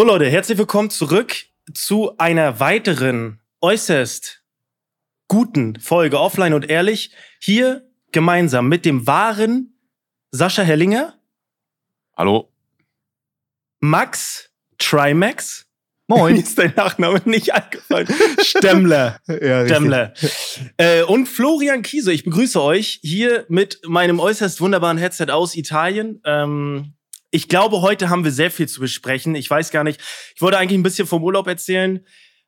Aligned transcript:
So 0.00 0.06
Leute, 0.06 0.30
herzlich 0.30 0.56
willkommen 0.56 0.88
zurück 0.88 1.36
zu 1.74 2.16
einer 2.16 2.58
weiteren 2.58 3.38
äußerst 3.60 4.42
guten 5.28 5.78
Folge 5.78 6.18
Offline 6.18 6.54
und 6.54 6.70
Ehrlich. 6.70 7.10
Hier 7.38 7.86
gemeinsam 8.10 8.66
mit 8.66 8.86
dem 8.86 9.06
wahren 9.06 9.78
Sascha 10.30 10.62
Hellinger. 10.62 11.18
Hallo. 12.16 12.50
Max 13.80 14.50
Trimax. 14.78 15.66
Moin. 16.06 16.32
Mir 16.32 16.40
ist 16.44 16.58
dein 16.58 16.72
Nachname 16.76 17.20
nicht 17.26 17.52
eingefallen. 17.52 18.08
Stemmler. 18.42 19.20
ja, 19.28 19.66
Stemmler. 19.66 20.14
Äh, 20.78 21.02
und 21.02 21.26
Florian 21.26 21.82
Kiese. 21.82 22.10
Ich 22.10 22.24
begrüße 22.24 22.62
euch 22.62 23.00
hier 23.02 23.44
mit 23.50 23.82
meinem 23.86 24.18
äußerst 24.18 24.62
wunderbaren 24.62 24.96
Headset 24.96 25.26
aus 25.28 25.54
Italien. 25.54 26.22
Ähm, 26.24 26.94
ich 27.30 27.48
glaube, 27.48 27.80
heute 27.80 28.10
haben 28.10 28.24
wir 28.24 28.32
sehr 28.32 28.50
viel 28.50 28.68
zu 28.68 28.80
besprechen. 28.80 29.34
Ich 29.34 29.48
weiß 29.48 29.70
gar 29.70 29.84
nicht. 29.84 30.00
Ich 30.34 30.42
wollte 30.42 30.58
eigentlich 30.58 30.78
ein 30.78 30.82
bisschen 30.82 31.06
vom 31.06 31.22
Urlaub 31.22 31.46
erzählen, 31.46 32.04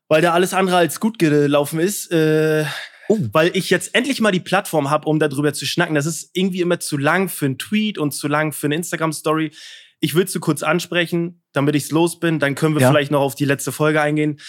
weil 0.08 0.22
da 0.22 0.32
alles 0.32 0.54
andere 0.54 0.76
als 0.76 1.00
gut 1.00 1.18
gelaufen 1.18 1.78
ist. 1.80 2.10
Äh, 2.10 2.64
oh. 3.08 3.18
Weil 3.32 3.56
ich 3.56 3.70
jetzt 3.70 3.94
endlich 3.94 4.20
mal 4.20 4.32
die 4.32 4.40
Plattform 4.40 4.90
habe, 4.90 5.08
um 5.08 5.18
darüber 5.18 5.52
zu 5.52 5.66
schnacken. 5.66 5.94
Das 5.94 6.06
ist 6.06 6.30
irgendwie 6.34 6.60
immer 6.60 6.80
zu 6.80 6.96
lang 6.96 7.28
für 7.28 7.46
einen 7.46 7.58
Tweet 7.58 7.98
und 7.98 8.12
zu 8.12 8.28
lang 8.28 8.52
für 8.52 8.66
eine 8.66 8.74
Instagram-Story. 8.74 9.52
Ich 10.00 10.16
will 10.16 10.24
es 10.24 10.38
kurz 10.40 10.64
ansprechen, 10.64 11.42
damit 11.52 11.76
ich's 11.76 11.92
los 11.92 12.18
bin. 12.18 12.40
Dann 12.40 12.56
können 12.56 12.74
wir 12.74 12.82
ja. 12.82 12.90
vielleicht 12.90 13.12
noch 13.12 13.20
auf 13.20 13.36
die 13.36 13.44
letzte 13.44 13.70
Folge 13.70 14.00
eingehen. 14.00 14.40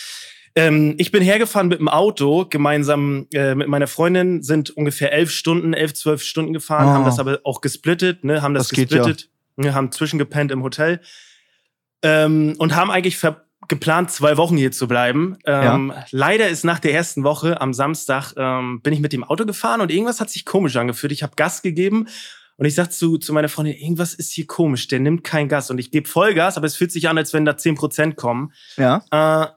Ähm, 0.56 0.96
ich 0.98 1.12
bin 1.12 1.24
hergefahren 1.24 1.68
mit 1.68 1.80
dem 1.80 1.88
Auto, 1.88 2.46
gemeinsam 2.46 3.28
äh, 3.34 3.56
mit 3.56 3.68
meiner 3.68 3.88
Freundin, 3.88 4.44
sind 4.44 4.70
ungefähr 4.70 5.12
elf 5.12 5.32
Stunden, 5.32 5.74
elf, 5.74 5.94
zwölf 5.94 6.22
Stunden 6.22 6.54
gefahren, 6.54 6.88
oh. 6.88 6.92
haben 6.92 7.06
das 7.06 7.18
aber 7.18 7.40
auch 7.44 7.60
gesplittet, 7.62 8.24
ne, 8.24 8.44
haben 8.44 8.54
das, 8.54 8.68
das 8.68 8.78
gesplittet. 8.78 9.18
Geht, 9.18 9.22
ja. 9.22 9.33
Wir 9.56 9.74
haben 9.74 9.92
zwischengepennt 9.92 10.52
im 10.52 10.64
Hotel 10.64 11.02
ähm, 12.02 12.56
und 12.58 12.76
haben 12.76 12.92
eigentlich 12.92 13.20
geplant, 13.68 14.12
zwei 14.12 14.38
Wochen 14.38 14.58
hier 14.58 14.72
zu 14.72 14.88
bleiben. 14.88 15.38
Ähm, 15.46 15.94
ja. 15.96 16.06
Leider 16.12 16.50
ist 16.50 16.66
nach 16.66 16.80
der 16.80 16.94
ersten 16.94 17.24
Woche 17.24 17.62
am 17.62 17.74
Samstag 17.74 18.34
ähm, 18.38 18.82
bin 18.82 18.94
ich 18.94 19.00
mit 19.00 19.14
dem 19.14 19.24
Auto 19.24 19.46
gefahren 19.46 19.82
und 19.82 19.92
irgendwas 19.92 20.20
hat 20.20 20.30
sich 20.30 20.46
komisch 20.46 20.76
angefühlt. 20.76 21.12
Ich 21.14 21.24
habe 21.24 21.36
Gas 21.36 21.62
gegeben 21.62 22.08
und 22.58 22.66
ich 22.66 22.76
sag 22.76 22.92
zu, 22.92 23.18
zu 23.18 23.34
meiner 23.34 23.50
Freundin, 23.50 23.76
irgendwas 23.76 24.14
ist 24.14 24.32
hier 24.32 24.48
komisch, 24.48 24.88
der 24.88 25.00
nimmt 25.00 25.24
kein 25.24 25.48
Gas. 25.50 25.72
Und 25.72 25.80
ich 25.80 25.92
gebe 25.92 26.08
Vollgas, 26.08 26.58
aber 26.58 26.68
es 26.68 26.76
fühlt 26.76 26.92
sich 26.92 27.10
an, 27.10 27.18
als 27.18 27.34
wenn 27.34 27.46
da 27.46 27.58
zehn 27.58 27.76
Prozent 27.76 28.16
kommen. 28.16 28.54
Ja. 28.78 29.04
Äh, 29.12 29.48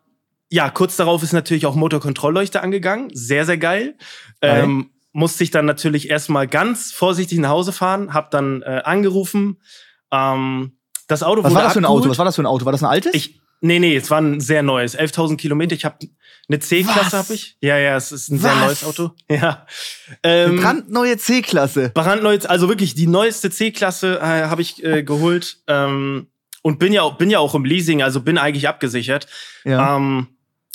ja, 0.49 0.71
kurz 0.71 0.97
darauf 0.97 1.23
ist 1.23 1.33
natürlich 1.33 1.67
auch 1.67 1.75
Motorkontrollleuchte 1.75 2.63
angegangen. 2.63 3.11
Sehr, 3.13 3.45
sehr 3.45 3.59
geil. 3.59 3.97
Ähm, 4.41 4.91
musste 5.13 5.43
ich 5.45 5.51
dann 5.51 5.67
natürlich 5.67 6.09
erstmal 6.09 6.47
ganz 6.47 6.93
vorsichtig 6.93 7.39
nach 7.39 7.51
Hause 7.51 7.73
fahren, 7.73 8.15
hab 8.15 8.31
dann 8.31 8.63
äh, 8.63 8.83
angerufen, 8.85 9.59
ähm, 10.13 10.79
das 11.09 11.23
Auto 11.23 11.45
Was 11.45 11.55
war 11.55 11.63
das 11.63 11.73
für 11.75 11.81
ein 11.81 11.85
Auto? 11.85 12.09
Was 12.09 12.19
war 12.19 12.25
das 12.25 12.37
für 12.37 12.43
ein 12.43 12.47
Auto? 12.47 12.65
War 12.65 12.73
das 12.73 12.83
ein 12.83 12.89
altes? 12.89 13.15
Ich, 13.15 13.41
nee, 13.61 13.79
nee, 13.79 13.97
es 13.97 14.11
war 14.11 14.21
ein 14.21 14.41
sehr 14.41 14.63
neues. 14.63 14.99
11.000 14.99 15.37
Kilometer. 15.37 15.75
Ich 15.75 15.85
habe 15.85 15.97
eine 16.49 16.59
C-Klasse 16.59 17.19
habe 17.19 17.35
ich. 17.35 17.57
Ja, 17.61 17.77
ja, 17.79 17.97
es 17.97 18.13
ist 18.13 18.31
ein 18.31 18.43
Was? 18.43 18.53
sehr 18.53 18.67
neues 18.67 18.85
Auto. 18.85 19.11
Ja. 19.29 19.67
Ähm, 20.23 20.53
eine 20.53 20.61
brandneue 20.61 21.17
C-Klasse. 21.17 21.91
Brandneues, 21.95 22.47
also 22.47 22.69
wirklich 22.69 22.95
die 22.95 23.07
neueste 23.07 23.51
C-Klasse 23.51 24.19
äh, 24.19 24.49
habe 24.49 24.63
ich 24.63 24.83
äh, 24.85 25.03
geholt. 25.03 25.59
Ähm, 25.67 26.29
und 26.63 26.81
bin 26.81 26.93
ja, 26.93 27.03
auch, 27.03 27.17
bin 27.17 27.31
ja 27.31 27.39
auch 27.39 27.55
im 27.55 27.65
Leasing, 27.65 28.03
also 28.03 28.21
bin 28.21 28.39
eigentlich 28.39 28.67
abgesichert. 28.67 29.29
Ja. 29.65 29.97
Ähm, 29.97 30.27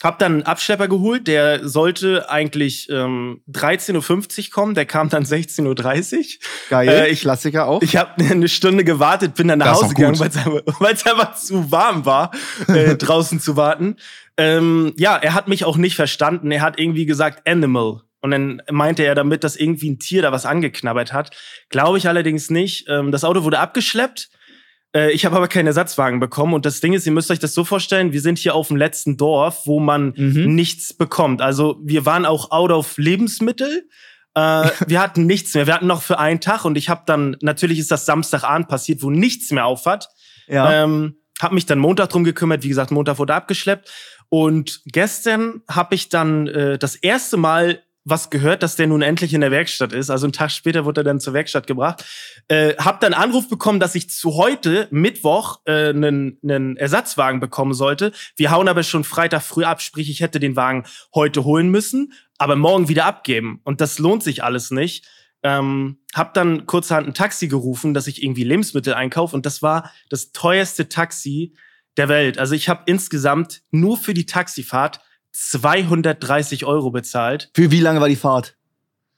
hab 0.03 0.19
dann 0.19 0.33
einen 0.33 0.44
Abschlepper 0.44 0.88
geholt, 0.88 1.27
der 1.27 1.67
sollte 1.67 2.30
eigentlich 2.30 2.89
ähm, 2.89 3.41
13.50 3.52 4.47
Uhr 4.47 4.52
kommen, 4.52 4.75
der 4.75 4.85
kam 4.85 5.09
dann 5.09 5.23
16.30 5.23 6.17
Uhr. 6.17 6.25
Geil, 6.69 6.89
äh, 6.89 7.09
ich, 7.09 7.21
Klassiker 7.21 7.67
auch. 7.67 7.81
Ich 7.81 7.97
habe 7.97 8.23
eine 8.30 8.47
Stunde 8.47 8.83
gewartet, 8.83 9.35
bin 9.35 9.47
dann 9.47 9.59
nach 9.59 9.67
das 9.67 9.83
Hause 9.83 9.93
gegangen, 9.93 10.19
weil 10.19 10.93
es 10.93 11.05
einfach 11.05 11.35
zu 11.35 11.71
warm 11.71 12.05
war, 12.05 12.31
äh, 12.67 12.95
draußen 12.97 13.39
zu 13.39 13.55
warten. 13.55 13.97
Ähm, 14.38 14.93
ja, 14.97 15.17
er 15.17 15.33
hat 15.33 15.47
mich 15.47 15.66
auch 15.66 15.77
nicht 15.77 15.95
verstanden. 15.95 16.52
Er 16.52 16.61
hat 16.61 16.80
irgendwie 16.80 17.05
gesagt 17.05 17.47
Animal. 17.47 18.02
Und 18.21 18.31
dann 18.31 18.61
meinte 18.70 19.03
er 19.03 19.15
damit, 19.15 19.43
dass 19.43 19.55
irgendwie 19.55 19.89
ein 19.89 19.99
Tier 19.99 20.21
da 20.21 20.31
was 20.31 20.45
angeknabbert 20.45 21.11
hat. 21.11 21.31
Glaube 21.70 21.97
ich 21.97 22.08
allerdings 22.08 22.49
nicht. 22.49 22.86
Ähm, 22.87 23.11
das 23.11 23.23
Auto 23.23 23.43
wurde 23.43 23.59
abgeschleppt 23.59 24.30
ich 24.93 25.25
habe 25.25 25.37
aber 25.37 25.47
keinen 25.47 25.67
Ersatzwagen 25.67 26.19
bekommen. 26.19 26.53
Und 26.53 26.65
das 26.65 26.81
Ding 26.81 26.93
ist, 26.93 27.05
ihr 27.05 27.11
müsst 27.11 27.31
euch 27.31 27.39
das 27.39 27.53
so 27.53 27.63
vorstellen, 27.63 28.11
wir 28.11 28.21
sind 28.21 28.37
hier 28.37 28.55
auf 28.55 28.67
dem 28.67 28.77
letzten 28.77 29.17
Dorf, 29.17 29.65
wo 29.65 29.79
man 29.79 30.13
mhm. 30.15 30.53
nichts 30.53 30.93
bekommt. 30.93 31.41
Also 31.41 31.79
wir 31.83 32.05
waren 32.05 32.25
auch 32.25 32.52
out 32.52 32.71
of 32.71 32.97
Lebensmittel. 32.97 33.87
Äh, 34.33 34.69
wir 34.87 35.02
hatten 35.02 35.25
nichts 35.25 35.53
mehr. 35.53 35.67
Wir 35.67 35.75
hatten 35.75 35.87
noch 35.87 36.02
für 36.02 36.19
einen 36.19 36.41
Tag 36.41 36.65
und 36.65 36.77
ich 36.77 36.89
habe 36.89 37.03
dann, 37.05 37.37
natürlich 37.41 37.79
ist 37.79 37.91
das 37.91 38.05
Samstagabend 38.05 38.67
passiert, 38.67 39.02
wo 39.02 39.09
nichts 39.09 39.52
mehr 39.52 39.65
auf 39.65 39.85
hat. 39.85 40.09
Ja. 40.47 40.83
Ähm, 40.83 41.17
hab 41.41 41.53
mich 41.53 41.65
dann 41.65 41.79
Montag 41.79 42.09
drum 42.09 42.23
gekümmert. 42.23 42.63
Wie 42.63 42.69
gesagt, 42.69 42.91
Montag 42.91 43.17
wurde 43.17 43.33
abgeschleppt. 43.33 43.89
Und 44.29 44.81
gestern 44.85 45.61
habe 45.69 45.95
ich 45.95 46.09
dann 46.09 46.47
äh, 46.47 46.77
das 46.77 46.95
erste 46.95 47.37
Mal 47.37 47.81
was 48.04 48.30
gehört, 48.30 48.64
dass 48.64 48.76
der 48.76 48.88
nun 48.88 49.02
endlich 49.02 49.34
in 49.34 49.42
der 49.42 49.52
Werkstatt 49.52 49.94
ist. 49.94 50.10
Also 50.10 50.26
einen 50.26 50.34
Tag 50.34 50.52
später 50.52 50.86
wurde 50.86 51.02
er 51.02 51.04
dann 51.04 51.20
zur 51.20 51.34
Werkstatt 51.34 51.67
gebracht. 51.67 52.04
Äh, 52.48 52.76
hab 52.78 53.00
dann 53.00 53.14
Anruf 53.14 53.48
bekommen, 53.48 53.80
dass 53.80 53.94
ich 53.94 54.10
zu 54.10 54.36
heute, 54.36 54.88
Mittwoch, 54.89 55.60
äh, 55.66 55.89
einen, 55.89 56.39
einen 56.44 56.78
Ersatzwagen 56.78 57.39
bekommen 57.39 57.73
sollte. 57.73 58.12
Wir 58.36 58.52
hauen 58.52 58.67
aber 58.67 58.84
schon 58.84 59.04
Freitag 59.04 59.44
früh 59.44 59.66
ab, 59.66 59.82
sprich, 59.82 60.10
ich 60.10 60.22
hätte 60.22 60.39
den 60.39 60.56
Wagen 60.56 60.86
heute 61.14 61.44
holen 61.44 61.70
müssen, 61.70 62.14
aber 62.38 62.56
morgen 62.56 62.88
wieder 62.88 63.06
abgeben. 63.06 63.62
Und 63.64 63.82
das 63.82 64.00
lohnt 64.00 64.23
sich 64.23 64.44
alles 64.44 64.72
nicht. 64.72 65.08
Ähm, 65.44 66.00
hab 66.14 66.33
dann 66.33 66.66
kurzerhand 66.66 67.08
ein 67.08 67.14
Taxi 67.14 67.48
gerufen, 67.48 67.94
dass 67.94 68.08
ich 68.08 68.23
irgendwie 68.23 68.44
Lebensmittel 68.44 68.94
einkaufe. 68.95 69.36
Und 69.36 69.45
das 69.45 69.62
war 69.62 69.92
das 70.10 70.32
teuerste 70.32 70.89
Taxi 70.89 71.54
der 71.98 72.10
Welt. 72.10 72.39
Also 72.39 72.56
ich 72.56 72.70
habe 72.70 72.83
insgesamt 72.86 73.62
nur 73.72 73.98
für 73.98 74.14
die 74.14 74.26
Taxifahrt 74.26 75.02
230 75.33 76.65
Euro 76.65 76.92
bezahlt. 76.92 77.49
Für 77.53 77.71
wie 77.71 77.80
lange 77.80 78.02
war 78.02 78.09
die 78.09 78.15
Fahrt? 78.15 78.55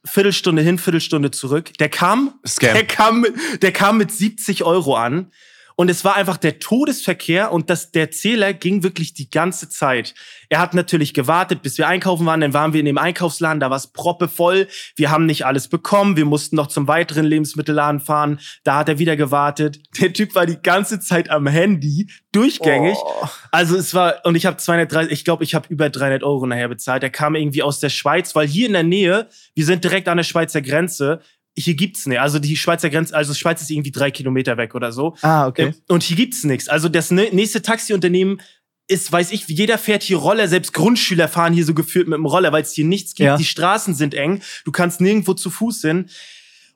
Viertelstunde 0.05 0.61
hin, 0.61 0.77
Viertelstunde 0.77 1.31
zurück. 1.31 1.71
Der 1.79 1.89
kam, 1.89 2.39
Scam. 2.45 2.73
der 2.73 2.85
kam, 2.85 3.25
der 3.61 3.71
kam 3.71 3.97
mit 3.97 4.11
70 4.11 4.63
Euro 4.63 4.95
an. 4.95 5.31
Und 5.75 5.89
es 5.89 6.05
war 6.05 6.15
einfach 6.15 6.37
der 6.37 6.59
Todesverkehr 6.59 7.51
und 7.51 7.69
das, 7.69 7.91
der 7.91 8.11
Zähler 8.11 8.53
ging 8.53 8.83
wirklich 8.83 9.13
die 9.13 9.29
ganze 9.29 9.69
Zeit. 9.69 10.13
Er 10.49 10.59
hat 10.59 10.73
natürlich 10.73 11.13
gewartet, 11.13 11.61
bis 11.61 11.77
wir 11.77 11.87
einkaufen 11.87 12.25
waren. 12.25 12.41
Dann 12.41 12.53
waren 12.53 12.73
wir 12.73 12.79
in 12.79 12.85
dem 12.85 12.97
Einkaufsladen, 12.97 13.59
da 13.59 13.69
war 13.69 13.77
es 13.77 13.87
proppevoll. 13.87 14.67
Wir 14.95 15.09
haben 15.09 15.25
nicht 15.25 15.45
alles 15.45 15.67
bekommen. 15.67 16.15
Wir 16.15 16.25
mussten 16.25 16.55
noch 16.55 16.67
zum 16.67 16.87
weiteren 16.87 17.25
Lebensmittelladen 17.25 17.99
fahren. 18.01 18.39
Da 18.63 18.77
hat 18.77 18.89
er 18.89 18.99
wieder 18.99 19.15
gewartet. 19.15 19.81
Der 19.99 20.13
Typ 20.13 20.35
war 20.35 20.45
die 20.45 20.61
ganze 20.61 20.99
Zeit 20.99 21.29
am 21.29 21.47
Handy, 21.47 22.09
durchgängig. 22.31 22.97
Oh. 22.97 23.27
Also 23.51 23.75
es 23.75 23.93
war, 23.93 24.25
und 24.25 24.35
ich 24.35 24.45
habe 24.45 24.57
230, 24.57 25.11
ich 25.11 25.25
glaube, 25.25 25.43
ich 25.43 25.55
habe 25.55 25.67
über 25.69 25.89
300 25.89 26.23
Euro 26.23 26.45
nachher 26.45 26.69
bezahlt. 26.69 27.03
Er 27.03 27.09
kam 27.09 27.35
irgendwie 27.35 27.63
aus 27.63 27.79
der 27.79 27.89
Schweiz, 27.89 28.35
weil 28.35 28.47
hier 28.47 28.67
in 28.67 28.73
der 28.73 28.83
Nähe, 28.83 29.27
wir 29.55 29.65
sind 29.65 29.83
direkt 29.83 30.07
an 30.07 30.17
der 30.17 30.23
Schweizer 30.23 30.61
Grenze, 30.61 31.21
hier 31.57 31.75
gibt's 31.75 32.05
nicht. 32.05 32.19
Also 32.19 32.39
die 32.39 32.55
Schweizer 32.55 32.89
Grenze, 32.89 33.15
also 33.15 33.33
Schweiz 33.33 33.61
ist 33.61 33.69
irgendwie 33.69 33.91
drei 33.91 34.11
Kilometer 34.11 34.57
weg 34.57 34.75
oder 34.75 34.91
so. 34.91 35.15
Ah, 35.21 35.47
okay. 35.47 35.67
Ähm, 35.67 35.75
und 35.87 36.03
hier 36.03 36.17
gibt's 36.17 36.43
nichts. 36.43 36.67
Also 36.67 36.89
das 36.89 37.11
nächste 37.11 37.61
Taxiunternehmen 37.61 38.41
ist, 38.87 39.11
weiß 39.11 39.31
ich, 39.31 39.47
jeder 39.47 39.77
fährt 39.77 40.03
hier 40.03 40.17
Roller, 40.17 40.47
selbst 40.47 40.73
Grundschüler 40.73 41.27
fahren 41.27 41.53
hier 41.53 41.65
so 41.65 41.73
geführt 41.73 42.07
mit 42.07 42.17
dem 42.17 42.25
Roller, 42.25 42.51
weil 42.51 42.63
es 42.63 42.73
hier 42.73 42.85
nichts 42.85 43.15
gibt. 43.15 43.27
Ja. 43.27 43.37
Die 43.37 43.45
Straßen 43.45 43.93
sind 43.95 44.13
eng, 44.13 44.41
du 44.65 44.71
kannst 44.71 44.99
nirgendwo 44.99 45.33
zu 45.33 45.49
Fuß 45.49 45.81
hin. 45.81 46.09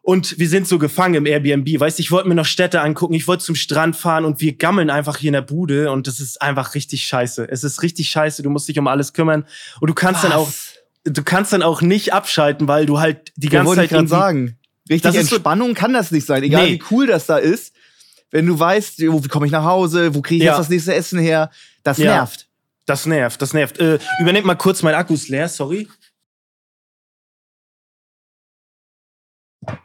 Und 0.02 0.40
wir 0.40 0.48
sind 0.48 0.70
so 0.70 0.80
gefangen 0.80 1.16
im 1.16 1.26
Airbnb. 1.26 1.82
Weißt 1.82 2.00
ich 2.00 2.12
wollte 2.12 2.30
mir 2.30 2.36
noch 2.36 2.46
Städte 2.46 2.80
angucken, 2.80 3.14
ich 3.14 3.28
wollte 3.28 3.44
zum 3.44 3.56
Strand 3.56 3.98
fahren 3.98 4.24
und 4.24 4.40
wir 4.40 4.56
gammeln 4.56 4.90
einfach 4.90 5.18
hier 5.18 5.30
in 5.30 5.34
der 5.34 5.42
Bude 5.42 5.92
und 5.92 6.08
das 6.08 6.22
ist 6.22 6.42
einfach 6.42 6.76
richtig 6.76 7.06
scheiße. 7.06 7.46
Es 7.52 7.66
ist 7.66 7.84
richtig 7.84 8.10
scheiße, 8.10 8.42
du 8.42 8.50
musst 8.50 8.70
dich 8.70 8.80
um 8.80 8.88
alles 8.88 9.12
kümmern 9.12 9.46
und 9.82 9.90
du 9.90 9.94
kannst 9.94 10.24
Was? 10.24 10.30
dann 10.30 10.40
auch 10.40 10.50
du 11.04 11.24
kannst 11.24 11.52
dann 11.54 11.62
auch 11.62 11.82
nicht 11.82 12.14
abschalten, 12.14 12.70
weil 12.70 12.86
du 12.86 13.00
halt 13.00 13.34
die 13.36 13.50
ganze 13.50 13.76
ja, 13.76 13.88
Zeit 13.88 14.04
ich 14.04 14.10
sagen. 14.10 14.58
Richtig 14.90 15.16
Entspannung 15.16 15.70
so, 15.70 15.74
kann 15.74 15.94
das 15.94 16.12
nicht 16.12 16.26
sein, 16.26 16.44
egal 16.44 16.66
nee. 16.66 16.74
wie 16.74 16.84
cool 16.92 17.08
das 17.08 17.26
da 17.26 17.38
ist. 17.38 17.74
Wenn 18.30 18.46
du 18.46 18.60
weißt, 18.60 19.00
wie 19.00 19.28
komme 19.28 19.46
ich 19.46 19.52
nach 19.52 19.64
Hause, 19.64 20.14
wo 20.14 20.22
kriege 20.22 20.44
ich 20.44 20.46
ja. 20.46 20.54
jetzt 20.54 20.60
das 20.60 20.70
nächste 20.70 20.94
Essen 20.94 21.20
her, 21.20 21.50
das 21.84 21.98
ja. 21.98 22.16
nervt. 22.16 22.48
Das 22.86 23.06
nervt, 23.06 23.42
das 23.42 23.54
nervt. 23.54 23.80
Äh, 23.80 24.00
übernehmt 24.20 24.46
mal 24.46 24.56
kurz, 24.56 24.82
mein 24.82 24.96
Akku 24.96 25.14
ist 25.14 25.30
leer, 25.30 25.50
sorry. 25.50 25.88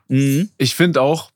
Mhm. 0.08 0.50
Ich 0.58 0.74
finde 0.74 1.00
auch, 1.00 1.32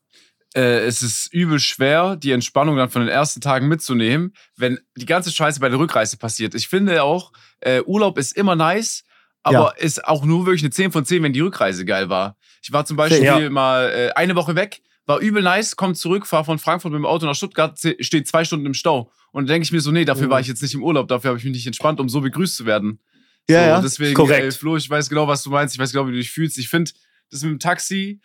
äh, 0.55 0.85
es 0.85 1.01
ist 1.01 1.33
übel 1.33 1.59
schwer, 1.59 2.15
die 2.15 2.31
Entspannung 2.31 2.77
dann 2.77 2.89
von 2.89 3.01
den 3.01 3.09
ersten 3.09 3.41
Tagen 3.41 3.67
mitzunehmen, 3.67 4.33
wenn 4.55 4.79
die 4.95 5.05
ganze 5.05 5.31
Scheiße 5.31 5.59
bei 5.59 5.69
der 5.69 5.79
Rückreise 5.79 6.17
passiert. 6.17 6.55
Ich 6.55 6.67
finde 6.67 7.03
auch, 7.03 7.31
äh, 7.59 7.81
Urlaub 7.81 8.17
ist 8.17 8.35
immer 8.35 8.55
nice, 8.55 9.03
aber 9.43 9.73
ja. 9.77 9.83
ist 9.83 10.05
auch 10.05 10.25
nur 10.25 10.45
wirklich 10.45 10.63
eine 10.63 10.71
10 10.71 10.91
von 10.91 11.05
10, 11.05 11.23
wenn 11.23 11.33
die 11.33 11.39
Rückreise 11.39 11.85
geil 11.85 12.09
war. 12.09 12.37
Ich 12.61 12.71
war 12.71 12.85
zum 12.85 12.97
Beispiel 12.97 13.23
ja. 13.23 13.49
mal 13.49 13.89
äh, 13.89 14.11
eine 14.15 14.35
Woche 14.35 14.55
weg, 14.55 14.81
war 15.05 15.19
übel 15.19 15.41
nice, 15.41 15.75
komm 15.75 15.95
zurück, 15.95 16.27
fahr 16.27 16.43
von 16.43 16.59
Frankfurt 16.59 16.91
mit 16.91 16.99
dem 16.99 17.05
Auto 17.05 17.25
nach 17.25 17.35
Stuttgart, 17.35 17.79
steht 17.99 18.27
zwei 18.27 18.43
Stunden 18.43 18.65
im 18.65 18.73
Stau. 18.73 19.11
Und 19.31 19.43
dann 19.43 19.53
denke 19.53 19.65
ich 19.65 19.71
mir 19.71 19.79
so, 19.79 19.91
nee, 19.91 20.05
dafür 20.05 20.27
mhm. 20.27 20.31
war 20.31 20.39
ich 20.41 20.47
jetzt 20.47 20.61
nicht 20.61 20.73
im 20.73 20.83
Urlaub, 20.83 21.07
dafür 21.07 21.29
habe 21.29 21.37
ich 21.39 21.45
mich 21.45 21.53
nicht 21.53 21.67
entspannt, 21.67 21.99
um 21.99 22.09
so 22.09 22.21
begrüßt 22.21 22.55
zu 22.55 22.65
werden. 22.65 22.99
Ja, 23.49 23.61
so, 23.61 23.69
ja. 23.69 23.81
Deswegen, 23.81 24.13
Korrekt. 24.13 24.43
Ey, 24.43 24.51
Flo, 24.51 24.75
ich 24.75 24.89
weiß 24.89 25.09
genau, 25.09 25.27
was 25.27 25.43
du 25.43 25.49
meinst, 25.49 25.73
ich 25.73 25.79
weiß 25.79 25.91
genau, 25.91 26.07
wie 26.07 26.11
du 26.11 26.17
dich 26.17 26.31
fühlst. 26.31 26.57
Ich 26.57 26.67
finde, 26.69 26.91
das 27.31 27.41
mit 27.41 27.51
dem 27.51 27.59
Taxi 27.59 28.21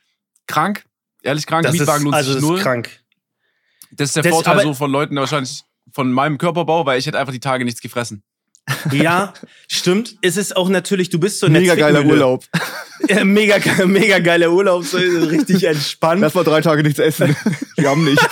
krank, 0.47 0.85
ehrlich 1.23 1.47
krank, 1.47 1.65
das 1.65 1.73
Mietwagen 1.73 2.05
lohnt 2.05 2.17
also 2.17 2.32
sich 2.32 2.43
null. 2.43 2.61
krank. 2.61 2.91
Das 3.93 4.08
ist 4.08 4.17
der 4.17 4.25
das, 4.25 4.32
Vorteil 4.32 4.62
so 4.62 4.75
von 4.75 4.91
Leuten, 4.91 5.17
wahrscheinlich 5.17 5.62
von 5.93 6.11
meinem 6.12 6.38
Körperbau, 6.38 6.87
weil 6.87 6.99
ich 6.99 7.06
hätte 7.06 7.19
einfach 7.19 7.32
die 7.32 7.41
Tage 7.41 7.65
nichts 7.65 7.81
gefressen. 7.81 8.25
Ja, 8.93 9.35
stimmt. 9.69 10.17
Es 10.23 10.37
ist 10.37 10.56
auch 10.56 10.69
natürlich, 10.69 11.11
du 11.11 11.19
bist 11.19 11.41
so 11.41 11.47
ein 11.47 11.53
Mega 11.53 11.75
geiler 11.75 12.05
Urlaub. 12.05 12.44
Ja, 13.09 13.25
mega, 13.25 13.59
mega 13.85 14.20
geiler 14.20 14.53
Urlaub, 14.53 14.85
so 14.85 14.97
richtig 14.97 15.64
entspannt. 15.67 16.20
Lass 16.20 16.35
mal 16.35 16.44
drei 16.44 16.61
Tage 16.61 16.85
nichts 16.85 17.00
essen. 17.00 17.35
Wir 17.76 17.91
haben 17.91 18.05
nichts. 18.05 18.25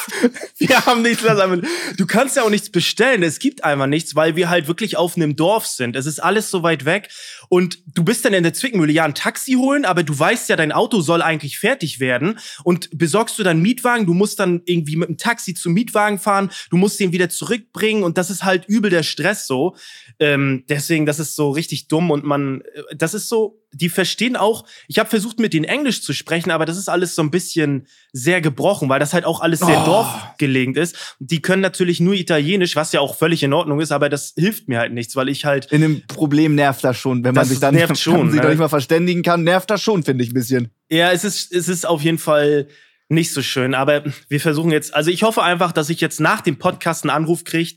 wir 0.59 0.87
haben 0.87 1.03
nichts. 1.03 1.25
Lass 1.25 1.41
einfach, 1.41 1.69
du 1.97 2.07
kannst 2.07 2.37
ja 2.37 2.45
auch 2.45 2.51
nichts 2.51 2.71
bestellen. 2.71 3.25
Es 3.25 3.41
gibt 3.41 3.65
einfach 3.65 3.89
nichts, 3.89 4.15
weil 4.15 4.37
wir 4.37 4.49
halt 4.49 4.69
wirklich 4.69 4.97
auf 4.97 5.17
einem 5.17 5.35
Dorf 5.35 5.67
sind. 5.67 5.97
Es 5.97 6.07
ist 6.07 6.21
alles 6.21 6.51
so 6.51 6.63
weit 6.63 6.85
weg. 6.85 7.09
Und 7.49 7.79
du 7.97 8.05
bist 8.05 8.25
dann 8.25 8.33
in 8.33 8.45
der 8.45 8.55
Zwickmühle, 8.55 8.93
ja, 8.93 9.05
ein 9.05 9.15
Taxi 9.17 9.55
holen, 9.55 9.85
aber 9.85 10.05
du 10.05 10.17
weißt 10.17 10.49
ja, 10.51 10.55
dein 10.55 10.71
Auto 10.71 11.01
soll 11.01 11.21
eigentlich 11.21 11.59
fertig 11.59 11.99
werden. 11.99 12.39
Und 12.63 12.91
besorgst 12.97 13.41
du 13.41 13.43
dann 13.43 13.61
Mietwagen, 13.61 14.07
du 14.07 14.15
musst 14.15 14.39
dann 14.39 14.63
irgendwie 14.67 14.95
mit 14.95 15.09
dem 15.09 15.19
Taxi 15.19 15.55
zum 15.55 15.73
Mietwagen 15.73 16.21
fahren, 16.21 16.51
du 16.71 16.77
musst 16.77 17.01
den 17.01 17.11
wieder 17.11 17.29
zurückbringen. 17.29 18.05
Und 18.05 18.19
das 18.19 18.31
ist 18.31 18.45
halt 18.45 18.67
übel 18.69 18.91
der 18.91 19.03
Stress 19.03 19.49
so. 19.49 19.75
Ähm, 20.23 20.65
deswegen, 20.69 21.07
das 21.07 21.19
ist 21.19 21.35
so 21.35 21.51
richtig 21.51 21.89
dumm 21.89 22.11
und 22.11 22.25
man, 22.25 22.61
äh, 22.61 22.83
das 22.95 23.15
ist 23.15 23.31
so, 23.31 23.65
die 23.73 23.89
verstehen 23.89 24.37
auch, 24.37 24.67
ich 24.87 24.99
habe 24.99 25.09
versucht 25.09 25.39
mit 25.39 25.55
denen 25.55 25.65
Englisch 25.65 26.03
zu 26.03 26.13
sprechen, 26.13 26.51
aber 26.51 26.67
das 26.67 26.77
ist 26.77 26.91
alles 26.91 27.15
so 27.15 27.23
ein 27.23 27.31
bisschen 27.31 27.87
sehr 28.13 28.43
gebrochen, 28.43 28.91
weil 28.91 29.01
das 29.01 29.15
halt 29.15 29.25
auch 29.25 29.41
alles 29.41 29.61
sehr 29.61 29.81
oh. 29.81 29.87
dorfgelegen 29.87 30.75
ist. 30.75 31.17
Die 31.21 31.41
können 31.41 31.63
natürlich 31.63 32.01
nur 32.01 32.13
Italienisch, 32.13 32.77
was 32.77 32.93
ja 32.93 33.01
auch 33.01 33.17
völlig 33.17 33.43
in 33.43 33.55
Ordnung 33.55 33.81
ist, 33.81 33.93
aber 33.93 34.11
das 34.11 34.35
hilft 34.37 34.69
mir 34.69 34.81
halt 34.81 34.93
nichts, 34.93 35.17
weil 35.17 35.31
ich 35.31 35.47
halt. 35.47 35.73
In 35.73 35.81
dem 35.81 36.07
Problem 36.07 36.55
nervt 36.55 36.85
das 36.85 36.99
schon, 36.99 37.25
wenn 37.25 37.35
man 37.35 37.47
sich 37.47 37.59
dann 37.59 37.75
nervt 37.75 37.99
schon, 37.99 38.31
sich 38.31 38.43
ne? 38.43 38.51
nicht 38.51 38.59
mal 38.59 38.69
verständigen 38.69 39.23
kann, 39.23 39.43
nervt 39.43 39.71
das 39.71 39.81
schon, 39.81 40.03
finde 40.03 40.23
ich 40.23 40.33
ein 40.33 40.35
bisschen. 40.35 40.71
Ja, 40.91 41.13
es 41.13 41.25
ist, 41.25 41.51
es 41.51 41.69
ist 41.69 41.87
auf 41.87 42.03
jeden 42.03 42.19
Fall 42.19 42.69
nicht 43.09 43.33
so 43.33 43.41
schön, 43.41 43.75
aber 43.75 44.05
wir 44.29 44.41
versuchen 44.41 44.71
jetzt, 44.71 44.93
also 44.95 45.11
ich 45.11 45.23
hoffe 45.23 45.43
einfach, 45.43 45.73
dass 45.73 45.89
ich 45.89 46.03
jetzt 46.03 46.21
nach 46.21 46.43
dem 46.43 46.59
Podcast 46.59 47.05
einen 47.05 47.11
Anruf 47.11 47.45
kriege, 47.45 47.77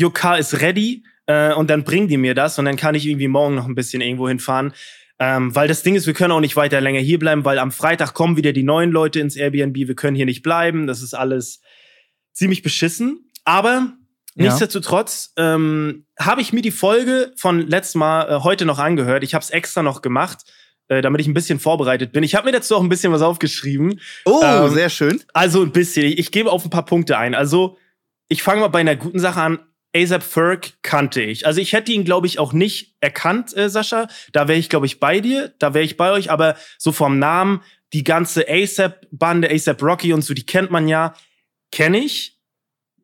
Your 0.00 0.14
car 0.14 0.38
is 0.38 0.60
ready 0.60 1.02
äh, 1.30 1.54
und 1.54 1.70
dann 1.70 1.84
bringen 1.84 2.08
die 2.08 2.16
mir 2.16 2.34
das 2.34 2.58
und 2.58 2.64
dann 2.64 2.76
kann 2.76 2.94
ich 2.94 3.06
irgendwie 3.06 3.28
morgen 3.28 3.54
noch 3.54 3.66
ein 3.66 3.74
bisschen 3.74 4.02
irgendwo 4.02 4.28
hinfahren. 4.28 4.72
Ähm, 5.18 5.54
weil 5.54 5.68
das 5.68 5.82
Ding 5.82 5.94
ist, 5.94 6.06
wir 6.06 6.14
können 6.14 6.32
auch 6.32 6.40
nicht 6.40 6.56
weiter 6.56 6.80
länger 6.80 7.00
hier 7.00 7.18
bleiben, 7.18 7.44
weil 7.44 7.58
am 7.58 7.72
Freitag 7.72 8.14
kommen 8.14 8.36
wieder 8.36 8.52
die 8.52 8.62
neuen 8.62 8.90
Leute 8.90 9.20
ins 9.20 9.36
Airbnb. 9.36 9.76
Wir 9.76 9.94
können 9.94 10.16
hier 10.16 10.24
nicht 10.24 10.42
bleiben. 10.42 10.86
Das 10.86 11.02
ist 11.02 11.14
alles 11.14 11.60
ziemlich 12.32 12.62
beschissen. 12.62 13.30
Aber 13.44 13.92
ja. 14.34 14.44
nichtsdestotrotz 14.44 15.34
ähm, 15.36 16.06
habe 16.18 16.40
ich 16.40 16.52
mir 16.52 16.62
die 16.62 16.70
Folge 16.70 17.32
von 17.36 17.60
letztes 17.68 17.96
Mal 17.96 18.30
äh, 18.30 18.40
heute 18.40 18.64
noch 18.64 18.78
angehört. 18.78 19.22
Ich 19.22 19.34
habe 19.34 19.42
es 19.42 19.50
extra 19.50 19.82
noch 19.82 20.00
gemacht, 20.00 20.38
äh, 20.88 21.02
damit 21.02 21.20
ich 21.20 21.28
ein 21.28 21.34
bisschen 21.34 21.60
vorbereitet 21.60 22.12
bin. 22.12 22.22
Ich 22.22 22.34
habe 22.34 22.46
mir 22.46 22.52
dazu 22.52 22.74
auch 22.74 22.82
ein 22.82 22.88
bisschen 22.88 23.12
was 23.12 23.20
aufgeschrieben. 23.20 24.00
Oh, 24.24 24.40
ähm, 24.42 24.72
sehr 24.72 24.88
schön. 24.88 25.22
Also 25.34 25.62
ein 25.62 25.72
bisschen. 25.72 26.06
Ich, 26.06 26.18
ich 26.18 26.30
gebe 26.32 26.50
auf 26.50 26.64
ein 26.64 26.70
paar 26.70 26.86
Punkte 26.86 27.18
ein. 27.18 27.34
Also 27.34 27.76
ich 28.28 28.42
fange 28.42 28.62
mal 28.62 28.68
bei 28.68 28.80
einer 28.80 28.96
guten 28.96 29.18
Sache 29.18 29.42
an. 29.42 29.58
ASAP 29.94 30.22
Ferg 30.22 30.72
kannte 30.82 31.20
ich. 31.20 31.46
Also 31.46 31.60
ich 31.60 31.72
hätte 31.72 31.92
ihn, 31.92 32.04
glaube 32.04 32.26
ich, 32.26 32.38
auch 32.38 32.52
nicht 32.52 32.94
erkannt, 33.00 33.56
äh, 33.56 33.68
Sascha. 33.68 34.08
Da 34.32 34.48
wäre 34.48 34.58
ich, 34.58 34.68
glaube 34.68 34.86
ich, 34.86 35.00
bei 35.00 35.20
dir, 35.20 35.52
da 35.58 35.74
wäre 35.74 35.84
ich 35.84 35.96
bei 35.96 36.12
euch, 36.12 36.30
aber 36.30 36.56
so 36.78 36.92
vom 36.92 37.18
Namen, 37.18 37.62
die 37.92 38.04
ganze 38.04 38.48
ASAP-Bande, 38.48 39.50
ASAP 39.50 39.82
Rocky 39.82 40.12
und 40.12 40.22
so, 40.22 40.34
die 40.34 40.46
kennt 40.46 40.70
man 40.70 40.86
ja. 40.86 41.14
Kenne 41.72 41.98
ich. 41.98 42.36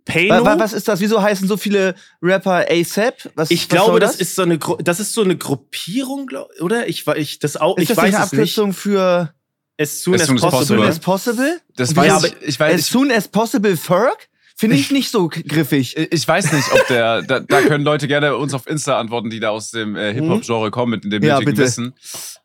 Payno. 0.05 0.45
Was, 0.45 0.59
was 0.59 0.73
ist 0.73 0.87
das? 0.87 1.01
Wieso 1.01 1.21
heißen 1.21 1.49
so 1.49 1.57
viele 1.57 1.97
Rapper 2.23 2.67
ASAP? 2.71 3.31
Was, 3.35 3.51
ich 3.51 3.63
was 3.63 3.69
glaube, 3.69 3.99
das? 3.99 4.13
das? 4.13 4.21
ist 4.21 4.37
so 4.37 4.43
eine, 4.43 4.59
Gru 4.59 4.77
das 4.77 5.01
ist 5.01 5.13
so 5.13 5.23
eine 5.23 5.37
Gruppierung, 5.37 6.27
glaub, 6.27 6.49
oder? 6.61 6.89
Ich, 6.89 7.07
ich, 7.09 7.41
das 7.41 7.57
auch, 7.57 7.77
ist 7.77 7.83
ich 7.83 7.89
das 7.89 7.97
weiß 7.97 8.15
eine 8.15 8.23
Abkürzung 8.23 8.69
nicht. 8.69 8.79
für 8.79 9.35
As 9.79 10.03
soon 10.03 10.15
as, 10.15 10.23
as, 10.23 10.29
soon 10.29 10.37
as 10.37 10.51
possible. 10.51 10.89
As 10.89 10.99
possible? 10.99 11.61
Das 11.77 11.95
weiß 11.95 12.25
ich, 12.25 12.35
ich 12.43 12.61
weiß. 12.61 12.75
As 12.75 12.87
soon 12.87 13.11
as 13.11 13.29
possible 13.29 13.77
Ferg? 13.77 14.29
Finde 14.59 14.77
ich 14.77 14.91
nicht 14.91 15.11
so 15.11 15.29
griffig. 15.29 15.97
Ich 15.97 16.27
weiß 16.27 16.53
nicht, 16.53 16.73
ob 16.73 16.87
der, 16.89 17.21
da, 17.21 17.41
da 17.41 17.61
können 17.61 17.85
Leute 17.85 18.09
gerne 18.09 18.37
uns 18.37 18.55
auf 18.55 18.67
Insta 18.67 18.99
antworten, 18.99 19.29
die 19.29 19.39
da 19.39 19.51
aus 19.51 19.71
dem 19.71 19.97
äh, 19.97 20.15
Hip-Hop-Genre 20.15 20.71
kommen, 20.71 20.93
mit 20.93 21.13
dem 21.13 21.23
ja, 21.23 21.39
nötigen 21.39 21.59
Wissen. 21.59 21.95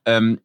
Ähm, 0.06 0.42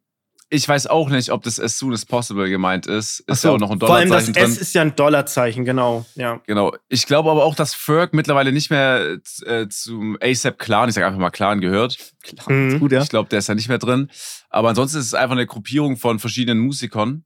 ich 0.49 0.65
weiß 0.65 0.87
auch 0.87 1.09
nicht, 1.09 1.29
ob 1.29 1.43
das 1.43 1.59
as 1.59 1.77
soon 1.77 1.91
as 1.91 2.05
possible 2.05 2.49
gemeint 2.49 2.87
ist. 2.87 3.19
Ist 3.27 3.41
so, 3.41 3.49
ja 3.49 3.55
auch 3.55 3.59
noch 3.59 3.71
ein 3.71 3.79
Dollarzeichen 3.79 4.07
Vor 4.07 4.17
allem 4.17 4.33
das 4.33 4.43
drin. 4.43 4.51
S 4.51 4.57
ist 4.59 4.73
ja 4.73 4.81
ein 4.81 4.95
Dollarzeichen, 4.95 5.65
genau. 5.65 6.05
Ja. 6.15 6.39
Genau. 6.47 6.73
Ich 6.87 7.05
glaube 7.05 7.29
aber 7.29 7.43
auch, 7.43 7.53
dass 7.53 7.73
Ferg 7.73 8.13
mittlerweile 8.13 8.53
nicht 8.53 8.69
mehr 8.69 9.17
äh, 9.45 9.67
zum 9.67 10.17
ASAP 10.21 10.57
Clan, 10.57 10.87
ich 10.87 10.95
sage 10.95 11.05
einfach 11.05 11.19
mal 11.19 11.31
Clan 11.31 11.59
gehört. 11.59 11.97
Clan, 12.23 12.69
mhm. 12.69 12.79
gut, 12.79 12.93
ja. 12.93 13.01
Ich 13.01 13.09
glaube, 13.09 13.27
der 13.27 13.39
ist 13.39 13.49
ja 13.49 13.55
nicht 13.55 13.67
mehr 13.67 13.77
drin. 13.77 14.09
Aber 14.49 14.69
ansonsten 14.69 14.99
ist 14.99 15.07
es 15.07 15.13
einfach 15.13 15.35
eine 15.35 15.47
Gruppierung 15.47 15.97
von 15.97 16.17
verschiedenen 16.17 16.59
Musikern, 16.59 17.25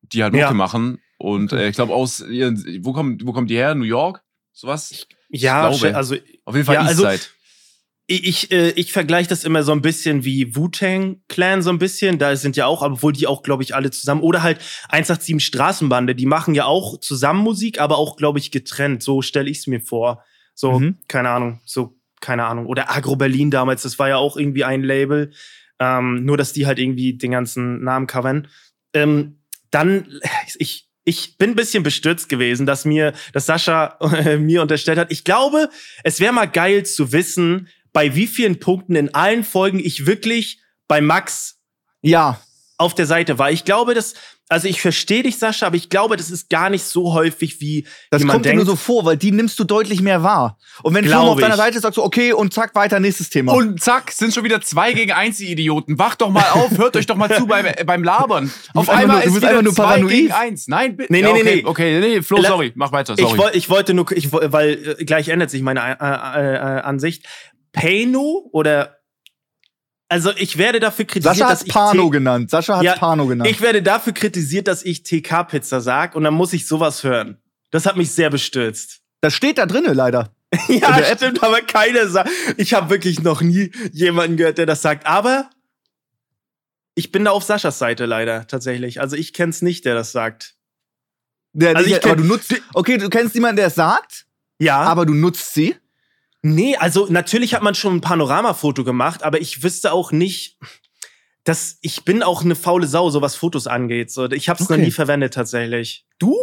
die 0.00 0.22
halt 0.22 0.32
Mucke 0.32 0.44
ja. 0.44 0.52
machen 0.54 0.98
und 1.18 1.52
äh, 1.52 1.68
ich 1.68 1.74
glaube 1.74 1.94
aus, 1.94 2.20
wo 2.20 2.92
kommen, 2.92 3.18
wo 3.24 3.32
kommen 3.32 3.46
die 3.46 3.56
her? 3.56 3.74
New 3.74 3.84
York? 3.84 4.22
Sowas? 4.52 5.06
Ja, 5.28 5.70
ich 5.70 5.80
glaube. 5.80 5.96
also 5.96 6.16
auf 6.44 6.54
jeden 6.54 6.66
Fall 6.66 6.76
ja, 6.76 6.84
Eastside. 6.84 7.08
Also, 7.08 7.26
ich, 8.08 8.52
äh, 8.52 8.70
ich 8.70 8.92
vergleiche 8.92 9.28
das 9.28 9.44
immer 9.44 9.64
so 9.64 9.72
ein 9.72 9.82
bisschen 9.82 10.24
wie 10.24 10.54
Wu-Tang 10.54 11.22
Clan 11.28 11.62
so 11.62 11.70
ein 11.70 11.78
bisschen. 11.78 12.18
Da 12.18 12.36
sind 12.36 12.56
ja 12.56 12.66
auch, 12.66 12.82
obwohl 12.82 13.12
die 13.12 13.26
auch, 13.26 13.42
glaube 13.42 13.64
ich, 13.64 13.74
alle 13.74 13.90
zusammen. 13.90 14.22
Oder 14.22 14.42
halt 14.42 14.60
187 14.90 15.44
Straßenbande, 15.44 16.14
die 16.14 16.26
machen 16.26 16.54
ja 16.54 16.66
auch 16.66 17.00
zusammen 17.00 17.40
Musik, 17.42 17.80
aber 17.80 17.98
auch, 17.98 18.16
glaube 18.16 18.38
ich, 18.38 18.52
getrennt. 18.52 19.02
So 19.02 19.22
stelle 19.22 19.50
ich 19.50 19.58
es 19.58 19.66
mir 19.66 19.80
vor. 19.80 20.22
So, 20.54 20.78
mhm. 20.78 20.98
keine 21.08 21.30
Ahnung, 21.30 21.60
so, 21.64 21.98
keine 22.20 22.44
Ahnung. 22.44 22.66
Oder 22.66 22.94
Agro 22.94 23.16
Berlin 23.16 23.50
damals, 23.50 23.82
das 23.82 23.98
war 23.98 24.08
ja 24.08 24.18
auch 24.18 24.36
irgendwie 24.36 24.64
ein 24.64 24.84
Label. 24.84 25.32
Ähm, 25.80 26.24
nur, 26.24 26.36
dass 26.36 26.52
die 26.52 26.66
halt 26.66 26.78
irgendwie 26.78 27.14
den 27.14 27.32
ganzen 27.32 27.82
Namen 27.82 28.06
covern. 28.06 28.46
Ähm, 28.94 29.40
dann, 29.72 30.20
ich, 30.58 30.85
ich 31.06 31.38
bin 31.38 31.50
ein 31.50 31.56
bisschen 31.56 31.84
bestürzt 31.84 32.28
gewesen, 32.28 32.66
dass 32.66 32.84
mir, 32.84 33.12
dass 33.32 33.46
Sascha 33.46 33.96
äh, 34.00 34.36
mir 34.36 34.60
unterstellt 34.60 34.98
hat. 34.98 35.12
Ich 35.12 35.24
glaube, 35.24 35.70
es 36.02 36.20
wäre 36.20 36.32
mal 36.32 36.46
geil 36.46 36.84
zu 36.84 37.12
wissen, 37.12 37.68
bei 37.92 38.14
wie 38.14 38.26
vielen 38.26 38.58
Punkten 38.58 38.96
in 38.96 39.14
allen 39.14 39.44
Folgen 39.44 39.78
ich 39.78 40.04
wirklich 40.04 40.60
bei 40.88 41.00
Max 41.00 41.60
ja 42.02 42.40
auf 42.76 42.94
der 42.94 43.06
Seite 43.06 43.38
war. 43.38 43.50
Ich 43.52 43.64
glaube, 43.64 43.94
dass 43.94 44.14
also 44.48 44.68
ich 44.68 44.80
verstehe 44.80 45.24
dich, 45.24 45.38
Sascha, 45.38 45.66
aber 45.66 45.76
ich 45.76 45.88
glaube, 45.88 46.16
das 46.16 46.30
ist 46.30 46.48
gar 46.48 46.70
nicht 46.70 46.84
so 46.84 47.12
häufig, 47.12 47.60
wie 47.60 47.84
das 48.10 48.22
kommt 48.22 48.44
denkt. 48.44 48.46
dir 48.46 48.54
nur 48.54 48.66
so 48.66 48.76
vor, 48.76 49.04
weil 49.04 49.16
die 49.16 49.32
nimmst 49.32 49.58
du 49.58 49.64
deutlich 49.64 50.02
mehr 50.02 50.22
wahr. 50.22 50.56
Und 50.82 50.94
wenn 50.94 51.04
Flo 51.04 51.18
auf 51.18 51.40
deiner 51.40 51.56
Seite 51.56 51.76
ist, 51.76 51.82
sagst 51.82 51.96
du, 51.96 52.02
okay, 52.02 52.32
und 52.32 52.54
zack, 52.54 52.74
weiter, 52.76 53.00
nächstes 53.00 53.28
Thema. 53.28 53.52
Und 53.52 53.80
zack, 53.80 54.12
sind 54.12 54.32
schon 54.32 54.44
wieder 54.44 54.60
zwei 54.60 54.92
gegen 54.92 55.10
eins, 55.10 55.38
die 55.38 55.50
Idioten. 55.50 55.98
Wacht 55.98 56.20
doch 56.20 56.30
mal 56.30 56.48
auf, 56.52 56.78
hört 56.78 56.96
euch 56.96 57.06
doch 57.06 57.16
mal 57.16 57.34
zu 57.34 57.46
beim, 57.46 57.66
beim 57.86 58.04
Labern. 58.04 58.52
Auf 58.74 58.88
einmal 58.88 59.26
nur, 59.26 59.36
ist 59.36 59.36
wieder 59.36 59.62
nur 59.62 59.74
zwei 59.74 60.00
gegen 60.02 60.30
eins. 60.30 60.68
Nein, 60.68 60.96
bitte. 60.96 61.12
Nee, 61.12 61.22
nee, 61.22 61.32
nee, 61.32 61.42
nee. 61.42 61.64
Okay, 61.64 61.98
nee, 62.00 62.22
Flo, 62.22 62.40
sorry, 62.40 62.72
mach 62.76 62.92
weiter, 62.92 63.16
sorry. 63.16 63.32
Ich, 63.32 63.38
woll, 63.38 63.50
ich 63.52 63.68
wollte 63.68 63.94
nur, 63.94 64.10
ich, 64.12 64.32
weil 64.32 64.96
äh, 65.00 65.04
gleich 65.04 65.28
ändert 65.28 65.50
sich 65.50 65.62
meine 65.62 65.80
äh, 65.80 66.04
äh, 66.04 66.54
äh 66.54 66.80
Ansicht. 66.82 67.26
Payno 67.72 68.48
oder 68.52 68.95
also 70.08 70.30
ich 70.36 70.56
werde 70.56 70.80
dafür 70.80 71.04
kritisiert, 71.04 71.36
Sascha 71.36 71.60
hat 71.60 71.68
Pano 71.68 72.10
genannt. 72.10 72.50
Sascha 72.50 72.76
hat 72.76 72.84
ja, 72.84 72.94
Pano 72.96 73.26
genannt. 73.26 73.50
Ich 73.50 73.60
werde 73.60 73.82
dafür 73.82 74.12
kritisiert, 74.12 74.68
dass 74.68 74.84
ich 74.84 75.02
TK-Pizza 75.02 75.80
sag 75.80 76.14
und 76.14 76.24
dann 76.24 76.34
muss 76.34 76.52
ich 76.52 76.66
sowas 76.66 77.02
hören. 77.02 77.38
Das 77.70 77.86
hat 77.86 77.96
mich 77.96 78.12
sehr 78.12 78.30
bestürzt. 78.30 79.00
Das 79.22 79.32
steht 79.32 79.56
da 79.56 79.64
drinnen 79.64 79.94
leider. 79.94 80.30
ja, 80.68 81.02
stimmt, 81.16 81.42
aber 81.42 81.62
keiner 81.62 82.06
sagt. 82.06 82.30
Ich 82.58 82.74
habe 82.74 82.90
wirklich 82.90 83.22
noch 83.22 83.40
nie 83.40 83.72
jemanden 83.90 84.36
gehört, 84.36 84.58
der 84.58 84.66
das 84.66 84.82
sagt. 84.82 85.06
Aber 85.06 85.48
ich 86.94 87.12
bin 87.12 87.24
da 87.24 87.30
auf 87.30 87.42
Saschas 87.42 87.78
Seite 87.78 88.04
leider 88.04 88.46
tatsächlich. 88.46 89.00
Also 89.00 89.16
ich 89.16 89.32
kenn's 89.32 89.62
nicht, 89.62 89.86
der 89.86 89.94
das 89.94 90.12
sagt. 90.12 90.54
Der, 91.54 91.74
also 91.76 91.90
ich 91.90 92.00
kenn, 92.00 92.12
aber 92.12 92.20
du 92.20 92.28
nutzt. 92.28 92.54
Okay, 92.74 92.98
du 92.98 93.08
kennst 93.08 93.34
niemanden, 93.34 93.56
der 93.56 93.68
es 93.68 93.74
sagt. 93.74 94.26
Ja. 94.58 94.80
Aber 94.82 95.06
du 95.06 95.14
nutzt 95.14 95.54
sie. 95.54 95.74
Nee, 96.46 96.76
also 96.76 97.08
natürlich 97.10 97.54
hat 97.54 97.62
man 97.62 97.74
schon 97.74 97.96
ein 97.96 98.00
Panoramafoto 98.00 98.84
gemacht, 98.84 99.24
aber 99.24 99.40
ich 99.40 99.64
wüsste 99.64 99.92
auch 99.92 100.12
nicht, 100.12 100.60
dass 101.42 101.78
ich 101.80 102.04
bin 102.04 102.22
auch 102.22 102.44
eine 102.44 102.54
faule 102.54 102.86
Sau, 102.86 103.10
so 103.10 103.20
was 103.20 103.34
Fotos 103.34 103.66
angeht. 103.66 104.12
So, 104.12 104.30
ich 104.30 104.48
habe 104.48 104.62
es 104.62 104.70
okay. 104.70 104.78
noch 104.78 104.84
nie 104.84 104.92
verwendet 104.92 105.34
tatsächlich. 105.34 106.06
Du? 106.20 106.36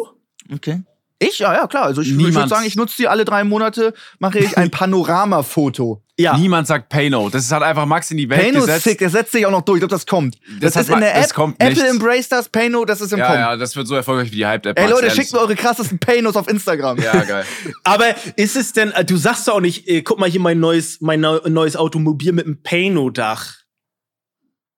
Okay. 0.51 0.83
Ich? 1.23 1.39
Ja, 1.39 1.53
ja, 1.53 1.67
klar. 1.67 1.83
Also 1.83 2.01
ich, 2.01 2.11
ich 2.11 2.33
würde 2.33 2.47
sagen, 2.47 2.65
ich 2.65 2.75
nutze 2.75 2.95
die 2.97 3.07
alle 3.07 3.25
drei 3.25 3.43
Monate, 3.43 3.93
mache 4.19 4.39
ich 4.39 4.57
ein 4.57 4.71
Panoramafoto. 4.71 6.03
Ja. 6.19 6.37
Niemand 6.37 6.67
sagt 6.67 6.89
Payno. 6.89 7.29
Das 7.29 7.43
ist 7.43 7.51
halt 7.51 7.63
einfach 7.63 7.87
Max 7.87 8.11
in 8.11 8.17
die 8.17 8.29
Welt 8.29 8.41
Payno 8.41 8.59
gesetzt. 8.59 8.77
ist 8.77 8.83
sick, 8.83 8.99
der 8.99 9.09
setzt 9.09 9.31
sich 9.31 9.45
auch 9.47 9.51
noch 9.51 9.61
durch. 9.61 9.77
Ich 9.77 9.81
glaube, 9.81 9.95
das 9.95 10.05
kommt. 10.05 10.37
Das, 10.59 10.73
das 10.73 10.83
ist 10.83 10.93
in 10.93 10.99
der 10.99 11.15
App. 11.15 11.33
Kommt 11.33 11.55
Apple 11.59 11.73
nicht. 11.73 11.85
embrace 11.85 12.29
das, 12.29 12.49
Payno, 12.49 12.85
das 12.85 13.01
ist 13.01 13.13
im 13.13 13.19
ja, 13.19 13.25
Kommen. 13.25 13.39
Ja, 13.39 13.55
das 13.57 13.75
wird 13.75 13.87
so 13.87 13.95
erfolgreich 13.95 14.31
wie 14.31 14.35
die 14.35 14.45
Hype-App. 14.45 14.77
Ey 14.77 14.89
Leute, 14.89 15.09
schickt 15.09 15.33
mir 15.33 15.39
eure 15.39 15.55
krassesten 15.55 15.97
Paynos 15.97 16.35
auf 16.35 16.47
Instagram. 16.47 16.99
Ja, 17.01 17.23
geil. 17.23 17.45
Aber 17.83 18.05
ist 18.35 18.55
es 18.55 18.73
denn, 18.73 18.93
du 19.07 19.17
sagst 19.17 19.47
doch 19.47 19.55
auch 19.55 19.59
nicht, 19.59 19.87
ey, 19.87 20.03
guck 20.03 20.19
mal 20.19 20.29
hier 20.29 20.41
mein 20.41 20.59
neues, 20.59 21.01
mein 21.01 21.21
neues 21.21 21.75
Automobil 21.75 22.31
mit 22.31 22.45
einem 22.45 22.61
Payno-Dach. 22.61 23.55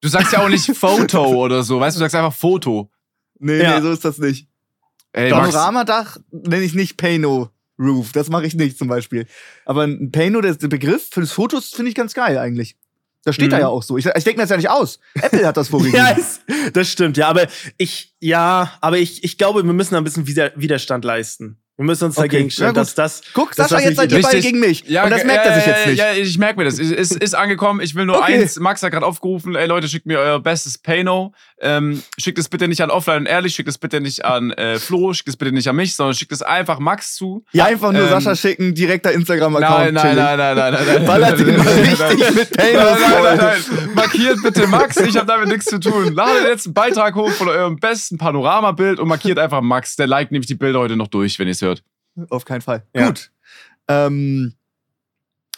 Du 0.01 0.07
sagst 0.07 0.31
ja 0.31 0.39
auch 0.39 0.49
nicht 0.49 0.65
Foto 0.77 1.25
oder 1.25 1.63
so, 1.63 1.79
weißt 1.79 1.97
du, 1.97 1.99
du 1.99 2.03
sagst 2.03 2.15
einfach 2.15 2.33
Foto. 2.33 2.89
Nee, 3.39 3.61
ja. 3.61 3.75
nee, 3.75 3.81
so 3.81 3.91
ist 3.91 4.05
das 4.05 4.19
nicht. 4.19 4.47
Ey, 5.15 5.31
Panoramadach 5.31 6.17
nenne 6.31 6.63
ich 6.63 6.73
nicht 6.73 6.97
Payno. 6.97 7.49
Roof. 7.77 8.11
Das 8.13 8.29
mache 8.29 8.45
ich 8.45 8.55
nicht 8.55 8.77
zum 8.77 8.87
Beispiel. 8.87 9.27
Aber 9.65 9.83
ein 9.83 10.11
Payno, 10.11 10.41
der, 10.41 10.55
der 10.55 10.67
Begriff 10.67 11.09
für 11.11 11.21
das 11.21 11.31
Fotos 11.31 11.69
finde 11.69 11.89
ich 11.89 11.95
ganz 11.95 12.13
geil 12.13 12.37
eigentlich. 12.37 12.77
Das 13.23 13.35
steht 13.35 13.47
mhm. 13.47 13.51
da 13.51 13.59
ja 13.59 13.67
auch 13.67 13.83
so. 13.83 13.97
Ich, 13.97 14.05
ich 14.05 14.23
denke 14.23 14.37
mir 14.37 14.43
das 14.43 14.51
ja 14.51 14.57
nicht 14.57 14.69
aus. 14.69 14.99
Apple 15.15 15.45
hat 15.45 15.57
das 15.57 15.67
vorgegeben. 15.69 15.97
ja, 15.97 16.15
das 16.73 16.89
stimmt, 16.89 17.17
ja. 17.17 17.27
Aber 17.27 17.47
ich, 17.77 18.13
ja, 18.19 18.71
aber 18.81 18.97
ich, 18.97 19.23
ich 19.23 19.37
glaube, 19.37 19.63
wir 19.65 19.73
müssen 19.73 19.93
da 19.93 19.97
ein 19.97 20.03
bisschen 20.03 20.27
Widerstand 20.27 21.03
leisten. 21.03 21.57
Wir 21.77 21.83
müssen 21.83 22.05
uns 22.05 22.15
dagegen 22.15 22.49
stellen, 22.49 22.69
ja, 22.69 22.73
dass 22.73 22.95
das. 22.95 23.21
Guck, 23.33 23.53
Sascha, 23.53 23.79
jetzt 23.81 23.97
seid 23.97 24.09
ihr 24.09 24.21
beide 24.21 24.39
gegen 24.39 24.61
mich. 24.61 24.85
Ja, 24.87 25.03
und 25.03 25.09
das 25.09 25.25
merkt 25.25 25.45
er 25.45 25.55
sich 25.55 25.65
jetzt 25.65 25.87
nicht. 25.87 25.97
Ja, 25.97 26.13
ich 26.13 26.37
merke 26.37 26.57
mir 26.57 26.63
das. 26.63 26.79
Es 26.79 26.89
ist, 26.89 27.21
ist, 27.21 27.35
angekommen. 27.35 27.81
Ich 27.81 27.95
will 27.95 28.05
nur 28.05 28.17
okay. 28.17 28.39
eins. 28.39 28.57
Max 28.61 28.81
hat 28.81 28.93
gerade 28.93 29.05
aufgerufen. 29.05 29.55
Ey 29.55 29.67
Leute, 29.67 29.89
schickt 29.89 30.05
mir 30.05 30.19
euer 30.19 30.39
bestes 30.39 30.77
Payno. 30.77 31.33
Ähm, 31.59 32.01
schickt 32.17 32.39
es 32.39 32.47
bitte 32.47 32.69
nicht 32.69 32.81
an 32.81 32.91
Offline 32.91 33.19
und 33.19 33.25
Ehrlich. 33.25 33.55
Schickt 33.55 33.67
es 33.67 33.77
bitte 33.77 33.99
nicht 33.99 34.23
an 34.23 34.51
äh, 34.51 34.79
Flo. 34.79 35.11
Schickt 35.11 35.27
es 35.27 35.35
bitte 35.35 35.51
nicht 35.51 35.67
an 35.67 35.75
mich, 35.75 35.97
sondern 35.97 36.15
schickt 36.15 36.31
es 36.31 36.41
einfach 36.41 36.79
Max 36.79 37.13
zu. 37.15 37.43
Ja, 37.51 37.65
einfach 37.65 37.91
nur 37.91 38.03
ähm, 38.03 38.09
Sascha 38.09 38.37
schicken. 38.37 38.73
Direkter 38.73 39.11
Instagram-Account. 39.11 39.93
Nein, 39.95 40.15
nein, 40.15 40.37
nein, 40.37 40.55
nein, 40.55 40.55
nein, 40.55 40.73
nein. 40.73 40.87
Er 40.87 41.33
den 41.33 41.57
mal 41.57 41.67
richtig 41.73 42.35
mit 42.35 42.57
Payno 42.57 42.79
nein, 42.79 42.97
nein, 43.01 43.23
nein, 43.23 43.37
nein. 43.37 43.89
Markiert 43.93 44.37
bitte 44.41 44.65
Max. 44.67 44.95
Ich 44.95 45.17
habe 45.17 45.27
damit 45.27 45.49
nichts 45.49 45.65
zu 45.65 45.81
tun. 45.81 46.13
Ladet 46.13 46.47
jetzt 46.47 46.67
einen 46.67 46.73
Beitrag 46.73 47.15
hoch 47.15 47.31
von 47.31 47.49
eurem 47.49 47.75
besten 47.75 48.17
Panoramabild 48.17 48.97
und 48.97 49.09
markiert 49.09 49.39
einfach 49.39 49.59
Max. 49.59 49.97
Der 49.97 50.07
liked 50.07 50.31
nämlich 50.31 50.47
die 50.47 50.55
Bilder 50.55 50.79
heute 50.79 50.95
noch 50.95 51.09
durch, 51.09 51.37
wenn 51.37 51.47
ihr 51.47 51.51
es 51.51 51.64
hört. 51.65 51.83
Auf 52.29 52.45
keinen 52.45 52.61
Fall. 52.61 52.83
Ja. 52.95 53.07
Gut. 53.07 53.31
Ähm, 53.87 54.53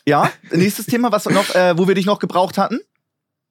ja, 0.08 0.32
nächstes 0.52 0.86
Thema, 0.88 1.12
was 1.12 1.26
noch, 1.26 1.54
äh, 1.54 1.78
wo 1.78 1.88
wir 1.88 1.96
dich 1.96 2.06
noch 2.06 2.20
gebraucht 2.20 2.58
hatten. 2.58 2.80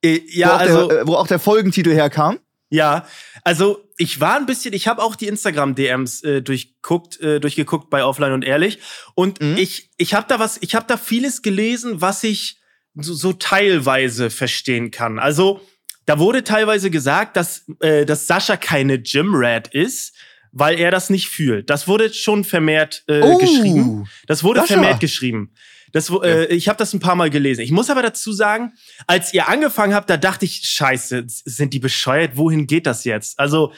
Äh, 0.02 0.20
ja, 0.26 0.48
wo 0.48 0.52
also 0.54 0.88
der, 0.88 1.00
äh, 1.00 1.06
wo 1.06 1.14
auch 1.14 1.26
der 1.26 1.38
Folgentitel 1.38 1.92
herkam. 1.92 2.38
Ja, 2.68 3.06
also 3.44 3.84
ich 3.96 4.20
war 4.20 4.36
ein 4.36 4.46
bisschen, 4.46 4.74
ich 4.74 4.88
habe 4.88 5.02
auch 5.02 5.14
die 5.14 5.28
Instagram-DMs 5.28 6.22
äh, 6.24 6.42
durchguckt, 6.42 7.20
äh, 7.20 7.38
durchgeguckt 7.38 7.90
bei 7.90 8.04
Offline 8.04 8.32
und 8.32 8.44
Ehrlich 8.44 8.80
und 9.14 9.40
mhm. 9.40 9.56
ich, 9.56 9.90
ich 9.96 10.14
habe 10.14 10.26
da 10.28 10.40
was, 10.40 10.58
ich 10.60 10.74
habe 10.74 10.86
da 10.88 10.96
vieles 10.96 11.42
gelesen, 11.42 12.00
was 12.00 12.24
ich 12.24 12.58
so, 12.94 13.14
so 13.14 13.32
teilweise 13.32 14.30
verstehen 14.30 14.90
kann. 14.90 15.20
Also 15.20 15.60
da 16.06 16.18
wurde 16.18 16.42
teilweise 16.44 16.90
gesagt, 16.90 17.36
dass, 17.36 17.66
äh, 17.80 18.04
dass 18.04 18.26
Sascha 18.26 18.56
keine 18.56 19.00
Gym-Rat 19.00 19.68
ist, 19.72 20.14
weil 20.58 20.78
er 20.78 20.90
das 20.90 21.10
nicht 21.10 21.28
fühlt. 21.28 21.68
Das 21.68 21.86
wurde 21.86 22.12
schon 22.14 22.42
vermehrt 22.42 23.04
äh, 23.08 23.20
oh, 23.20 23.36
geschrieben. 23.36 24.08
Das 24.26 24.42
wurde 24.42 24.60
Sascha. 24.60 24.74
vermehrt 24.74 25.00
geschrieben. 25.00 25.52
Das, 25.92 26.10
äh, 26.10 26.46
ich 26.46 26.68
habe 26.68 26.78
das 26.78 26.94
ein 26.94 27.00
paar 27.00 27.14
Mal 27.14 27.28
gelesen. 27.28 27.60
Ich 27.60 27.72
muss 27.72 27.90
aber 27.90 28.00
dazu 28.00 28.32
sagen, 28.32 28.72
als 29.06 29.34
ihr 29.34 29.48
angefangen 29.48 29.94
habt, 29.94 30.08
da 30.08 30.16
dachte 30.16 30.46
ich, 30.46 30.62
scheiße, 30.64 31.24
sind 31.26 31.74
die 31.74 31.78
bescheuert? 31.78 32.38
Wohin 32.38 32.66
geht 32.66 32.86
das 32.86 33.04
jetzt? 33.04 33.38
Also, 33.38 33.72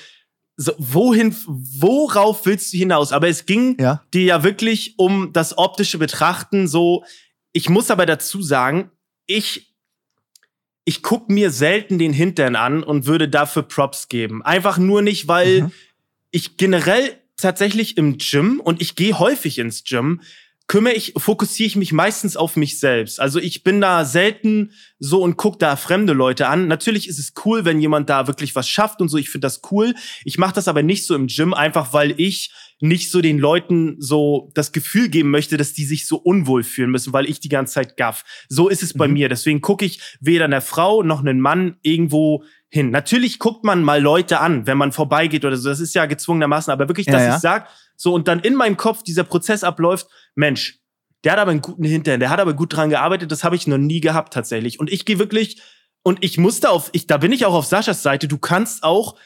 so, 0.56 0.72
wohin, 0.78 1.34
worauf 1.46 2.46
willst 2.46 2.72
du 2.72 2.78
hinaus? 2.78 3.12
Aber 3.12 3.28
es 3.28 3.44
ging 3.44 3.76
ja. 3.80 4.04
dir 4.14 4.24
ja 4.24 4.44
wirklich 4.44 4.94
um 4.98 5.32
das 5.32 5.58
optische 5.58 5.98
Betrachten. 5.98 6.68
So, 6.68 7.04
ich 7.52 7.68
muss 7.68 7.90
aber 7.90 8.06
dazu 8.06 8.40
sagen, 8.40 8.92
ich, 9.26 9.74
ich 10.84 11.02
guck 11.02 11.28
mir 11.28 11.50
selten 11.50 11.98
den 11.98 12.12
Hintern 12.12 12.54
an 12.54 12.84
und 12.84 13.06
würde 13.06 13.28
dafür 13.28 13.64
Props 13.64 14.08
geben. 14.08 14.42
Einfach 14.42 14.78
nur 14.78 15.02
nicht, 15.02 15.26
weil 15.26 15.62
mhm 15.62 15.72
ich 16.30 16.56
generell 16.56 17.18
tatsächlich 17.36 17.96
im 17.96 18.18
Gym 18.18 18.60
und 18.60 18.82
ich 18.82 18.96
gehe 18.96 19.18
häufig 19.18 19.58
ins 19.58 19.84
Gym, 19.84 20.20
kümmere 20.68 20.92
ich, 20.92 21.14
fokussiere 21.16 21.66
ich 21.66 21.76
mich 21.76 21.92
meistens 21.92 22.36
auf 22.36 22.54
mich 22.54 22.78
selbst. 22.78 23.20
Also 23.20 23.40
ich 23.40 23.64
bin 23.64 23.80
da 23.80 24.04
selten 24.04 24.72
so 24.98 25.22
und 25.22 25.38
guck 25.38 25.58
da 25.58 25.76
fremde 25.76 26.12
Leute 26.12 26.46
an. 26.46 26.68
Natürlich 26.68 27.08
ist 27.08 27.18
es 27.18 27.32
cool, 27.44 27.64
wenn 27.64 27.80
jemand 27.80 28.10
da 28.10 28.26
wirklich 28.26 28.54
was 28.54 28.68
schafft 28.68 29.00
und 29.00 29.08
so. 29.08 29.16
Ich 29.16 29.30
finde 29.30 29.46
das 29.46 29.62
cool. 29.70 29.94
Ich 30.24 30.36
mache 30.36 30.54
das 30.54 30.68
aber 30.68 30.82
nicht 30.82 31.06
so 31.06 31.14
im 31.14 31.28
Gym, 31.28 31.54
einfach 31.54 31.94
weil 31.94 32.20
ich 32.20 32.52
nicht 32.80 33.10
so 33.10 33.20
den 33.20 33.38
Leuten 33.38 33.96
so 33.98 34.50
das 34.54 34.72
Gefühl 34.72 35.08
geben 35.08 35.30
möchte, 35.30 35.56
dass 35.56 35.72
die 35.72 35.84
sich 35.84 36.06
so 36.06 36.16
unwohl 36.16 36.62
fühlen 36.62 36.90
müssen, 36.90 37.12
weil 37.12 37.28
ich 37.28 37.40
die 37.40 37.48
ganze 37.48 37.74
Zeit 37.74 37.96
gaff. 37.96 38.24
So 38.48 38.68
ist 38.68 38.82
es 38.82 38.92
bei 38.94 39.08
mhm. 39.08 39.14
mir. 39.14 39.28
Deswegen 39.30 39.62
gucke 39.62 39.86
ich 39.86 40.00
weder 40.20 40.44
einer 40.44 40.60
Frau 40.60 41.02
noch 41.02 41.20
einen 41.20 41.40
Mann 41.40 41.78
irgendwo 41.82 42.44
hin. 42.70 42.90
Natürlich 42.90 43.38
guckt 43.38 43.64
man 43.64 43.82
mal 43.82 44.00
Leute 44.00 44.40
an, 44.40 44.66
wenn 44.66 44.78
man 44.78 44.92
vorbeigeht 44.92 45.44
oder 45.44 45.56
so. 45.56 45.68
Das 45.68 45.80
ist 45.80 45.94
ja 45.94 46.06
gezwungenermaßen, 46.06 46.72
aber 46.72 46.88
wirklich, 46.88 47.06
dass 47.06 47.22
ja, 47.22 47.28
ja. 47.28 47.36
ich 47.36 47.40
sag, 47.40 47.68
so 47.96 48.14
und 48.14 48.28
dann 48.28 48.40
in 48.40 48.54
meinem 48.54 48.76
Kopf 48.76 49.02
dieser 49.02 49.24
Prozess 49.24 49.64
abläuft, 49.64 50.06
Mensch, 50.34 50.80
der 51.24 51.32
hat 51.32 51.38
aber 51.38 51.50
einen 51.50 51.62
guten 51.62 51.84
Hintern, 51.84 52.20
der 52.20 52.30
hat 52.30 52.40
aber 52.40 52.54
gut 52.54 52.76
dran 52.76 52.90
gearbeitet, 52.90 53.32
das 53.32 53.42
habe 53.42 53.56
ich 53.56 53.66
noch 53.66 53.78
nie 53.78 54.00
gehabt 54.00 54.32
tatsächlich. 54.32 54.78
Und 54.78 54.90
ich 54.90 55.04
gehe 55.04 55.18
wirklich 55.18 55.60
und 56.02 56.22
ich 56.22 56.38
musste 56.38 56.70
auf, 56.70 56.90
ich, 56.92 57.06
da 57.06 57.16
bin 57.16 57.32
ich 57.32 57.44
auch 57.44 57.54
auf 57.54 57.66
Saschas 57.66 58.02
Seite. 58.02 58.28
Du 58.28 58.38
kannst 58.38 58.84
auch 58.84 59.18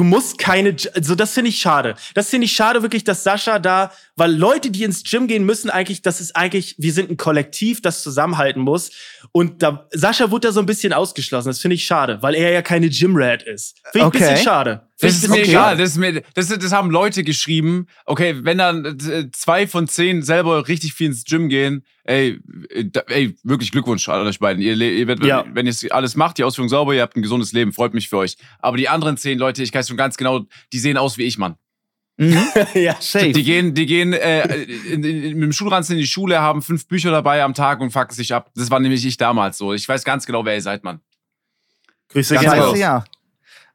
du 0.00 0.04
musst 0.04 0.38
keine, 0.38 0.74
also 0.94 1.14
das 1.14 1.34
finde 1.34 1.50
ich 1.50 1.58
schade. 1.58 1.94
Das 2.14 2.30
finde 2.30 2.46
ich 2.46 2.52
schade 2.52 2.80
wirklich, 2.80 3.04
dass 3.04 3.22
Sascha 3.22 3.58
da, 3.58 3.92
weil 4.16 4.34
Leute, 4.34 4.70
die 4.70 4.82
ins 4.82 5.02
Gym 5.02 5.26
gehen 5.26 5.44
müssen, 5.44 5.68
eigentlich, 5.68 6.00
das 6.00 6.22
ist 6.22 6.34
eigentlich, 6.34 6.74
wir 6.78 6.94
sind 6.94 7.10
ein 7.10 7.18
Kollektiv, 7.18 7.82
das 7.82 8.02
zusammenhalten 8.02 8.62
muss. 8.62 8.92
Und 9.32 9.62
da, 9.62 9.86
Sascha 9.90 10.30
wurde 10.30 10.48
da 10.48 10.52
so 10.52 10.60
ein 10.60 10.64
bisschen 10.64 10.94
ausgeschlossen. 10.94 11.48
Das 11.48 11.60
finde 11.60 11.74
ich 11.74 11.84
schade, 11.84 12.22
weil 12.22 12.34
er 12.34 12.50
ja 12.50 12.62
keine 12.62 12.88
Gym-Rat 12.88 13.42
ist. 13.42 13.76
Finde 13.92 13.98
ich 13.98 14.04
okay. 14.04 14.24
ein 14.24 14.30
bisschen 14.30 14.44
schade. 14.44 14.88
Das 15.00 15.14
ist 15.14 15.28
mir 15.28 15.34
okay. 15.36 15.50
egal. 15.50 15.76
Das, 15.76 15.90
ist 15.90 15.96
mir, 15.96 16.22
das, 16.34 16.48
das 16.48 16.72
haben 16.72 16.90
Leute 16.90 17.24
geschrieben. 17.24 17.86
Okay, 18.04 18.36
wenn 18.42 18.58
dann 18.58 18.84
äh, 18.84 19.30
zwei 19.32 19.66
von 19.66 19.88
zehn 19.88 20.22
selber 20.22 20.68
richtig 20.68 20.94
viel 20.94 21.08
ins 21.08 21.24
Gym 21.24 21.48
gehen, 21.48 21.84
ey, 22.04 22.38
äh, 22.70 22.84
ey 23.08 23.36
wirklich 23.42 23.72
Glückwunsch 23.72 24.08
an 24.08 24.26
euch 24.26 24.38
beiden. 24.38 24.62
Ihr, 24.62 24.76
ihr 24.76 25.06
werdet, 25.06 25.24
ja. 25.24 25.44
wenn 25.52 25.66
ihr 25.66 25.74
alles 25.90 26.16
macht, 26.16 26.38
die 26.38 26.44
Ausführung 26.44 26.68
sauber, 26.68 26.94
ihr 26.94 27.02
habt 27.02 27.16
ein 27.16 27.22
gesundes 27.22 27.52
Leben, 27.52 27.72
freut 27.72 27.94
mich 27.94 28.08
für 28.08 28.18
euch. 28.18 28.36
Aber 28.58 28.76
die 28.76 28.88
anderen 28.88 29.16
zehn 29.16 29.38
Leute, 29.38 29.62
ich 29.62 29.72
weiß 29.72 29.88
schon 29.88 29.96
ganz 29.96 30.16
genau, 30.16 30.44
die 30.72 30.78
sehen 30.78 30.96
aus 30.96 31.18
wie 31.18 31.22
ich, 31.22 31.38
Mann. 31.38 31.56
Mhm. 32.20 32.38
ja, 32.74 32.96
safe. 33.00 33.32
Die 33.32 33.42
gehen, 33.42 33.72
die 33.72 33.86
gehen 33.86 34.12
äh, 34.12 34.46
in, 34.64 35.02
in, 35.04 35.38
mit 35.38 35.42
dem 35.42 35.52
Schulranzen 35.52 35.94
in 35.94 36.00
die 36.00 36.06
Schule, 36.06 36.40
haben 36.40 36.60
fünf 36.60 36.86
Bücher 36.86 37.10
dabei 37.10 37.42
am 37.42 37.54
Tag 37.54 37.80
und 37.80 37.92
fucken 37.92 38.14
sich 38.14 38.34
ab. 38.34 38.50
Das 38.54 38.70
war 38.70 38.78
nämlich 38.78 39.06
ich 39.06 39.16
damals 39.16 39.56
so. 39.56 39.72
Ich 39.72 39.88
weiß 39.88 40.04
ganz 40.04 40.26
genau, 40.26 40.44
wer 40.44 40.54
ihr 40.54 40.62
seid, 40.62 40.84
Mann. 40.84 41.00
Grüße 42.08 42.36
gerne. 42.36 42.76
Ja. 42.76 43.04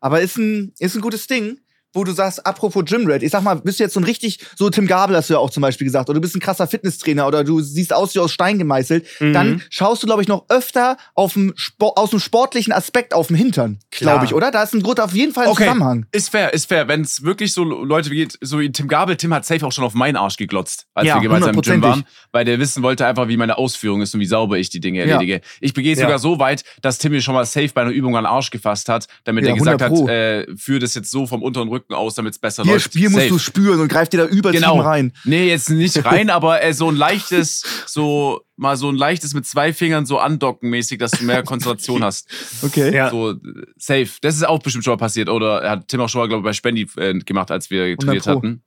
Aber 0.05 0.21
ist 0.21 0.37
ein, 0.37 0.71
ist 0.77 0.93
ein 0.93 1.01
gutes 1.01 1.25
Ding 1.25 1.57
wo 1.95 2.03
du 2.03 2.11
sagst, 2.11 2.45
apropos 2.45 2.83
Gymrat, 2.85 3.23
ich 3.23 3.31
sag 3.31 3.41
mal, 3.41 3.55
bist 3.55 3.79
du 3.79 3.83
jetzt 3.83 3.93
so 3.93 3.99
ein 3.99 4.03
richtig, 4.03 4.39
so 4.55 4.69
Tim 4.69 4.87
Gabel 4.87 5.15
hast 5.15 5.29
du 5.29 5.35
ja 5.35 5.39
auch 5.39 5.49
zum 5.49 5.61
Beispiel 5.61 5.85
gesagt, 5.85 6.09
oder 6.09 6.15
du 6.15 6.21
bist 6.21 6.35
ein 6.35 6.39
krasser 6.39 6.67
Fitnesstrainer 6.67 7.27
oder 7.27 7.43
du 7.43 7.61
siehst 7.61 7.93
aus 7.93 8.13
wie 8.15 8.19
aus 8.19 8.31
Stein 8.31 8.59
gemeißelt, 8.59 9.05
mhm. 9.19 9.33
dann 9.33 9.61
schaust 9.69 10.03
du, 10.03 10.07
glaube 10.07 10.21
ich, 10.21 10.27
noch 10.27 10.45
öfter 10.49 10.97
auf 11.13 11.33
dem 11.33 11.53
aus 11.79 12.09
dem 12.09 12.19
sportlichen 12.19 12.73
Aspekt 12.73 13.13
auf 13.13 13.27
dem 13.27 13.35
Hintern, 13.35 13.79
glaube 13.91 14.25
ich, 14.25 14.33
oder? 14.33 14.51
Da 14.51 14.63
ist 14.63 14.73
ein 14.73 14.83
Grund 14.83 14.99
auf 14.99 15.13
jeden 15.13 15.33
Fall 15.33 15.45
ein 15.45 15.51
okay. 15.51 15.63
Zusammenhang. 15.63 16.05
Ist 16.11 16.29
fair, 16.29 16.53
ist 16.53 16.67
fair. 16.67 16.87
Wenn 16.87 17.01
es 17.01 17.23
wirklich 17.23 17.53
so 17.53 17.63
Leute 17.63 18.09
geht, 18.09 18.37
so 18.41 18.59
wie 18.59 18.71
Tim 18.71 18.87
Gabel, 18.87 19.15
Tim 19.15 19.33
hat 19.33 19.45
safe 19.45 19.65
auch 19.65 19.71
schon 19.71 19.83
auf 19.83 19.93
meinen 19.93 20.17
Arsch 20.17 20.37
geglotzt, 20.37 20.87
als 20.93 21.07
ja, 21.07 21.15
wir 21.15 21.21
gemeinsam 21.21 21.55
im 21.55 21.61
Gym 21.61 21.81
waren, 21.81 22.05
weil 22.31 22.45
der 22.45 22.59
wissen 22.59 22.83
wollte 22.83 23.05
einfach, 23.05 23.27
wie 23.27 23.37
meine 23.37 23.57
Ausführung 23.57 24.01
ist 24.01 24.13
und 24.13 24.19
wie 24.19 24.25
sauber 24.25 24.57
ich 24.57 24.69
die 24.69 24.79
Dinge 24.79 25.01
erledige. 25.01 25.33
Ja. 25.35 25.39
Ich 25.61 25.73
begehe 25.73 25.95
ja. 25.95 26.01
sogar 26.01 26.19
so 26.19 26.39
weit, 26.39 26.63
dass 26.81 26.97
Tim 26.97 27.11
mir 27.11 27.21
schon 27.21 27.33
mal 27.33 27.45
safe 27.45 27.69
bei 27.73 27.81
einer 27.81 27.91
Übung 27.91 28.15
an 28.17 28.23
den 28.23 28.31
Arsch 28.31 28.49
gefasst 28.49 28.89
hat, 28.89 29.07
damit 29.23 29.45
er 29.45 29.53
gesagt 29.53 29.81
hat, 29.81 29.91
äh, 30.09 30.45
führe 30.57 30.79
das 30.79 30.93
jetzt 30.95 31.11
so 31.11 31.27
vom 31.27 31.41
unteren 31.41 31.69
Rücken 31.69 31.84
aus, 31.89 32.15
damit 32.15 32.33
es 32.33 32.39
besser 32.39 32.63
hier 32.63 32.73
läuft. 32.73 32.85
Spiel 32.85 33.09
musst 33.09 33.29
du 33.29 33.37
spüren 33.37 33.79
und 33.79 33.87
greift 33.87 34.13
dir 34.13 34.17
da 34.17 34.25
übertrieben 34.25 34.63
genau. 34.63 34.81
rein. 34.81 35.13
Nee, 35.23 35.49
jetzt 35.49 35.69
nicht 35.69 36.03
rein, 36.05 36.29
aber 36.29 36.63
äh, 36.63 36.73
so 36.73 36.89
ein 36.89 36.95
leichtes, 36.95 37.63
so 37.85 38.41
mal 38.57 38.77
so 38.77 38.89
ein 38.89 38.95
leichtes 38.95 39.33
mit 39.33 39.45
zwei 39.45 39.73
Fingern 39.73 40.05
so 40.05 40.17
andocken 40.19 40.69
mäßig, 40.69 40.99
dass 40.99 41.11
du 41.11 41.25
mehr 41.25 41.43
Konzentration 41.43 42.03
hast. 42.03 42.29
Okay. 42.61 42.95
Ja. 42.95 43.09
So 43.09 43.35
safe. 43.77 44.09
Das 44.21 44.35
ist 44.35 44.47
auch 44.47 44.59
bestimmt 44.59 44.83
schon 44.83 44.93
mal 44.93 44.97
passiert. 44.97 45.29
Oder 45.29 45.69
hat 45.69 45.87
Tim 45.87 45.99
auch 45.99 46.09
schon 46.09 46.21
mal, 46.21 46.27
glaube 46.27 46.41
ich, 46.41 46.45
bei 46.45 46.53
Spendi 46.53 46.87
äh, 46.97 47.13
gemacht, 47.19 47.51
als 47.51 47.69
wir 47.69 47.97
trainiert 47.97 48.25
hatten. 48.27 48.63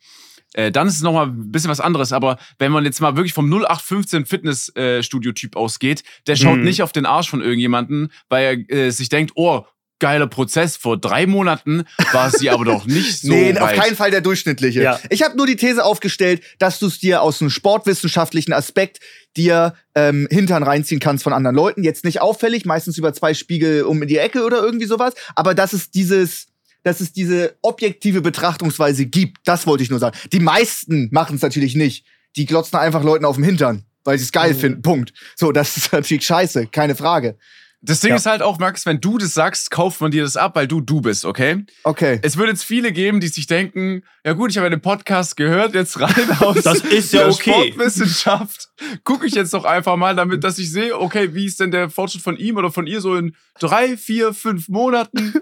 Äh, 0.54 0.70
dann 0.70 0.88
ist 0.88 0.96
es 0.96 1.02
nochmal 1.02 1.26
ein 1.26 1.50
bisschen 1.50 1.70
was 1.70 1.80
anderes. 1.80 2.12
Aber 2.12 2.38
wenn 2.58 2.72
man 2.72 2.84
jetzt 2.84 3.00
mal 3.00 3.16
wirklich 3.16 3.34
vom 3.34 3.50
0815 3.50 4.26
Fitnessstudio-Typ 4.26 5.56
ausgeht, 5.56 6.02
der 6.26 6.37
schaut 6.37 6.58
mhm. 6.58 6.64
nicht 6.64 6.82
auf 6.82 6.92
den 6.92 7.06
Arsch 7.06 7.28
von 7.28 7.40
irgendjemanden, 7.40 8.12
weil 8.28 8.64
er 8.68 8.87
äh, 8.87 8.90
sich 8.90 9.08
denkt, 9.08 9.32
oh, 9.34 9.64
geiler 9.98 10.26
Prozess. 10.26 10.76
Vor 10.76 10.98
drei 10.98 11.26
Monaten 11.26 11.84
war 12.12 12.30
sie 12.30 12.50
aber 12.50 12.64
doch 12.64 12.86
nicht 12.86 13.20
so. 13.22 13.28
Nee, 13.28 13.54
weit. 13.54 13.60
auf 13.60 13.72
keinen 13.72 13.96
Fall 13.96 14.10
der 14.10 14.20
durchschnittliche. 14.20 14.82
Ja. 14.82 15.00
Ich 15.10 15.22
habe 15.22 15.36
nur 15.36 15.46
die 15.46 15.56
These 15.56 15.84
aufgestellt, 15.84 16.42
dass 16.58 16.78
du 16.78 16.86
es 16.86 16.98
dir 16.98 17.22
aus 17.22 17.40
einem 17.40 17.50
sportwissenschaftlichen 17.50 18.52
Aspekt 18.52 19.00
dir 19.36 19.74
ähm, 19.94 20.26
Hintern 20.30 20.62
reinziehen 20.62 21.00
kannst 21.00 21.24
von 21.24 21.32
anderen 21.32 21.56
Leuten. 21.56 21.84
Jetzt 21.84 22.04
nicht 22.04 22.20
auffällig, 22.20 22.64
meistens 22.64 22.98
über 22.98 23.12
zwei 23.12 23.34
Spiegel 23.34 23.82
um 23.82 24.06
die 24.06 24.18
Ecke 24.18 24.44
oder 24.44 24.58
irgendwie 24.58 24.86
sowas. 24.86 25.14
Aber 25.34 25.54
dass 25.54 25.72
es 25.72 25.90
dieses 25.90 26.46
dass 26.84 27.00
es 27.00 27.12
diese 27.12 27.56
objektive 27.60 28.22
Betrachtungsweise 28.22 29.04
gibt. 29.04 29.38
Das 29.44 29.66
wollte 29.66 29.82
ich 29.82 29.90
nur 29.90 29.98
sagen. 29.98 30.16
Die 30.32 30.40
meisten 30.40 31.08
machen 31.10 31.36
es 31.36 31.42
natürlich 31.42 31.74
nicht. 31.74 32.06
Die 32.36 32.46
glotzen 32.46 32.78
einfach 32.78 33.02
Leuten 33.02 33.24
auf 33.24 33.34
dem 33.34 33.44
Hintern, 33.44 33.84
weil 34.04 34.16
sie 34.16 34.24
es 34.24 34.32
geil 34.32 34.54
mhm. 34.54 34.58
finden. 34.58 34.82
Punkt. 34.82 35.12
So, 35.36 35.52
das 35.52 35.76
ist 35.76 35.92
natürlich 35.92 36.24
scheiße, 36.24 36.68
keine 36.68 36.94
Frage. 36.94 37.36
Das 37.80 38.00
Ding 38.00 38.11
ja. 38.11 38.16
ist 38.16 38.26
halt 38.26 38.42
auch, 38.42 38.58
Max, 38.58 38.87
wenn 38.87 39.00
du 39.00 39.18
das 39.18 39.35
sagst, 39.35 39.70
kauft 39.70 40.00
man 40.00 40.11
dir 40.11 40.25
das 40.25 40.37
ab, 40.37 40.56
weil 40.56 40.66
du 40.66 40.80
du 40.80 41.00
bist, 41.00 41.25
okay? 41.25 41.64
Okay. 41.85 42.18
Es 42.23 42.37
wird 42.37 42.49
jetzt 42.49 42.64
viele 42.64 42.90
geben, 42.90 43.20
die 43.20 43.28
sich 43.28 43.47
denken, 43.47 44.02
ja 44.25 44.32
gut, 44.32 44.50
ich 44.50 44.56
habe 44.56 44.66
einen 44.66 44.80
Podcast 44.80 45.37
gehört, 45.37 45.75
jetzt 45.75 46.00
rein 46.00 46.37
aus 46.40 46.56
das 46.64 46.80
ist 46.80 47.12
ja 47.12 47.28
okay. 47.28 47.73
Sportwissenschaft. 47.73 48.68
Gucke 49.04 49.26
ich 49.26 49.35
jetzt 49.35 49.54
doch 49.54 49.64
einfach 49.64 49.97
mal, 49.97 50.16
damit, 50.16 50.42
dass 50.42 50.58
ich 50.58 50.73
sehe, 50.73 50.99
okay, 50.99 51.35
wie 51.35 51.44
ist 51.44 51.61
denn 51.61 51.70
der 51.70 51.88
Fortschritt 51.88 52.23
von 52.23 52.37
ihm 52.37 52.56
oder 52.56 52.73
von 52.73 52.88
ihr 52.88 53.00
so 53.00 53.14
in 53.14 53.37
drei, 53.61 53.97
vier, 53.97 54.35
fünf 54.35 54.68
Monaten? 54.68 55.35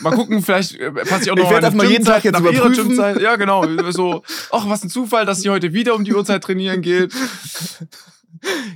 Mal 0.00 0.10
gucken, 0.10 0.42
vielleicht 0.42 0.74
äh, 0.74 0.90
passe 0.90 1.24
ich 1.24 1.30
auch 1.30 1.36
noch 1.36 1.44
ich 1.44 1.50
werde 1.50 1.70
mal 1.76 1.88
jeden 1.88 2.04
Tag 2.04 2.24
jetzt 2.24 2.38
nach 2.38 2.50
ihrer 2.50 2.70
Gymzeit. 2.70 3.20
Ja, 3.20 3.36
genau. 3.36 3.64
So, 3.92 4.22
ach, 4.50 4.68
was 4.68 4.82
ein 4.82 4.90
Zufall, 4.90 5.24
dass 5.24 5.40
sie 5.40 5.48
heute 5.48 5.72
wieder 5.72 5.94
um 5.94 6.04
die 6.04 6.12
Uhrzeit 6.12 6.42
trainieren 6.42 6.82
geht. 6.82 7.12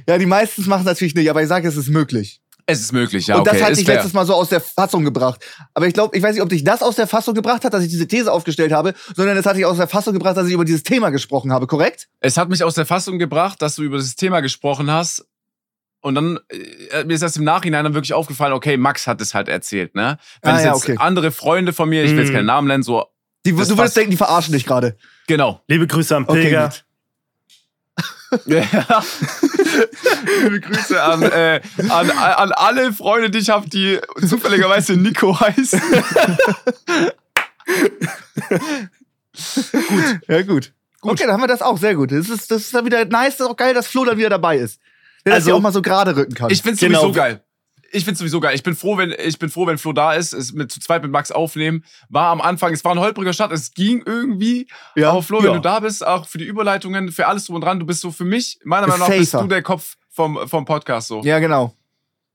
Ja, 0.07 0.19
die 0.19 0.27
meisten 0.27 0.67
machen 0.69 0.81
es 0.81 0.87
natürlich 0.87 1.15
nicht, 1.15 1.29
aber 1.31 1.43
ich 1.43 1.49
sage, 1.49 1.69
es 1.69 1.77
ist 1.77 1.89
möglich. 1.89 2.41
Es 2.71 2.81
ist 2.81 2.93
möglich, 2.93 3.27
ja. 3.27 3.39
Und 3.39 3.47
das 3.47 3.55
okay, 3.55 3.65
hat 3.65 3.77
dich 3.79 3.87
letztes 3.87 4.13
Mal 4.13 4.27
so 4.27 4.35
aus 4.35 4.51
der 4.51 4.61
Fassung 4.61 5.03
gebracht. 5.03 5.43
Aber 5.73 5.87
ich 5.87 5.95
glaube, 5.95 6.15
ich 6.15 6.23
weiß 6.23 6.35
nicht, 6.35 6.43
ob 6.43 6.51
dich 6.51 6.65
das 6.65 6.83
aus 6.83 6.97
der 6.97 7.07
Fassung 7.07 7.33
gebracht 7.33 7.65
hat, 7.65 7.73
dass 7.73 7.83
ich 7.83 7.89
diese 7.89 8.07
These 8.07 8.31
aufgestellt 8.31 8.73
habe, 8.73 8.93
sondern 9.17 9.39
es 9.39 9.47
hat 9.47 9.57
dich 9.57 9.65
aus 9.65 9.79
der 9.79 9.89
Fassung 9.89 10.13
gebracht, 10.13 10.37
dass 10.37 10.47
ich 10.49 10.53
über 10.53 10.67
dieses 10.67 10.83
Thema 10.83 11.09
gesprochen 11.09 11.51
habe, 11.51 11.67
korrekt? 11.67 12.09
Es 12.21 12.37
hat 12.37 12.51
mich 12.51 12.63
aus 12.63 12.75
der 12.75 12.85
Fassung 12.85 13.19
gebracht, 13.19 13.63
dass 13.63 13.77
du 13.77 13.85
über 13.85 13.97
dieses 13.97 14.17
Thema 14.17 14.41
gesprochen 14.41 14.91
hast. 14.91 15.27
Und 16.01 16.15
dann 16.15 16.39
äh, 16.91 17.05
mir 17.05 17.15
ist 17.15 17.23
das 17.23 17.39
im 17.39 17.45
Nachhinein 17.45 17.85
dann 17.85 17.95
wirklich 17.95 18.13
aufgefallen, 18.13 18.53
okay, 18.53 18.77
Max 18.77 19.07
hat 19.07 19.23
es 19.23 19.33
halt 19.33 19.49
erzählt, 19.49 19.95
ne? 19.95 20.19
Wenn 20.43 20.53
ah, 20.53 20.57
es 20.59 20.65
ja, 20.65 20.75
jetzt 20.75 20.85
okay. 20.85 20.97
andere 20.99 21.31
Freunde 21.33 21.73
von 21.73 21.89
mir, 21.89 22.05
ich 22.05 22.11
will 22.11 22.19
jetzt 22.19 22.33
keinen 22.33 22.43
mhm. 22.43 22.49
Namen 22.49 22.69
nennen, 22.69 22.83
so. 22.83 23.07
Die, 23.47 23.53
du 23.53 23.59
würdest 23.59 23.97
denken, 23.97 24.11
die 24.11 24.19
verarschen 24.19 24.53
dich 24.53 24.67
gerade. 24.67 24.99
Genau. 25.27 25.63
Liebe 25.69 25.87
Grüße 25.87 26.15
am 26.15 26.27
Pilger. 26.27 26.67
Okay, 26.67 26.79
ja. 28.47 28.63
Liebe 30.43 30.61
Grüße 30.61 31.03
an, 31.03 31.23
äh, 31.23 31.61
an, 31.89 32.11
an 32.11 32.53
alle 32.53 32.93
Freunde, 32.93 33.31
die 33.31 33.39
ich 33.39 33.51
habe, 33.51 33.69
die 33.69 33.99
zufälligerweise 34.27 34.95
Nico 34.95 35.39
heißen. 35.39 35.81
gut. 39.89 40.21
Ja, 40.29 40.43
gut. 40.43 40.49
gut. 40.49 40.73
Okay, 41.01 41.25
dann 41.25 41.33
haben 41.33 41.43
wir 41.43 41.49
das 41.49 41.63
auch. 41.63 41.79
Sehr 41.79 41.95
gut. 41.95 42.13
Das 42.13 42.29
ist, 42.29 42.51
das 42.51 42.63
ist 42.63 42.75
dann 42.75 42.85
wieder 42.85 43.05
nice. 43.05 43.37
Das 43.37 43.47
ist 43.47 43.53
auch 43.53 43.57
geil, 43.57 43.75
dass 43.75 43.87
Flo 43.87 44.05
dann 44.05 44.19
wieder 44.19 44.31
dabei 44.31 44.59
ist. 44.59 44.81
Der 45.25 45.35
also, 45.35 45.47
das 45.47 45.51
ja 45.51 45.55
auch 45.55 45.61
mal 45.61 45.73
so 45.73 45.83
gerade 45.83 46.17
rücken 46.17 46.35
kann. 46.35 46.51
Ich 46.51 46.63
find's 46.63 46.81
genau. 46.81 47.01
sowieso 47.01 47.15
geil 47.15 47.43
ich 47.91 48.05
finde 48.05 48.19
sowieso 48.19 48.41
geil. 48.41 48.55
Ich 48.55 48.63
bin 48.63 48.75
froh, 48.75 48.97
wenn 48.97 49.15
ich 49.19 49.39
bin 49.39 49.51
froh, 49.51 49.67
wenn 49.67 49.79
Flo 49.79 49.93
da 49.93 50.13
ist. 50.15 50.33
Es 50.33 50.53
mit 50.53 50.71
zu 50.71 50.81
zweit 50.81 51.03
mit 51.03 51.11
Max 51.11 51.31
aufnehmen. 51.31 51.85
War 52.09 52.31
am 52.31 52.41
Anfang, 52.41 52.73
es 52.73 52.85
war 52.85 52.93
ein 52.93 53.01
holpriger 53.01 53.33
Start, 53.33 53.53
es 53.53 53.73
ging 53.73 54.03
irgendwie. 54.05 54.69
Ja. 54.97 55.11
Aber 55.11 55.23
Flo, 55.23 55.39
ja. 55.39 55.45
wenn 55.45 55.55
du 55.55 55.61
da 55.61 55.81
bist, 55.81 56.07
auch 56.07 56.27
für 56.27 56.39
die 56.39 56.45
Überleitungen, 56.45 57.11
für 57.13 57.27
alles 57.27 57.47
drum 57.47 57.57
und 57.57 57.65
dran, 57.65 57.81
du 57.81 57.87
bist 57.87 58.01
so 58.01 58.11
für 58.11 58.25
mich, 58.25 58.59
meiner 58.65 58.87
Meinung 58.87 59.09
nach, 59.09 59.17
bist 59.17 59.35
du 59.35 59.47
der 59.47 59.63
Kopf 59.63 59.97
vom, 60.11 60.49
vom 60.49 60.65
Podcast 60.65 61.09
so. 61.09 61.23
Ja, 61.23 61.39
genau. 61.39 61.75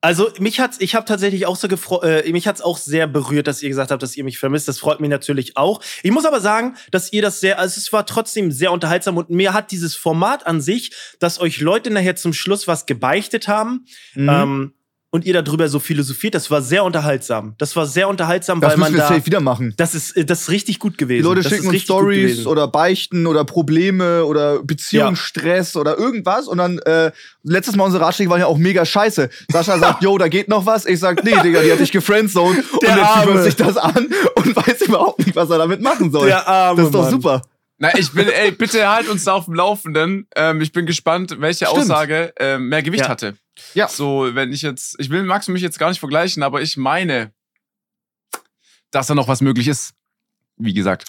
Also 0.03 0.29
mich 0.37 0.59
hat's, 0.59 0.81
ich 0.81 0.95
habe 0.95 1.05
tatsächlich 1.05 1.45
auch 1.45 1.55
so 1.55 1.69
gefreut, 1.69 2.03
äh, 2.03 2.29
mich 2.33 2.45
hat's 2.45 2.59
auch 2.59 2.77
sehr 2.77 3.07
berührt, 3.07 3.47
dass 3.47 3.63
ihr 3.63 3.69
gesagt 3.69 3.89
habt, 3.89 4.03
dass 4.03 4.17
ihr 4.17 4.25
mich 4.25 4.37
vermisst. 4.37 4.67
Das 4.67 4.77
freut 4.77 4.99
mich 4.99 5.09
natürlich 5.09 5.55
auch. 5.55 5.81
Ich 6.01 6.11
muss 6.11 6.25
aber 6.25 6.41
sagen, 6.41 6.75
dass 6.91 7.13
ihr 7.13 7.21
das 7.21 7.39
sehr, 7.39 7.57
also 7.57 7.79
es 7.79 7.93
war 7.93 8.05
trotzdem 8.05 8.51
sehr 8.51 8.73
unterhaltsam 8.73 9.15
und 9.15 9.29
mir 9.29 9.53
hat 9.53 9.71
dieses 9.71 9.95
Format 9.95 10.45
an 10.45 10.59
sich, 10.59 10.91
dass 11.19 11.39
euch 11.39 11.61
Leute 11.61 11.89
nachher 11.89 12.17
zum 12.17 12.33
Schluss 12.33 12.67
was 12.67 12.85
gebeichtet 12.85 13.47
haben, 13.47 13.85
mhm. 14.13 14.29
ähm, 14.29 14.73
und 15.13 15.25
ihr 15.25 15.39
darüber 15.39 15.69
so 15.69 15.77
philosophiert. 15.77 16.33
Das 16.33 16.49
war 16.49 16.63
sehr 16.63 16.83
unterhaltsam. 16.83 17.53
Das 17.59 17.75
war 17.75 17.85
sehr 17.85 18.09
unterhaltsam, 18.09 18.59
das 18.59 18.71
weil 18.71 18.77
man 18.79 18.95
da. 18.95 19.09
Das 19.09 19.25
wieder 19.27 19.41
machen. 19.41 19.75
Das 19.77 19.93
ist, 19.93 20.15
das 20.27 20.41
ist 20.41 20.49
richtig 20.49 20.79
gut 20.79 20.97
gewesen. 20.97 21.21
Die 21.21 21.27
Leute 21.27 21.43
das 21.43 21.51
schicken 21.51 21.67
uns 21.67 21.83
Stories 21.83 22.47
oder 22.47 22.67
Beichten 22.67 23.27
oder 23.27 23.45
Probleme 23.45 24.25
oder 24.25 24.63
Beziehungsstress 24.63 25.75
ja. 25.75 25.81
oder 25.81 25.99
irgendwas. 25.99 26.47
Und 26.47 26.57
dann, 26.57 26.79
äh, 26.79 27.11
letztes 27.43 27.75
Mal 27.75 27.83
unsere 27.83 28.03
Ratschläge 28.03 28.31
waren 28.31 28.39
ja 28.39 28.47
auch 28.47 28.57
mega 28.57 28.83
scheiße. 28.85 29.29
Sascha 29.51 29.77
sagt, 29.77 30.01
yo, 30.03 30.17
da 30.17 30.27
geht 30.29 30.47
noch 30.47 30.65
was. 30.65 30.87
Ich 30.87 30.99
sag, 30.99 31.23
nee, 31.23 31.35
Digga, 31.43 31.61
die 31.61 31.71
hat 31.71 31.79
dich 31.79 31.91
gefriendzoned. 31.91 32.63
und 32.73 32.83
dann 32.83 33.25
hört 33.25 33.43
sich 33.43 33.55
das 33.55 33.77
an 33.77 34.07
und 34.33 34.55
weiß 34.55 34.81
überhaupt 34.81 35.19
nicht, 35.19 35.35
was 35.35 35.47
er 35.51 35.59
damit 35.59 35.79
machen 35.79 36.11
soll. 36.11 36.25
Der 36.25 36.47
Arme, 36.47 36.77
das 36.77 36.87
ist 36.87 36.95
doch 36.95 37.03
Mann. 37.03 37.11
super. 37.11 37.41
Na, 37.77 37.95
ich 37.95 38.11
bin, 38.13 38.27
ey, 38.27 38.49
bitte 38.49 38.89
halt 38.89 39.07
uns 39.09 39.25
da 39.25 39.33
auf 39.33 39.45
dem 39.45 39.53
Laufenden. 39.53 40.25
Ähm, 40.35 40.59
ich 40.61 40.71
bin 40.71 40.87
gespannt, 40.87 41.35
welche 41.39 41.67
Stimmt. 41.67 41.81
Aussage 41.81 42.33
äh, 42.39 42.57
mehr 42.57 42.81
Gewicht 42.81 43.03
ja. 43.03 43.09
hatte. 43.09 43.35
Ja. 43.73 43.87
So, 43.87 44.29
wenn 44.33 44.51
ich 44.51 44.61
jetzt, 44.61 44.95
ich 44.99 45.09
will 45.09 45.23
Max 45.23 45.47
und 45.47 45.53
mich 45.53 45.61
jetzt 45.61 45.79
gar 45.79 45.89
nicht 45.89 45.99
vergleichen, 45.99 46.43
aber 46.43 46.61
ich 46.61 46.77
meine, 46.77 47.31
dass 48.91 49.07
da 49.07 49.15
noch 49.15 49.27
was 49.27 49.41
möglich 49.41 49.67
ist. 49.67 49.93
Wie 50.57 50.73
gesagt. 50.73 51.07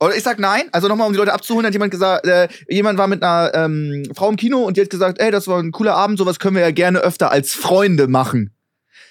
Oder 0.00 0.16
ich 0.16 0.22
sag 0.22 0.38
nein, 0.38 0.68
also 0.72 0.88
nochmal, 0.88 1.06
um 1.06 1.12
die 1.12 1.18
Leute 1.18 1.32
abzuholen, 1.32 1.64
hat 1.64 1.72
jemand 1.72 1.92
gesagt, 1.92 2.26
äh, 2.26 2.48
jemand 2.68 2.98
war 2.98 3.06
mit 3.06 3.22
einer 3.22 3.54
ähm, 3.54 4.02
Frau 4.14 4.28
im 4.28 4.36
Kino 4.36 4.58
und 4.58 4.76
die 4.76 4.80
hat 4.80 4.90
gesagt, 4.90 5.20
ey, 5.20 5.30
das 5.30 5.46
war 5.46 5.60
ein 5.60 5.70
cooler 5.70 5.94
Abend, 5.94 6.18
sowas 6.18 6.40
können 6.40 6.56
wir 6.56 6.62
ja 6.62 6.72
gerne 6.72 6.98
öfter 6.98 7.30
als 7.30 7.54
Freunde 7.54 8.08
machen. 8.08 8.52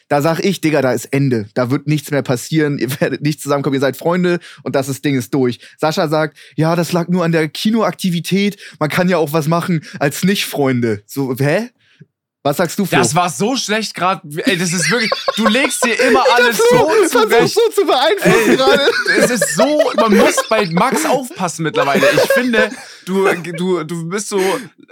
Da 0.10 0.22
sag 0.22 0.44
ich, 0.44 0.60
Digga, 0.60 0.82
da 0.82 0.92
ist 0.92 1.06
Ende. 1.06 1.48
Da 1.54 1.72
wird 1.72 1.88
nichts 1.88 2.12
mehr 2.12 2.22
passieren. 2.22 2.78
Ihr 2.80 3.00
werdet 3.00 3.22
nicht 3.22 3.42
zusammenkommen. 3.42 3.76
Ihr 3.76 3.80
seid 3.80 3.96
Freunde 3.96 4.40
und 4.62 4.76
das 4.76 4.90
ist, 4.90 5.06
Ding 5.06 5.16
ist 5.16 5.34
durch. 5.34 5.60
Sascha 5.78 6.10
sagt, 6.10 6.38
ja, 6.58 6.76
das 6.76 6.92
lag 6.92 7.08
nur 7.08 7.24
an 7.24 7.32
der 7.32 7.48
Kinoaktivität. 7.48 8.58
Man 8.78 8.90
kann 8.90 9.08
ja 9.08 9.16
auch 9.16 9.32
was 9.32 9.48
machen 9.48 9.86
als 10.00 10.26
Nicht-Freunde. 10.26 11.02
So, 11.06 11.34
hä? 11.40 11.70
Was 12.44 12.58
sagst 12.58 12.80
du, 12.80 12.86
Flo? 12.86 12.98
Das 12.98 13.14
war 13.14 13.30
so 13.30 13.56
schlecht 13.56 13.94
gerade. 13.94 14.22
Ey, 14.46 14.58
das 14.58 14.74
ist 14.74 14.90
wirklich. 14.90 15.12
Du 15.36 15.48
legst 15.48 15.86
dir 15.86 16.00
immer 16.08 16.24
alles 16.36 16.58
so 16.58 16.88
zurecht. 17.08 17.54
so 17.54 17.62
zu 17.70 17.86
beeinflussen 17.86 18.58
gerade. 18.58 18.90
Es 19.16 19.30
ist 19.30 19.56
so. 19.56 19.92
Man 19.96 20.18
muss 20.18 20.36
bei 20.50 20.66
Max 20.66 21.06
aufpassen 21.06 21.64
mittlerweile. 21.64 22.04
Ich 22.12 22.32
finde, 22.32 22.72
du, 23.06 23.32
du, 23.54 23.84
du 23.84 24.10
bist 24.10 24.30
so 24.30 24.40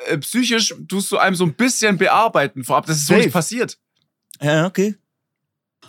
äh, 0.06 0.18
psychisch, 0.20 0.76
tust 0.88 1.12
du 1.12 1.18
einem 1.18 1.36
so 1.36 1.44
ein 1.44 1.54
bisschen 1.56 1.98
bearbeiten 1.98 2.64
vorab. 2.64 2.86
Das 2.86 2.98
ist 2.98 3.08
so 3.08 3.14
Safe. 3.14 3.26
nicht 3.26 3.34
passiert. 3.34 3.78
Ja, 4.40 4.68
okay. 4.68 4.96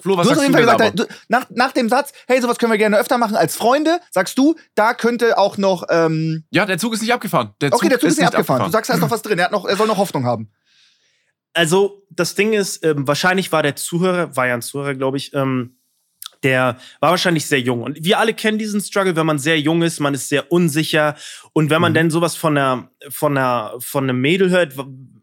Flo, 0.01 0.17
was 0.17 0.27
du 0.27 0.35
sagst 0.35 0.49
du 0.49 0.53
denn 0.53 0.63
gesagt, 0.63 0.99
du, 0.99 1.07
nach, 1.29 1.45
nach 1.51 1.73
dem 1.73 1.91
Satz, 1.91 2.13
hey, 2.27 2.41
sowas 2.41 2.57
können 2.57 2.73
wir 2.73 2.79
gerne 2.79 2.99
öfter 2.99 3.19
machen 3.19 3.37
als 3.37 3.55
Freunde, 3.55 4.01
sagst 4.11 4.39
du, 4.39 4.55
da 4.75 4.95
könnte 4.95 5.37
auch 5.37 5.59
noch. 5.59 5.85
Ähm 5.91 6.45
ja, 6.51 6.65
der 6.65 6.79
Zug 6.79 6.95
ist 6.95 7.03
nicht 7.03 7.13
abgefahren. 7.13 7.51
Der 7.61 7.71
Zug 7.71 7.81
okay, 7.81 7.91
der 7.91 8.01
Zug 8.01 8.07
ist, 8.07 8.15
ist 8.15 8.19
nicht 8.21 8.29
abgefahren. 8.29 8.63
abgefahren. 8.63 8.71
Du 8.71 8.73
sagst, 8.73 8.89
da 8.89 8.95
ist 8.95 9.01
noch 9.01 9.11
was 9.11 9.21
drin. 9.21 9.39
Er, 9.39 9.45
hat 9.45 9.53
noch, 9.53 9.67
er 9.67 9.77
soll 9.77 9.87
noch 9.87 9.99
Hoffnung 9.99 10.25
haben 10.25 10.51
also 11.55 12.07
das 12.11 12.35
Ding 12.35 12.53
ist, 12.53 12.85
ähm, 12.85 13.07
wahrscheinlich 13.07 13.53
war 13.53 13.63
der 13.63 13.77
Zuhörer, 13.77 14.37
war 14.37 14.47
ja 14.47 14.55
ein 14.55 14.63
Zuhörer, 14.63 14.95
glaube 14.95 15.17
ich, 15.17 15.33
ähm, 15.35 15.77
der 16.43 16.79
war 17.01 17.11
wahrscheinlich 17.11 17.47
sehr 17.47 17.61
jung. 17.61 17.83
Und 17.83 18.03
wir 18.03 18.19
alle 18.19 18.35
kennen 18.35 18.59
diesen 18.59 18.81
Struggle, 18.81 19.15
wenn 19.17 19.27
man 19.27 19.39
sehr 19.39 19.61
jung 19.61 19.83
ist, 19.83 20.01
man 20.01 20.15
ist 20.15 20.29
sehr 20.29 20.51
unsicher. 20.51 21.15
Und 21.53 21.71
wenn 21.71 21.83
man 21.83 21.93
mhm. 21.93 21.95
denn 21.95 22.11
sowas 22.11 22.35
von 22.35 22.57
einer, 22.57 22.91
von 23.11 23.37
einer, 23.37 23.75
von 23.79 24.05
einem 24.05 24.21
Mädel 24.21 24.51
hört, 24.51 24.75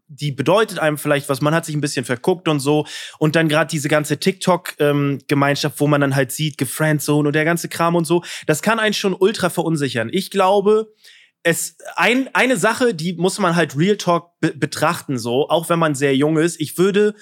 die 0.06 0.32
bedeutet 0.32 0.78
einem 0.78 0.96
vielleicht 0.96 1.28
was, 1.28 1.40
man 1.40 1.54
hat 1.54 1.64
sich 1.64 1.74
ein 1.74 1.80
bisschen 1.80 2.04
verguckt 2.04 2.48
und 2.48 2.60
so. 2.60 2.86
Und 3.18 3.36
dann 3.36 3.48
gerade 3.48 3.70
diese 3.70 3.88
ganze 3.88 4.18
TikTok-Gemeinschaft, 4.18 5.74
ähm, 5.76 5.80
wo 5.80 5.86
man 5.86 6.00
dann 6.00 6.14
halt 6.14 6.32
sieht, 6.32 6.56
gefriendzone 6.56 7.28
und 7.28 7.34
der 7.34 7.44
ganze 7.44 7.68
Kram 7.68 7.94
und 7.94 8.04
so, 8.04 8.22
das 8.46 8.62
kann 8.62 8.78
einen 8.78 8.94
schon 8.94 9.14
ultra 9.14 9.50
verunsichern. 9.50 10.08
Ich 10.12 10.30
glaube, 10.30 10.94
es 11.42 11.76
ein, 11.96 12.28
eine 12.34 12.56
Sache, 12.56 12.94
die 12.94 13.14
muss 13.14 13.38
man 13.38 13.56
halt 13.56 13.76
Real 13.76 13.96
Talk 13.96 14.38
be 14.40 14.52
betrachten, 14.52 15.18
so, 15.18 15.48
auch 15.48 15.68
wenn 15.68 15.78
man 15.78 15.94
sehr 15.94 16.16
jung 16.16 16.36
ist. 16.36 16.60
Ich 16.60 16.78
würde, 16.78 17.14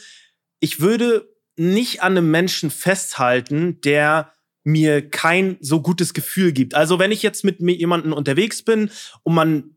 ich 0.61 0.81
würde 0.81 1.29
nicht 1.57 2.03
an 2.03 2.13
einem 2.13 2.31
Menschen 2.31 2.71
festhalten, 2.71 3.81
der 3.83 4.33
mir 4.65 5.09
kein 5.09 5.57
so 5.61 5.81
gutes 5.81 6.13
Gefühl 6.13 6.53
gibt. 6.53 6.75
Also 6.75 6.99
wenn 6.99 7.13
ich 7.13 7.23
jetzt 7.23 7.45
mit 7.45 7.61
mir 7.61 7.75
jemanden 7.75 8.13
unterwegs 8.13 8.63
bin 8.63 8.91
und 9.23 9.35
man 9.35 9.77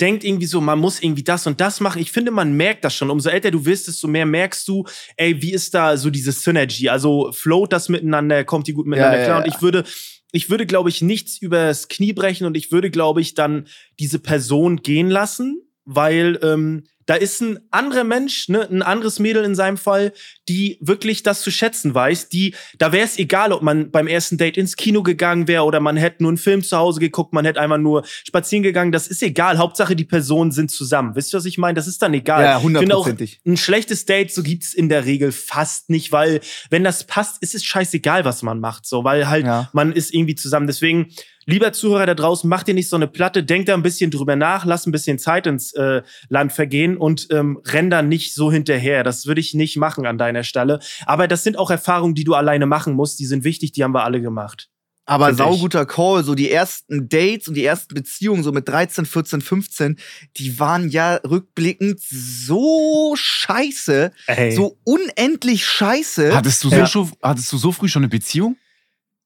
denkt 0.00 0.24
irgendwie 0.24 0.46
so, 0.46 0.60
man 0.60 0.78
muss 0.78 1.02
irgendwie 1.02 1.24
das 1.24 1.46
und 1.46 1.60
das 1.60 1.80
machen. 1.80 2.00
Ich 2.00 2.12
finde, 2.12 2.30
man 2.30 2.52
merkt 2.56 2.84
das 2.84 2.94
schon. 2.94 3.10
Umso 3.10 3.30
älter 3.30 3.50
du 3.50 3.64
wirst, 3.66 3.88
desto 3.88 4.06
mehr 4.06 4.26
merkst 4.26 4.66
du, 4.68 4.84
ey, 5.16 5.42
wie 5.42 5.52
ist 5.52 5.74
da 5.74 5.96
so 5.96 6.08
diese 6.10 6.32
Synergy? 6.32 6.88
Also 6.88 7.32
float 7.32 7.72
das 7.72 7.88
miteinander, 7.88 8.44
kommt 8.44 8.68
die 8.68 8.74
gut 8.74 8.86
miteinander 8.86 9.18
ja, 9.18 9.24
klar? 9.24 9.38
Ja, 9.38 9.44
ja. 9.44 9.50
Und 9.50 9.54
ich 9.54 9.62
würde 9.62 9.84
ich 10.32 10.50
würde, 10.50 10.66
glaube 10.66 10.88
ich, 10.88 11.02
nichts 11.02 11.38
übers 11.38 11.88
Knie 11.88 12.12
brechen 12.12 12.46
und 12.46 12.56
ich 12.56 12.72
würde, 12.72 12.90
glaube 12.90 13.20
ich, 13.20 13.34
dann 13.34 13.68
diese 14.00 14.18
Person 14.18 14.78
gehen 14.78 15.10
lassen, 15.10 15.62
weil 15.84 16.40
ähm, 16.42 16.84
da 17.06 17.14
ist 17.14 17.40
ein 17.40 17.58
anderer 17.70 18.04
Mensch, 18.04 18.48
ne, 18.48 18.68
ein 18.68 18.82
anderes 18.82 19.18
Mädel 19.18 19.44
in 19.44 19.54
seinem 19.54 19.76
Fall, 19.76 20.12
die 20.48 20.78
wirklich 20.80 21.22
das 21.22 21.42
zu 21.42 21.50
schätzen 21.50 21.94
weiß. 21.94 22.28
Die, 22.28 22.54
da 22.78 22.92
wäre 22.92 23.04
es 23.04 23.18
egal, 23.18 23.52
ob 23.52 23.62
man 23.62 23.90
beim 23.90 24.06
ersten 24.06 24.38
Date 24.38 24.56
ins 24.56 24.76
Kino 24.76 25.02
gegangen 25.02 25.48
wäre 25.48 25.64
oder 25.64 25.80
man 25.80 25.96
hätte 25.96 26.22
nur 26.22 26.30
einen 26.30 26.38
Film 26.38 26.62
zu 26.62 26.76
Hause 26.76 27.00
geguckt, 27.00 27.32
man 27.32 27.44
hätte 27.44 27.60
einfach 27.60 27.78
nur 27.78 28.04
spazieren 28.04 28.62
gegangen. 28.62 28.92
Das 28.92 29.08
ist 29.08 29.22
egal. 29.22 29.58
Hauptsache 29.58 29.96
die 29.96 30.04
Personen 30.04 30.52
sind 30.52 30.70
zusammen. 30.70 31.14
Wisst 31.14 31.34
ihr, 31.34 31.38
was 31.38 31.44
ich 31.44 31.58
meine? 31.58 31.74
Das 31.74 31.86
ist 31.86 32.02
dann 32.02 32.14
egal. 32.14 32.44
Ja, 32.44 32.62
hundertprozentig. 32.62 33.40
Ein 33.46 33.56
schlechtes 33.56 34.04
Date, 34.04 34.32
so 34.32 34.42
gibt's 34.42 34.74
in 34.74 34.88
der 34.88 35.04
Regel 35.04 35.32
fast 35.32 35.90
nicht, 35.90 36.12
weil 36.12 36.40
wenn 36.70 36.84
das 36.84 37.04
passt, 37.06 37.42
ist 37.42 37.54
es 37.54 37.64
scheißegal, 37.64 38.24
was 38.24 38.42
man 38.42 38.60
macht, 38.60 38.86
so, 38.86 39.04
weil 39.04 39.28
halt 39.28 39.46
ja. 39.46 39.70
man 39.72 39.92
ist 39.92 40.14
irgendwie 40.14 40.34
zusammen. 40.34 40.66
Deswegen 40.66 41.12
Lieber 41.46 41.72
Zuhörer 41.72 42.06
da 42.06 42.14
draußen, 42.14 42.48
mach 42.48 42.62
dir 42.62 42.74
nicht 42.74 42.88
so 42.88 42.96
eine 42.96 43.08
Platte, 43.08 43.42
denk 43.42 43.66
da 43.66 43.74
ein 43.74 43.82
bisschen 43.82 44.10
drüber 44.10 44.36
nach, 44.36 44.64
lass 44.64 44.86
ein 44.86 44.92
bisschen 44.92 45.18
Zeit 45.18 45.46
ins 45.46 45.72
äh, 45.72 46.02
Land 46.28 46.52
vergehen 46.52 46.96
und 46.96 47.28
ähm, 47.30 47.60
renn 47.64 47.90
da 47.90 48.02
nicht 48.02 48.34
so 48.34 48.52
hinterher. 48.52 49.02
Das 49.02 49.26
würde 49.26 49.40
ich 49.40 49.54
nicht 49.54 49.76
machen 49.76 50.06
an 50.06 50.18
deiner 50.18 50.44
Stelle. 50.44 50.78
Aber 51.06 51.28
das 51.28 51.44
sind 51.44 51.58
auch 51.58 51.70
Erfahrungen, 51.70 52.14
die 52.14 52.24
du 52.24 52.34
alleine 52.34 52.66
machen 52.66 52.94
musst. 52.94 53.18
Die 53.18 53.26
sind 53.26 53.44
wichtig, 53.44 53.72
die 53.72 53.82
haben 53.82 53.94
wir 53.94 54.04
alle 54.04 54.20
gemacht. 54.20 54.68
Aber 55.04 55.34
sauguter 55.34 55.84
Call, 55.84 56.22
so 56.22 56.36
die 56.36 56.50
ersten 56.50 57.08
Dates 57.08 57.48
und 57.48 57.54
die 57.54 57.64
ersten 57.64 57.94
Beziehungen, 57.94 58.44
so 58.44 58.52
mit 58.52 58.68
13, 58.68 59.04
14, 59.04 59.40
15, 59.40 59.98
die 60.36 60.60
waren 60.60 60.88
ja 60.90 61.16
rückblickend 61.16 61.98
so 62.00 63.14
scheiße, 63.16 64.12
Ey. 64.28 64.52
so 64.52 64.78
unendlich 64.84 65.66
scheiße. 65.66 66.34
Hattest 66.34 66.62
du 66.62 66.70
so, 66.70 66.76
ja. 67.02 67.10
hattest 67.20 67.52
du 67.52 67.58
so 67.58 67.72
früh 67.72 67.88
schon 67.88 68.02
eine 68.02 68.10
Beziehung? 68.10 68.56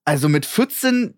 Also 0.04 0.30
mit 0.30 0.46
14 0.46 1.14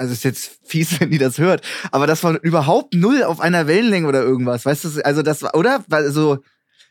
also 0.00 0.12
ist 0.12 0.24
jetzt 0.24 0.58
fies, 0.64 0.98
wenn 1.00 1.10
die 1.10 1.18
das 1.18 1.38
hört, 1.38 1.64
aber 1.92 2.06
das 2.06 2.24
war 2.24 2.42
überhaupt 2.42 2.94
null 2.94 3.22
auf 3.22 3.40
einer 3.40 3.66
Wellenlänge 3.66 4.08
oder 4.08 4.22
irgendwas, 4.22 4.64
weißt 4.64 4.84
du, 4.84 5.04
also 5.04 5.22
das 5.22 5.42
war, 5.42 5.54
oder? 5.54 5.84
Also, 5.90 6.38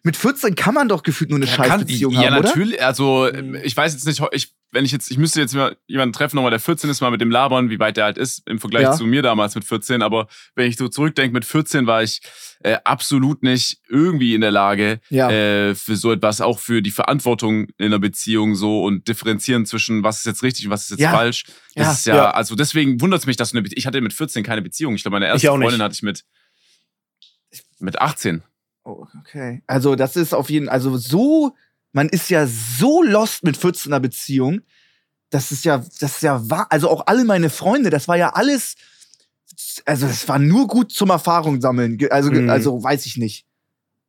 mit 0.04 0.16
14 0.16 0.56
kann 0.56 0.74
man 0.74 0.88
doch 0.88 1.04
gefühlt 1.04 1.30
nur 1.30 1.38
eine 1.38 1.46
ja, 1.46 1.54
Scheißbeziehung 1.54 2.16
haben, 2.16 2.24
Ja, 2.24 2.38
oder? 2.38 2.48
natürlich. 2.48 2.84
Also, 2.84 3.30
ich 3.64 3.76
weiß 3.76 3.94
jetzt 3.94 4.06
nicht, 4.06 4.22
ich, 4.32 4.54
wenn 4.72 4.86
ich 4.86 4.92
jetzt, 4.92 5.12
ich 5.12 5.18
müsste 5.18 5.42
jetzt 5.42 5.56
mal 5.56 5.76
jemanden 5.88 6.14
treffen, 6.14 6.36
nochmal 6.36 6.52
der 6.52 6.60
14 6.60 6.90
ist, 6.90 7.02
mal 7.02 7.12
mit 7.12 7.22
dem 7.22 7.32
labern, 7.32 7.70
wie 7.70 7.80
weit 7.80 7.98
der 7.98 8.06
halt 8.06 8.18
ist 8.18 8.48
im 8.48 8.60
Vergleich 8.60 8.84
ja. 8.84 8.92
zu 8.94 9.06
mir 9.06 9.22
damals 9.22 9.56
mit 9.56 9.66
14. 9.66 10.02
Aber 10.02 10.28
wenn 10.56 10.68
ich 10.68 10.78
so 10.78 10.88
zurückdenke, 10.88 11.34
mit 11.34 11.44
14 11.44 11.88
war 11.88 12.04
ich 12.04 12.22
äh, 12.62 12.78
absolut 12.84 13.44
nicht 13.44 13.80
irgendwie 13.90 14.36
in 14.36 14.42
der 14.42 14.52
Lage 14.52 15.00
ja. 15.10 15.30
äh, 15.30 15.76
für 15.76 15.96
so 15.96 16.12
etwas, 16.12 16.40
auch 16.40 16.60
für 16.60 16.82
die 16.82 16.92
Verantwortung 16.92 17.68
in 17.78 17.88
einer 17.88 18.00
Beziehung 18.00 18.56
so 18.56 18.84
und 18.84 19.08
differenzieren 19.08 19.66
zwischen 19.66 20.04
was 20.04 20.20
ist 20.20 20.26
jetzt 20.26 20.44
richtig 20.44 20.66
und 20.66 20.72
was 20.72 20.84
ist 20.84 20.92
jetzt 20.92 21.00
ja. 21.02 21.12
falsch. 21.12 21.46
Das 21.76 21.86
ja. 21.86 21.92
ist 21.92 22.06
ja, 22.06 22.32
also 22.32 22.56
deswegen 22.56 23.02
wundert 23.02 23.22
es 23.22 23.26
mich, 23.26 23.38
dass 23.38 23.52
du 23.52 23.58
eine 23.58 23.68
Be 23.68 23.74
ich 23.74 23.88
hatte 23.88 24.02
mit 24.02 24.14
14 24.14 24.44
keine 24.44 24.62
Beziehung. 24.62 24.96
Ich 24.96 25.04
glaube, 25.04 25.16
meine 25.16 25.28
erste 25.28 25.48
Freundin 25.48 25.82
hatte 25.82 25.96
ich 25.96 26.04
mit 26.04 26.24
mit 27.80 28.00
18. 28.00 28.44
Oh, 28.90 29.06
okay. 29.20 29.62
Also, 29.68 29.96
das 29.96 30.16
ist 30.16 30.34
auf 30.34 30.50
jeden 30.50 30.66
Fall, 30.66 30.74
also 30.74 30.98
so, 30.98 31.56
man 31.94 32.10
ist 32.10 32.30
ja 32.30 32.48
so 32.48 33.04
lost 33.04 33.44
mit 33.44 33.58
14er 33.58 34.00
Beziehung. 34.00 34.62
Das 35.30 35.52
ist 35.52 35.64
ja, 35.64 35.78
das 36.00 36.16
ist 36.16 36.24
ja 36.24 36.50
wahr. 36.50 36.68
Also 36.72 36.90
auch 36.90 37.06
alle 37.06 37.24
meine 37.24 37.52
Freunde, 37.52 37.92
das 37.92 38.08
war 38.08 38.18
ja 38.18 38.30
alles, 38.34 38.76
also 39.86 40.08
es 40.08 40.28
war 40.28 40.40
nur 40.40 40.68
gut 40.68 40.92
zum 40.92 41.12
Erfahrung 41.12 41.62
sammeln. 41.62 42.00
Also, 42.10 42.32
mhm. 42.32 42.50
also 42.50 42.84
weiß 42.84 43.06
ich 43.06 43.18
nicht. 43.18 43.46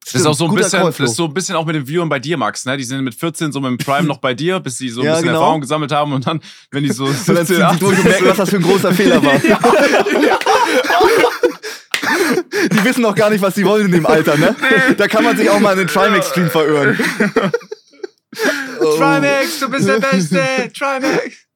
Das 0.06 0.14
ist 0.14 0.26
auch 0.26 0.34
so 0.34 0.48
ein 0.48 0.54
bisschen, 0.54 0.80
das 0.80 0.98
ist 0.98 1.16
so 1.16 1.26
ein 1.26 1.34
bisschen 1.34 1.56
auch 1.56 1.66
mit 1.66 1.76
den 1.76 1.86
Viewern 1.86 2.08
bei 2.08 2.18
dir, 2.18 2.38
Max, 2.38 2.64
ne? 2.64 2.76
Die 2.78 2.84
sind 2.84 3.04
mit 3.04 3.14
14 3.14 3.52
so 3.52 3.60
mit 3.60 3.68
dem 3.68 3.76
Prime 3.76 4.08
noch 4.08 4.16
bei 4.16 4.32
dir, 4.32 4.58
bis 4.58 4.78
sie 4.78 4.88
so 4.88 5.02
ein 5.02 5.04
ja, 5.06 5.12
bisschen 5.12 5.26
genau. 5.26 5.40
Erfahrung 5.40 5.60
gesammelt 5.60 5.92
haben 5.92 6.14
und 6.14 6.26
dann, 6.26 6.40
wenn 6.70 6.84
die 6.84 6.90
so 6.90 7.06
17, 7.12 7.58
dann 7.58 7.78
ziehen 7.78 7.96
sie 7.96 8.02
gemerkt, 8.02 8.24
was 8.24 8.36
das 8.38 8.50
für 8.50 8.56
ein 8.56 8.62
großer 8.62 8.94
Fehler 8.94 9.22
war. 9.22 9.44
ja. 9.44 9.58
Die 12.72 12.84
wissen 12.84 13.02
noch 13.02 13.14
gar 13.14 13.30
nicht, 13.30 13.42
was 13.42 13.54
sie 13.54 13.64
wollen 13.64 13.86
in 13.86 13.92
dem 13.92 14.06
Alter, 14.06 14.36
ne? 14.36 14.54
Da 14.96 15.08
kann 15.08 15.24
man 15.24 15.36
sich 15.36 15.48
auch 15.50 15.60
mal 15.60 15.72
in 15.72 15.78
den 15.78 15.88
Trimax-Stream 15.88 16.50
verirren. 16.50 16.98
Oh. 18.80 18.96
Trimax, 18.96 19.60
du 19.60 19.70
bist 19.70 19.88
der 19.88 20.00
Beste! 20.00 20.42
Trimax! 20.76 21.46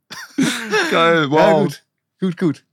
Geil, 0.91 1.31
wow. 1.31 1.39
Ja, 1.39 1.53
gut, 1.63 1.83
gut, 2.21 2.37
gut. 2.37 2.65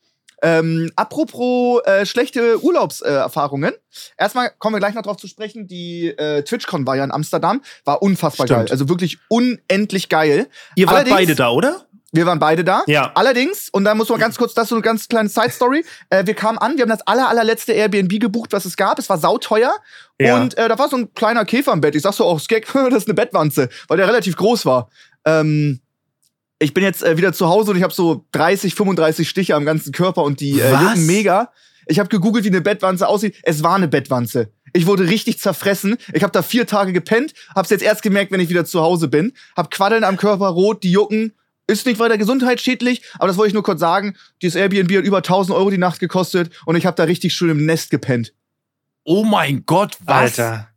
Ähm, 0.43 0.91
apropos 0.95 1.81
äh, 1.85 2.05
schlechte 2.05 2.63
Urlaubserfahrungen. 2.63 3.73
Erstmal 4.17 4.49
kommen 4.57 4.75
wir 4.75 4.79
gleich 4.79 4.95
noch 4.95 5.03
drauf 5.03 5.17
zu 5.17 5.27
sprechen. 5.27 5.67
Die 5.67 6.07
äh, 6.07 6.41
TwitchCon 6.41 6.87
war 6.87 6.95
ja 6.95 7.03
in 7.03 7.11
Amsterdam. 7.11 7.61
War 7.85 8.01
unfassbar 8.01 8.47
Stimmt. 8.47 8.59
geil. 8.61 8.71
Also 8.71 8.89
wirklich 8.89 9.19
unendlich 9.29 10.09
geil. 10.09 10.47
Ihr 10.75 10.87
wart 10.87 10.95
Allerdings, 10.95 11.15
beide 11.15 11.35
da, 11.35 11.51
oder? 11.51 11.85
Wir 12.13 12.25
waren 12.25 12.39
beide 12.39 12.63
da. 12.63 12.83
Ja. 12.87 13.11
Allerdings, 13.15 13.69
und 13.69 13.85
da 13.85 13.95
muss 13.95 14.09
man 14.09 14.19
ganz 14.19 14.37
kurz, 14.37 14.53
das 14.53 14.63
ist 14.63 14.69
so 14.69 14.75
eine 14.75 14.81
ganz 14.81 15.07
kleine 15.07 15.29
Side-Story. 15.29 15.85
Äh, 16.09 16.25
wir 16.25 16.33
kamen 16.33 16.57
an, 16.57 16.75
wir 16.75 16.81
haben 16.81 16.89
das 16.89 17.07
aller, 17.07 17.29
allerletzte 17.29 17.71
Airbnb 17.71 18.19
gebucht, 18.19 18.51
was 18.51 18.65
es 18.65 18.75
gab. 18.75 18.99
Es 18.99 19.09
war 19.09 19.17
sauteuer. 19.17 19.73
Ja. 20.19 20.35
Und 20.35 20.57
äh, 20.57 20.67
da 20.67 20.77
war 20.77 20.89
so 20.89 20.97
ein 20.97 21.13
kleiner 21.13 21.45
Käfer 21.45 21.71
im 21.71 21.79
Bett. 21.79 21.95
Ich 21.95 22.01
sag 22.01 22.13
so, 22.13 22.27
oh, 22.27 22.37
Skek, 22.37 22.67
das 22.73 22.93
ist 22.93 23.07
eine 23.07 23.13
Bettwanze, 23.13 23.69
weil 23.87 23.97
der 23.97 24.07
relativ 24.07 24.35
groß 24.35 24.65
war. 24.65 24.89
Ähm, 25.23 25.79
ich 26.59 26.73
bin 26.73 26.83
jetzt 26.83 27.01
äh, 27.01 27.17
wieder 27.17 27.31
zu 27.31 27.47
Hause 27.47 27.71
und 27.71 27.77
ich 27.77 27.83
habe 27.83 27.93
so 27.93 28.25
30, 28.33 28.75
35 28.75 29.27
Stiche 29.27 29.55
am 29.55 29.65
ganzen 29.65 29.93
Körper 29.93 30.23
und 30.23 30.41
die 30.41 30.59
äh, 30.59 30.71
jucken 30.71 31.05
mega. 31.05 31.51
Ich 31.87 31.97
habe 31.97 32.09
gegoogelt, 32.09 32.43
wie 32.43 32.49
eine 32.49 32.61
Bettwanze 32.61 33.07
aussieht. 33.07 33.37
Es 33.43 33.63
war 33.63 33.75
eine 33.75 33.87
Bettwanze. 33.87 34.51
Ich 34.73 34.85
wurde 34.85 35.07
richtig 35.07 35.39
zerfressen. 35.39 35.97
Ich 36.13 36.23
habe 36.23 36.31
da 36.31 36.41
vier 36.41 36.67
Tage 36.67 36.93
gepennt. 36.93 37.33
Hab's 37.55 37.69
jetzt 37.69 37.83
erst 37.83 38.03
gemerkt, 38.03 38.31
wenn 38.31 38.39
ich 38.39 38.49
wieder 38.49 38.65
zu 38.65 38.81
Hause 38.81 39.07
bin. 39.07 39.33
Hab 39.55 39.71
Quaddeln 39.71 40.03
am 40.03 40.17
Körper, 40.17 40.47
rot, 40.47 40.83
die 40.83 40.91
jucken. 40.91 41.33
Ist 41.67 41.85
nicht 41.85 41.99
weiter 41.99 42.17
gesundheitsschädlich, 42.17 43.01
aber 43.15 43.27
das 43.27 43.37
wollte 43.37 43.49
ich 43.49 43.53
nur 43.53 43.63
kurz 43.63 43.79
sagen. 43.79 44.17
Dieses 44.41 44.55
Airbnb 44.55 44.97
hat 44.97 45.05
über 45.05 45.17
1000 45.17 45.57
Euro 45.57 45.69
die 45.69 45.77
Nacht 45.77 45.99
gekostet 45.99 46.51
und 46.65 46.75
ich 46.75 46.85
habe 46.85 46.95
da 46.95 47.03
richtig 47.03 47.33
schön 47.33 47.49
im 47.49 47.65
Nest 47.65 47.91
gepennt. 47.91 48.33
Oh 49.03 49.23
mein 49.23 49.65
Gott, 49.65 49.97
was? 50.03 50.39
Alter. 50.39 50.67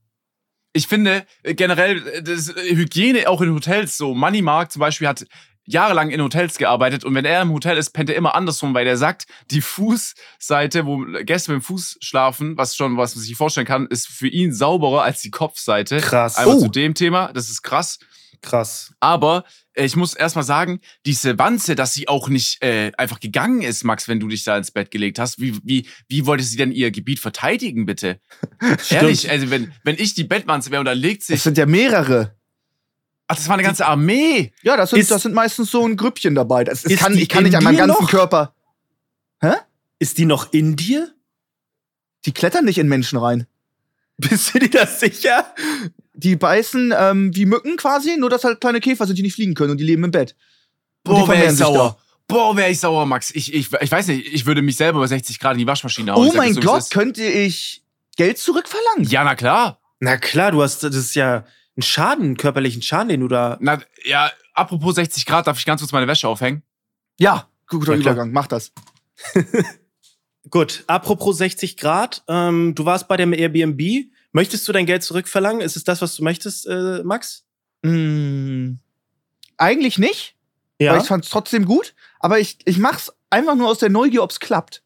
Ich 0.73 0.89
finde 0.89 1.25
äh, 1.43 1.55
generell 1.55 2.07
äh, 2.09 2.23
das 2.23 2.49
äh, 2.49 2.75
Hygiene 2.75 3.29
auch 3.29 3.41
in 3.41 3.53
Hotels 3.53 3.97
so. 3.97 4.15
Moneymark 4.15 4.73
zum 4.73 4.81
Beispiel 4.81 5.07
hat 5.07 5.27
jahrelang 5.67 6.11
in 6.11 6.21
Hotels 6.21 6.59
gearbeitet 6.59 7.05
und 7.05 7.15
wenn 7.15 7.25
er 7.25 7.43
im 7.43 7.53
Hotel 7.53 7.79
ist, 7.79 7.91
pennt 7.91 8.11
er 8.11 8.17
immer 8.17 8.35
andersrum, 8.35 8.75
weil 8.75 8.87
er 8.87 8.97
sagt, 8.97 9.27
die 9.51 9.61
Fußseite, 9.63 10.85
wo 10.85 11.05
Gäste 11.23 11.53
mit 11.53 11.63
dem 11.63 11.65
Fuß 11.65 11.99
schlafen, 12.01 12.57
was 12.57 12.77
schon, 12.77 12.97
was 12.97 13.15
man 13.15 13.25
sich 13.25 13.35
vorstellen 13.37 13.67
kann, 13.67 13.87
ist 13.87 14.09
für 14.09 14.29
ihn 14.29 14.53
sauberer 14.53 15.03
als 15.03 15.23
die 15.23 15.31
Kopfseite. 15.31 15.99
Krass. 15.99 16.37
Einmal 16.37 16.57
oh. 16.57 16.61
zu 16.61 16.69
dem 16.69 16.95
Thema, 16.95 17.33
das 17.33 17.49
ist 17.49 17.63
krass. 17.63 17.99
Krass. 18.45 18.93
Aber 19.01 19.45
äh, 19.73 19.87
ich 19.87 19.97
muss 19.97 20.15
erstmal 20.15 20.45
sagen, 20.45 20.81
diese 21.07 21.39
Wanze, 21.39 21.75
dass 21.75 21.95
sie 21.95 22.09
auch 22.09 22.29
nicht 22.29 22.63
äh, 22.63 22.93
einfach 22.99 23.19
gegangen 23.19 23.63
ist, 23.63 23.85
Max, 23.85 24.07
wenn 24.07 24.21
du 24.21 24.29
dich 24.29 24.45
da 24.45 24.57
ins 24.59 24.71
Bett 24.71 24.91
gelegt 24.91 25.19
hast. 25.19 25.41
Wie, 25.41 25.59
wie, 25.65 25.89
wie 26.09 26.27
wollte 26.27 26.45
sie 26.45 26.59
denn 26.59 26.71
ihr 26.71 26.91
Gebiet 26.91 27.21
verteidigen, 27.21 27.87
bitte? 27.87 28.21
Ehrlich, 28.91 29.31
also 29.31 29.49
wenn, 29.51 29.73
wenn 29.83 29.97
ich 29.99 30.13
die 30.15 30.25
Bettwanze 30.25 30.71
wäre 30.71 30.81
und 30.81 30.87
da 30.87 30.93
legt 30.93 31.23
sich. 31.23 31.37
Das 31.37 31.45
sind 31.45 31.57
ja 31.57 31.65
mehrere. 31.65 32.37
Ach, 33.29 33.37
das 33.37 33.49
war 33.49 33.55
eine 33.55 33.63
ganze 33.63 33.87
Armee. 33.87 34.53
Ja, 34.63 34.77
das 34.77 34.91
sind, 34.91 34.99
ist, 34.99 35.11
das 35.11 35.23
sind 35.23 35.35
meistens 35.35 35.71
so 35.71 35.87
ein 35.87 35.97
Grüppchen 35.97 36.35
dabei. 36.35 36.65
Das, 36.65 36.83
das 36.83 36.95
kann, 36.97 37.17
ich 37.17 37.31
kann 37.31 37.45
nicht 37.45 37.57
an 37.57 37.65
meinem 37.65 37.79
ganzen 37.79 38.03
noch? 38.03 38.11
Körper. 38.11 38.55
Hä? 39.41 39.55
Ist 39.99 40.19
die 40.19 40.27
noch 40.27 40.53
in 40.53 40.77
dir? 40.77 41.15
Die 42.27 42.33
klettern 42.33 42.67
nicht 42.67 42.77
in 42.77 42.89
Menschen 42.89 43.19
rein. 43.19 43.47
Bist 44.19 44.55
du 44.55 44.59
dir 44.59 44.71
das 44.71 45.01
sicher? 45.01 45.47
Die 46.15 46.37
beißen 46.37 46.95
ähm, 46.97 47.35
wie 47.35 47.45
Mücken 47.45 47.77
quasi, 47.77 48.17
nur 48.17 48.31
dass 48.31 48.45
halt 48.45 48.61
kleine 48.61 48.81
Käfer 48.81 49.07
sind, 49.07 49.19
die 49.19 49.23
nicht 49.23 49.35
fliegen 49.35 49.55
können 49.55 49.73
und 49.73 49.79
die 49.79 49.85
leben 49.85 50.05
im 50.05 50.11
Bett. 50.11 50.37
Boah, 51.03 51.29
wäre 51.29 51.47
ich 51.51 51.59
sauer. 51.59 51.99
Boah, 52.27 52.57
wäre 52.57 52.71
ich 52.71 52.81
sauer, 52.81 53.05
Max. 53.05 53.31
Ich, 53.35 53.53
ich, 53.53 53.73
ich 53.73 53.91
weiß 53.91 54.07
nicht, 54.09 54.33
ich 54.33 54.47
würde 54.47 54.63
mich 54.63 54.77
selber 54.77 55.01
bei 55.01 55.07
60 55.07 55.39
Grad 55.39 55.53
in 55.53 55.59
die 55.59 55.67
Waschmaschine 55.67 56.13
hauen. 56.13 56.29
Oh 56.29 56.33
mein 56.35 56.55
so, 56.55 56.61
Gott, 56.61 56.91
könnte 56.91 57.23
ich 57.23 57.83
Geld 58.17 58.39
zurückverlangen? 58.39 59.05
Ja, 59.05 59.25
na 59.25 59.35
klar. 59.35 59.81
Na 60.01 60.17
klar, 60.17 60.53
du 60.53 60.63
hast, 60.63 60.83
das 60.83 60.95
ist 60.95 61.15
ja 61.15 61.45
ein 61.77 61.83
Schaden, 61.83 62.25
einen 62.25 62.37
körperlichen 62.37 62.83
Schaden, 62.83 63.09
den 63.09 63.21
du 63.21 63.29
da. 63.29 63.59
Na, 63.61 63.81
ja, 64.05 64.31
apropos 64.55 64.95
60 64.95 65.27
Grad, 65.27 65.47
darf 65.47 65.59
ich 65.59 65.67
ganz 65.67 65.81
kurz 65.81 65.93
meine 65.93 66.07
Wäsche 66.07 66.29
aufhängen? 66.29 66.63
Ja, 67.19 67.49
guter 67.69 67.95
ja, 67.95 68.01
Übergang, 68.01 68.33
mach 68.33 68.47
das. 68.47 68.73
Gut, 70.51 70.85
apropos 70.87 71.39
60 71.39 71.77
Grad, 71.77 72.23
ähm, 72.29 72.75
du 72.75 72.85
warst 72.85 73.09
bei 73.09 73.17
dem 73.17 73.33
Airbnb. 73.33 73.81
Möchtest 74.35 74.67
du 74.67 74.73
dein 74.73 74.85
Geld 74.85 75.05
zurückverlangen? 75.05 75.61
Ist 75.63 75.77
es 75.77 75.85
das, 75.85 76.03
was 76.03 76.17
du 76.17 76.25
möchtest, 76.25 76.67
äh, 76.67 77.05
Max? 77.05 77.45
Mm, 77.83 78.73
eigentlich 79.57 79.97
nicht. 79.97 80.35
Ja. 80.81 80.93
Weil 80.93 81.03
ich 81.03 81.07
fand 81.07 81.25
es 81.25 81.31
trotzdem 81.31 81.65
gut. 81.65 81.95
Aber 82.19 82.41
ich, 82.41 82.59
ich 82.65 82.79
mach's 82.79 83.13
einfach 83.31 83.55
nur 83.55 83.69
aus 83.69 83.79
der 83.79 83.91
Neugier, 83.91 84.25
ob's 84.25 84.41
klappt. 84.41 84.83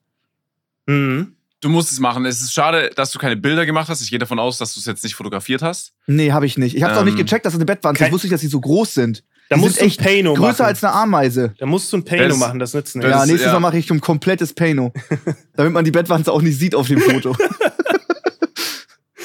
Mhm. 0.84 1.34
Du 1.60 1.70
musst 1.70 1.90
es 1.90 1.98
machen. 1.98 2.26
Es 2.26 2.42
ist 2.42 2.52
schade, 2.52 2.90
dass 2.94 3.10
du 3.10 3.18
keine 3.18 3.38
Bilder 3.38 3.64
gemacht 3.64 3.88
hast. 3.88 4.02
Ich 4.02 4.10
gehe 4.10 4.18
davon 4.18 4.38
aus, 4.38 4.58
dass 4.58 4.74
du 4.74 4.80
es 4.80 4.86
jetzt 4.86 5.02
nicht 5.02 5.14
fotografiert 5.14 5.62
hast. 5.62 5.94
Nee, 6.06 6.30
habe 6.32 6.44
ich 6.44 6.58
nicht. 6.58 6.76
Ich 6.76 6.82
habe 6.82 6.92
ähm, 6.92 6.98
auch 7.00 7.04
nicht 7.04 7.16
gecheckt, 7.16 7.46
dass 7.46 7.54
es 7.54 7.58
eine 7.58 7.64
Bettwand 7.64 7.98
ist. 7.98 8.06
Ich 8.06 8.12
wusste 8.12 8.26
nicht, 8.26 8.34
dass 8.34 8.42
sie 8.42 8.48
so 8.48 8.60
groß 8.60 8.92
sind. 8.92 9.24
Da 9.48 9.56
die 9.56 9.62
musst 9.62 9.80
du 9.80 9.84
echt 9.86 9.98
Payno 9.98 10.34
größer 10.34 10.50
machen. 10.50 10.66
als 10.66 10.84
eine 10.84 10.92
Ameise. 10.92 11.54
Da 11.58 11.64
musst 11.64 11.90
du 11.90 11.96
ein 11.96 12.04
Payno 12.04 12.28
das, 12.28 12.38
machen, 12.38 12.58
das 12.58 12.74
nützt 12.74 12.96
nichts. 12.96 13.10
Ja, 13.10 13.24
nächstes 13.24 13.46
ja. 13.46 13.52
Mal 13.54 13.60
mache 13.60 13.78
ich 13.78 13.90
ein 13.90 14.02
komplettes 14.02 14.52
Payno. 14.52 14.92
damit 15.54 15.72
man 15.72 15.86
die 15.86 15.90
Bettwanze 15.90 16.32
auch 16.32 16.42
nicht 16.42 16.58
sieht 16.58 16.74
auf 16.74 16.86
dem 16.86 17.00
Foto. 17.00 17.34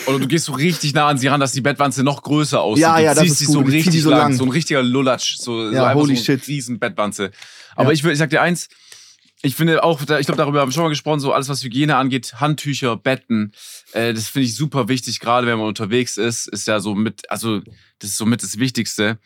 Oder 0.05 0.19
du 0.19 0.27
gehst 0.27 0.45
so 0.45 0.53
richtig 0.53 0.93
nah 0.93 1.07
an 1.07 1.17
sie 1.17 1.27
ran, 1.27 1.39
dass 1.39 1.51
die 1.51 1.61
Bettwanze 1.61 2.03
noch 2.03 2.23
größer 2.23 2.61
aussieht. 2.61 2.81
Ja, 2.81 2.99
ja, 2.99 3.13
du 3.13 3.21
das 3.21 3.31
ist 3.31 3.39
sie 3.39 3.45
gut. 3.45 3.53
so 3.53 3.59
richtig 3.61 4.01
so 4.01 4.09
lang, 4.09 4.19
lang, 4.19 4.33
so 4.33 4.43
ein 4.43 4.49
richtiger 4.49 4.83
Lulatsch, 4.83 5.37
so, 5.37 5.71
ja, 5.71 5.93
so 5.93 5.99
holy 5.99 6.15
so 6.15 6.23
shit. 6.23 6.47
riesen 6.47 6.79
Bettwanze. 6.79 7.31
Aber 7.75 7.89
ja. 7.89 7.93
ich, 7.93 8.03
ich 8.03 8.17
sag 8.17 8.29
dir 8.29 8.41
eins, 8.41 8.69
ich 9.41 9.55
finde 9.55 9.83
auch, 9.83 10.01
ich 10.01 10.07
glaube, 10.07 10.35
darüber 10.37 10.61
haben 10.61 10.69
wir 10.69 10.73
schon 10.73 10.83
mal 10.83 10.89
gesprochen, 10.89 11.19
so 11.19 11.33
alles, 11.33 11.49
was 11.49 11.63
Hygiene 11.63 11.97
angeht, 11.97 12.35
Handtücher, 12.39 12.95
Betten, 12.95 13.51
äh, 13.91 14.13
das 14.13 14.29
finde 14.29 14.47
ich 14.47 14.55
super 14.55 14.87
wichtig, 14.87 15.19
gerade 15.19 15.45
wenn 15.47 15.57
man 15.57 15.67
unterwegs 15.67 16.17
ist, 16.17 16.47
ist 16.47 16.65
ja 16.67 16.79
so 16.79 16.95
mit, 16.95 17.29
also 17.29 17.59
das 17.99 18.11
ist 18.11 18.17
somit 18.17 18.41
das 18.41 18.57
Wichtigste, 18.57 19.19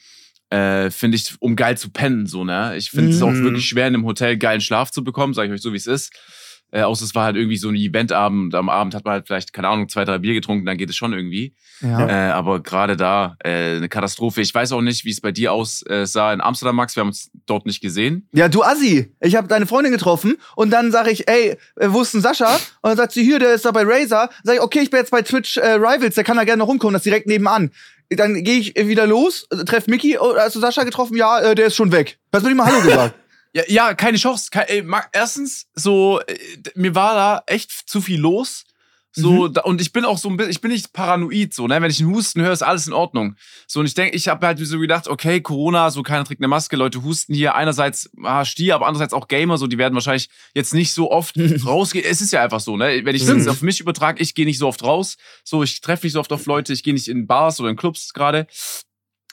äh, 0.50 0.90
finde 0.90 1.18
ich, 1.18 1.36
um 1.40 1.56
geil 1.56 1.78
zu 1.78 1.90
pennen, 1.90 2.26
so, 2.26 2.44
ne? 2.44 2.76
Ich 2.78 2.90
finde 2.90 3.12
es 3.12 3.18
mhm. 3.18 3.24
auch 3.24 3.34
wirklich 3.34 3.68
schwer, 3.68 3.88
in 3.88 3.94
einem 3.94 4.06
Hotel 4.06 4.38
geilen 4.38 4.62
Schlaf 4.62 4.92
zu 4.92 5.04
bekommen, 5.04 5.34
sage 5.34 5.50
ich 5.50 5.54
euch 5.54 5.62
so, 5.62 5.72
wie 5.74 5.78
es 5.78 5.88
ist. 5.88 6.12
Äh, 6.71 6.82
außer 6.82 7.06
es 7.06 7.15
war 7.15 7.23
halt 7.23 7.38
irgendwie 7.38 7.58
so 7.58 7.69
ein 7.69 7.75
Eventabend. 7.75 8.53
Am 8.53 8.67
Abend 8.67 8.93
hat 8.93 9.06
man 9.06 9.13
halt 9.13 9.27
vielleicht, 9.27 9.53
keine 9.53 9.69
Ahnung, 9.69 9.88
zwei, 9.88 10.03
drei 10.03 10.17
Bier 10.17 10.34
getrunken, 10.34 10.65
dann 10.65 10.77
geht 10.77 10.89
es 10.89 10.97
schon 10.97 11.13
irgendwie. 11.13 11.56
Ja. 11.82 12.08
Äh, 12.08 12.32
aber 12.32 12.62
gerade 12.62 12.97
da 12.97 13.38
äh, 13.43 13.77
eine 13.77 13.88
Katastrophe. 13.88 14.41
Ich 14.41 14.53
weiß 14.53 14.73
auch 14.73 14.82
nicht, 14.82 15.06
wie 15.06 15.12
es 15.12 15.21
bei 15.21 15.32
dir 15.32 15.53
aussah 15.53 16.34
in 16.34 16.41
Amsterdam, 16.41 16.75
Max. 16.75 16.95
Wir 16.95 17.01
haben 17.01 17.10
uns 17.10 17.32
dort 17.45 17.65
nicht 17.65 17.82
gesehen. 17.82 18.27
Ja, 18.34 18.49
du 18.49 18.63
Assi. 18.63 19.13
Ich 19.21 19.36
habe 19.36 19.47
deine 19.47 19.65
Freundin 19.65 19.93
getroffen 19.93 20.38
und 20.56 20.71
dann 20.71 20.91
sage 20.91 21.12
ich, 21.12 21.27
ey, 21.30 21.58
äh, 21.77 21.88
wo 21.88 22.01
ist 22.01 22.13
denn 22.13 22.21
Sascha? 22.21 22.56
Und 22.82 22.89
dann 22.89 22.97
sagt 22.97 23.13
sie, 23.13 23.23
hier, 23.23 23.39
der 23.39 23.53
ist 23.53 23.63
da 23.63 23.71
bei 23.71 23.84
Razer. 23.84 24.30
Sag 24.43 24.56
ich, 24.56 24.62
okay, 24.62 24.80
ich 24.80 24.89
bin 24.89 24.99
jetzt 24.99 25.12
bei 25.12 25.21
Twitch 25.21 25.58
äh, 25.58 25.73
Rivals, 25.73 26.15
der 26.15 26.23
kann 26.23 26.38
da 26.38 26.43
gerne 26.43 26.60
noch 26.60 26.67
rumkommen, 26.67 26.93
das 26.93 27.01
ist 27.01 27.06
direkt 27.06 27.27
nebenan. 27.27 27.71
Dann 28.10 28.43
gehe 28.43 28.60
ich 28.60 28.75
wieder 28.75 29.06
los, 29.06 29.47
treff 29.65 29.88
Mickey, 29.88 30.17
oh, 30.17 30.36
hast 30.38 30.56
du 30.56 30.60
Sascha 30.60 30.84
getroffen? 30.84 31.17
Ja, 31.17 31.39
äh, 31.39 31.56
der 31.56 31.67
ist 31.67 31.75
schon 31.75 31.91
weg. 31.91 32.17
Hast 32.34 32.43
du 32.43 32.47
nicht 32.49 32.58
mal 32.58 32.65
Hallo 32.65 32.82
gesagt? 32.82 33.15
Ja, 33.58 33.63
ja 33.67 33.93
keine 33.96 34.17
Chance. 34.17 34.50
Kein, 34.52 34.67
ey, 34.67 34.86
erstens, 35.12 35.65
so, 35.74 36.22
äh, 36.22 36.38
mir 36.76 36.93
war 36.93 37.15
da 37.15 37.43
echt 37.48 37.72
zu 37.72 38.02
viel 38.02 38.20
los. 38.20 38.65
So, 39.13 39.48
mhm. 39.48 39.54
da, 39.54 39.62
und 39.62 39.82
ich 39.82 39.93
bin 39.93 40.06
auch 40.06 40.20
so 40.20 40.30
ein 40.30 40.38
bisschen, 40.38 40.52
ich 40.52 40.62
bin 40.62 40.70
nicht 40.70 40.93
paranoid, 40.93 41.52
so, 41.52 41.65
ne? 41.65 41.82
Wenn 41.82 41.89
ich 41.89 42.00
einen 42.00 42.13
Husten 42.13 42.39
höre, 42.41 42.52
ist 42.52 42.62
alles 42.62 42.86
in 42.86 42.93
Ordnung. 42.93 43.36
So, 43.65 43.80
und 43.80 43.88
ich 43.88 43.96
denke, 43.96 44.15
ich 44.15 44.28
habe 44.28 44.46
halt 44.46 44.60
so 44.60 44.78
gedacht, 44.78 45.08
okay, 45.08 45.41
Corona, 45.41 45.89
so 45.89 46.04
keiner 46.04 46.24
trägt 46.24 46.39
eine 46.39 46.48
Maske, 46.48 46.76
Leute 46.76 47.02
husten 47.02 47.34
hier. 47.34 47.56
Einerseits 47.56 48.12
ah, 48.22 48.46
Stier, 48.46 48.76
aber 48.76 48.86
andererseits 48.86 49.13
auch 49.13 49.28
Gamer, 49.28 49.58
so, 49.58 49.65
die 49.65 49.80
werden 49.80 49.96
wahrscheinlich 49.96 50.30
jetzt 50.54 50.76
nicht 50.76 50.93
so 50.93 51.10
oft 51.10 51.36
rausgehen. 51.65 52.06
Es 52.08 52.22
ist 52.22 52.32
ja 52.32 52.43
einfach 52.43 52.60
so, 52.60 52.78
ne? 52.78 53.02
Wenn 53.06 53.15
ich 53.15 53.26
mhm. 53.26 53.50
auf 53.50 53.63
mich 53.63 53.80
übertrage, 53.80 54.22
ich 54.22 54.36
gehe 54.36 54.46
nicht 54.46 54.60
so 54.60 54.67
oft 54.67 54.84
raus. 54.84 55.17
So, 55.43 55.63
ich 55.63 55.82
treffe 55.82 56.06
nicht 56.06 56.13
so 56.13 56.20
oft 56.20 56.32
auf 56.32 56.46
Leute, 56.46 56.74
ich 56.74 56.84
gehe 56.84 56.93
nicht 56.93 57.08
in 57.08 57.26
Bars 57.26 57.60
oder 57.60 57.72
in 57.72 57.76
Clubs 57.76 58.13
gerade. 58.13 58.46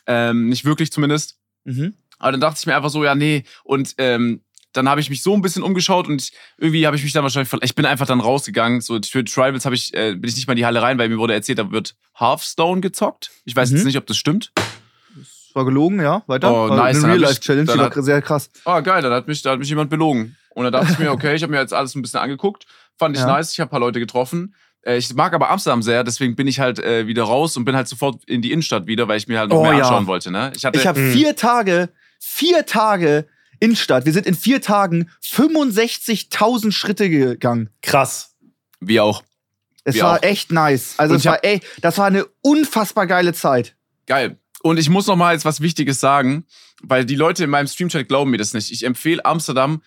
Ähm, 0.07 0.49
nicht 0.49 0.65
wirklich 0.65 0.93
zumindest. 0.93 1.37
Mhm. 1.65 1.95
Aber 2.25 2.33
dann 2.33 2.41
dachte 2.41 2.57
ich 2.59 2.65
mir 2.65 2.75
einfach 2.75 2.89
so, 2.89 3.05
ja, 3.05 3.15
nee. 3.15 3.45
Und 3.65 3.97
ähm, 3.99 4.41
dann 4.73 4.89
habe 4.89 4.99
ich 4.99 5.11
mich 5.11 5.23
so 5.23 5.35
ein 5.35 5.43
bisschen 5.43 5.63
umgeschaut 5.63 6.09
und 6.09 6.31
irgendwie 6.57 6.87
habe 6.87 6.97
ich 6.97 7.05
mich 7.05 7.13
dann 7.13 7.23
wahrscheinlich, 7.23 7.53
ich 7.63 7.75
bin 7.75 7.85
einfach 7.85 8.07
dann 8.07 8.21
rausgegangen. 8.21 8.81
So 8.81 8.99
für 9.07 9.23
Tribals 9.27 9.67
habe 9.67 9.75
ich, 9.75 9.93
äh, 9.93 10.15
bin 10.15 10.31
ich 10.31 10.35
nicht 10.35 10.47
mal 10.47 10.55
in 10.55 10.57
die 10.57 10.65
Halle 10.65 10.81
rein, 10.81 10.97
weil 10.97 11.11
mir 11.11 11.19
wurde 11.19 11.35
erzählt, 11.35 11.59
da 11.59 11.71
wird 11.71 11.97
Hearthstone 12.19 12.81
gezockt. 12.81 13.31
Ich 13.45 13.55
weiß 13.55 13.71
mhm. 13.71 13.77
jetzt 13.77 13.85
nicht, 13.85 13.99
ob 13.99 14.07
das 14.07 14.17
stimmt. 14.17 14.53
Das 14.57 15.51
war 15.53 15.67
gelogen, 15.67 16.01
ja. 16.01 16.23
Weiter. 16.27 16.51
Oh, 16.51 16.75
nice. 16.75 17.05
Eine 17.05 17.13
Real-Life-Challenge, 17.13 17.71
die 17.71 17.79
war 17.79 18.03
sehr 18.03 18.23
krass. 18.23 18.49
Oh, 18.65 18.81
geil, 18.81 19.03
dann 19.03 19.13
hat 19.13 19.29
mich, 19.29 19.43
da 19.43 19.51
hat 19.51 19.59
mich 19.59 19.69
jemand 19.69 19.91
belogen. 19.91 20.35
Und 20.55 20.65
dann 20.65 20.73
dachte 20.73 20.93
ich 20.93 20.99
mir, 20.99 21.13
okay, 21.13 21.35
ich 21.35 21.43
habe 21.43 21.53
mir 21.53 21.61
jetzt 21.61 21.75
alles 21.75 21.95
ein 21.95 22.01
bisschen 22.01 22.21
angeguckt. 22.21 22.65
Fand 22.97 23.15
ich 23.15 23.21
ja. 23.21 23.29
nice, 23.29 23.53
ich 23.53 23.61
habe 23.61 23.69
ein 23.69 23.71
paar 23.71 23.81
Leute 23.81 24.01
getroffen. 24.01 24.55
Äh, 24.81 24.97
ich 24.97 25.13
mag 25.15 25.35
aber 25.35 25.51
Amsterdam 25.51 25.83
sehr, 25.83 26.05
deswegen 26.05 26.37
bin 26.37 26.47
ich 26.47 26.61
halt 26.61 26.79
äh, 26.79 27.07
wieder 27.07 27.25
raus 27.25 27.57
und 27.59 27.65
bin 27.65 27.77
halt 27.77 27.89
sofort 27.89 28.25
in 28.27 28.43
die 28.43 28.53
Innenstadt 28.53 28.87
wieder, 28.87 29.09
weil 29.09 29.19
ich 29.19 29.29
mir 29.29 29.39
halt 29.39 29.51
noch 29.51 29.59
oh, 29.59 29.63
mehr 29.63 29.75
ja. 29.75 29.79
anschauen 29.81 30.07
wollte. 30.07 30.31
Ne? 30.31 30.53
Ich, 30.55 30.65
ich 30.65 30.87
habe 30.87 31.01
vier 31.13 31.37
Tage, 31.37 31.91
vier 32.25 32.67
Tage 32.67 33.27
Innenstadt. 33.61 34.05
Wir 34.05 34.13
sind 34.13 34.27
in 34.27 34.35
vier 34.35 34.61
Tagen 34.61 35.11
65.000 35.23 36.73
Schritte 36.73 37.09
gegangen. 37.09 37.71
Krass. 37.83 38.35
Wie 38.81 39.01
auch. 39.01 39.23
Es 39.85 39.97
Wie 39.97 40.01
war 40.01 40.19
auch. 40.19 40.23
echt 40.23 40.51
nice. 40.51 40.95
Also 40.97 41.15
es 41.15 41.25
war 41.25 41.45
ey, 41.45 41.61
das 41.81 41.99
war 41.99 42.07
eine 42.07 42.27
unfassbar 42.43 43.07
geile 43.07 43.33
Zeit. 43.33 43.77
Geil. 44.07 44.39
Und 44.63 44.79
ich 44.79 44.89
muss 44.89 45.07
noch 45.07 45.17
mal 45.17 45.35
jetzt 45.35 45.45
was 45.45 45.61
Wichtiges 45.61 46.01
sagen, 46.01 46.47
weil 46.83 47.05
die 47.05 47.17
Leute 47.17 47.45
in 47.45 47.51
meinem 47.51 47.67
Streamchat 47.67 48.09
glauben 48.09 48.31
mir 48.31 48.39
das 48.39 48.55
nicht. 48.55 48.71
Ich 48.73 48.85
empfehle 48.85 49.25
Amsterdam 49.25 49.83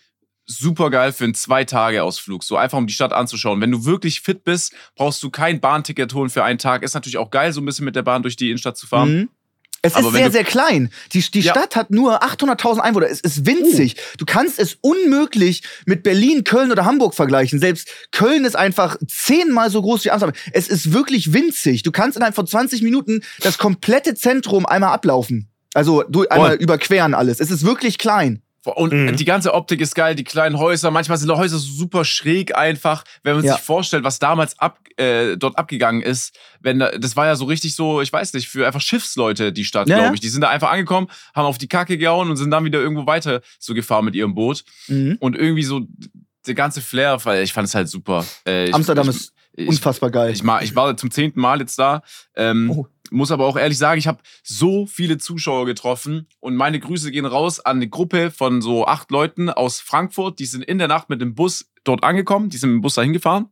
super 0.45 0.89
geil 0.89 1.12
für 1.12 1.26
einen 1.26 1.34
Zwei-Tage-Ausflug. 1.34 2.43
So 2.43 2.58
einfach, 2.58 2.78
um 2.78 2.88
die 2.88 2.93
Stadt 2.93 3.12
anzuschauen. 3.12 3.60
Wenn 3.60 3.71
du 3.71 3.86
wirklich 3.86 4.21
fit 4.21 4.43
bist, 4.43 4.73
brauchst 4.95 5.21
du 5.21 5.30
kein 5.30 5.60
Bahnticket 5.60 6.13
holen 6.13 6.30
für 6.30 6.43
einen 6.43 6.58
Tag. 6.58 6.84
Ist 6.84 6.93
natürlich 6.93 7.17
auch 7.17 7.32
geil, 7.32 7.52
so 7.52 7.62
ein 7.62 7.65
bisschen 7.65 7.86
mit 7.86 7.95
der 7.95 8.04
Bahn 8.04 8.21
durch 8.21 8.38
die 8.38 8.50
Innenstadt 8.50 8.78
zu 8.78 8.88
fahren. 8.88 9.13
Mhm. 9.13 9.30
Es 9.88 9.95
Aber 9.95 10.08
ist 10.10 10.13
sehr, 10.13 10.32
sehr 10.32 10.43
klein. 10.43 10.89
Die, 11.13 11.19
die 11.19 11.39
ja. 11.39 11.52
Stadt 11.52 11.76
hat 11.76 11.91
nur 11.91 12.23
800.000 12.23 12.80
Einwohner. 12.80 13.08
Es 13.08 13.21
ist 13.21 13.45
winzig. 13.45 13.95
Uh. 13.95 14.17
Du 14.19 14.26
kannst 14.26 14.60
es 14.60 14.78
unmöglich 14.82 15.63
mit 15.86 16.04
Berlin, 16.04 16.43
Köln 16.43 16.71
oder 16.71 16.86
Hamburg 16.86 17.15
vergleichen. 17.15 17.60
Selbst 17.60 17.89
Köln 18.12 18.45
ist 18.45 18.56
einfach 18.56 18.97
zehnmal 19.08 19.69
so 19.69 19.82
groß 19.82 20.06
wie 20.06 20.12
Amsterdam. 20.12 20.36
Es 20.52 20.67
ist 20.67 20.93
wirklich 20.93 21.34
winzig. 21.34 21.84
Du 21.84 21.91
kannst 21.91 22.17
innerhalb 22.17 22.36
von 22.36 22.45
20 22.45 22.82
Minuten 22.82 23.21
das 23.39 23.58
komplette 23.58 24.15
Zentrum 24.15 24.65
einmal 24.65 24.93
ablaufen. 24.93 25.50
Also 25.73 26.04
du 26.04 26.28
einmal 26.28 26.56
oh. 26.56 26.62
überqueren 26.62 27.13
alles. 27.13 27.39
Es 27.39 27.52
ist 27.52 27.65
wirklich 27.65 27.97
klein. 27.97 28.41
Und 28.65 28.91
mhm. 28.91 29.15
die 29.15 29.26
ganze 29.26 29.54
Optik 29.54 29.82
ist 29.82 29.96
geil, 29.96 30.15
die 30.15 30.24
kleinen 30.24 30.58
Häuser. 30.58 30.91
Manchmal 30.91 31.17
sind 31.17 31.30
die 31.30 31.36
Häuser 31.36 31.58
super 31.58 32.04
schräg 32.04 32.56
einfach. 32.56 33.04
Wenn 33.24 33.36
man 33.36 33.46
ja. 33.46 33.54
sich 33.54 33.62
vorstellt, 33.62 34.04
was 34.04 34.20
damals 34.20 34.60
ab, 34.60 34.80
äh, 34.98 35.38
dort 35.38 35.58
abgegangen 35.58 36.02
ist, 36.02 36.36
wenn 36.60 36.80
das 36.80 37.15
war 37.15 37.28
ja 37.28 37.36
so 37.36 37.46
richtig 37.46 37.76
so, 37.76 38.02
ich 38.02 38.12
weiß 38.12 38.34
nicht, 38.34 38.50
für 38.50 38.65
einfach 38.65 38.82
Schiffsleute 38.82 39.54
die 39.54 39.63
Stadt, 39.63 39.88
ja, 39.88 40.00
glaube 40.00 40.15
ich. 40.15 40.22
Die 40.22 40.30
sind 40.30 40.41
da 40.41 40.50
einfach 40.50 40.72
angekommen, 40.72 41.08
haben 41.34 41.46
auf 41.46 41.58
die 41.58 41.67
Kacke 41.67 41.98
gehauen 41.98 42.30
und 42.30 42.38
sind 42.38 42.52
dann 42.52 42.65
wieder 42.65 42.80
irgendwo 42.80 43.06
weiter 43.06 43.41
so 43.60 43.74
gefahren 43.74 44.06
mit 44.06 44.15
ihrem 44.15 44.36
Boot. 44.36 44.63
Mhm. 44.88 45.17
Und 45.20 45.36
irgendwie 45.38 45.63
so 45.63 45.82
der 46.46 46.56
ganze 46.56 46.82
Flair, 46.82 47.24
weil 47.24 47.43
ich 47.43 47.54
fand 47.54 47.67
es 47.67 47.76
halt 47.76 47.89
super. 47.89 48.26
Äh, 48.46 48.72
Amsterdam 48.72 49.10
ich, 49.10 49.15
ist 49.15 49.34
unfassbar 49.67 50.12
geil. 50.12 50.32
Ich, 50.32 50.43
ich, 50.43 50.62
ich, 50.62 50.76
war 50.76 50.96
zum 50.98 51.12
zehnten 51.12 51.39
Mal 51.39 51.60
jetzt 51.60 51.78
da. 51.80 52.02
Ähm, 52.36 52.72
oh 52.72 52.88
muss 53.12 53.32
aber 53.32 53.46
auch 53.46 53.58
ehrlich 53.58 53.78
sagen, 53.78 54.00
ich 54.00 54.08
habe 54.08 54.20
so 54.43 54.86
viele 54.86 55.17
Zuschauer 55.17 55.65
getroffen 55.65 56.28
und 56.39 56.56
meine 56.56 56.80
Grüße 56.80 57.12
gehen 57.12 57.26
raus 57.26 57.60
an 57.60 57.78
eine 57.78 57.89
Gruppe 57.89 58.32
von 58.32 58.62
so 58.62 58.86
acht 58.86 59.12
Leuten 59.12 59.50
aus 59.50 59.80
Frankfurt. 59.80 60.39
Die 60.39 60.46
sind 60.46 60.63
in 60.63 60.78
der 60.78 60.88
Nacht 60.88 61.10
mit 61.10 61.22
dem 61.22 61.36
Bus 61.36 61.72
dort 61.84 62.04
angekommen, 62.04 62.50
die 62.50 62.58
sind 62.58 62.70
mit 62.70 62.78
dem 62.78 62.82
Bus 62.82 62.96
dahin 62.96 63.13
gefahren. 63.13 63.50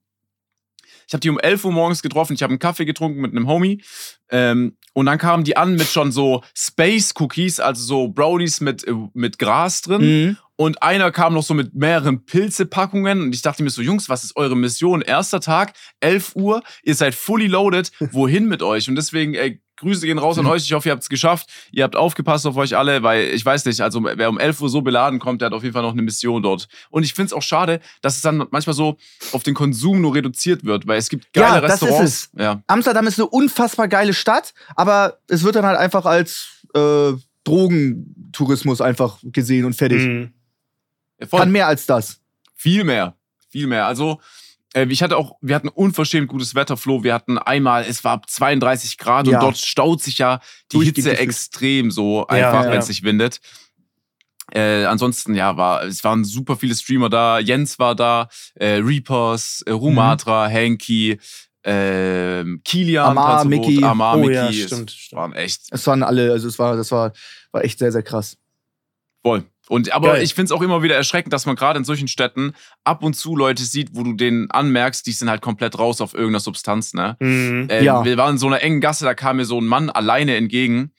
Ich 1.07 1.13
habe 1.13 1.21
die 1.21 1.29
um 1.29 1.39
11 1.39 1.65
Uhr 1.65 1.71
morgens 1.71 2.01
getroffen, 2.01 2.33
ich 2.33 2.43
habe 2.43 2.51
einen 2.51 2.59
Kaffee 2.59 2.85
getrunken 2.85 3.21
mit 3.21 3.31
einem 3.31 3.47
Homie 3.47 3.81
ähm, 4.29 4.77
und 4.93 5.05
dann 5.05 5.17
kamen 5.17 5.43
die 5.43 5.57
an 5.57 5.75
mit 5.75 5.87
schon 5.87 6.11
so 6.11 6.43
Space 6.55 7.13
Cookies, 7.19 7.59
also 7.59 7.83
so 7.83 8.07
Brownies 8.07 8.61
mit, 8.61 8.87
äh, 8.87 8.93
mit 9.13 9.39
Gras 9.39 9.81
drin 9.81 10.01
mhm. 10.01 10.37
Und 10.57 10.81
einer 10.81 11.11
kam 11.11 11.33
noch 11.33 11.43
so 11.43 11.53
mit 11.53 11.75
mehreren 11.75 12.25
Pilzepackungen 12.25 13.21
und 13.21 13.35
ich 13.35 13.41
dachte 13.41 13.61
mir 13.61 13.69
so, 13.69 13.81
Jungs, 13.81 14.07
was 14.07 14.23
ist 14.23 14.37
eure 14.37 14.55
Mission? 14.55 15.01
Erster 15.01 15.41
Tag, 15.41 15.73
11 15.99 16.35
Uhr, 16.35 16.63
ihr 16.83 16.95
seid 16.95 17.13
fully 17.13 17.47
loaded, 17.47 17.91
wohin 18.11 18.47
mit 18.47 18.63
euch? 18.63 18.87
Und 18.87 18.95
deswegen, 18.95 19.33
ey, 19.33 19.61
Grüße 19.77 20.05
gehen 20.05 20.17
raus 20.17 20.37
an 20.37 20.45
euch. 20.45 20.63
Ich 20.63 20.73
hoffe, 20.73 20.89
ihr 20.89 20.91
habt 20.91 21.03
es 21.03 21.09
geschafft. 21.09 21.49
Ihr 21.71 21.83
habt 21.83 21.95
aufgepasst 21.95 22.45
auf 22.47 22.55
euch 22.55 22.75
alle, 22.77 23.03
weil 23.03 23.25
ich 23.33 23.45
weiß 23.45 23.65
nicht, 23.65 23.81
also 23.81 24.03
wer 24.03 24.29
um 24.29 24.39
11 24.39 24.61
Uhr 24.61 24.69
so 24.69 24.81
beladen 24.81 25.19
kommt, 25.19 25.41
der 25.41 25.47
hat 25.47 25.53
auf 25.53 25.63
jeden 25.63 25.73
Fall 25.73 25.83
noch 25.83 25.91
eine 25.91 26.01
Mission 26.01 26.41
dort. 26.41 26.67
Und 26.89 27.03
ich 27.03 27.13
finde 27.13 27.27
es 27.27 27.33
auch 27.33 27.41
schade, 27.41 27.79
dass 28.01 28.15
es 28.15 28.21
dann 28.21 28.45
manchmal 28.51 28.73
so 28.73 28.97
auf 29.31 29.43
den 29.43 29.53
Konsum 29.53 30.01
nur 30.01 30.15
reduziert 30.15 30.63
wird, 30.63 30.87
weil 30.87 30.97
es 30.97 31.09
gibt 31.09 31.33
geile 31.33 31.55
ja, 31.55 31.61
das 31.61 31.73
Restaurants. 31.73 32.13
Ist 32.13 32.29
es. 32.33 32.41
Ja. 32.41 32.63
Amsterdam 32.67 33.07
ist 33.07 33.19
eine 33.19 33.27
unfassbar 33.27 33.87
geile 33.87 34.13
Stadt, 34.13 34.53
aber 34.75 35.19
es 35.27 35.43
wird 35.43 35.55
dann 35.55 35.65
halt 35.65 35.77
einfach 35.77 36.05
als 36.05 36.63
äh, 36.73 37.13
Drogentourismus 37.43 38.81
einfach 38.81 39.19
gesehen 39.23 39.65
und 39.65 39.75
fertig. 39.75 40.01
Mhm. 40.05 40.33
Voll. 41.27 41.39
Kann 41.39 41.51
mehr 41.51 41.67
als 41.67 41.85
das. 41.85 42.19
Viel 42.53 42.83
mehr. 42.83 43.15
Viel 43.49 43.67
mehr. 43.67 43.85
Also, 43.85 44.19
ich 44.75 45.01
hatte 45.01 45.17
auch, 45.17 45.37
wir 45.41 45.55
hatten 45.55 45.69
unverschämt 45.69 46.27
gutes 46.27 46.53
Wetter, 46.53 46.75
Flo. 46.75 47.03
Wir 47.03 47.13
hatten 47.13 47.37
einmal, 47.37 47.85
es 47.87 48.03
war 48.03 48.21
32 48.25 48.97
Grad 48.97 49.27
ja. 49.27 49.37
und 49.37 49.43
dort 49.43 49.57
staut 49.57 50.01
sich 50.01 50.17
ja 50.17 50.41
die 50.71 50.83
Hitze 50.83 51.17
extrem 51.17 51.91
so 51.91 52.27
einfach, 52.27 52.53
ja, 52.53 52.65
ja, 52.65 52.71
wenn 52.71 52.79
es 52.79 52.87
sich 52.87 53.03
windet. 53.03 53.39
Äh, 54.53 54.85
ansonsten, 54.85 55.33
ja, 55.33 55.57
war, 55.57 55.83
es 55.83 56.03
waren 56.03 56.23
super 56.23 56.55
viele 56.55 56.75
Streamer 56.75 57.09
da. 57.09 57.39
Jens 57.39 57.79
war 57.79 57.95
da, 57.95 58.29
äh, 58.55 58.75
Reapers, 58.75 59.63
äh, 59.65 59.71
Rumatra, 59.71 60.49
mhm. 60.49 60.53
Hanky, 60.53 61.19
äh, 61.63 62.43
Kilian, 62.63 63.17
Amar, 63.17 63.45
Mickey. 63.45 63.83
Amar, 63.83 64.17
oh, 64.17 64.21
Mickey. 64.21 64.33
Ja, 64.33 64.51
stimmt, 64.51 64.91
es 64.91 65.11
waren 65.13 65.33
echt. 65.33 65.61
Es 65.71 65.87
waren 65.87 66.03
alle, 66.03 66.31
also 66.31 66.47
es 66.47 66.59
war, 66.59 66.75
das 66.75 66.91
war, 66.91 67.11
war 67.51 67.63
echt 67.63 67.79
sehr, 67.79 67.91
sehr 67.91 68.03
krass. 68.03 68.37
Voll. 69.23 69.43
Und 69.67 69.91
aber 69.93 70.13
Geil. 70.13 70.23
ich 70.23 70.33
finde 70.33 70.45
es 70.45 70.51
auch 70.51 70.61
immer 70.61 70.83
wieder 70.83 70.95
erschreckend, 70.95 71.33
dass 71.33 71.45
man 71.45 71.55
gerade 71.55 71.79
in 71.79 71.85
solchen 71.85 72.07
Städten 72.07 72.53
ab 72.83 73.03
und 73.03 73.15
zu 73.15 73.35
Leute 73.35 73.63
sieht, 73.63 73.89
wo 73.93 74.03
du 74.03 74.13
denen 74.13 74.51
anmerkst, 74.51 75.05
die 75.05 75.11
sind 75.11 75.29
halt 75.29 75.41
komplett 75.41 75.79
raus 75.79 76.01
auf 76.01 76.13
irgendeiner 76.13 76.39
Substanz. 76.39 76.93
Ne? 76.93 77.17
Mhm. 77.19 77.67
Ähm, 77.69 77.83
ja. 77.83 78.05
Wir 78.05 78.17
waren 78.17 78.33
in 78.33 78.37
so 78.37 78.47
einer 78.47 78.61
engen 78.61 78.81
Gasse, 78.81 79.05
da 79.05 79.13
kam 79.13 79.37
mir 79.37 79.45
so 79.45 79.59
ein 79.59 79.65
Mann 79.65 79.89
alleine 79.89 80.35
entgegen 80.35 80.91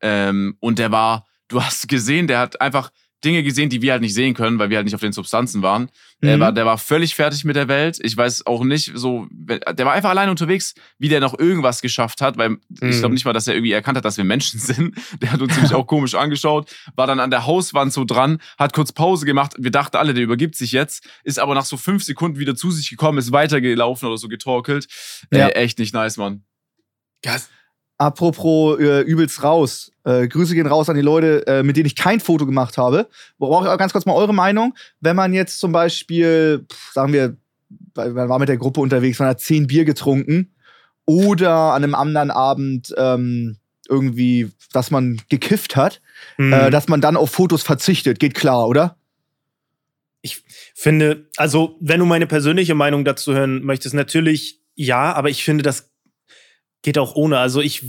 ähm, 0.00 0.56
und 0.60 0.78
der 0.78 0.92
war, 0.92 1.26
du 1.48 1.62
hast 1.62 1.88
gesehen, 1.88 2.26
der 2.26 2.38
hat 2.38 2.60
einfach 2.60 2.90
Dinge 3.24 3.42
gesehen, 3.42 3.68
die 3.70 3.82
wir 3.82 3.92
halt 3.92 4.02
nicht 4.02 4.14
sehen 4.14 4.34
können, 4.34 4.58
weil 4.58 4.70
wir 4.70 4.76
halt 4.76 4.84
nicht 4.84 4.94
auf 4.94 5.00
den 5.00 5.12
Substanzen 5.12 5.62
waren. 5.62 5.90
Mhm. 6.20 6.26
Der, 6.26 6.40
war 6.40 6.52
der 6.52 6.66
war 6.66 6.78
völlig 6.78 7.14
fertig 7.14 7.44
mit 7.44 7.56
der 7.56 7.68
Welt. 7.68 7.98
Ich 8.02 8.16
weiß 8.16 8.46
auch 8.46 8.64
nicht, 8.64 8.92
so, 8.94 9.26
der 9.30 9.86
war 9.86 9.92
einfach 9.92 10.10
allein 10.10 10.28
unterwegs, 10.28 10.74
wie 10.98 11.08
der 11.08 11.20
noch 11.20 11.38
irgendwas 11.38 11.80
geschafft 11.82 12.20
hat, 12.20 12.36
weil 12.36 12.50
mhm. 12.50 12.60
ich 12.82 12.98
glaube 12.98 13.14
nicht 13.14 13.24
mal, 13.24 13.32
dass 13.32 13.46
er 13.46 13.54
irgendwie 13.54 13.72
erkannt 13.72 13.96
hat, 13.96 14.04
dass 14.04 14.16
wir 14.16 14.24
Menschen 14.24 14.58
sind. 14.60 14.96
Der 15.20 15.32
hat 15.32 15.40
uns 15.40 15.54
nämlich 15.54 15.74
auch 15.74 15.86
komisch 15.86 16.14
angeschaut, 16.14 16.70
war 16.96 17.06
dann 17.06 17.20
an 17.20 17.30
der 17.30 17.46
Hauswand 17.46 17.92
so 17.92 18.04
dran, 18.04 18.38
hat 18.58 18.72
kurz 18.72 18.92
Pause 18.92 19.26
gemacht. 19.26 19.54
Wir 19.58 19.70
dachten 19.70 19.96
alle, 19.96 20.14
der 20.14 20.24
übergibt 20.24 20.56
sich 20.56 20.72
jetzt, 20.72 21.08
ist 21.24 21.38
aber 21.38 21.54
nach 21.54 21.64
so 21.64 21.76
fünf 21.76 22.04
Sekunden 22.04 22.38
wieder 22.38 22.54
zu 22.54 22.70
sich 22.70 22.90
gekommen, 22.90 23.18
ist 23.18 23.32
weitergelaufen 23.32 24.08
oder 24.08 24.18
so 24.18 24.28
getorkelt. 24.28 24.86
Ja. 25.32 25.48
Äh, 25.48 25.52
echt 25.52 25.78
nicht 25.78 25.94
nice, 25.94 26.16
Mann. 26.16 26.44
Yes. 27.24 27.50
Apropos 28.02 28.80
äh, 28.80 29.02
übelst 29.02 29.44
raus. 29.44 29.92
Äh, 30.02 30.26
Grüße 30.26 30.54
gehen 30.54 30.66
raus 30.66 30.88
an 30.88 30.96
die 30.96 31.02
Leute, 31.02 31.46
äh, 31.46 31.62
mit 31.62 31.76
denen 31.76 31.86
ich 31.86 31.94
kein 31.94 32.18
Foto 32.18 32.46
gemacht 32.46 32.76
habe. 32.76 33.06
Brauche 33.38 33.64
ich 33.64 33.70
auch 33.70 33.78
ganz 33.78 33.92
kurz 33.92 34.06
mal 34.06 34.14
eure 34.14 34.34
Meinung. 34.34 34.74
Wenn 35.00 35.14
man 35.14 35.32
jetzt 35.32 35.60
zum 35.60 35.70
Beispiel, 35.70 36.66
pff, 36.68 36.92
sagen 36.92 37.12
wir, 37.12 37.36
man 37.94 38.28
war 38.28 38.40
mit 38.40 38.48
der 38.48 38.56
Gruppe 38.56 38.80
unterwegs, 38.80 39.20
man 39.20 39.28
hat 39.28 39.38
zehn 39.38 39.68
Bier 39.68 39.84
getrunken 39.84 40.52
oder 41.06 41.74
an 41.74 41.84
einem 41.84 41.94
anderen 41.94 42.32
Abend 42.32 42.92
ähm, 42.96 43.58
irgendwie, 43.88 44.50
dass 44.72 44.90
man 44.90 45.20
gekifft 45.28 45.76
hat, 45.76 46.02
mhm. 46.38 46.52
äh, 46.52 46.70
dass 46.70 46.88
man 46.88 47.00
dann 47.00 47.16
auf 47.16 47.30
Fotos 47.30 47.62
verzichtet. 47.62 48.18
Geht 48.18 48.34
klar, 48.34 48.66
oder? 48.66 48.96
Ich 50.22 50.42
finde, 50.74 51.28
also 51.36 51.76
wenn 51.80 52.00
du 52.00 52.06
meine 52.06 52.26
persönliche 52.26 52.74
Meinung 52.74 53.04
dazu 53.04 53.32
hören 53.32 53.62
möchtest, 53.62 53.94
natürlich 53.94 54.60
ja, 54.74 55.12
aber 55.12 55.30
ich 55.30 55.44
finde, 55.44 55.62
das 55.62 55.91
geht 56.82 56.98
auch 56.98 57.14
ohne. 57.14 57.38
Also 57.38 57.60
ich, 57.60 57.82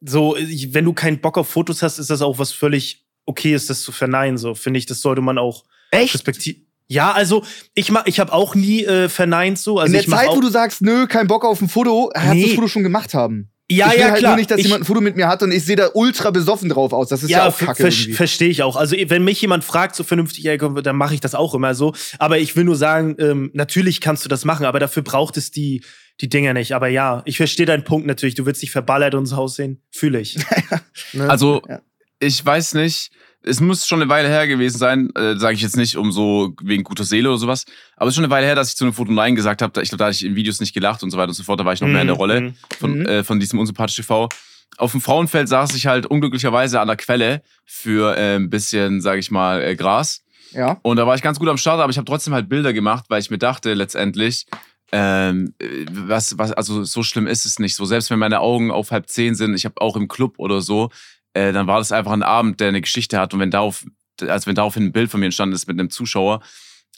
so, 0.00 0.36
ich, 0.36 0.74
wenn 0.74 0.84
du 0.84 0.92
keinen 0.92 1.20
Bock 1.20 1.38
auf 1.38 1.48
Fotos 1.48 1.82
hast, 1.82 1.98
ist 1.98 2.10
das 2.10 2.22
auch 2.22 2.38
was 2.38 2.52
völlig 2.52 3.06
okay 3.26 3.54
ist, 3.54 3.70
das 3.70 3.82
zu 3.82 3.92
verneinen. 3.92 4.38
So 4.38 4.54
finde 4.54 4.78
ich, 4.78 4.86
das 4.86 5.00
sollte 5.00 5.22
man 5.22 5.38
auch 5.38 5.64
Echt? 5.90 6.14
respektieren. 6.14 6.66
Ja, 6.88 7.12
also 7.12 7.44
ich 7.74 7.92
mach, 7.92 8.06
ich 8.06 8.18
habe 8.18 8.32
auch 8.32 8.56
nie 8.56 8.84
äh, 8.84 9.08
verneint 9.08 9.58
so. 9.58 9.78
Also 9.78 9.94
In 9.94 10.02
der 10.02 10.08
Zeit, 10.08 10.28
wo 10.30 10.40
du 10.40 10.48
sagst, 10.48 10.82
nö, 10.82 11.06
kein 11.06 11.28
Bock 11.28 11.44
auf 11.44 11.60
ein 11.60 11.68
Foto, 11.68 12.10
hast 12.16 12.34
nee. 12.34 12.42
das 12.42 12.54
Foto 12.54 12.66
schon 12.66 12.82
gemacht 12.82 13.14
haben. 13.14 13.48
Ja, 13.70 13.86
ich 13.86 13.92
will 13.92 14.00
ja, 14.00 14.10
halt 14.10 14.18
klar. 14.18 14.32
nur 14.32 14.38
nicht, 14.38 14.50
dass 14.50 14.58
ich, 14.58 14.64
jemand 14.64 14.82
ein 14.82 14.86
Foto 14.86 15.00
mit 15.00 15.14
mir 15.14 15.28
hat 15.28 15.44
und 15.44 15.52
ich 15.52 15.64
sehe 15.64 15.76
da 15.76 15.90
ultra 15.94 16.32
besoffen 16.32 16.68
drauf 16.68 16.92
aus. 16.92 17.08
Das 17.08 17.22
ist 17.22 17.30
ja, 17.30 17.38
ja 17.38 17.48
auch 17.48 17.56
kacke. 17.56 17.92
Ver 17.92 18.14
Verstehe 18.14 18.48
ich 18.48 18.64
auch. 18.64 18.74
Also 18.74 18.96
wenn 19.06 19.22
mich 19.22 19.40
jemand 19.40 19.62
fragt, 19.62 19.94
so 19.94 20.02
vernünftig, 20.02 20.50
dann 20.82 20.96
mache 20.96 21.14
ich 21.14 21.20
das 21.20 21.36
auch 21.36 21.54
immer 21.54 21.76
so. 21.76 21.94
Aber 22.18 22.38
ich 22.38 22.56
will 22.56 22.64
nur 22.64 22.74
sagen, 22.74 23.14
ähm, 23.20 23.50
natürlich 23.54 24.00
kannst 24.00 24.24
du 24.24 24.28
das 24.28 24.44
machen, 24.44 24.66
aber 24.66 24.80
dafür 24.80 25.04
braucht 25.04 25.36
es 25.36 25.52
die 25.52 25.84
die 26.20 26.28
Dinger 26.28 26.52
nicht. 26.52 26.72
Aber 26.72 26.88
ja, 26.88 27.22
ich 27.24 27.36
verstehe 27.36 27.66
deinen 27.66 27.84
Punkt 27.84 28.06
natürlich. 28.06 28.34
Du 28.34 28.46
willst 28.46 28.62
dich 28.62 28.70
verballert 28.70 29.14
ins 29.14 29.34
Haus 29.34 29.56
sehen. 29.56 29.82
Fühle 29.90 30.20
ich. 30.20 30.36
ne? 31.12 31.28
Also, 31.28 31.62
ja. 31.68 31.80
ich 32.18 32.44
weiß 32.44 32.74
nicht. 32.74 33.10
Es 33.42 33.58
muss 33.58 33.86
schon 33.86 34.02
eine 34.02 34.10
Weile 34.10 34.28
her 34.28 34.46
gewesen 34.46 34.76
sein, 34.76 35.08
äh, 35.14 35.34
sage 35.36 35.54
ich 35.54 35.62
jetzt 35.62 35.78
nicht 35.78 35.96
um 35.96 36.12
so 36.12 36.54
wegen 36.62 36.84
guter 36.84 37.04
Seele 37.04 37.30
oder 37.30 37.38
sowas, 37.38 37.64
aber 37.96 38.08
es 38.08 38.12
ist 38.12 38.16
schon 38.16 38.24
eine 38.24 38.30
Weile 38.30 38.44
her, 38.44 38.54
dass 38.54 38.68
ich 38.68 38.76
zu 38.76 38.84
einem 38.84 38.92
Foto 38.92 39.10
Nein 39.12 39.34
gesagt 39.34 39.62
habe. 39.62 39.80
Ich 39.80 39.88
glaube, 39.88 39.98
da 39.98 40.04
hatte 40.04 40.16
ich 40.16 40.26
in 40.26 40.36
Videos 40.36 40.60
nicht 40.60 40.74
gelacht 40.74 41.02
und 41.02 41.10
so 41.10 41.16
weiter 41.16 41.28
und 41.28 41.34
so 41.34 41.42
fort. 41.42 41.58
Da 41.58 41.64
war 41.64 41.72
ich 41.72 41.80
noch 41.80 41.88
mhm. 41.88 41.94
mehr 41.94 42.02
in 42.02 42.08
der 42.08 42.16
mhm, 42.16 42.20
Rolle 42.20 42.54
von, 42.78 42.98
mhm. 42.98 43.06
äh, 43.06 43.24
von 43.24 43.40
diesem 43.40 43.58
unsympathisch 43.58 43.96
TV. 43.96 44.28
Auf 44.76 44.92
dem 44.92 45.00
Frauenfeld 45.00 45.48
saß 45.48 45.74
ich 45.74 45.86
halt 45.86 46.04
unglücklicherweise 46.04 46.80
an 46.80 46.88
der 46.88 46.98
Quelle 46.98 47.40
für 47.64 48.14
äh, 48.14 48.36
ein 48.36 48.50
bisschen, 48.50 49.00
sage 49.00 49.20
ich 49.20 49.30
mal, 49.30 49.62
äh, 49.62 49.74
Gras. 49.74 50.22
Ja. 50.52 50.78
Und 50.82 50.98
da 50.98 51.06
war 51.06 51.14
ich 51.14 51.22
ganz 51.22 51.38
gut 51.38 51.48
am 51.48 51.56
Start, 51.56 51.80
aber 51.80 51.90
ich 51.90 51.96
habe 51.96 52.04
trotzdem 52.04 52.34
halt 52.34 52.50
Bilder 52.50 52.74
gemacht, 52.74 53.06
weil 53.08 53.20
ich 53.20 53.30
mir 53.30 53.38
dachte, 53.38 53.72
letztendlich, 53.72 54.46
ähm, 54.92 55.54
was, 55.90 56.36
was, 56.38 56.52
also 56.52 56.84
so 56.84 57.02
schlimm 57.02 57.26
ist 57.26 57.44
es 57.44 57.58
nicht. 57.58 57.76
So, 57.76 57.84
selbst 57.84 58.10
wenn 58.10 58.18
meine 58.18 58.40
Augen 58.40 58.70
auf 58.70 58.90
halb 58.90 59.08
zehn 59.08 59.34
sind, 59.34 59.54
ich 59.54 59.64
habe 59.64 59.80
auch 59.80 59.96
im 59.96 60.08
Club 60.08 60.34
oder 60.38 60.60
so, 60.60 60.90
äh, 61.34 61.52
dann 61.52 61.66
war 61.66 61.78
das 61.78 61.92
einfach 61.92 62.12
ein 62.12 62.22
Abend, 62.22 62.60
der 62.60 62.68
eine 62.68 62.80
Geschichte 62.80 63.18
hat. 63.18 63.32
Und 63.32 63.40
wenn 63.40 63.50
darauf, 63.50 63.84
also 64.20 64.46
wenn 64.46 64.54
daraufhin 64.54 64.84
ein 64.84 64.92
Bild 64.92 65.10
von 65.10 65.20
mir 65.20 65.26
entstanden 65.26 65.54
ist 65.54 65.68
mit 65.68 65.78
einem 65.78 65.90
Zuschauer, 65.90 66.40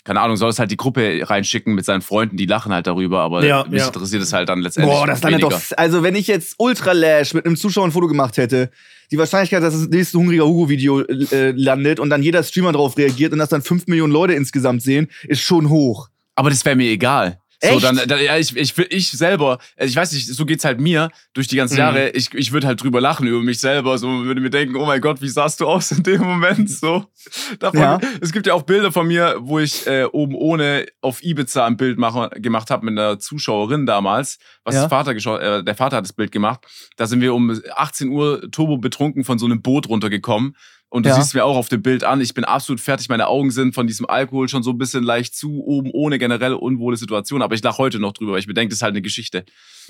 keine 0.04 0.20
Ahnung, 0.20 0.36
soll 0.36 0.50
es 0.50 0.58
halt 0.58 0.70
die 0.70 0.76
Gruppe 0.76 1.20
reinschicken 1.22 1.74
mit 1.74 1.84
seinen 1.84 2.02
Freunden, 2.02 2.36
die 2.36 2.46
lachen 2.46 2.72
halt 2.72 2.88
darüber, 2.88 3.20
aber 3.20 3.44
ja, 3.44 3.64
mich 3.68 3.80
ja. 3.80 3.86
interessiert 3.86 4.22
es 4.22 4.32
halt 4.32 4.48
dann 4.48 4.60
letztendlich. 4.60 4.96
Boah, 4.96 5.06
das 5.06 5.22
landet 5.22 5.44
doch. 5.44 5.60
Also, 5.76 6.02
wenn 6.02 6.16
ich 6.16 6.26
jetzt 6.26 6.56
Ultra 6.58 6.92
Lash 6.92 7.34
mit 7.34 7.46
einem 7.46 7.56
Zuschauer 7.56 7.84
ein 7.84 7.92
Foto 7.92 8.08
gemacht 8.08 8.36
hätte, 8.36 8.70
die 9.12 9.18
Wahrscheinlichkeit, 9.18 9.62
dass 9.62 9.74
das 9.74 9.88
nächste 9.88 10.18
hungriger 10.18 10.44
Hugo-Video 10.44 11.02
äh, 11.02 11.52
landet 11.52 12.00
und 12.00 12.10
dann 12.10 12.22
jeder 12.22 12.42
Streamer 12.42 12.72
darauf 12.72 12.96
reagiert 12.96 13.32
und 13.32 13.38
das 13.38 13.50
dann 13.50 13.62
fünf 13.62 13.86
Millionen 13.86 14.12
Leute 14.12 14.32
insgesamt 14.32 14.82
sehen, 14.82 15.08
ist 15.28 15.42
schon 15.42 15.68
hoch. 15.68 16.08
Aber 16.34 16.50
das 16.50 16.64
wäre 16.64 16.74
mir 16.74 16.90
egal. 16.90 17.38
So, 17.64 17.78
dann, 17.78 17.96
dann, 18.08 18.20
ja, 18.20 18.36
ich, 18.36 18.56
ich, 18.56 18.76
ich 18.76 19.10
selber, 19.10 19.58
also 19.76 19.90
ich 19.90 19.94
weiß 19.94 20.12
nicht, 20.12 20.26
so 20.26 20.44
geht's 20.44 20.64
halt 20.64 20.80
mir 20.80 21.10
durch 21.32 21.46
die 21.46 21.56
ganzen 21.56 21.74
mhm. 21.74 21.80
Jahre. 21.80 22.10
Ich, 22.10 22.34
ich 22.34 22.52
würde 22.52 22.66
halt 22.66 22.82
drüber 22.82 23.00
lachen 23.00 23.26
über 23.28 23.40
mich 23.40 23.60
selber. 23.60 23.98
So 23.98 24.08
würde 24.24 24.40
mir 24.40 24.50
denken, 24.50 24.74
oh 24.74 24.84
mein 24.84 25.00
Gott, 25.00 25.22
wie 25.22 25.28
sahst 25.28 25.60
du 25.60 25.68
aus 25.68 25.92
in 25.92 26.02
dem 26.02 26.22
Moment? 26.22 26.68
So. 26.68 27.04
Davon, 27.60 27.80
ja. 27.80 28.00
Es 28.20 28.32
gibt 28.32 28.48
ja 28.48 28.54
auch 28.54 28.62
Bilder 28.62 28.90
von 28.90 29.06
mir, 29.06 29.36
wo 29.40 29.60
ich 29.60 29.86
äh, 29.86 30.04
oben 30.04 30.34
ohne 30.34 30.86
auf 31.00 31.22
Ibiza 31.22 31.64
ein 31.64 31.76
Bild 31.76 31.98
mache, 31.98 32.30
gemacht 32.40 32.70
habe 32.70 32.84
mit 32.84 32.98
einer 32.98 33.20
Zuschauerin 33.20 33.86
damals, 33.86 34.38
was 34.64 34.74
ja. 34.74 34.88
Vater 34.88 35.12
äh, 35.12 35.62
der 35.62 35.74
Vater 35.76 35.98
hat 35.98 36.04
das 36.04 36.12
Bild 36.12 36.32
gemacht. 36.32 36.66
Da 36.96 37.06
sind 37.06 37.20
wir 37.20 37.32
um 37.32 37.60
18 37.76 38.08
Uhr 38.08 38.50
turbo 38.50 38.78
betrunken 38.78 39.24
von 39.24 39.38
so 39.38 39.46
einem 39.46 39.62
Boot 39.62 39.88
runtergekommen 39.88 40.56
und 40.92 41.06
du 41.06 41.08
ja. 41.08 41.14
siehst 41.16 41.32
mir 41.32 41.42
auch 41.46 41.56
auf 41.56 41.70
dem 41.70 41.80
Bild 41.80 42.04
an, 42.04 42.20
ich 42.20 42.34
bin 42.34 42.44
absolut 42.44 42.78
fertig. 42.78 43.08
Meine 43.08 43.26
Augen 43.26 43.50
sind 43.50 43.74
von 43.74 43.86
diesem 43.86 44.04
Alkohol 44.04 44.50
schon 44.50 44.62
so 44.62 44.72
ein 44.72 44.78
bisschen 44.78 45.02
leicht 45.02 45.34
zu, 45.34 45.64
oben 45.64 45.90
ohne 45.90 46.18
generelle 46.18 46.58
unwohle 46.58 46.98
Situation. 46.98 47.40
Aber 47.40 47.54
ich 47.54 47.62
lache 47.62 47.78
heute 47.78 47.98
noch 47.98 48.12
drüber, 48.12 48.32
weil 48.32 48.40
ich 48.40 48.46
bedenke, 48.46 48.68
das 48.68 48.78
ist 48.78 48.82
halt 48.82 48.92
eine 48.92 49.00
Geschichte. 49.00 49.46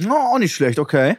Oh, 0.09 0.13
auch 0.13 0.39
nicht 0.39 0.55
schlecht, 0.55 0.79
okay. 0.79 1.17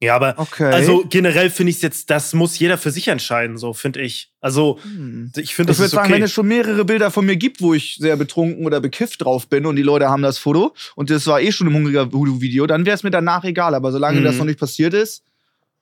Ja, 0.00 0.16
aber 0.16 0.38
okay. 0.38 0.72
also 0.72 1.04
generell 1.10 1.50
finde 1.50 1.72
ich 1.72 1.82
jetzt, 1.82 2.08
das 2.08 2.32
muss 2.32 2.58
jeder 2.58 2.78
für 2.78 2.90
sich 2.90 3.08
entscheiden, 3.08 3.58
so 3.58 3.74
finde 3.74 4.00
ich. 4.00 4.32
Also 4.40 4.78
hm. 4.82 5.30
ich 5.36 5.54
finde 5.54 5.68
das 5.68 5.76
Ich 5.76 5.80
würde 5.80 5.90
sagen, 5.90 6.12
wenn 6.14 6.22
es 6.22 6.32
schon 6.32 6.48
mehrere 6.48 6.86
Bilder 6.86 7.10
von 7.10 7.26
mir 7.26 7.36
gibt, 7.36 7.60
wo 7.60 7.74
ich 7.74 7.96
sehr 8.00 8.16
betrunken 8.16 8.64
oder 8.64 8.80
bekifft 8.80 9.26
drauf 9.26 9.46
bin 9.46 9.66
und 9.66 9.76
die 9.76 9.82
Leute 9.82 10.08
haben 10.08 10.22
das 10.22 10.38
Foto 10.38 10.74
und 10.94 11.10
das 11.10 11.26
war 11.26 11.38
eh 11.38 11.52
schon 11.52 11.66
im 11.66 11.74
hungriger 11.74 12.10
Voodoo-Video, 12.10 12.66
dann 12.66 12.86
wäre 12.86 12.94
es 12.94 13.02
mir 13.02 13.10
danach 13.10 13.44
egal. 13.44 13.74
Aber 13.74 13.92
solange 13.92 14.20
mhm. 14.20 14.24
das 14.24 14.36
noch 14.36 14.46
nicht 14.46 14.58
passiert 14.58 14.94
ist, 14.94 15.22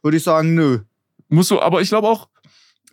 würde 0.02 0.16
ich 0.16 0.24
sagen, 0.24 0.56
nö. 0.56 0.80
Musst 1.28 1.52
du, 1.52 1.60
aber 1.60 1.80
ich 1.80 1.88
glaube 1.88 2.08
auch, 2.08 2.28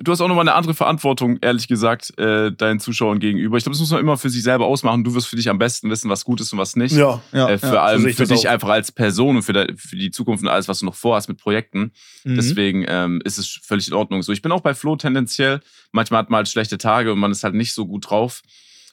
du 0.02 0.12
hast 0.12 0.22
auch 0.22 0.28
nochmal 0.28 0.48
eine 0.48 0.56
andere 0.56 0.74
Verantwortung, 0.74 1.38
ehrlich 1.42 1.68
gesagt, 1.68 2.18
äh, 2.18 2.52
deinen 2.52 2.80
Zuschauern 2.80 3.20
gegenüber. 3.20 3.58
Ich 3.58 3.64
glaube, 3.64 3.74
das 3.74 3.80
muss 3.80 3.92
man 3.92 4.00
immer 4.00 4.18
für 4.18 4.30
sich 4.30 4.44
selber 4.44 4.66
ausmachen. 4.66 5.04
Du 5.04 5.14
wirst 5.14 5.28
für 5.28 5.36
dich 5.36 5.50
am 5.50 5.58
besten 5.58 5.90
wissen, 5.90 6.10
was 6.10 6.26
gut 6.26 6.42
ist 6.42 6.54
und 6.54 6.60
was 6.60 6.76
nicht. 6.76 6.96
Ja, 6.96 7.22
ja. 7.32 7.50
Äh, 7.50 7.58
vor 7.58 7.74
ja, 7.74 7.84
allem 7.84 8.02
für 8.14 8.26
dich 8.26 8.48
auch. 8.48 8.52
einfach 8.52 8.70
als 8.70 8.92
Person 8.92 9.38
und 9.38 9.42
für, 9.44 9.54
de, 9.54 9.76
für, 9.76 9.96
die 9.96 10.12
Zukunft 10.12 10.44
und 10.44 10.50
alles, 10.50 10.68
was 10.68 10.80
du 10.80 10.86
noch 10.86 10.96
vorhast 10.96 11.30
mit 11.30 11.38
Projekten. 11.38 11.92
Mhm. 12.24 12.36
Deswegen 12.36 12.86
ähm, 12.88 13.22
ist 13.24 13.38
es 13.38 13.60
völlig 13.64 13.88
in 13.88 13.94
Ordnung. 13.94 14.22
So, 14.22 14.32
ich 14.32 14.42
bin 14.42 14.52
auch 14.52 14.62
bei 14.62 14.74
Flo 14.74 14.96
tendenziell. 14.96 15.60
Manchmal 15.92 16.20
hat 16.20 16.30
man 16.30 16.38
halt 16.38 16.50
schlechte 16.50 16.78
Tage 16.78 17.12
und 17.12 17.20
man 17.20 17.32
ist 17.32 17.44
halt 17.44 17.56
nicht 17.56 17.74
so 17.74 17.86
gut 17.86 18.10
drauf. 18.10 18.42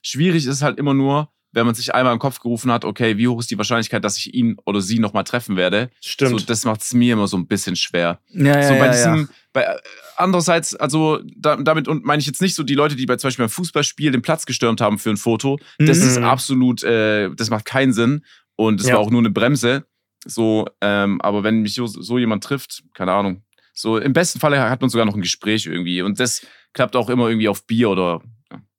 Schwierig 0.02 0.46
ist 0.46 0.62
halt 0.62 0.78
immer 0.78 0.94
nur, 0.94 1.30
wenn 1.56 1.64
man 1.64 1.74
sich 1.74 1.94
einmal 1.94 2.12
im 2.12 2.18
Kopf 2.18 2.38
gerufen 2.38 2.70
hat, 2.70 2.84
okay, 2.84 3.16
wie 3.16 3.28
hoch 3.28 3.40
ist 3.40 3.50
die 3.50 3.56
Wahrscheinlichkeit, 3.56 4.04
dass 4.04 4.18
ich 4.18 4.34
ihn 4.34 4.58
oder 4.66 4.82
sie 4.82 4.98
nochmal 4.98 5.24
treffen 5.24 5.56
werde? 5.56 5.90
Stimmt. 6.02 6.38
So, 6.38 6.46
das 6.46 6.66
macht 6.66 6.82
es 6.82 6.92
mir 6.92 7.14
immer 7.14 7.28
so 7.28 7.38
ein 7.38 7.46
bisschen 7.46 7.76
schwer. 7.76 8.20
Ja, 8.28 8.60
ja, 8.60 8.62
so 8.62 8.74
bei 8.74 8.86
ja, 8.86 8.92
diesem, 8.92 9.16
ja. 9.16 9.26
Bei, 9.54 9.62
äh, 9.62 9.78
andererseits, 10.16 10.74
also 10.74 11.18
da, 11.34 11.56
damit 11.56 11.88
und 11.88 12.04
meine 12.04 12.20
ich 12.20 12.26
jetzt 12.26 12.42
nicht 12.42 12.54
so 12.54 12.62
die 12.62 12.74
Leute, 12.74 12.94
die 12.94 13.06
bei 13.06 13.16
zum 13.16 13.28
Beispiel 13.28 13.44
beim 13.44 13.50
Fußballspiel 13.50 14.12
den 14.12 14.20
Platz 14.20 14.44
gestürmt 14.44 14.82
haben 14.82 14.98
für 14.98 15.08
ein 15.08 15.16
Foto. 15.16 15.58
Das 15.78 16.00
mhm. 16.00 16.06
ist 16.06 16.18
absolut, 16.18 16.84
äh, 16.84 17.30
das 17.34 17.48
macht 17.48 17.64
keinen 17.64 17.94
Sinn 17.94 18.22
und 18.56 18.82
es 18.82 18.92
war 18.92 18.98
auch 18.98 19.10
nur 19.10 19.20
eine 19.20 19.30
Bremse. 19.30 19.86
So, 20.26 20.66
ähm, 20.82 21.22
aber 21.22 21.42
wenn 21.42 21.62
mich 21.62 21.74
so, 21.74 21.86
so 21.86 22.18
jemand 22.18 22.44
trifft, 22.44 22.82
keine 22.92 23.12
Ahnung. 23.12 23.44
So 23.72 23.96
im 23.96 24.12
besten 24.12 24.40
Fall 24.40 24.58
hat 24.58 24.82
man 24.82 24.90
sogar 24.90 25.06
noch 25.06 25.14
ein 25.14 25.22
Gespräch 25.22 25.64
irgendwie 25.64 26.02
und 26.02 26.20
das 26.20 26.46
klappt 26.74 26.96
auch 26.96 27.08
immer 27.08 27.28
irgendwie 27.28 27.48
auf 27.48 27.66
Bier 27.66 27.88
oder. 27.88 28.20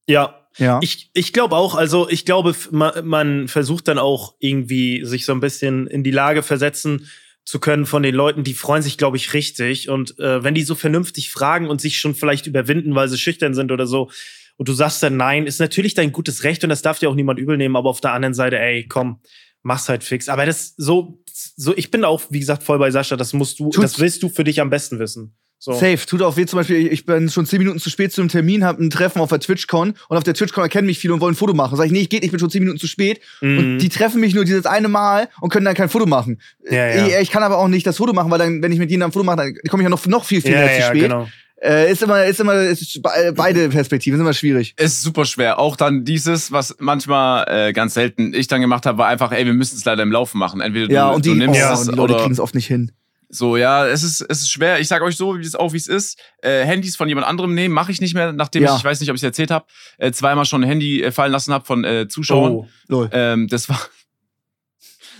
Ja, 0.07 0.46
ja. 0.57 0.79
Ich, 0.81 1.09
ich 1.13 1.33
glaube 1.33 1.55
auch, 1.55 1.75
also 1.75 2.09
ich 2.09 2.25
glaube, 2.25 2.55
man, 2.71 3.07
man 3.07 3.47
versucht 3.47 3.87
dann 3.87 3.99
auch 3.99 4.35
irgendwie 4.39 5.05
sich 5.05 5.25
so 5.25 5.31
ein 5.31 5.39
bisschen 5.39 5.87
in 5.87 6.03
die 6.03 6.11
Lage 6.11 6.43
versetzen 6.43 7.07
zu 7.45 7.59
können 7.59 7.85
von 7.85 8.03
den 8.03 8.13
Leuten, 8.13 8.43
die 8.43 8.53
freuen 8.53 8.81
sich, 8.81 8.97
glaube 8.97 9.17
ich, 9.17 9.33
richtig. 9.33 9.89
Und 9.89 10.19
äh, 10.19 10.43
wenn 10.43 10.53
die 10.53 10.63
so 10.63 10.75
vernünftig 10.75 11.31
fragen 11.31 11.69
und 11.69 11.79
sich 11.79 11.99
schon 11.99 12.13
vielleicht 12.13 12.45
überwinden, 12.45 12.93
weil 12.93 13.07
sie 13.07 13.17
schüchtern 13.17 13.53
sind 13.53 13.71
oder 13.71 13.87
so, 13.87 14.09
und 14.57 14.67
du 14.67 14.73
sagst 14.73 15.01
dann 15.03 15.17
nein, 15.17 15.45
ist 15.45 15.59
natürlich 15.59 15.93
dein 15.93 16.11
gutes 16.11 16.43
Recht 16.43 16.63
und 16.63 16.69
das 16.69 16.81
darf 16.81 16.99
dir 16.99 17.09
auch 17.09 17.15
niemand 17.15 17.39
übel 17.39 17.57
nehmen, 17.57 17.75
aber 17.75 17.89
auf 17.89 18.01
der 18.01 18.13
anderen 18.13 18.33
Seite, 18.33 18.59
ey, 18.59 18.87
komm, 18.87 19.21
mach's 19.61 19.87
halt 19.87 20.03
fix. 20.03 20.29
Aber 20.29 20.45
das 20.45 20.73
so, 20.77 21.23
so, 21.31 21.77
ich 21.77 21.91
bin 21.91 22.03
auch, 22.03 22.23
wie 22.29 22.39
gesagt, 22.39 22.63
voll 22.63 22.79
bei 22.79 22.91
Sascha, 22.91 23.15
das 23.15 23.33
musst 23.33 23.59
du, 23.59 23.69
Tut's. 23.69 23.93
das 23.93 23.99
willst 23.99 24.23
du 24.23 24.29
für 24.29 24.43
dich 24.43 24.59
am 24.59 24.69
besten 24.69 24.99
wissen. 24.99 25.37
So. 25.59 25.73
Safe. 25.73 25.97
Tut 26.05 26.21
auch 26.21 26.37
weh. 26.37 26.45
Zum 26.45 26.57
Beispiel, 26.57 26.87
ich 26.87 27.05
bin 27.05 27.29
schon 27.29 27.45
zehn 27.45 27.59
Minuten 27.59 27.79
zu 27.79 27.89
spät 27.89 28.11
zu 28.11 28.21
einem 28.21 28.29
Termin, 28.29 28.63
habe 28.63 28.83
ein 28.83 28.89
Treffen 28.89 29.19
auf 29.21 29.29
der 29.29 29.39
TwitchCon 29.39 29.95
und 30.07 30.17
auf 30.17 30.23
der 30.23 30.33
TwitchCon 30.33 30.63
erkennen 30.63 30.85
mich 30.85 30.99
viele 30.99 31.13
und 31.13 31.21
wollen 31.21 31.33
ein 31.33 31.37
Foto 31.37 31.53
machen. 31.53 31.75
Sag 31.77 31.87
ich, 31.87 31.91
nee, 31.91 32.01
ich 32.01 32.09
geht 32.09 32.21
nicht, 32.21 32.27
ich 32.27 32.31
bin 32.31 32.39
schon 32.39 32.49
zehn 32.49 32.61
Minuten 32.61 32.79
zu 32.79 32.87
spät. 32.87 33.21
Mhm. 33.41 33.57
Und 33.57 33.77
die 33.79 33.89
treffen 33.89 34.21
mich 34.21 34.35
nur 34.35 34.45
dieses 34.45 34.65
eine 34.65 34.87
Mal 34.87 35.29
und 35.41 35.49
können 35.49 35.65
dann 35.65 35.75
kein 35.75 35.89
Foto 35.89 36.05
machen. 36.05 36.39
Ja, 36.69 36.87
ja. 36.87 37.07
Ich, 37.07 37.15
ich, 37.23 37.31
kann 37.31 37.43
aber 37.43 37.57
auch 37.57 37.67
nicht 37.67 37.87
das 37.87 37.97
Foto 37.97 38.13
machen, 38.13 38.29
weil 38.29 38.39
dann, 38.39 38.61
wenn 38.61 38.71
ich 38.71 38.79
mit 38.79 38.91
ihnen 38.91 39.03
ein 39.03 39.11
Foto 39.11 39.25
mache, 39.25 39.37
dann 39.37 39.53
komme 39.69 39.81
ich 39.81 39.85
ja 39.85 39.89
noch, 39.89 40.05
noch 40.05 40.25
viel, 40.25 40.41
viel 40.41 40.51
ja, 40.51 40.59
mehr 40.59 40.79
zu 40.79 40.87
spät. 40.87 41.01
Genau. 41.03 41.27
Äh, 41.59 41.91
ist 41.91 42.03
immer, 42.03 42.23
ist 42.23 42.39
immer, 42.39 42.53
ist 42.53 43.01
beide 43.01 43.69
Perspektiven 43.69 44.17
sind 44.17 44.25
immer 44.25 44.33
schwierig. 44.33 44.75
Ist 44.77 45.01
super 45.01 45.25
schwer. 45.25 45.57
Auch 45.57 45.75
dann 45.75 46.05
dieses, 46.05 46.51
was 46.51 46.75
manchmal 46.77 47.45
äh, 47.47 47.73
ganz 47.73 47.95
selten 47.95 48.31
ich 48.35 48.47
dann 48.47 48.61
gemacht 48.61 48.85
habe, 48.85 48.99
war 48.99 49.07
einfach, 49.07 49.31
ey, 49.31 49.43
wir 49.45 49.55
müssen 49.55 49.75
es 49.75 49.83
leider 49.83 50.03
im 50.03 50.11
Laufen 50.11 50.37
machen. 50.37 50.61
Entweder 50.61 50.87
du, 50.87 50.93
ja, 50.93 51.09
und 51.09 51.25
die, 51.25 51.29
du 51.29 51.35
nimmst 51.35 51.59
oh, 51.59 51.73
es 51.73 51.87
die 51.87 51.95
Leute 51.95 52.15
kriegen 52.17 52.31
es 52.31 52.39
oft 52.39 52.53
nicht 52.53 52.67
hin. 52.67 52.91
So, 53.29 53.57
ja, 53.57 53.85
es 53.85 54.03
ist, 54.03 54.21
es 54.21 54.41
ist 54.41 54.51
schwer. 54.51 54.79
Ich 54.79 54.87
sag 54.87 55.01
euch 55.01 55.17
so, 55.17 55.37
wie 55.37 55.43
es 55.43 55.55
auch 55.55 55.73
wie 55.73 55.77
es 55.77 55.87
ist. 55.87 56.17
Äh, 56.41 56.63
Handys 56.63 56.95
von 56.95 57.09
jemand 57.09 57.27
anderem 57.27 57.53
nehmen, 57.53 57.73
mache 57.73 57.91
ich 57.91 57.99
nicht 57.99 58.13
mehr, 58.13 58.31
nachdem 58.31 58.63
ja. 58.63 58.71
ich, 58.71 58.79
ich 58.79 58.83
weiß 58.85 58.99
nicht, 59.01 59.09
ob 59.09 59.15
ich 59.15 59.21
es 59.21 59.25
erzählt 59.25 59.51
habe, 59.51 59.65
äh, 59.97 60.11
zweimal 60.11 60.45
schon 60.45 60.63
ein 60.63 60.67
Handy 60.67 61.03
äh, 61.03 61.11
fallen 61.11 61.31
lassen 61.31 61.53
habe 61.53 61.65
von 61.65 61.83
äh, 61.83 62.07
Zuschauern. 62.07 62.67
Oh, 62.89 63.07
ähm, 63.11 63.47
das 63.49 63.67
war, 63.67 63.79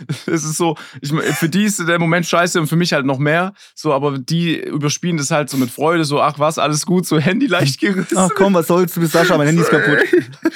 es 0.26 0.44
ist 0.44 0.58
so, 0.58 0.76
ich, 1.02 1.12
für 1.12 1.50
die 1.50 1.64
ist 1.64 1.80
der 1.88 2.00
Moment 2.00 2.26
scheiße 2.26 2.60
und 2.60 2.68
für 2.68 2.76
mich 2.76 2.94
halt 2.94 3.06
noch 3.06 3.18
mehr. 3.18 3.54
So, 3.76 3.94
aber 3.94 4.18
die 4.18 4.58
überspielen 4.60 5.18
das 5.18 5.32
halt 5.32 5.50
so 5.50 5.58
mit 5.58 5.70
Freude, 5.70 6.06
so, 6.06 6.22
ach 6.22 6.40
was, 6.40 6.58
alles 6.58 6.86
gut, 6.86 7.06
so 7.06 7.20
Handy 7.20 7.48
leicht 7.48 7.80
gerissen. 7.80 8.18
Ach 8.18 8.30
komm, 8.36 8.54
was 8.54 8.68
sollst 8.68 8.96
du, 8.96 9.02
bist 9.02 9.14
Sascha, 9.14 9.38
mein 9.38 9.48
Handy 9.48 9.62
ist 9.62 9.70
kaputt. 9.70 10.00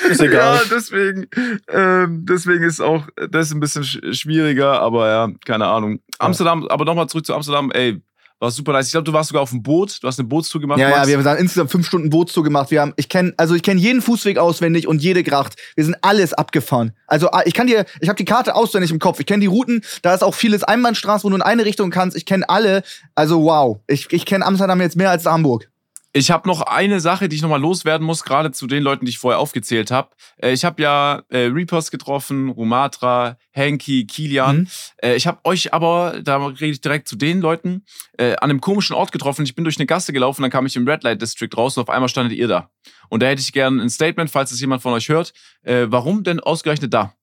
ist 0.10 0.22
egal. 0.22 0.58
Ja, 0.58 0.62
deswegen, 0.70 1.28
ähm, 1.70 2.26
deswegen 2.26 2.64
ist 2.64 2.82
auch 2.82 3.08
das 3.30 3.52
ein 3.52 3.60
bisschen 3.60 3.84
schwieriger, 3.84 4.82
aber 4.82 5.08
ja, 5.08 5.30
keine 5.46 5.68
Ahnung. 5.68 6.00
Amsterdam, 6.20 6.68
aber 6.68 6.86
nochmal 6.86 7.08
zurück 7.08 7.26
zu 7.26 7.34
Amsterdam, 7.34 7.72
ey, 7.72 8.02
war 8.42 8.52
super 8.52 8.74
nice. 8.74 8.88
Ich 8.88 8.92
glaube, 8.92 9.06
du 9.06 9.14
warst 9.14 9.30
sogar 9.30 9.44
auf 9.44 9.52
dem 9.52 9.62
Boot. 9.62 10.02
Du 10.02 10.08
hast 10.08 10.20
eine 10.20 10.28
Bootstour 10.28 10.60
gemacht. 10.60 10.80
Ja, 10.80 10.90
ja, 10.90 11.08
wir 11.08 11.24
haben 11.24 11.38
insgesamt 11.38 11.72
fünf 11.72 11.86
Stunden 11.86 12.10
Bootstour 12.10 12.44
gemacht. 12.44 12.72
Wir 12.72 12.82
haben, 12.82 12.94
ich 12.98 13.08
kenne, 13.08 13.34
also 13.38 13.54
ich 13.54 13.62
kenne 13.62 13.80
jeden 13.80 14.02
Fußweg 14.02 14.40
auswendig 14.40 14.88
und 14.88 15.02
jede 15.02 15.24
Gracht. 15.24 15.56
Wir 15.76 15.86
sind 15.86 15.96
alles 16.02 16.34
abgefahren. 16.34 16.94
Also 17.06 17.30
ah, 17.32 17.44
ich 17.46 17.54
kann 17.54 17.68
dir, 17.68 17.86
ich 18.00 18.10
habe 18.10 18.18
die 18.18 18.26
Karte 18.26 18.56
auswendig 18.56 18.92
im 18.92 19.00
Kopf. 19.00 19.20
Ich 19.20 19.28
kenne 19.28 19.42
die 19.42 19.48
Routen. 19.48 19.84
Da 20.02 20.14
ist 20.14 20.24
auch 20.24 20.34
vieles 20.34 20.64
Einbahnstraße, 20.64 21.24
wo 21.24 21.30
du 21.30 21.36
in 21.36 21.42
eine 21.42 21.66
Richtung 21.66 21.92
kannst. 21.92 22.18
Ich 22.18 22.26
kenne 22.26 22.50
alle. 22.50 22.82
Also 23.14 23.44
wow. 23.44 23.80
Ich, 23.88 24.12
ich 24.12 24.26
kenne 24.26 24.46
Amsterdam 24.46 24.82
jetzt 24.82 24.98
mehr 24.98 25.12
als 25.12 25.26
Hamburg. 25.26 25.71
Ich 26.14 26.30
habe 26.30 26.48
noch 26.48 26.62
eine 26.62 27.00
Sache, 27.00 27.30
die 27.30 27.38
ich 27.38 27.42
nochmal 27.42 27.62
loswerden 27.62 28.06
muss, 28.06 28.24
gerade 28.24 28.52
zu 28.52 28.68
den 28.68 28.84
Leuten, 28.84 29.06
die 29.06 29.12
ich 29.12 29.18
vorher 29.18 29.40
aufgezählt 29.40 29.92
habe. 29.92 30.10
Äh, 30.42 30.52
ich 30.52 30.66
habe 30.66 30.82
ja 30.82 31.24
äh, 31.30 31.46
Reapers 31.46 31.90
getroffen, 31.90 32.50
Rumatra, 32.50 33.38
Henki, 33.52 34.06
Kilian. 34.06 34.60
Mhm. 34.60 34.68
Äh, 34.98 35.16
ich 35.16 35.26
habe 35.26 35.40
euch 35.46 35.74
aber, 35.74 36.20
da 36.22 36.46
rede 36.46 36.66
ich 36.74 36.82
direkt 36.82 37.08
zu 37.08 37.16
den 37.16 37.40
Leuten, 37.40 37.86
äh, 38.18 38.34
an 38.34 38.50
einem 38.50 38.60
komischen 38.60 38.94
Ort 38.94 39.14
getroffen. 39.14 39.44
Ich 39.44 39.56
bin 39.56 39.64
durch 39.64 39.78
eine 39.78 39.86
Gasse 39.86 40.12
gelaufen, 40.12 40.42
dann 40.42 40.52
kam 40.52 40.66
ich 40.66 40.76
im 40.76 40.86
Red 40.86 41.04
Light 41.04 41.22
District 41.22 41.50
raus 41.56 41.78
und 41.78 41.84
auf 41.84 41.90
einmal 41.90 42.10
standet 42.10 42.38
ihr 42.38 42.50
da. 42.50 42.70
Und 43.08 43.24
da 43.24 43.28
hätte 43.28 43.42
ich 43.42 43.54
gerne 43.54 43.82
ein 43.82 43.90
Statement, 43.90 44.30
falls 44.30 44.52
es 44.52 44.60
jemand 44.60 44.82
von 44.82 44.92
euch 44.92 45.08
hört. 45.08 45.32
Äh, 45.64 45.88
warum 45.90 46.24
denn 46.24 46.42
ausgerechnet 46.42 46.94
da? 46.94 47.14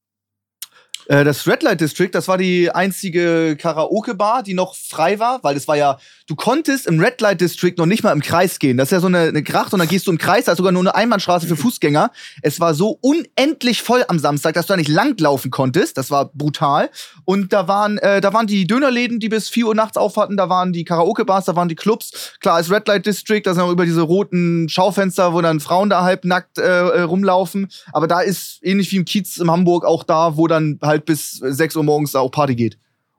Äh, 1.06 1.24
das 1.24 1.46
Red 1.46 1.62
Light 1.62 1.80
District, 1.80 2.10
das 2.12 2.28
war 2.28 2.38
die 2.38 2.70
einzige 2.70 3.56
Karaoke-Bar, 3.56 4.42
die 4.42 4.54
noch 4.54 4.74
frei 4.74 5.18
war, 5.18 5.42
weil 5.42 5.56
es 5.56 5.68
war 5.68 5.76
ja, 5.76 5.98
du 6.26 6.36
konntest 6.36 6.86
im 6.86 7.00
Red 7.00 7.20
Light 7.20 7.40
District 7.40 7.74
noch 7.78 7.86
nicht 7.86 8.02
mal 8.02 8.12
im 8.12 8.20
Kreis 8.20 8.58
gehen. 8.58 8.76
Das 8.76 8.88
ist 8.88 8.92
ja 8.92 9.00
so 9.00 9.06
eine, 9.06 9.20
eine 9.20 9.42
Gracht 9.42 9.72
und 9.72 9.78
dann 9.78 9.88
gehst 9.88 10.06
du 10.06 10.10
im 10.10 10.18
Kreis, 10.18 10.44
da 10.44 10.52
ist 10.52 10.58
sogar 10.58 10.72
nur 10.72 10.82
eine 10.82 10.94
Einbahnstraße 10.94 11.46
für 11.46 11.56
Fußgänger. 11.56 12.10
Es 12.42 12.60
war 12.60 12.74
so 12.74 12.98
unendlich 13.00 13.82
voll 13.82 14.04
am 14.08 14.18
Samstag, 14.18 14.54
dass 14.54 14.66
du 14.66 14.74
da 14.74 14.76
nicht 14.76 14.88
langlaufen 14.88 15.50
konntest. 15.50 15.96
Das 15.96 16.10
war 16.10 16.26
brutal. 16.26 16.90
Und 17.24 17.52
da 17.52 17.68
waren, 17.68 17.98
äh, 17.98 18.20
da 18.20 18.32
waren 18.32 18.46
die 18.46 18.66
Dönerläden, 18.66 19.20
die 19.20 19.28
bis 19.28 19.48
4 19.48 19.68
Uhr 19.68 19.74
nachts 19.74 19.96
auf 19.96 20.16
hatten, 20.16 20.36
da 20.36 20.48
waren 20.48 20.72
die 20.72 20.84
Karaoke-Bars, 20.84 21.46
da 21.46 21.56
waren 21.56 21.68
die 21.68 21.74
Clubs. 21.74 22.34
Klar, 22.40 22.56
als 22.56 22.70
Red 22.70 22.88
Light 22.88 23.06
District, 23.06 23.42
da 23.44 23.54
sind 23.54 23.62
auch 23.62 23.70
über 23.70 23.84
diese 23.84 24.02
roten 24.02 24.68
Schaufenster, 24.68 25.32
wo 25.32 25.40
dann 25.40 25.60
Frauen 25.60 25.90
da 25.90 26.02
halb 26.02 26.24
nackt 26.24 26.58
äh 26.58 27.00
rumlaufen. 27.00 27.68
Aber 27.92 28.06
da 28.06 28.20
ist 28.20 28.58
ähnlich 28.62 28.90
wie 28.92 28.96
im 28.96 29.04
Kiez 29.04 29.38
in 29.38 29.50
Hamburg 29.50 29.84
auch 29.84 30.04
da, 30.04 30.36
wo 30.36 30.46
dann 30.46 30.78
halt 30.88 31.04
bis 31.04 31.32
6 31.32 31.76
Uhr 31.76 31.84
morgens 31.84 32.14
auch 32.16 32.30
Party 32.30 32.56
geht. 32.56 32.78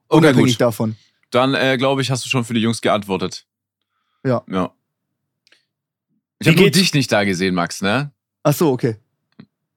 Unabhängig 0.09 0.55
okay, 0.55 0.59
davon. 0.59 0.95
Dann 1.31 1.53
äh, 1.53 1.77
glaube 1.77 2.01
ich, 2.01 2.11
hast 2.11 2.25
du 2.25 2.29
schon 2.29 2.43
für 2.43 2.53
die 2.53 2.61
Jungs 2.61 2.81
geantwortet. 2.81 3.45
Ja. 4.25 4.43
Ja. 4.51 4.71
Ich 6.39 6.47
habe 6.47 6.59
nur 6.59 6.69
dich 6.69 6.93
nicht 6.93 7.11
da 7.11 7.23
gesehen, 7.23 7.53
Max, 7.53 7.81
ne? 7.81 8.11
Ach 8.43 8.53
so, 8.53 8.71
okay. 8.71 8.97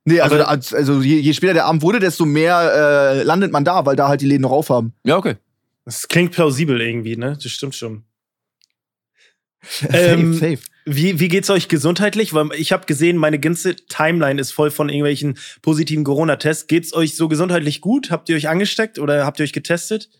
Nee, 0.04 0.20
also, 0.20 0.42
also, 0.42 0.76
also 0.76 1.00
je, 1.00 1.18
je, 1.18 1.32
später 1.32 1.54
der 1.54 1.66
Abend 1.66 1.82
wurde, 1.82 2.00
desto 2.00 2.24
mehr 2.24 3.20
äh, 3.20 3.22
landet 3.22 3.52
man 3.52 3.64
da, 3.64 3.86
weil 3.86 3.94
da 3.94 4.08
halt 4.08 4.20
die 4.20 4.26
Läden 4.26 4.42
noch 4.42 4.50
aufhaben. 4.50 4.94
Ja, 5.04 5.16
okay. 5.16 5.36
Das 5.84 6.08
klingt 6.08 6.32
plausibel 6.32 6.80
irgendwie, 6.80 7.16
ne? 7.16 7.38
Das 7.40 7.50
stimmt 7.52 7.74
schon. 7.74 8.04
ähm, 9.90 10.34
safe, 10.34 10.56
safe. 10.56 10.71
Wie, 10.84 11.20
wie 11.20 11.28
geht's 11.28 11.50
euch 11.50 11.68
gesundheitlich? 11.68 12.34
Weil 12.34 12.48
ich 12.56 12.72
habe 12.72 12.86
gesehen, 12.86 13.16
meine 13.16 13.38
ganze 13.38 13.76
Timeline 13.76 14.40
ist 14.40 14.52
voll 14.52 14.70
von 14.70 14.88
irgendwelchen 14.88 15.38
positiven 15.62 16.04
Corona-Tests. 16.04 16.66
Geht's 16.66 16.92
euch 16.92 17.14
so 17.14 17.28
gesundheitlich 17.28 17.80
gut? 17.80 18.10
Habt 18.10 18.28
ihr 18.28 18.36
euch 18.36 18.48
angesteckt 18.48 18.98
oder 18.98 19.24
habt 19.24 19.38
ihr 19.38 19.44
euch 19.44 19.52
getestet? 19.52 20.10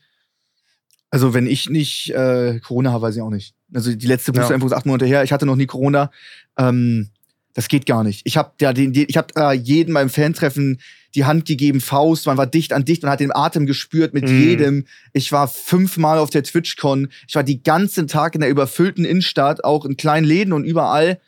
Also, 1.11 1.35
wenn 1.35 1.47
ich 1.47 1.69
nicht 1.69 2.11
äh, 2.11 2.61
Corona 2.61 2.93
habe, 2.93 3.03
weiß 3.03 3.17
ich 3.17 3.23
auch 3.23 3.31
nicht. 3.31 3.55
Also 3.75 3.95
die 3.95 4.07
letzte 4.07 4.33
Boosterimpfung 4.33 4.71
ja. 4.71 4.77
ist 4.77 4.79
acht 4.79 4.87
Monate 4.87 5.07
her. 5.07 5.25
Ich 5.25 5.33
hatte 5.33 5.47
noch 5.47 5.57
nie 5.57 5.67
Corona. 5.67 6.11
Ähm, 6.59 7.11
das 7.55 7.69
geht 7.69 7.87
gar 7.87 8.05
nicht. 8.05 8.23
Ich 8.25 8.37
habe 8.37 8.53
ja 8.61 8.73
den, 8.73 8.93
den, 8.93 9.07
ich 9.09 9.17
habe 9.17 9.29
äh, 9.37 9.53
jeden 9.53 9.95
beim 9.95 10.11
Fantreffen 10.11 10.81
die 11.15 11.25
Hand 11.25 11.45
gegeben, 11.45 11.81
Faust, 11.81 12.27
man 12.27 12.37
war 12.37 12.47
dicht 12.47 12.73
an 12.73 12.85
dicht, 12.85 13.03
man 13.03 13.13
hat 13.13 13.21
den 13.21 13.35
Atem 13.35 13.67
gespürt 13.67 14.15
mit 14.15 14.25
mm. 14.25 14.41
jedem. 14.41 14.87
Ich 15.13 15.31
war 15.33 15.49
fünfmal 15.49 16.19
auf 16.19 16.31
der 16.31 16.43
TwitchCon. 16.43 17.09
Ich 17.29 17.35
war 17.35 17.43
die 17.43 17.63
ganzen 17.63 18.09
Tag 18.09 18.35
in 18.35 18.41
der 18.41 18.51
überfüllten 18.51 19.05
Innenstadt, 19.05 19.65
auch 19.65 19.85
in 19.85 19.97
kleinen 19.97 20.27
Läden 20.27 20.53
und 20.53 20.65
überall. 20.65 21.21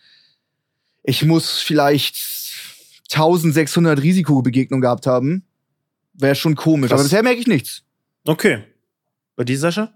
Ich 1.02 1.24
muss 1.24 1.60
vielleicht 1.60 2.16
1600 3.12 4.02
Risikobegegnungen 4.02 4.80
gehabt 4.80 5.06
haben. 5.06 5.44
Wäre 6.14 6.34
schon 6.34 6.54
komisch, 6.54 6.90
Krass. 6.90 7.00
aber 7.00 7.04
bisher 7.04 7.22
merke 7.22 7.40
ich 7.40 7.46
nichts. 7.46 7.82
Okay. 8.24 8.64
Bei 9.36 9.44
dir, 9.44 9.58
Sascha? 9.58 9.92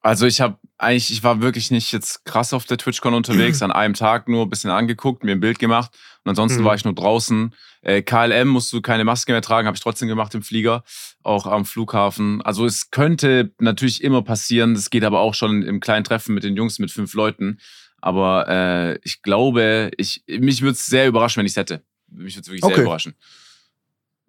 Also 0.00 0.26
ich 0.26 0.40
habe 0.40 0.58
eigentlich, 0.78 1.10
ich 1.10 1.22
war 1.22 1.40
wirklich 1.40 1.70
nicht 1.70 1.92
jetzt 1.92 2.24
krass 2.24 2.52
auf 2.52 2.64
der 2.64 2.76
TwitchCon 2.76 3.14
unterwegs, 3.14 3.62
an 3.62 3.72
einem 3.72 3.94
Tag 3.94 4.28
nur 4.28 4.44
ein 4.44 4.50
bisschen 4.50 4.70
angeguckt, 4.70 5.24
mir 5.24 5.32
ein 5.32 5.40
Bild 5.40 5.58
gemacht 5.58 5.92
und 6.24 6.30
ansonsten 6.30 6.60
mhm. 6.60 6.64
war 6.64 6.74
ich 6.74 6.84
nur 6.84 6.94
draußen. 6.94 7.54
Äh, 7.82 8.02
KLM 8.02 8.48
musst 8.48 8.72
du 8.72 8.80
keine 8.80 9.04
Maske 9.04 9.32
mehr 9.32 9.42
tragen, 9.42 9.66
habe 9.66 9.76
ich 9.76 9.82
trotzdem 9.82 10.08
gemacht 10.08 10.34
im 10.34 10.42
Flieger, 10.42 10.84
auch 11.22 11.46
am 11.46 11.64
Flughafen. 11.64 12.42
Also 12.42 12.66
es 12.66 12.90
könnte 12.90 13.52
natürlich 13.58 14.02
immer 14.02 14.22
passieren, 14.22 14.74
das 14.74 14.90
geht 14.90 15.04
aber 15.04 15.20
auch 15.20 15.34
schon 15.34 15.62
im 15.62 15.80
kleinen 15.80 16.04
Treffen 16.04 16.34
mit 16.34 16.44
den 16.44 16.56
Jungs 16.56 16.78
mit 16.78 16.90
fünf 16.90 17.14
Leuten. 17.14 17.58
Aber 18.00 18.48
äh, 18.48 18.98
ich 19.02 19.22
glaube, 19.22 19.90
ich, 19.96 20.22
mich 20.26 20.62
würde 20.62 20.72
es 20.72 20.86
sehr 20.86 21.08
überraschen, 21.08 21.40
wenn 21.40 21.46
ich 21.46 21.52
es 21.52 21.56
hätte. 21.56 21.82
Mich 22.08 22.34
würde 22.34 22.42
es 22.42 22.48
wirklich 22.48 22.62
okay. 22.62 22.74
sehr 22.74 22.84
überraschen. 22.84 23.14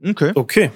Okay. 0.04 0.32
Okay. 0.34 0.72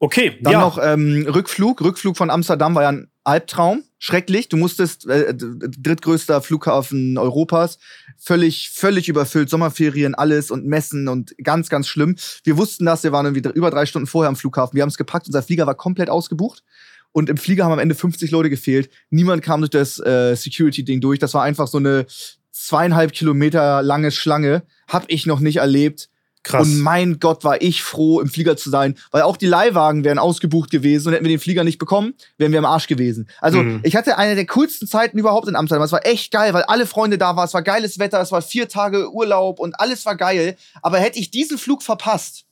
Okay, 0.00 0.38
dann 0.40 0.52
ja. 0.52 0.60
noch 0.60 0.78
ähm, 0.80 1.26
Rückflug. 1.28 1.80
Rückflug 1.80 2.16
von 2.16 2.30
Amsterdam 2.30 2.74
war 2.74 2.82
ja 2.84 2.90
ein 2.90 3.10
Albtraum. 3.24 3.82
Schrecklich. 3.98 4.48
Du 4.48 4.56
musstest, 4.56 5.06
äh, 5.06 5.34
drittgrößter 5.34 6.40
Flughafen 6.40 7.18
Europas, 7.18 7.78
völlig, 8.16 8.70
völlig 8.70 9.08
überfüllt, 9.08 9.50
Sommerferien, 9.50 10.14
alles 10.14 10.50
und 10.50 10.66
Messen 10.66 11.08
und 11.08 11.34
ganz, 11.42 11.68
ganz 11.68 11.88
schlimm. 11.88 12.16
Wir 12.44 12.56
wussten 12.56 12.86
das, 12.86 13.02
wir 13.02 13.10
waren 13.10 13.26
irgendwie 13.26 13.48
über 13.58 13.70
drei 13.70 13.86
Stunden 13.86 14.06
vorher 14.06 14.28
am 14.28 14.36
Flughafen. 14.36 14.76
Wir 14.76 14.82
haben 14.82 14.88
es 14.88 14.96
gepackt, 14.96 15.26
unser 15.26 15.42
Flieger 15.42 15.66
war 15.66 15.74
komplett 15.74 16.10
ausgebucht. 16.10 16.62
Und 17.10 17.28
im 17.28 17.36
Flieger 17.36 17.64
haben 17.64 17.72
am 17.72 17.78
Ende 17.78 17.94
50 17.94 18.30
Leute 18.30 18.50
gefehlt. 18.50 18.90
Niemand 19.10 19.42
kam 19.42 19.60
durch 19.60 19.70
das 19.70 19.98
äh, 19.98 20.36
Security-Ding 20.36 21.00
durch. 21.00 21.18
Das 21.18 21.34
war 21.34 21.42
einfach 21.42 21.66
so 21.66 21.78
eine 21.78 22.06
zweieinhalb 22.52 23.12
Kilometer 23.12 23.82
lange 23.82 24.10
Schlange. 24.10 24.62
Hab 24.86 25.06
ich 25.08 25.26
noch 25.26 25.40
nicht 25.40 25.56
erlebt 25.56 26.10
Krass. 26.48 26.66
Und 26.66 26.80
mein 26.80 27.20
Gott, 27.20 27.44
war 27.44 27.60
ich 27.60 27.82
froh, 27.82 28.20
im 28.20 28.28
Flieger 28.28 28.56
zu 28.56 28.70
sein, 28.70 28.96
weil 29.10 29.22
auch 29.22 29.36
die 29.36 29.46
Leihwagen 29.46 30.02
wären 30.02 30.18
ausgebucht 30.18 30.70
gewesen 30.70 31.08
und 31.08 31.12
hätten 31.12 31.24
wir 31.24 31.30
den 31.30 31.40
Flieger 31.40 31.62
nicht 31.62 31.78
bekommen, 31.78 32.14
wären 32.38 32.52
wir 32.52 32.58
am 32.58 32.64
Arsch 32.64 32.86
gewesen. 32.86 33.28
Also, 33.40 33.62
mhm. 33.62 33.80
ich 33.82 33.96
hatte 33.96 34.16
eine 34.16 34.34
der 34.34 34.46
coolsten 34.46 34.88
Zeiten 34.88 35.18
überhaupt 35.18 35.46
in 35.46 35.56
Amsterdam. 35.56 35.84
Es 35.84 35.92
war 35.92 36.06
echt 36.06 36.32
geil, 36.32 36.54
weil 36.54 36.62
alle 36.62 36.86
Freunde 36.86 37.18
da 37.18 37.36
waren, 37.36 37.44
es 37.44 37.54
war 37.54 37.62
geiles 37.62 37.98
Wetter, 37.98 38.20
es 38.20 38.32
war 38.32 38.40
vier 38.40 38.68
Tage 38.68 39.12
Urlaub 39.12 39.60
und 39.60 39.78
alles 39.78 40.06
war 40.06 40.16
geil. 40.16 40.56
Aber 40.80 40.98
hätte 40.98 41.18
ich 41.18 41.30
diesen 41.30 41.58
Flug 41.58 41.82
verpasst, 41.82 42.46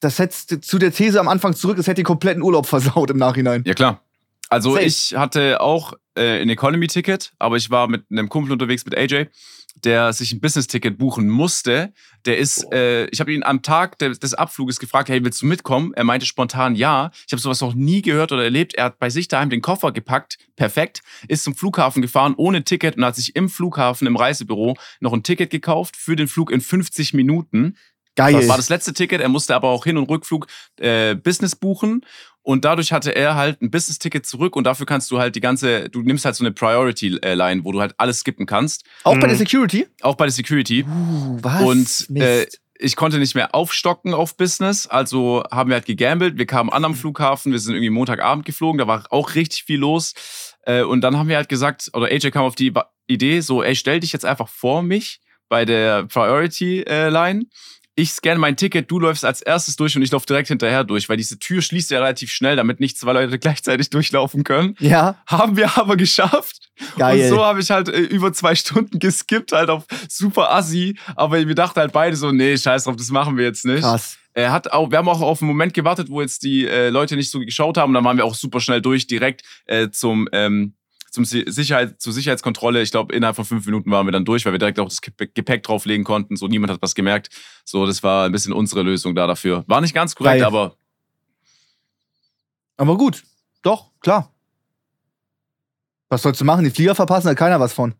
das 0.00 0.18
hätte 0.18 0.60
zu 0.60 0.78
der 0.78 0.92
These 0.92 1.20
am 1.20 1.28
Anfang 1.28 1.54
zurück, 1.54 1.76
das 1.76 1.86
hätte 1.86 1.96
den 1.96 2.04
kompletten 2.04 2.42
Urlaub 2.42 2.66
versaut 2.66 3.10
im 3.10 3.18
Nachhinein. 3.18 3.64
Ja, 3.66 3.74
klar. 3.74 4.02
Also, 4.48 4.74
Safe. 4.74 4.84
ich 4.84 5.14
hatte 5.16 5.60
auch 5.60 5.94
äh, 6.14 6.42
ein 6.42 6.48
Economy-Ticket, 6.48 7.32
aber 7.38 7.56
ich 7.56 7.70
war 7.70 7.88
mit 7.88 8.04
einem 8.10 8.28
Kumpel 8.28 8.52
unterwegs 8.52 8.84
mit 8.84 8.96
AJ 8.96 9.26
der 9.84 10.12
sich 10.12 10.32
ein 10.32 10.40
Business-Ticket 10.40 10.98
buchen 10.98 11.28
musste, 11.28 11.92
der 12.24 12.38
ist, 12.38 12.64
oh. 12.66 12.72
äh, 12.72 13.06
ich 13.06 13.20
habe 13.20 13.32
ihn 13.32 13.42
am 13.42 13.62
Tag 13.62 13.98
des, 13.98 14.18
des 14.18 14.34
Abfluges 14.34 14.80
gefragt, 14.80 15.08
hey, 15.08 15.22
willst 15.22 15.42
du 15.42 15.46
mitkommen? 15.46 15.92
Er 15.94 16.04
meinte 16.04 16.26
spontan 16.26 16.74
ja. 16.74 17.10
Ich 17.26 17.32
habe 17.32 17.40
sowas 17.40 17.60
noch 17.60 17.74
nie 17.74 18.02
gehört 18.02 18.32
oder 18.32 18.44
erlebt. 18.44 18.74
Er 18.74 18.84
hat 18.84 18.98
bei 18.98 19.10
sich 19.10 19.28
daheim 19.28 19.50
den 19.50 19.60
Koffer 19.60 19.92
gepackt, 19.92 20.38
perfekt, 20.56 21.02
ist 21.28 21.44
zum 21.44 21.54
Flughafen 21.54 22.02
gefahren 22.02 22.34
ohne 22.36 22.64
Ticket 22.64 22.96
und 22.96 23.04
hat 23.04 23.16
sich 23.16 23.36
im 23.36 23.48
Flughafen, 23.48 24.06
im 24.06 24.16
Reisebüro, 24.16 24.76
noch 25.00 25.12
ein 25.12 25.22
Ticket 25.22 25.50
gekauft 25.50 25.96
für 25.96 26.16
den 26.16 26.28
Flug 26.28 26.50
in 26.50 26.60
50 26.60 27.12
Minuten. 27.14 27.76
Geil. 28.14 28.32
Das 28.32 28.48
war 28.48 28.56
das 28.56 28.70
letzte 28.70 28.94
Ticket. 28.94 29.20
Er 29.20 29.28
musste 29.28 29.54
aber 29.54 29.68
auch 29.68 29.84
Hin- 29.84 29.98
und 29.98 30.08
Rückflug 30.08 30.46
äh, 30.80 31.14
Business 31.14 31.54
buchen. 31.54 32.00
Und 32.46 32.64
dadurch 32.64 32.92
hatte 32.92 33.12
er 33.12 33.34
halt 33.34 33.60
ein 33.60 33.72
Business-Ticket 33.72 34.24
zurück 34.24 34.54
und 34.54 34.62
dafür 34.62 34.86
kannst 34.86 35.10
du 35.10 35.18
halt 35.18 35.34
die 35.34 35.40
ganze, 35.40 35.88
du 35.88 36.02
nimmst 36.02 36.24
halt 36.24 36.36
so 36.36 36.44
eine 36.44 36.52
Priority-Line, 36.52 37.64
wo 37.64 37.72
du 37.72 37.80
halt 37.80 37.96
alles 37.98 38.20
skippen 38.20 38.46
kannst. 38.46 38.84
Auch 39.02 39.16
mhm. 39.16 39.20
bei 39.20 39.26
der 39.26 39.36
Security? 39.36 39.88
Auch 40.00 40.14
bei 40.14 40.26
der 40.26 40.32
Security. 40.32 40.84
Uh, 40.84 41.38
was? 41.42 42.06
Und 42.08 42.20
äh, 42.20 42.46
ich 42.78 42.94
konnte 42.94 43.18
nicht 43.18 43.34
mehr 43.34 43.52
aufstocken 43.52 44.14
auf 44.14 44.36
Business, 44.36 44.86
also 44.86 45.42
haben 45.50 45.70
wir 45.70 45.74
halt 45.74 45.86
gegambelt. 45.86 46.38
Wir 46.38 46.46
kamen 46.46 46.70
an 46.70 46.84
am 46.84 46.94
Flughafen, 46.94 47.50
wir 47.50 47.58
sind 47.58 47.74
irgendwie 47.74 47.90
Montagabend 47.90 48.44
geflogen, 48.44 48.78
da 48.78 48.86
war 48.86 49.02
auch 49.10 49.34
richtig 49.34 49.64
viel 49.64 49.80
los. 49.80 50.14
Äh, 50.62 50.82
und 50.82 51.00
dann 51.00 51.18
haben 51.18 51.28
wir 51.28 51.38
halt 51.38 51.48
gesagt, 51.48 51.90
oder 51.94 52.06
AJ 52.06 52.30
kam 52.30 52.44
auf 52.44 52.54
die 52.54 52.72
Idee, 53.08 53.40
so, 53.40 53.64
ey, 53.64 53.74
stell 53.74 53.98
dich 53.98 54.12
jetzt 54.12 54.24
einfach 54.24 54.48
vor 54.48 54.84
mich 54.84 55.20
bei 55.48 55.64
der 55.64 56.04
Priority-Line. 56.04 57.40
Äh, 57.40 57.46
ich 57.98 58.12
scanne 58.12 58.38
mein 58.38 58.56
Ticket, 58.56 58.90
du 58.90 59.00
läufst 59.00 59.24
als 59.24 59.40
erstes 59.40 59.76
durch 59.76 59.96
und 59.96 60.02
ich 60.02 60.12
laufe 60.12 60.26
direkt 60.26 60.48
hinterher 60.48 60.84
durch, 60.84 61.08
weil 61.08 61.16
diese 61.16 61.38
Tür 61.38 61.62
schließt 61.62 61.90
ja 61.90 61.98
relativ 61.98 62.30
schnell, 62.30 62.54
damit 62.54 62.78
nicht 62.78 62.98
zwei 62.98 63.14
Leute 63.14 63.38
gleichzeitig 63.40 63.88
durchlaufen 63.88 64.44
können. 64.44 64.76
Ja. 64.78 65.16
Haben 65.26 65.56
wir 65.56 65.78
aber 65.78 65.96
geschafft. 65.96 66.70
Geil. 66.98 67.22
Und 67.22 67.28
so 67.30 67.44
habe 67.44 67.60
ich 67.60 67.70
halt 67.70 67.88
äh, 67.88 67.98
über 67.98 68.34
zwei 68.34 68.54
Stunden 68.54 68.98
geskippt, 68.98 69.52
halt 69.52 69.70
auf 69.70 69.86
super 70.08 70.52
assi. 70.52 70.98
Aber 71.16 71.48
wir 71.48 71.54
dachten 71.54 71.80
halt 71.80 71.92
beide 71.92 72.16
so, 72.16 72.30
nee, 72.32 72.56
scheiß 72.56 72.84
drauf, 72.84 72.96
das 72.96 73.08
machen 73.08 73.38
wir 73.38 73.44
jetzt 73.44 73.64
nicht. 73.64 73.80
Krass. 73.80 74.18
Er 74.34 74.52
hat 74.52 74.70
auch, 74.70 74.90
wir 74.90 74.98
haben 74.98 75.08
auch 75.08 75.22
auf 75.22 75.40
einen 75.40 75.48
Moment 75.48 75.72
gewartet, 75.72 76.10
wo 76.10 76.20
jetzt 76.20 76.42
die 76.42 76.66
äh, 76.66 76.90
Leute 76.90 77.16
nicht 77.16 77.30
so 77.30 77.40
geschaut 77.40 77.78
haben. 77.78 77.90
Und 77.90 77.94
dann 77.94 78.04
waren 78.04 78.18
wir 78.18 78.26
auch 78.26 78.34
super 78.34 78.60
schnell 78.60 78.82
durch, 78.82 79.06
direkt 79.06 79.42
äh, 79.64 79.88
zum 79.88 80.28
ähm, 80.32 80.74
zum 81.16 81.24
Sicherheit, 81.24 81.98
zur 81.98 82.12
Sicherheitskontrolle. 82.12 82.82
Ich 82.82 82.90
glaube, 82.90 83.14
innerhalb 83.14 83.36
von 83.36 83.46
fünf 83.46 83.64
Minuten 83.64 83.90
waren 83.90 84.06
wir 84.06 84.12
dann 84.12 84.26
durch, 84.26 84.44
weil 84.44 84.52
wir 84.52 84.58
direkt 84.58 84.78
auch 84.78 84.88
das 84.88 85.00
Gepäck 85.00 85.62
drauflegen 85.62 86.04
konnten. 86.04 86.36
So, 86.36 86.46
niemand 86.46 86.70
hat 86.70 86.82
was 86.82 86.94
gemerkt. 86.94 87.30
So, 87.64 87.86
das 87.86 88.02
war 88.02 88.26
ein 88.26 88.32
bisschen 88.32 88.52
unsere 88.52 88.82
Lösung 88.82 89.14
da 89.14 89.26
dafür. 89.26 89.64
War 89.66 89.80
nicht 89.80 89.94
ganz 89.94 90.14
korrekt, 90.14 90.40
Geil. 90.40 90.44
aber. 90.44 90.76
Aber 92.76 92.98
gut. 92.98 93.24
Doch, 93.62 93.92
klar. 94.00 94.34
Was 96.10 96.20
sollst 96.20 96.40
du 96.40 96.44
machen? 96.44 96.64
Die 96.64 96.70
Flieger 96.70 96.94
verpassen, 96.94 97.30
hat 97.30 97.38
keiner 97.38 97.58
was 97.58 97.72
von. 97.72 97.94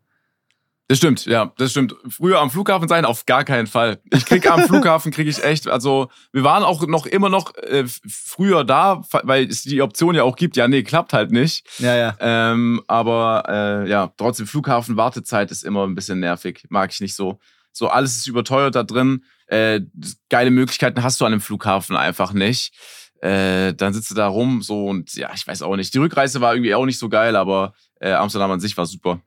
Das 0.89 0.99
stimmt, 0.99 1.25
ja, 1.25 1.51
das 1.57 1.71
stimmt. 1.71 1.95
Früher 2.07 2.39
am 2.39 2.49
Flughafen 2.49 2.87
sein, 2.87 3.03
auf 3.03 3.25
gar 3.25 3.43
keinen 3.43 3.67
Fall. 3.67 3.99
Ich 4.13 4.25
krieg 4.25 4.49
am 4.49 4.61
Flughafen, 4.67 5.11
kriege 5.11 5.29
ich 5.29 5.43
echt, 5.43 5.67
also 5.67 6.09
wir 6.31 6.45
waren 6.45 6.63
auch 6.63 6.87
noch 6.87 7.05
immer 7.05 7.27
noch 7.27 7.53
äh, 7.55 7.83
früher 8.07 8.63
da, 8.63 9.03
weil 9.23 9.49
es 9.49 9.63
die 9.63 9.81
Option 9.81 10.15
ja 10.15 10.23
auch 10.23 10.37
gibt, 10.37 10.55
ja, 10.55 10.67
nee, 10.69 10.83
klappt 10.83 11.11
halt 11.11 11.31
nicht. 11.31 11.67
Ja, 11.79 11.95
ja. 11.95 12.15
Ähm, 12.21 12.81
aber 12.87 13.43
äh, 13.49 13.89
ja, 13.89 14.13
trotzdem, 14.15 14.47
Flughafen, 14.47 14.95
Wartezeit 14.95 15.51
ist 15.51 15.63
immer 15.63 15.85
ein 15.85 15.93
bisschen 15.93 16.21
nervig. 16.21 16.65
Mag 16.69 16.93
ich 16.93 17.01
nicht 17.01 17.15
so. 17.15 17.39
So, 17.73 17.89
alles 17.89 18.15
ist 18.15 18.27
überteuert 18.27 18.75
da 18.75 18.83
drin. 18.83 19.25
Äh, 19.47 19.81
geile 20.29 20.51
Möglichkeiten 20.51 21.03
hast 21.03 21.19
du 21.19 21.25
an 21.25 21.31
dem 21.31 21.41
Flughafen 21.41 21.97
einfach 21.97 22.31
nicht. 22.31 22.73
Äh, 23.21 23.73
dann 23.73 23.93
sitzt 23.93 24.11
du 24.11 24.15
da 24.15 24.27
rum, 24.27 24.61
so 24.61 24.87
und 24.87 25.13
ja, 25.15 25.31
ich 25.35 25.45
weiß 25.45 25.63
auch 25.63 25.75
nicht. 25.75 25.93
Die 25.93 25.97
Rückreise 25.97 26.39
war 26.39 26.53
irgendwie 26.53 26.75
auch 26.75 26.85
nicht 26.85 26.97
so 26.99 27.09
geil, 27.09 27.35
aber 27.35 27.73
äh, 27.99 28.13
Amsterdam 28.13 28.51
an 28.51 28.59
sich 28.59 28.77
war 28.77 28.85
super. 28.85 29.21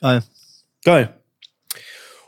Geil. 0.00 0.22
Geil. 0.84 1.18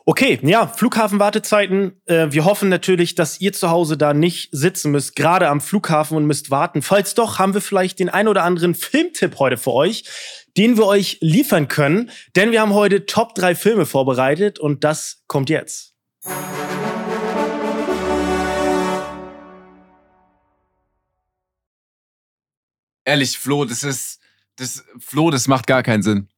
Okay, 0.07 0.39
ja, 0.43 0.67
Flughafenwartezeiten. 0.69 2.01
Äh, 2.07 2.29
wir 2.31 2.45
hoffen 2.45 2.69
natürlich, 2.69 3.17
dass 3.17 3.41
ihr 3.41 3.53
zu 3.53 3.71
Hause 3.71 3.99
da 3.99 4.15
nicht 4.15 4.49
sitzen 4.53 4.93
müsst, 4.93 5.15
gerade 5.17 5.49
am 5.49 5.61
Flughafen 5.61 6.17
und 6.17 6.27
müsst 6.27 6.51
warten. 6.51 6.81
Falls 6.81 7.15
doch, 7.15 7.39
haben 7.39 7.55
wir 7.55 7.61
vielleicht 7.61 7.99
den 7.99 8.09
ein 8.09 8.29
oder 8.29 8.45
anderen 8.45 8.75
Filmtipp 8.75 9.39
heute 9.39 9.57
für 9.57 9.73
euch, 9.73 10.05
den 10.57 10.77
wir 10.77 10.87
euch 10.87 11.19
liefern 11.21 11.69
können. 11.69 12.11
Denn 12.35 12.51
wir 12.51 12.61
haben 12.61 12.73
heute 12.73 13.05
Top 13.05 13.35
3 13.35 13.55
Filme 13.55 13.85
vorbereitet 13.85 14.59
und 14.59 14.85
das 14.85 15.23
kommt 15.27 15.51
jetzt. 15.51 15.95
Ehrlich, 23.05 23.39
Flo, 23.39 23.65
das 23.65 23.83
ist, 23.83 24.21
das, 24.55 24.85
Flo, 24.99 25.31
das 25.31 25.47
macht 25.47 25.67
gar 25.67 25.83
keinen 25.83 26.03
Sinn. 26.03 26.29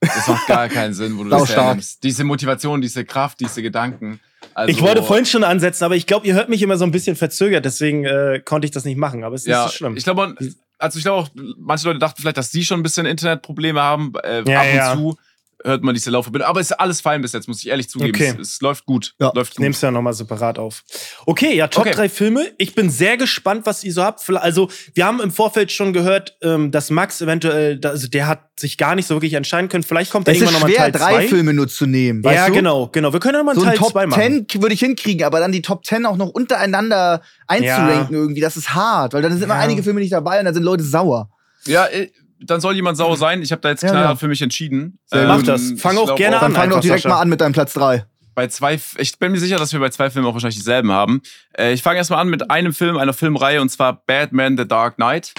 Das 0.00 0.28
macht 0.28 0.46
gar 0.46 0.68
keinen 0.68 0.94
Sinn, 0.94 1.18
wo 1.18 1.24
du 1.24 1.30
das 1.30 1.54
hernimmst. 1.54 2.02
Diese 2.02 2.24
Motivation, 2.24 2.80
diese 2.80 3.04
Kraft, 3.04 3.40
diese 3.40 3.62
Gedanken. 3.62 4.20
Also, 4.54 4.70
ich 4.70 4.82
wollte 4.82 5.02
vorhin 5.02 5.26
schon 5.26 5.44
ansetzen, 5.44 5.84
aber 5.84 5.96
ich 5.96 6.06
glaube, 6.06 6.26
ihr 6.26 6.34
hört 6.34 6.48
mich 6.48 6.62
immer 6.62 6.76
so 6.76 6.84
ein 6.84 6.90
bisschen 6.90 7.16
verzögert, 7.16 7.64
deswegen 7.64 8.04
äh, 8.04 8.40
konnte 8.44 8.66
ich 8.66 8.70
das 8.70 8.84
nicht 8.84 8.98
machen. 8.98 9.24
Aber 9.24 9.34
es 9.34 9.42
ist 9.42 9.48
ja, 9.48 9.64
nicht 9.64 9.72
so 9.72 9.76
schlimm. 9.78 9.96
Ich 9.96 10.04
glaube, 10.04 10.34
also 10.78 10.98
ich 10.98 11.04
glaube 11.04 11.22
auch, 11.22 11.28
manche 11.58 11.88
Leute 11.88 11.98
dachten 11.98 12.20
vielleicht, 12.20 12.36
dass 12.36 12.50
sie 12.50 12.64
schon 12.64 12.80
ein 12.80 12.82
bisschen 12.82 13.06
Internetprobleme 13.06 13.80
haben. 13.80 14.12
Äh, 14.22 14.44
ja, 14.46 14.60
ab 14.60 14.66
und 14.66 14.76
ja. 14.76 14.94
zu 14.94 15.18
hört 15.66 15.82
man 15.82 15.94
diese 15.94 16.10
Laufverbindung. 16.10 16.48
Aber 16.48 16.60
es 16.60 16.70
ist 16.70 16.80
alles 16.80 17.00
fein 17.00 17.20
bis 17.22 17.32
jetzt, 17.32 17.48
muss 17.48 17.60
ich 17.60 17.68
ehrlich 17.68 17.88
zugeben. 17.88 18.14
Okay. 18.14 18.34
Es, 18.40 18.54
es, 18.54 18.60
läuft 18.60 18.86
gut. 18.86 19.14
Ja. 19.20 19.32
Läuft 19.34 19.56
gut. 19.56 19.60
Nehm's 19.60 19.80
ja 19.80 19.90
nochmal 19.90 20.14
separat 20.14 20.58
auf. 20.58 20.84
Okay, 21.26 21.54
ja, 21.54 21.68
Top 21.68 21.86
okay. 21.86 21.94
drei 21.94 22.08
Filme. 22.08 22.52
Ich 22.58 22.74
bin 22.74 22.88
sehr 22.88 23.16
gespannt, 23.16 23.66
was 23.66 23.84
ihr 23.84 23.92
so 23.92 24.02
habt. 24.02 24.28
Also, 24.30 24.70
wir 24.94 25.04
haben 25.04 25.20
im 25.20 25.30
Vorfeld 25.30 25.72
schon 25.72 25.92
gehört, 25.92 26.36
ähm, 26.42 26.70
dass 26.70 26.90
Max 26.90 27.20
eventuell, 27.20 27.80
also 27.84 28.08
der 28.08 28.26
hat 28.26 28.46
sich 28.58 28.78
gar 28.78 28.94
nicht 28.94 29.06
so 29.06 29.16
wirklich 29.16 29.34
entscheiden 29.34 29.68
können. 29.68 29.82
Vielleicht 29.82 30.10
kommt 30.10 30.28
da 30.28 30.32
irgendwann 30.32 30.54
nochmal 30.54 30.72
Teil 30.72 30.92
2. 30.92 30.96
Es 30.96 31.02
ist 31.02 31.08
schwer, 31.08 31.18
drei 31.18 31.28
Filme 31.28 31.52
nur 31.52 31.68
zu 31.68 31.86
nehmen. 31.86 32.24
Weißt 32.24 32.36
ja, 32.36 32.46
du? 32.46 32.52
genau, 32.54 32.88
genau. 32.88 33.12
Wir 33.12 33.20
können 33.20 33.34
ja 33.34 33.42
mal 33.42 33.54
so 33.54 33.62
Teil 33.62 33.76
2 33.76 34.06
machen. 34.06 34.38
Top 34.38 34.50
10 34.52 34.62
würde 34.62 34.74
ich 34.74 34.80
hinkriegen, 34.80 35.24
aber 35.24 35.40
dann 35.40 35.52
die 35.52 35.62
Top 35.62 35.84
10 35.84 36.06
auch 36.06 36.16
noch 36.16 36.30
untereinander 36.30 37.22
einzuranken 37.46 38.14
ja. 38.14 38.20
irgendwie, 38.20 38.40
das 38.40 38.56
ist 38.56 38.74
hart, 38.74 39.12
weil 39.12 39.22
dann 39.22 39.32
sind 39.32 39.42
immer 39.42 39.54
ja. 39.54 39.60
einige 39.60 39.82
Filme 39.82 40.00
nicht 40.00 40.12
dabei 40.12 40.38
und 40.38 40.46
dann 40.46 40.54
sind 40.54 40.62
Leute 40.62 40.84
sauer. 40.84 41.30
Ja, 41.66 41.86
äh, 41.86 42.10
dann 42.40 42.60
soll 42.60 42.74
jemand 42.74 42.96
sauer 42.96 43.16
sein. 43.16 43.42
Ich 43.42 43.52
habe 43.52 43.62
da 43.62 43.70
jetzt 43.70 43.82
ja, 43.82 43.90
knallhart 43.90 44.14
ja. 44.14 44.16
für 44.16 44.28
mich 44.28 44.42
entschieden. 44.42 44.98
Ähm, 45.12 45.28
Mach 45.28 45.42
das. 45.42 45.72
Fang 45.78 45.96
auch 45.96 46.14
gerne 46.16 46.38
auch, 46.38 46.42
an. 46.42 46.52
Dann 46.52 46.60
fang 46.60 46.70
doch 46.70 46.80
direkt 46.80 47.02
Sascha. 47.02 47.14
mal 47.14 47.22
an 47.22 47.28
mit 47.28 47.40
deinem 47.40 47.52
Platz 47.52 47.72
3. 47.74 48.04
Bei 48.34 48.48
zwei, 48.48 48.78
ich 48.98 49.18
bin 49.18 49.32
mir 49.32 49.38
sicher, 49.38 49.56
dass 49.56 49.72
wir 49.72 49.80
bei 49.80 49.88
zwei 49.88 50.10
Filmen 50.10 50.28
auch 50.28 50.34
wahrscheinlich 50.34 50.56
dieselben 50.56 50.92
haben. 50.92 51.22
Äh, 51.56 51.72
ich 51.72 51.82
fange 51.82 51.96
erstmal 51.96 52.20
an 52.20 52.28
mit 52.28 52.50
einem 52.50 52.74
Film, 52.74 52.98
einer 52.98 53.14
Filmreihe, 53.14 53.62
und 53.62 53.70
zwar 53.70 54.04
Batman 54.04 54.58
The 54.58 54.68
Dark 54.68 54.96
Knight. 54.96 55.32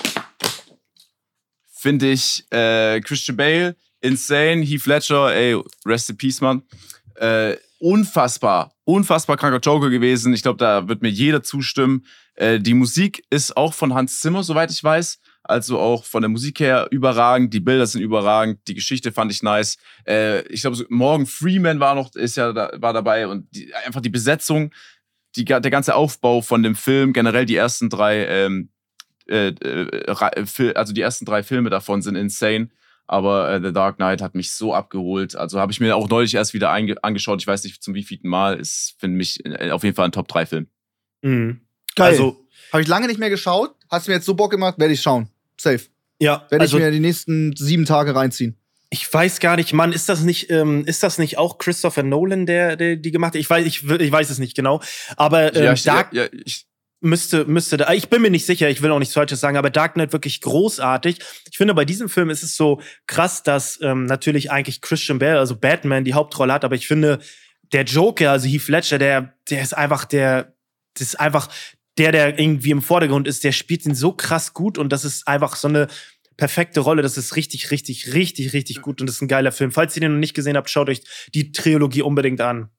Finde 1.72 2.10
ich 2.10 2.52
äh, 2.52 3.00
Christian 3.02 3.38
Bale, 3.38 3.76
insane, 4.02 4.64
Heath 4.64 4.88
Ledger, 4.88 5.32
ey, 5.32 5.62
rest 5.86 6.10
in 6.10 6.18
peace, 6.18 6.42
Mann. 6.42 6.64
Äh, 7.16 7.58
unfassbar, 7.78 8.74
unfassbar 8.84 9.38
kranker 9.38 9.60
Joker 9.60 9.92
gewesen. 9.92 10.34
Ich 10.34 10.42
glaube, 10.42 10.58
da 10.58 10.88
wird 10.88 11.04
mir 11.04 11.10
jeder 11.10 11.44
zustimmen. 11.44 12.04
Äh, 12.34 12.60
die 12.60 12.74
Musik 12.74 13.24
ist 13.30 13.56
auch 13.56 13.76
von 13.76 13.94
Hans 13.94 14.22
Zimmer, 14.22 14.42
soweit 14.42 14.72
ich 14.72 14.84
weiß 14.84 15.20
also 15.48 15.80
auch 15.80 16.04
von 16.04 16.22
der 16.22 16.30
Musik 16.30 16.60
her 16.60 16.88
überragend, 16.92 17.54
die 17.54 17.60
Bilder 17.60 17.86
sind 17.86 18.02
überragend, 18.02 18.60
die 18.68 18.76
Geschichte 18.76 19.12
fand 19.12 19.32
ich 19.32 19.44
nice. 19.44 19.78
Äh, 20.08 20.42
ich 20.48 20.62
glaube, 20.62 20.86
Morgan 20.90 21.26
Freeman 21.26 21.80
war 21.80 21.96
noch, 21.96 22.14
ist 22.16 22.38
ja 22.38 22.54
da, 22.54 22.72
war 22.76 22.94
dabei 22.94 23.28
und 23.28 23.48
die, 23.56 23.74
einfach 23.74 24.02
die 24.02 24.10
Besetzung, 24.10 24.74
die, 25.36 25.46
der 25.46 25.62
ganze 25.62 25.96
Aufbau 25.96 26.42
von 26.42 26.64
dem 26.64 26.76
Film, 26.76 27.14
generell 27.14 27.46
die 27.46 27.56
ersten 27.56 27.90
drei, 27.90 28.26
ähm, 28.26 28.70
äh, 29.28 29.50
äh, 29.50 30.74
also 30.74 30.94
die 30.94 31.02
ersten 31.02 31.26
drei 31.26 31.44
Filme 31.44 31.70
davon 31.70 32.02
sind 32.02 32.16
insane. 32.16 32.70
Aber 33.10 33.50
äh, 33.50 33.62
The 33.62 33.72
Dark 33.72 33.98
Knight 33.98 34.22
hat 34.22 34.36
mich 34.36 34.52
so 34.52 34.74
abgeholt. 34.74 35.36
Also 35.36 35.62
habe 35.62 35.72
ich 35.72 35.80
mir 35.80 35.96
auch 35.96 36.10
neulich 36.10 36.36
erst 36.36 36.54
wieder 36.54 36.72
angeschaut. 36.72 37.42
Ich 37.42 37.48
weiß 37.48 37.64
nicht 37.64 37.82
zum 37.82 37.94
wievielten 37.94 38.30
Mal. 38.30 38.60
Ist, 38.60 38.96
finde 39.00 39.16
mich 39.16 39.46
äh, 39.46 39.72
auf 39.72 39.84
jeden 39.84 39.96
Fall 39.96 40.06
ein 40.06 40.12
Top-3-Film. 40.12 40.68
Mhm. 41.22 41.62
Geil. 41.96 42.12
Also, 42.12 42.46
habe 42.74 42.82
ich 42.82 42.88
lange 42.88 43.08
nicht 43.08 43.20
mehr 43.20 43.30
geschaut. 43.30 43.76
Hast 43.90 44.08
mir 44.08 44.16
jetzt 44.16 44.26
so 44.26 44.36
Bock 44.36 44.52
gemacht, 44.52 44.78
werde 44.78 44.94
ich 44.94 45.02
schauen. 45.02 45.30
Safe. 45.60 45.82
Ja. 46.20 46.46
Werde 46.50 46.62
also, 46.62 46.78
ich 46.78 46.84
mir 46.84 46.92
die 46.92 47.00
nächsten 47.00 47.56
sieben 47.56 47.86
Tage 47.86 48.16
reinziehen. 48.16 48.58
Ich 48.90 49.12
weiß 49.12 49.40
gar 49.42 49.58
nicht, 49.58 49.74
Mann, 49.74 49.92
ist 49.92 50.08
das 50.08 50.22
nicht, 50.22 50.50
ähm, 50.50 50.86
ist 50.86 51.04
das 51.04 51.18
nicht 51.18 51.38
auch 51.38 51.58
Christopher 51.58 52.04
Nolan, 52.04 52.46
der, 52.46 52.78
der 52.78 52.96
die 52.96 53.12
gemacht 53.12 53.34
hat? 53.34 53.42
Ich 53.42 53.50
weiß, 53.50 53.66
ich, 53.66 53.84
ich 53.84 54.12
weiß 54.12 54.30
es 54.30 54.40
nicht 54.40 54.56
genau. 54.56 54.82
Aber 55.18 55.54
ähm, 55.56 55.64
ja, 55.64 55.74
ich, 55.74 55.84
Dark 55.84 56.14
ja, 56.14 56.24
ja, 56.24 56.30
ich, 56.46 56.68
müsste, 57.02 57.46
müsste 57.46 57.78
da, 57.78 57.92
ich 57.92 58.10
bin 58.10 58.22
mir 58.22 58.30
nicht 58.30 58.46
sicher, 58.46 58.70
ich 58.70 58.82
will 58.82 58.92
auch 58.92 59.00
nichts 59.00 59.14
Falsches 59.14 59.40
sagen, 59.40 59.58
aber 59.58 59.70
Dark 59.70 59.94
Knight 59.94 60.14
wirklich 60.14 60.42
großartig. 60.42 61.20
Ich 61.52 61.58
finde, 61.58 61.74
bei 61.74 61.86
diesem 61.86 62.10
Film 62.10 62.30
ist 62.30 62.44
es 62.44 62.56
so 62.56 62.82
krass, 63.08 63.44
dass 63.44 63.80
ähm, 63.82 64.06
natürlich 64.06 64.52
eigentlich 64.52 64.82
Christian 64.82 65.20
Bale, 65.20 65.40
also 65.40 65.56
Batman, 65.58 66.06
die 66.06 66.14
Hauptrolle 66.14 66.54
hat, 66.54 66.66
aber 66.66 66.76
ich 66.76 66.88
finde, 66.88 67.20
der 67.74 67.84
Joker, 67.84 68.32
also 68.32 68.48
Heath 68.48 68.68
Ledger, 68.70 68.98
der, 68.98 69.34
der 69.50 69.62
ist 69.62 69.76
einfach 69.76 70.06
der, 70.06 70.56
das 70.94 71.10
ist 71.10 71.20
einfach 71.20 71.50
der, 71.98 72.12
der 72.12 72.40
irgendwie 72.40 72.72
im 72.72 72.82
Vordergrund 72.82 73.28
ist, 73.28 73.44
der 73.44 73.52
spielt 73.52 73.86
ihn 73.86 73.96
so 73.96 74.12
krass 74.12 74.54
gut 74.54 74.78
und 74.78 74.92
das 74.92 75.06
ist 75.06 75.28
einfach 75.28 75.56
so 75.56 75.68
eine 75.68 75.88
perfekte 76.38 76.80
Rolle. 76.80 77.02
Das 77.02 77.18
ist 77.18 77.36
richtig, 77.36 77.72
richtig, 77.72 78.14
richtig, 78.14 78.54
richtig 78.54 78.82
gut 78.82 79.02
und 79.02 79.08
das 79.08 79.18
ist 79.18 79.22
ein 79.22 79.28
geiler 79.28 79.52
Film. 79.52 79.72
Falls 79.72 79.96
ihr 79.96 80.02
den 80.02 80.14
noch 80.14 80.20
nicht 80.20 80.36
gesehen 80.36 80.56
habt, 80.56 80.70
schaut 80.70 80.90
euch 80.90 81.02
die 81.34 81.52
Trilogie 81.52 82.04
unbedingt 82.04 82.42
an. 82.42 82.70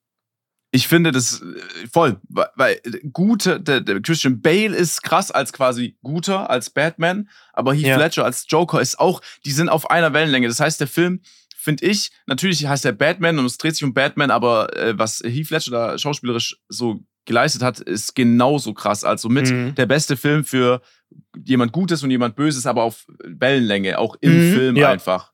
Ich 0.71 0.87
finde 0.87 1.13
das 1.13 1.41
äh, 1.41 1.87
voll, 1.91 2.21
weil 2.29 2.81
gute, 3.13 3.59
der, 3.59 3.81
der 3.81 4.03
Christian 4.03 4.43
Bale 4.43 4.77
ist 4.77 5.03
krass 5.03 5.31
als 5.31 5.53
quasi 5.53 5.97
guter, 6.03 6.51
als 6.51 6.71
Batman, 6.71 7.29
aber 7.55 7.73
Heath 7.75 7.87
ja. 7.87 7.97
Ledger 7.97 8.25
als 8.25 8.45
Joker 8.49 8.81
ist 8.81 8.99
auch, 8.99 9.23
die 9.47 9.53
sind 9.53 9.71
auf 9.71 9.91
einer 9.91 10.13
Wellenlänge. 10.13 10.47
Das 10.47 10.61
heißt, 10.61 10.79
der 10.79 10.87
Film, 10.87 11.23
finde 11.57 11.87
ich, 11.87 12.11
natürlich 12.27 12.67
heißt 12.67 12.85
er 12.85 12.93
Batman 12.93 13.39
und 13.39 13.47
es 13.47 13.57
dreht 13.57 13.77
sich 13.77 13.85
um 13.85 13.95
Batman, 13.95 14.31
aber 14.31 14.77
äh, 14.77 14.99
was 14.99 15.23
Heath 15.25 15.51
Ledger 15.51 15.71
da 15.71 15.99
schauspielerisch 15.99 16.59
so 16.69 17.03
geleistet 17.29 17.63
hat, 17.63 17.79
ist 17.79 18.17
genauso 18.17 18.75
krass. 18.75 19.05
Also 19.05 19.29
mit 19.29 19.51
mhm. 19.51 19.75
der 19.77 19.87
beste 19.87 20.17
Film 20.17 20.45
für 20.45 20.81
jemand 21.45 21.73
Gutes 21.73 22.03
und 22.03 22.11
jemand 22.11 22.35
Böses, 22.35 22.67
aber 22.67 22.83
auf 22.83 23.07
Wellenlänge, 23.23 23.99
auch 23.99 24.17
im 24.21 24.51
mhm. 24.51 24.55
Film 24.55 24.77
ja. 24.77 24.91
einfach. 24.91 25.33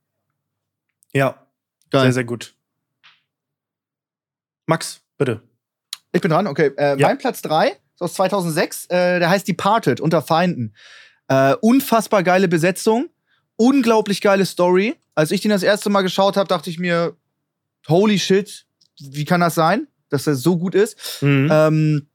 Ja, 1.15 1.47
Geil. 1.91 2.03
sehr, 2.03 2.13
sehr 2.13 2.25
gut. 2.25 2.55
Max, 4.67 5.01
bitte. 5.17 5.41
Ich 6.13 6.21
bin 6.21 6.31
dran, 6.31 6.47
okay. 6.47 6.73
Äh, 6.77 6.99
ja. 6.99 7.07
Mein 7.07 7.19
Platz 7.19 7.43
3 7.43 7.69
ist 7.69 8.01
aus 8.01 8.15
2006, 8.15 8.87
äh, 8.87 9.21
der 9.21 9.31
heißt 9.31 9.47
Departed, 9.47 10.01
Unter 10.01 10.21
Feinden. 10.21 10.75
Äh, 11.29 11.55
unfassbar 11.61 12.23
geile 12.23 12.49
Besetzung, 12.49 13.09
unglaublich 13.57 14.21
geile 14.21 14.45
Story. 14.45 14.97
Als 15.15 15.31
ich 15.31 15.41
den 15.41 15.51
das 15.51 15.63
erste 15.63 15.91
Mal 15.91 16.03
geschaut 16.03 16.37
habe, 16.37 16.49
dachte 16.49 16.71
ich 16.71 16.79
mir, 16.79 17.17
holy 17.89 18.19
shit, 18.19 18.67
wie 18.99 19.25
kann 19.25 19.41
das 19.41 19.55
sein? 19.55 19.87
Dass 20.15 20.27
er 20.27 20.35
so 20.35 20.57
gut 20.57 20.75
ist. 20.75 21.23
Mhm. 21.23 21.49
Ähm, 21.51 22.07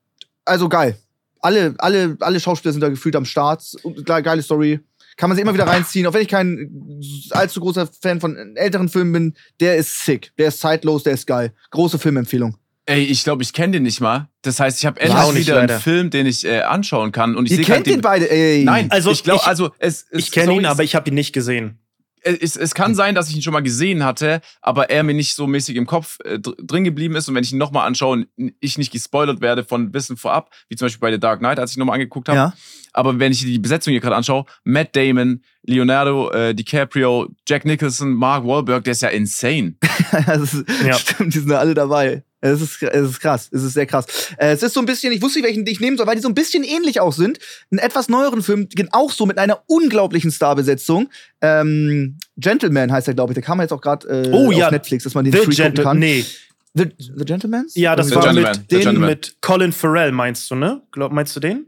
also 0.46 0.68
geil. 0.70 0.98
Alle, 1.42 1.76
alle, 1.78 2.18
alle 2.20 2.40
Schauspieler 2.40 2.74
sind 2.74 2.82
da 2.82 2.90
gefühlt 2.90 3.16
am 3.16 3.26
Start. 3.26 3.64
Geile 4.06 4.42
Story. 4.42 4.80
Kann 5.16 5.30
man 5.30 5.36
sich 5.36 5.44
immer 5.44 5.54
wieder 5.54 5.68
reinziehen. 5.68 6.08
Auch 6.08 6.14
wenn 6.14 6.22
ich 6.22 6.28
kein 6.28 7.02
allzu 7.32 7.60
großer 7.60 7.88
Fan 8.02 8.20
von 8.20 8.56
älteren 8.56 8.90
Filmen 8.90 9.12
bin, 9.12 9.34
der 9.60 9.78
ist 9.78 10.06
sick. 10.06 10.32
Der 10.38 10.48
ist 10.48 10.60
zeitlos, 10.60 11.04
der 11.04 11.14
ist 11.14 11.28
geil. 11.28 11.54
Große 11.72 12.00
Filmempfehlung. 12.00 12.56
Ey, 12.86 13.04
ich 13.04 13.24
glaube, 13.24 13.44
ich 13.44 13.54
kenne 13.54 13.74
den 13.74 13.84
nicht 13.84 14.02
mal. 14.02 14.30
Das 14.42 14.60
heißt, 14.60 14.80
ich 14.80 14.86
habe 14.86 15.00
endlich 15.00 15.46
wieder 15.46 15.56
leider. 15.56 15.74
einen 15.74 15.82
Film, 15.82 16.10
den 16.10 16.26
ich 16.26 16.46
äh, 16.46 16.62
anschauen 16.62 17.12
kann. 17.12 17.36
Und 17.36 17.52
ich 17.52 17.60
Ihr 17.60 17.66
kennt 17.66 17.86
den 17.86 18.02
beide, 18.02 18.32
ey. 18.32 18.64
Nein, 18.64 18.90
also 18.90 19.12
ich 19.12 19.24
glaube, 19.24 19.46
also 19.46 19.72
es, 19.78 20.08
es 20.10 20.20
Ich 20.26 20.32
kenne 20.32 20.54
ihn, 20.54 20.66
aber 20.66 20.84
ich 20.84 20.96
habe 20.96 21.10
ihn 21.10 21.14
nicht 21.14 21.34
gesehen 21.34 21.80
es, 22.24 22.56
es 22.56 22.74
kann 22.74 22.96
sein, 22.96 23.16
dass 23.16 23.30
ich 23.30 23.36
ihn 23.36 23.42
schon 23.42 23.54
mal 23.54 23.62
gesehen 23.62 24.04
hatte, 24.04 24.42
aber 24.62 24.90
er 24.90 25.04
mir 25.04 25.14
nicht 25.14 25.36
so 25.36 25.48
mäßig 25.48 25.76
im 25.76 25.86
Kopf 25.86 26.18
äh, 26.24 26.40
drin 26.40 26.84
geblieben 26.84 27.16
ist 27.16 27.28
und 27.28 27.36
wenn 27.36 27.44
ich 27.44 27.52
ihn 27.52 27.58
nochmal 27.58 27.88
anschaue, 27.88 28.26
ich 28.60 28.78
nicht 28.78 28.92
gespoilert 28.92 29.42
werde 29.42 29.64
von 29.64 29.94
Wissen 29.94 30.18
vorab, 30.18 30.52
wie 30.68 30.76
zum 30.76 30.86
Beispiel 30.86 31.02
bei 31.02 31.12
The 31.12 31.20
Dark 31.20 31.40
Knight, 31.40 31.60
als 31.60 31.72
ich 31.72 31.78
nochmal 31.78 31.96
angeguckt 31.96 32.30
habe. 32.30 32.38
Ja. 32.38 32.54
Aber 32.94 33.20
wenn 33.20 33.32
ich 33.32 33.42
die 33.42 33.60
Besetzung 33.60 33.92
hier 33.92 34.02
gerade 34.02 34.16
anschaue, 34.16 34.46
Matt 34.64 34.96
Damon, 34.96 35.44
Leonardo 35.64 36.32
äh, 36.32 36.56
DiCaprio, 36.56 37.30
Jack 37.48 37.66
Nicholson, 37.66 38.14
Mark 38.14 38.46
Wahlberg, 38.46 38.84
der 38.84 38.92
ist 38.92 39.02
ja 39.02 39.10
insane. 39.10 39.76
ist, 40.42 40.66
ja. 40.86 40.94
Stimmt, 40.94 41.34
die 41.34 41.40
sind 41.40 41.52
ja 41.52 41.60
alle 41.60 41.74
dabei. 41.74 42.24
Es 42.42 42.62
ist, 42.62 42.82
es 42.82 43.10
ist 43.10 43.20
krass, 43.20 43.50
es 43.52 43.64
ist 43.64 43.74
sehr 43.74 43.86
krass. 43.86 44.06
Äh, 44.38 44.52
es 44.52 44.64
ist 44.64 44.74
so 44.74 44.80
ein 44.80 44.86
bisschen, 44.86 45.12
ich 45.12 45.22
wusste 45.22 45.40
nicht, 45.40 45.48
welchen 45.48 45.68
ich 45.68 45.80
nehmen 45.80 45.98
soll, 45.98 46.08
weil 46.08 46.16
die 46.16 46.22
so 46.22 46.30
ein 46.30 46.36
bisschen 46.36 46.64
ähnlich 46.64 47.00
auch 47.02 47.12
sind. 47.12 47.40
Ein 47.72 47.80
etwas 47.80 48.08
neueren 48.08 48.42
Film, 48.42 48.68
auch 48.92 49.12
so 49.12 49.26
mit 49.26 49.38
einer 49.38 49.64
unglaublichen 49.68 50.32
Starbesetzung. 50.32 51.10
Ähm, 51.42 52.18
Gentleman 52.38 52.92
heißt 52.92 53.08
er, 53.10 53.14
glaube 53.14 53.34
ich. 53.34 53.36
Der 53.36 53.44
kam 53.44 53.60
jetzt 53.60 53.74
auch 53.74 53.82
gerade 53.82 54.08
äh, 54.08 54.32
oh, 54.32 54.52
ja. 54.52 54.68
auf 54.68 54.72
Netflix, 54.72 55.04
dass 55.04 55.14
man 55.16 55.26
den 55.26 55.34
The 55.34 55.40
Free 55.40 55.56
gucken 55.56 55.84
kann. 55.84 56.00
Nee. 56.00 56.26
The, 56.74 56.86
The 56.98 57.26
Gentlemans? 57.26 57.76
Ja, 57.76 57.96
das 57.96 58.08
The 58.08 58.16
war 58.16 58.24
Gentleman. 58.24 58.58
mit 58.58 58.72
den 58.72 59.00
mit 59.00 59.38
Colin 59.42 59.74
Farrell, 59.74 60.12
meinst 60.12 60.50
du, 60.52 60.56
ne? 60.56 60.82
Glaub, 60.92 61.12
meinst 61.12 61.36
du 61.36 61.40
den? 61.40 61.66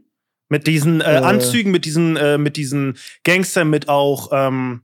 Mit 0.48 0.66
diesen 0.66 1.00
äh, 1.00 1.14
äh. 1.14 1.16
Anzügen, 1.18 1.72
mit 1.72 1.84
diesen, 1.84 2.16
äh, 2.16 2.38
mit 2.38 2.56
diesen 2.56 2.96
Gangstern, 3.24 3.68
mit 3.70 3.88
auch 3.88 4.30
ähm, 4.32 4.82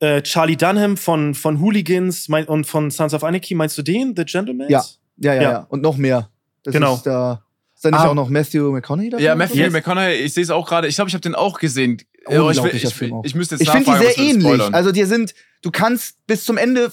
äh, 0.00 0.22
Charlie 0.22 0.56
Dunham 0.56 0.96
von, 0.96 1.34
von 1.34 1.60
Hooligans 1.60 2.28
mein, 2.28 2.46
und 2.46 2.66
von 2.66 2.90
Sons 2.90 3.14
of 3.14 3.22
Anarchy. 3.24 3.54
Meinst 3.54 3.76
du 3.76 3.82
den, 3.82 4.14
The 4.16 4.24
Gentleman? 4.24 4.68
Ja. 4.68 4.84
Ja, 5.16 5.34
ja, 5.34 5.42
ja, 5.42 5.50
ja. 5.50 5.66
Und 5.68 5.82
noch 5.82 5.96
mehr. 5.96 6.30
Das 6.62 6.72
genau. 6.72 6.94
Ist, 6.94 7.02
da, 7.04 7.42
ist 7.74 7.84
da 7.84 7.90
nicht 7.90 8.00
ah. 8.00 8.08
auch 8.08 8.14
noch 8.14 8.28
Matthew 8.28 8.72
McConaughey 8.72 9.10
dabei? 9.10 9.22
Ja, 9.22 9.34
Matthew 9.34 9.58
yes. 9.58 9.72
McConaughey, 9.72 10.14
ich 10.14 10.34
sehe 10.34 10.42
es 10.42 10.50
auch 10.50 10.66
gerade. 10.66 10.88
Ich 10.88 10.96
glaube, 10.96 11.08
ich 11.08 11.14
habe 11.14 11.22
den 11.22 11.34
auch 11.34 11.58
gesehen. 11.58 12.02
Oh, 12.26 12.50
ich, 12.50 12.58
ich, 12.58 12.84
ich, 12.84 13.02
ich 13.22 13.34
müsste 13.34 13.56
jetzt 13.56 13.62
Ich 13.62 13.70
finde 13.70 13.92
die 13.92 13.98
sehr 13.98 14.18
ähnlich. 14.18 14.74
Also 14.74 14.92
die 14.92 15.04
sind, 15.04 15.34
du 15.60 15.70
kannst 15.70 16.16
bis 16.26 16.44
zum 16.44 16.56
Ende 16.56 16.90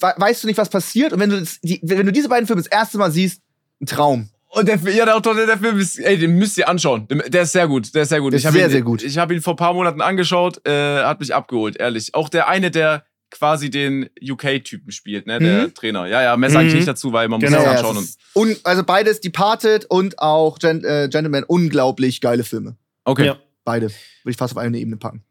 weißt 0.00 0.42
du 0.42 0.46
nicht, 0.46 0.58
was 0.58 0.68
passiert. 0.68 1.12
Und 1.12 1.20
wenn 1.20 1.30
du, 1.30 1.40
das, 1.40 1.60
die, 1.60 1.80
wenn 1.82 2.06
du 2.06 2.12
diese 2.12 2.28
beiden 2.28 2.46
Filme 2.46 2.62
das 2.62 2.70
erste 2.70 2.98
Mal 2.98 3.10
siehst, 3.10 3.42
ein 3.80 3.86
Traum. 3.86 4.30
Und 4.48 4.66
der, 4.66 4.78
ja, 4.92 5.04
der, 5.20 5.46
der 5.46 5.58
Film 5.58 5.78
ist, 5.78 5.98
ey, 5.98 6.18
den 6.18 6.36
müsst 6.36 6.58
ihr 6.58 6.68
anschauen. 6.68 7.06
Der 7.08 7.42
ist 7.42 7.52
sehr 7.52 7.68
gut, 7.68 7.94
der 7.94 8.02
ist 8.02 8.08
sehr 8.08 8.20
gut. 8.20 8.34
ich 8.34 8.42
sehr, 8.42 8.52
ihn, 8.52 8.70
sehr 8.70 8.82
gut. 8.82 9.02
Ich 9.02 9.16
habe 9.16 9.32
ihn 9.32 9.42
vor 9.42 9.52
ein 9.52 9.56
paar 9.56 9.74
Monaten 9.74 10.00
angeschaut, 10.00 10.66
äh, 10.66 11.04
hat 11.04 11.20
mich 11.20 11.34
abgeholt, 11.34 11.76
ehrlich. 11.76 12.14
Auch 12.14 12.28
der 12.28 12.48
eine, 12.48 12.72
der 12.72 13.04
quasi 13.30 13.70
den 13.70 14.10
UK-Typen 14.20 14.92
spielt, 14.92 15.26
ne, 15.26 15.38
der 15.38 15.66
mhm. 15.66 15.74
Trainer. 15.74 16.06
Ja, 16.06 16.22
ja, 16.22 16.36
mehr 16.36 16.50
sage 16.50 16.66
ich 16.66 16.72
mhm. 16.72 16.78
nicht 16.78 16.88
dazu, 16.88 17.12
weil 17.12 17.28
man 17.28 17.40
genau. 17.40 17.58
muss 17.58 17.66
es 17.66 17.72
anschauen. 17.72 17.96
Ja, 17.96 18.40
und 18.40 18.60
also 18.64 18.84
beides, 18.84 19.20
Departed 19.20 19.86
und 19.86 20.18
auch 20.18 20.58
Gen 20.58 20.84
äh, 20.84 21.08
Gentleman, 21.10 21.44
unglaublich 21.44 22.20
geile 22.20 22.44
Filme. 22.44 22.76
Okay. 23.04 23.26
Ja. 23.26 23.38
Beide. 23.64 23.86
Würde 23.86 24.30
ich 24.30 24.36
fast 24.36 24.54
auf 24.54 24.58
eine 24.58 24.78
Ebene 24.78 24.96
packen. 24.96 25.24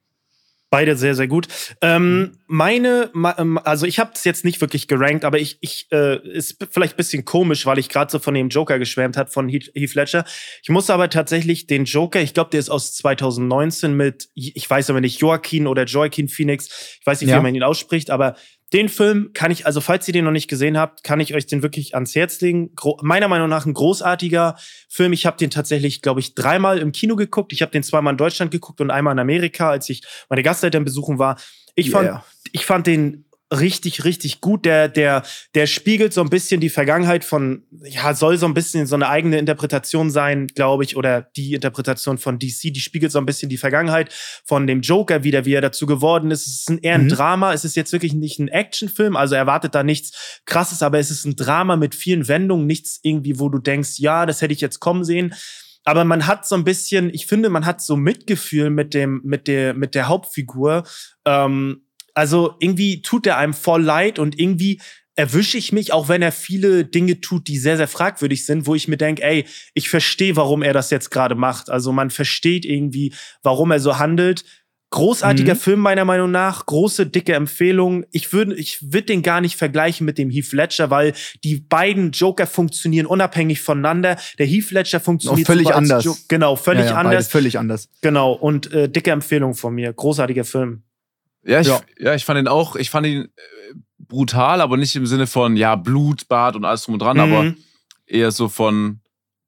Beide 0.72 0.96
sehr, 0.96 1.16
sehr 1.16 1.28
gut. 1.28 1.48
Ähm, 1.82 2.38
meine, 2.46 3.10
ähm, 3.38 3.58
also 3.64 3.88
ich 3.88 4.00
habe 4.00 4.12
es 4.14 4.24
jetzt 4.24 4.46
nicht 4.46 4.62
wirklich 4.62 4.88
gerankt, 4.88 5.26
aber 5.26 5.40
ich, 5.40 5.58
ich 5.62 5.88
äh, 5.92 6.20
ist 6.28 6.58
vielleicht 6.70 6.94
ein 6.94 6.98
bisschen 6.98 7.26
komisch, 7.26 7.66
weil 7.66 7.80
ich 7.80 7.90
gerade 7.90 8.12
so 8.12 8.20
von 8.20 8.36
dem 8.36 8.50
Joker 8.50 8.78
geschwärmt 8.78 9.18
hat 9.18 9.32
von 9.34 9.50
Heath, 9.50 9.72
Heath 9.74 9.96
Ledger. 9.96 10.26
Ich 10.62 10.70
muss 10.70 10.92
aber 10.92 11.10
tatsächlich 11.10 11.66
den 11.66 11.86
Joker, 11.86 12.22
ich 12.22 12.36
glaube, 12.36 12.52
der 12.52 12.60
ist 12.60 12.70
aus 12.70 12.94
2019 12.94 13.94
mit, 13.96 14.30
ich 14.36 14.70
weiß 14.70 14.92
aber 14.92 15.02
nicht, 15.02 15.20
Joaquin 15.20 15.66
oder 15.66 15.86
Joaquin 15.86 16.28
Phoenix. 16.28 16.98
Ich 17.00 17.06
weiß 17.06 17.22
nicht, 17.22 17.32
ja. 17.32 17.40
wie 17.40 17.44
man 17.44 17.56
ihn 17.56 17.64
ausspricht, 17.64 18.12
aber 18.12 18.36
den 18.74 18.88
Film 18.88 19.32
kann 19.34 19.50
ich, 19.50 19.66
also 19.66 19.82
falls 19.82 20.08
ihr 20.08 20.14
den 20.14 20.26
noch 20.26 20.32
nicht 20.32 20.48
gesehen 20.48 20.78
habt, 20.78 21.04
kann 21.04 21.20
ich 21.20 21.34
euch 21.34 21.48
den 21.48 21.64
wirklich 21.64 21.96
ans 21.96 22.14
Herz 22.14 22.40
legen. 22.42 22.76
Gro 22.76 23.00
meiner 23.02 23.28
Meinung 23.28 23.50
nach 23.50 23.66
ein 23.66 23.74
großartiger 23.74 24.56
Film. 24.88 25.14
Ich 25.14 25.26
habe 25.26 25.38
den 25.38 25.50
tatsächlich, 25.50 26.02
glaube 26.02 26.20
ich, 26.20 26.36
dreimal 26.36 26.78
im 26.78 26.92
Kino 26.92 27.16
geguckt. 27.16 27.52
Ich 27.52 27.62
habe 27.62 27.72
den 27.72 27.82
zweimal 27.82 28.14
in 28.14 28.18
Deutschland 28.18 28.52
geguckt 28.52 28.80
und 28.82 28.92
einmal 28.92 29.14
in 29.14 29.20
Amerika, 29.20 29.70
als 29.70 29.90
ich 29.90 30.04
meine 30.30 30.44
Gasteltern 30.44 30.84
besuchen 30.84 31.18
war. 31.18 31.40
Ich 31.74 31.90
fand, 31.90 32.10
yeah. 32.10 32.26
ich 32.52 32.66
fand 32.66 32.86
den 32.86 33.26
richtig, 33.52 34.04
richtig 34.04 34.42
gut. 34.42 34.66
Der, 34.66 34.88
der, 34.88 35.24
der 35.56 35.68
spiegelt 35.68 36.14
so 36.14 36.22
ein 36.22 36.30
bisschen 36.30 36.62
die 36.62 36.70
Vergangenheit 36.70 37.24
von, 37.26 37.64
ja, 37.84 38.14
soll 38.14 38.38
so 38.38 38.46
ein 38.46 38.54
bisschen 38.54 38.86
so 38.86 38.96
eine 38.96 39.10
eigene 39.10 39.38
Interpretation 39.38 40.10
sein, 40.10 40.48
glaube 40.48 40.84
ich, 40.84 40.96
oder 40.96 41.24
die 41.36 41.54
Interpretation 41.54 42.18
von 42.18 42.40
DC, 42.40 42.74
die 42.74 42.80
spiegelt 42.80 43.12
so 43.12 43.20
ein 43.20 43.26
bisschen 43.26 43.50
die 43.50 43.58
Vergangenheit 43.58 44.14
von 44.46 44.68
dem 44.68 44.82
Joker 44.82 45.24
wieder, 45.24 45.46
wie 45.46 45.54
er 45.54 45.62
dazu 45.62 45.86
geworden 45.86 46.32
ist. 46.32 46.48
Es 46.48 46.60
ist 46.60 46.70
ein, 46.70 46.80
eher 46.80 46.96
ein 46.96 47.06
mhm. 47.06 47.10
Drama. 47.10 47.54
Es 47.54 47.66
ist 47.66 47.76
jetzt 47.76 47.92
wirklich 47.92 48.14
nicht 48.14 48.40
ein 48.40 48.48
Actionfilm, 48.48 49.16
also 49.16 49.36
erwartet 49.36 49.76
da 49.76 49.84
nichts 49.84 50.42
krasses, 50.46 50.84
aber 50.84 51.00
es 51.00 51.12
ist 51.12 51.26
ein 51.26 51.36
Drama 51.36 51.76
mit 51.76 51.96
vielen 51.96 52.28
Wendungen, 52.28 52.68
nichts 52.68 53.00
irgendwie, 53.04 53.40
wo 53.40 53.50
du 53.50 53.60
denkst, 53.60 53.98
ja, 53.98 54.26
das 54.26 54.42
hätte 54.42 54.54
ich 54.54 54.62
jetzt 54.62 54.80
kommen 54.80 55.04
sehen 55.04 55.34
aber 55.86 56.04
man 56.04 56.28
hat 56.28 56.46
so 56.46 56.54
ein 56.56 56.64
bisschen, 56.64 57.10
ich 57.12 57.26
finde, 57.26 57.50
man 57.50 57.66
hat 57.66 57.82
so 57.82 57.96
Mitgefühl 57.96 58.70
mit 58.70 58.94
dem, 58.94 59.22
mit 59.24 59.48
der, 59.48 59.74
mit 59.74 59.96
der 59.96 60.08
Hauptfigur. 60.08 60.84
Ähm, 61.26 61.82
also 62.20 62.56
irgendwie 62.60 63.02
tut 63.02 63.26
er 63.26 63.38
einem 63.38 63.54
voll 63.54 63.82
leid 63.82 64.20
und 64.20 64.38
irgendwie 64.38 64.82
erwische 65.16 65.58
ich 65.58 65.72
mich, 65.72 65.94
auch 65.94 66.10
wenn 66.10 66.22
er 66.22 66.34
viele 66.34 66.84
Dinge 66.84 67.22
tut, 67.22 67.48
die 67.48 67.58
sehr, 67.58 67.78
sehr 67.78 67.88
fragwürdig 67.88 68.46
sind, 68.46 68.68
wo 68.68 68.76
ich 68.76 68.90
mir 68.90 68.98
denke, 68.98 69.24
ey, 69.24 69.46
ich 69.74 69.90
verstehe, 69.90 70.36
warum 70.36 70.62
er 70.62 70.74
das 70.74 70.90
jetzt 70.90 71.12
gerade 71.12 71.36
macht. 71.36 71.70
Also 71.70 71.94
man 71.94 72.10
versteht 72.10 72.66
irgendwie, 72.66 73.14
warum 73.42 73.72
er 73.72 73.80
so 73.80 74.00
handelt. 74.00 74.44
Großartiger 74.92 75.54
mhm. 75.54 75.60
Film 75.60 75.80
meiner 75.80 76.04
Meinung 76.04 76.30
nach, 76.30 76.66
große 76.66 77.06
dicke 77.06 77.36
Empfehlung. 77.36 78.04
Ich 78.12 78.34
würde 78.34 78.54
ich 78.56 78.82
würde 78.82 79.06
den 79.06 79.22
gar 79.22 79.40
nicht 79.40 79.56
vergleichen 79.56 80.06
mit 80.06 80.18
dem 80.18 80.30
Heath 80.30 80.52
Ledger, 80.52 80.90
weil 80.90 81.14
die 81.46 81.56
beiden 81.56 82.12
Joker 82.12 82.48
funktionieren 82.48 83.06
unabhängig 83.06 83.62
voneinander. 83.62 84.18
Der 84.40 84.46
Heath 84.46 84.72
Ledger 84.72 85.00
funktioniert 85.00 85.48
Auch 85.48 85.54
völlig 85.54 85.74
anders. 85.74 86.26
genau, 86.28 86.58
völlig 86.58 86.86
ja, 86.86 86.92
ja, 86.92 86.98
anders. 86.98 87.30
Völlig 87.30 87.58
anders. 87.58 87.88
Genau 88.02 88.34
und 88.34 88.74
äh, 88.74 88.90
dicke 88.90 89.12
Empfehlung 89.12 89.54
von 89.54 89.74
mir, 89.74 89.94
großartiger 89.94 90.44
Film. 90.44 90.84
Ja 91.44 91.62
ich, 91.62 91.68
ja. 91.68 91.82
ja, 91.98 92.16
ich 92.16 92.26
fand 92.26 92.40
ihn 92.40 92.48
auch, 92.48 92.76
ich 92.76 92.90
fand 92.90 93.08
ihn 93.08 93.24
äh, 93.24 93.30
brutal, 93.98 94.62
aber 94.62 94.78
nicht 94.78 94.96
im 94.96 95.06
Sinne 95.06 95.28
von, 95.28 95.56
ja, 95.56 95.76
Blut, 95.76 96.28
Bart 96.28 96.56
und 96.56 96.66
alles 96.66 96.84
drum 96.84 96.94
und 96.94 97.02
dran, 97.02 97.18
mhm. 97.18 97.24
aber 97.24 97.54
eher 98.06 98.32
so 98.32 98.50
von, 98.50 99.00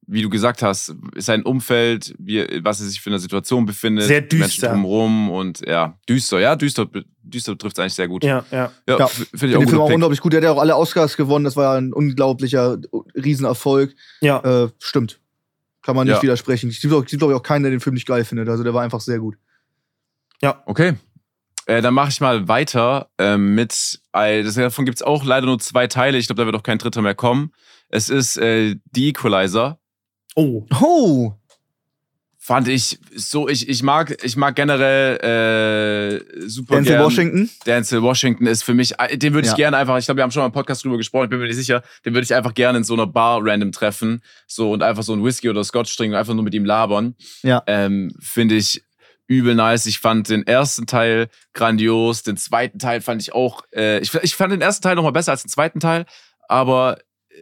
wie 0.08 0.22
du 0.22 0.30
gesagt 0.30 0.62
hast, 0.62 0.96
sein 1.16 1.44
Umfeld, 1.44 2.14
wie, 2.18 2.46
was 2.64 2.80
er 2.80 2.88
sich 2.88 3.02
für 3.02 3.10
eine 3.10 3.20
Situation 3.20 3.66
befindet. 3.66 4.06
Sehr 4.06 4.22
düster. 4.22 4.38
Menschen 4.40 4.62
drumherum 4.62 5.30
und 5.30 5.66
ja, 5.68 5.98
düster, 6.08 6.40
ja, 6.40 6.56
düster, 6.56 6.88
düster 7.24 7.58
trifft 7.58 7.78
es 7.78 7.82
eigentlich 7.82 7.94
sehr 7.94 8.08
gut. 8.08 8.24
Ja, 8.24 8.46
ja. 8.52 8.72
Ja, 8.88 9.00
ja. 9.00 9.08
finde 9.08 9.48
ich 9.48 9.56
auch, 9.56 9.60
den 9.60 9.70
Film 9.70 9.82
auch 9.82 9.90
unglaublich 9.90 10.22
gut. 10.22 10.34
Der 10.34 10.40
hat 10.40 10.44
ja 10.46 10.52
auch 10.52 10.60
alle 10.60 10.76
Oscars 10.76 11.18
gewonnen, 11.18 11.46
das 11.46 11.56
war 11.56 11.74
ja 11.74 11.80
ein 11.80 11.94
unglaublicher 11.94 12.78
Riesenerfolg. 13.16 13.96
Ja. 14.22 14.64
Äh, 14.66 14.70
stimmt. 14.80 15.20
Kann 15.82 15.96
man 15.96 16.08
nicht 16.08 16.18
ja. 16.18 16.22
widersprechen. 16.22 16.70
Ich 16.70 16.82
glaube, 16.82 17.06
ich 17.10 17.24
auch 17.24 17.44
keinen, 17.44 17.64
der 17.64 17.72
den 17.72 17.80
Film 17.80 17.96
nicht 17.96 18.08
geil 18.08 18.24
findet. 18.24 18.50
Also 18.50 18.64
der 18.64 18.74
war 18.74 18.84
einfach 18.84 19.02
sehr 19.02 19.18
gut. 19.18 19.36
Ja. 20.42 20.62
Okay. 20.66 20.94
Äh, 21.66 21.82
dann 21.82 21.94
mache 21.94 22.10
ich 22.10 22.22
mal 22.22 22.48
weiter 22.48 23.10
äh, 23.18 23.38
mit, 23.38 24.02
äh, 24.14 24.44
das, 24.44 24.56
davon 24.56 24.86
gibt 24.86 24.98
es 24.98 25.04
auch 25.04 25.24
leider 25.24 25.46
nur 25.46 25.60
zwei 25.60 25.88
Teile. 25.88 26.18
Ich 26.18 26.28
glaube, 26.28 26.42
da 26.42 26.46
wird 26.46 26.56
auch 26.56 26.64
kein 26.64 26.78
dritter 26.78 27.02
mehr 27.02 27.16
kommen. 27.16 27.52
Es 27.90 28.10
ist 28.10 28.38
äh, 28.38 28.76
The 28.94 29.10
Equalizer. 29.10 29.80
Oh. 30.36 30.66
Oh. 30.82 31.34
Fand 32.44 32.68
ich 32.68 32.98
so, 33.16 33.48
ich, 33.48 33.70
ich 33.70 33.84
mag, 33.84 34.18
ich 34.24 34.36
mag 34.36 34.56
generell 34.56 35.18
äh, 35.18 36.48
super 36.50 36.78
Denzel 36.78 36.94
gern. 36.94 37.06
Washington. 37.06 37.50
Denzel 37.68 38.02
Washington 38.02 38.48
ist 38.48 38.64
für 38.64 38.74
mich, 38.74 39.00
äh, 39.00 39.16
den 39.16 39.34
würde 39.36 39.46
ich 39.46 39.52
ja. 39.52 39.58
gerne 39.58 39.78
einfach, 39.78 39.96
ich 40.00 40.06
glaube, 40.06 40.18
wir 40.18 40.24
haben 40.24 40.32
schon 40.32 40.42
mal 40.42 40.48
im 40.48 40.52
Podcast 40.52 40.84
drüber 40.84 40.98
gesprochen, 40.98 41.26
ich 41.26 41.30
bin 41.30 41.40
mir 41.40 41.46
nicht 41.46 41.56
sicher, 41.56 41.84
den 42.04 42.16
würde 42.16 42.24
ich 42.24 42.34
einfach 42.34 42.56
gerne 42.56 42.80
in 42.80 42.84
so 42.84 42.96
einer 42.96 43.06
Bar 43.06 43.42
random 43.44 43.72
treffen. 43.72 44.24
So 44.48 44.72
und 44.72 44.82
einfach 44.82 45.04
so 45.04 45.14
ein 45.14 45.24
Whisky 45.24 45.50
oder 45.50 45.64
Scotch 45.64 45.96
trinken 45.96 46.16
und 46.16 46.20
einfach 46.20 46.34
nur 46.34 46.44
mit 46.44 46.56
ihm 46.56 46.66
labern. 46.66 47.14
Ja. 47.44 47.62
Ähm, 47.68 48.12
Finde 48.20 48.56
ich 48.56 48.84
übel 49.32 49.56
nice. 49.56 49.86
Ich 49.86 50.00
fand 50.00 50.30
den 50.30 50.46
ersten 50.46 50.86
Teil 50.86 51.30
grandios. 51.54 52.24
Den 52.24 52.38
zweiten 52.38 52.80
Teil 52.80 53.02
fand 53.02 53.22
ich 53.22 53.34
auch. 53.34 53.64
Äh, 53.74 54.00
ich, 54.00 54.14
ich 54.16 54.36
fand 54.36 54.52
den 54.52 54.62
ersten 54.62 54.84
Teil 54.84 54.96
noch 54.96 55.04
mal 55.04 55.12
besser 55.12 55.32
als 55.32 55.44
den 55.44 55.50
zweiten 55.50 55.80
Teil, 55.80 56.06
aber 56.50 56.98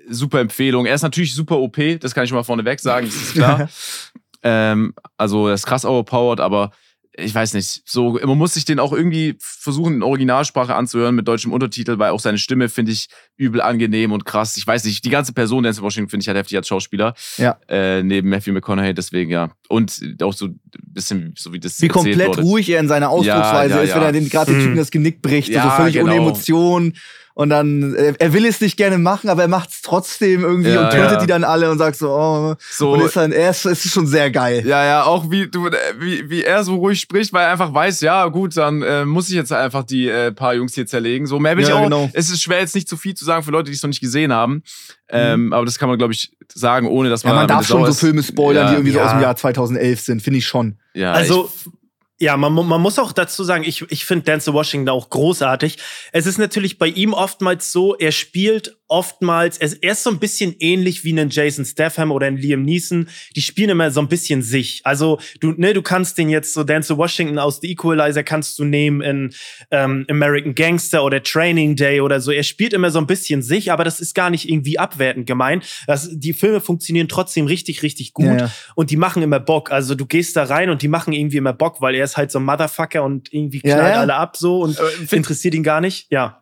super 0.07 0.39
Empfehlung. 0.39 0.85
Er 0.85 0.95
ist 0.95 1.01
natürlich 1.01 1.33
super 1.33 1.57
OP, 1.57 1.77
das 1.99 2.13
kann 2.13 2.23
ich 2.23 2.29
schon 2.29 2.37
mal 2.37 2.43
vorneweg 2.43 2.79
sagen, 2.79 3.07
das 3.07 3.15
ist 3.15 3.33
klar. 3.33 3.69
ähm, 4.43 4.93
also 5.17 5.47
er 5.47 5.55
ist 5.55 5.65
krass 5.65 5.83
overpowered, 5.83 6.39
aber 6.39 6.71
ich 7.19 7.33
weiß 7.33 7.53
nicht, 7.53 7.81
so, 7.85 8.19
man 8.23 8.37
muss 8.37 8.53
sich 8.53 8.65
den 8.65 8.79
auch 8.79 8.93
irgendwie 8.93 9.35
versuchen, 9.39 9.95
in 9.95 10.03
Originalsprache 10.03 10.75
anzuhören 10.75 11.15
mit 11.15 11.27
deutschem 11.27 11.53
Untertitel, 11.53 11.99
weil 11.99 12.11
auch 12.11 12.19
seine 12.19 12.37
Stimme 12.37 12.69
finde 12.69 12.91
ich 12.91 13.07
übel 13.37 13.61
angenehm 13.61 14.11
und 14.11 14.25
krass. 14.25 14.57
Ich 14.57 14.65
weiß 14.65 14.83
nicht, 14.85 15.03
die 15.05 15.09
ganze 15.09 15.33
Person, 15.33 15.63
Denzel 15.63 15.83
Washington, 15.83 16.09
finde 16.09 16.23
ich 16.23 16.27
halt 16.27 16.37
heftig 16.37 16.57
als 16.57 16.67
Schauspieler. 16.67 17.13
Ja. 17.37 17.59
Äh, 17.67 18.03
neben 18.03 18.29
Matthew 18.29 18.53
McConaughey, 18.53 18.93
deswegen 18.93 19.31
ja. 19.31 19.51
Und 19.67 20.01
auch 20.21 20.33
so 20.33 20.47
ein 20.47 20.59
bisschen, 20.87 21.33
so 21.37 21.53
wie 21.53 21.59
das 21.59 21.81
Wie 21.81 21.87
komplett 21.87 22.29
wurde. 22.29 22.41
ruhig 22.41 22.69
er 22.69 22.79
in 22.79 22.87
seiner 22.87 23.09
Ausdrucksweise 23.09 23.75
ja, 23.75 23.79
ja, 23.79 23.83
ist, 23.83 23.95
wenn 23.95 24.03
er 24.03 24.11
den 24.11 24.29
gerade 24.29 24.51
den 24.51 24.61
Typen 24.61 24.77
das 24.77 24.91
Genick 24.91 25.21
bricht, 25.21 25.49
ja, 25.49 25.63
so 25.63 25.69
völlig 25.69 25.93
genau. 25.93 26.05
ohne 26.05 26.15
Emotionen. 26.15 26.93
Und 27.33 27.49
dann, 27.49 27.95
äh, 27.95 28.13
er 28.19 28.33
will 28.33 28.45
es 28.45 28.59
nicht 28.59 28.75
gerne 28.75 28.97
machen, 28.97 29.29
aber 29.29 29.43
er 29.43 29.47
macht 29.47 29.69
es 29.69 29.81
trotzdem 29.81 30.43
irgendwie 30.43 30.71
ja, 30.71 30.83
und 30.83 30.91
tötet 30.91 31.11
ja. 31.11 31.19
die 31.21 31.27
dann 31.27 31.43
alle 31.43 31.71
und 31.71 31.77
sagt 31.77 31.95
so, 31.95 32.09
oh. 32.09 32.55
So, 32.71 32.93
und 32.93 33.01
ist 33.01 33.15
dann, 33.15 33.31
er 33.31 33.51
ist, 33.51 33.65
ist 33.65 33.91
schon 33.91 34.07
sehr 34.07 34.29
geil. 34.29 34.63
Ja, 34.65 34.83
ja, 34.83 35.03
auch 35.03 35.31
wie, 35.31 35.47
du, 35.47 35.69
wie, 35.99 36.29
wie 36.29 36.43
er 36.43 36.63
so 36.63 36.75
ruhig 36.75 36.99
spricht, 36.99 37.31
weil 37.31 37.45
er 37.45 37.51
einfach 37.51 37.73
weiß, 37.73 38.01
ja, 38.01 38.27
gut, 38.27 38.57
dann 38.57 38.81
äh, 38.81 39.05
muss 39.05 39.29
ich 39.29 39.35
jetzt 39.35 39.53
einfach 39.53 39.83
die 39.83 40.09
äh, 40.09 40.31
paar 40.31 40.53
Jungs 40.53 40.73
hier 40.73 40.85
zerlegen. 40.85 41.27
So, 41.27 41.39
mehr 41.39 41.55
will 41.55 41.63
ja, 41.63 41.69
ich 41.69 41.75
auch. 41.75 41.83
Genau. 41.83 42.09
Es 42.13 42.29
ist 42.29 42.41
schwer, 42.41 42.59
jetzt 42.59 42.75
nicht 42.75 42.89
zu 42.89 42.97
viel 42.97 43.13
zu 43.13 43.25
sagen 43.25 43.43
für 43.43 43.51
Leute, 43.51 43.69
die 43.69 43.75
es 43.75 43.83
noch 43.83 43.89
nicht 43.89 44.01
gesehen 44.01 44.33
haben. 44.33 44.63
Ähm, 45.11 45.45
mhm. 45.45 45.53
aber 45.53 45.65
das 45.65 45.79
kann 45.79 45.89
man, 45.89 45.97
glaube 45.97 46.13
ich, 46.13 46.31
sagen, 46.53 46.87
ohne 46.87 47.09
dass 47.09 47.23
man. 47.23 47.33
Ja, 47.33 47.39
man 47.39 47.47
darf 47.47 47.65
schon 47.65 47.85
so 47.85 47.93
Filme 47.93 48.21
spoilern, 48.21 48.67
die 48.67 48.73
irgendwie 48.73 48.91
so 48.91 48.99
aus 48.99 49.11
dem 49.11 49.21
Jahr 49.21 49.35
2011 49.35 49.99
sind, 50.01 50.21
finde 50.21 50.39
ich 50.39 50.45
schon. 50.45 50.77
Ja, 50.93 51.13
also. 51.13 51.49
Ich, 51.55 51.78
ja, 52.19 52.35
man, 52.35 52.53
man 52.53 52.81
muss 52.81 52.99
auch 52.99 53.13
dazu 53.13 53.43
sagen, 53.43 53.63
ich, 53.63 53.89
ich 53.89 54.05
finde 54.05 54.25
Denzel 54.25 54.53
Washington 54.53 54.89
auch 54.89 55.09
großartig. 55.09 55.77
Es 56.11 56.25
ist 56.25 56.37
natürlich 56.37 56.77
bei 56.77 56.87
ihm 56.87 57.13
oftmals 57.13 57.71
so, 57.71 57.95
er 57.95 58.11
spielt 58.11 58.78
oftmals, 58.89 59.57
er 59.57 59.91
ist 59.91 60.03
so 60.03 60.09
ein 60.09 60.19
bisschen 60.19 60.55
ähnlich 60.59 61.03
wie 61.03 61.11
einen 61.11 61.29
Jason 61.29 61.63
Statham 61.63 62.11
oder 62.11 62.27
einen 62.27 62.37
Liam 62.37 62.63
Neeson. 62.63 63.07
Die 63.35 63.41
spielen 63.41 63.69
immer 63.69 63.91
so 63.91 64.01
ein 64.01 64.07
bisschen 64.07 64.41
sich. 64.41 64.81
Also 64.83 65.19
du, 65.39 65.51
ne, 65.51 65.73
du 65.73 65.81
kannst 65.81 66.17
den 66.17 66.29
jetzt 66.29 66.53
so 66.53 66.63
Denzel 66.63 66.97
Washington 66.97 67.37
aus 67.37 67.61
The 67.61 67.71
Equalizer 67.71 68.23
kannst 68.23 68.57
du 68.57 68.65
nehmen 68.65 69.01
in 69.01 69.33
ähm, 69.71 70.05
American 70.09 70.55
Gangster 70.55 71.03
oder 71.03 71.21
Training 71.21 71.75
Day 71.75 72.01
oder 72.01 72.19
so. 72.19 72.31
Er 72.31 72.43
spielt 72.43 72.73
immer 72.73 72.89
so 72.89 72.99
ein 72.99 73.07
bisschen 73.07 73.41
sich, 73.43 73.71
aber 73.71 73.83
das 73.83 73.99
ist 73.99 74.15
gar 74.15 74.31
nicht 74.31 74.49
irgendwie 74.49 74.79
abwertend 74.79 75.27
gemeint. 75.27 75.65
Das, 75.85 76.09
die 76.11 76.33
Filme 76.33 76.59
funktionieren 76.59 77.07
trotzdem 77.07 77.45
richtig, 77.45 77.83
richtig 77.83 78.13
gut 78.13 78.25
ja, 78.25 78.37
ja. 78.37 78.51
und 78.75 78.89
die 78.89 78.97
machen 78.97 79.21
immer 79.21 79.39
Bock. 79.39 79.71
Also 79.71 79.93
du 79.93 80.07
gehst 80.07 80.35
da 80.35 80.43
rein 80.43 80.69
und 80.69 80.81
die 80.81 80.87
machen 80.87 81.13
irgendwie 81.13 81.37
immer 81.37 81.53
Bock, 81.53 81.79
weil 81.81 81.93
er 81.93 82.03
ist 82.03 82.17
halt 82.17 82.31
so 82.31 82.39
ein 82.39 82.45
Motherfucker 82.45 83.03
und 83.03 83.31
irgendwie 83.31 83.59
knallt 83.59 83.93
ja, 83.93 83.99
alle 83.99 84.15
ab 84.15 84.35
so 84.35 84.61
und 84.61 84.79
interessiert 85.11 85.53
ihn 85.53 85.63
gar 85.63 85.79
nicht. 85.79 86.07
Ja. 86.09 86.38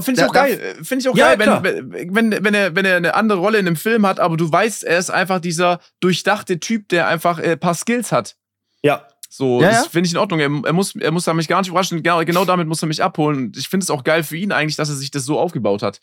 Finde 0.00 0.20
ich 0.20 0.26
auch 0.26 0.32
geil. 0.32 0.76
Finde 0.82 1.02
ich 1.02 1.08
auch 1.08 1.16
ja, 1.16 1.34
geil, 1.34 1.62
wenn, 1.92 2.14
wenn, 2.14 2.44
wenn, 2.44 2.54
er, 2.54 2.74
wenn 2.74 2.84
er 2.84 2.96
eine 2.96 3.14
andere 3.14 3.38
Rolle 3.38 3.58
in 3.58 3.66
einem 3.66 3.76
Film 3.76 4.06
hat, 4.06 4.20
aber 4.20 4.36
du 4.36 4.50
weißt, 4.50 4.84
er 4.84 4.98
ist 4.98 5.10
einfach 5.10 5.40
dieser 5.40 5.80
durchdachte 6.00 6.60
Typ, 6.60 6.88
der 6.88 7.08
einfach 7.08 7.38
ein 7.38 7.44
äh, 7.44 7.56
paar 7.56 7.74
Skills 7.74 8.12
hat. 8.12 8.36
Ja. 8.82 9.06
So, 9.28 9.60
ja, 9.60 9.70
das 9.70 9.88
finde 9.88 10.06
ich 10.06 10.12
in 10.12 10.18
Ordnung. 10.18 10.40
Er, 10.40 10.50
er, 10.64 10.72
muss, 10.72 10.96
er 10.96 11.10
muss 11.10 11.24
da 11.24 11.34
mich 11.34 11.48
gar 11.48 11.60
nicht 11.60 11.68
überraschen. 11.68 12.02
Genau, 12.02 12.24
genau 12.24 12.44
damit 12.44 12.68
muss 12.68 12.82
er 12.82 12.88
mich 12.88 13.02
abholen. 13.02 13.38
Und 13.38 13.56
ich 13.56 13.68
finde 13.68 13.84
es 13.84 13.90
auch 13.90 14.02
geil 14.02 14.22
für 14.22 14.36
ihn 14.36 14.52
eigentlich, 14.52 14.76
dass 14.76 14.88
er 14.88 14.94
sich 14.94 15.10
das 15.10 15.24
so 15.24 15.38
aufgebaut 15.38 15.82
hat. 15.82 16.00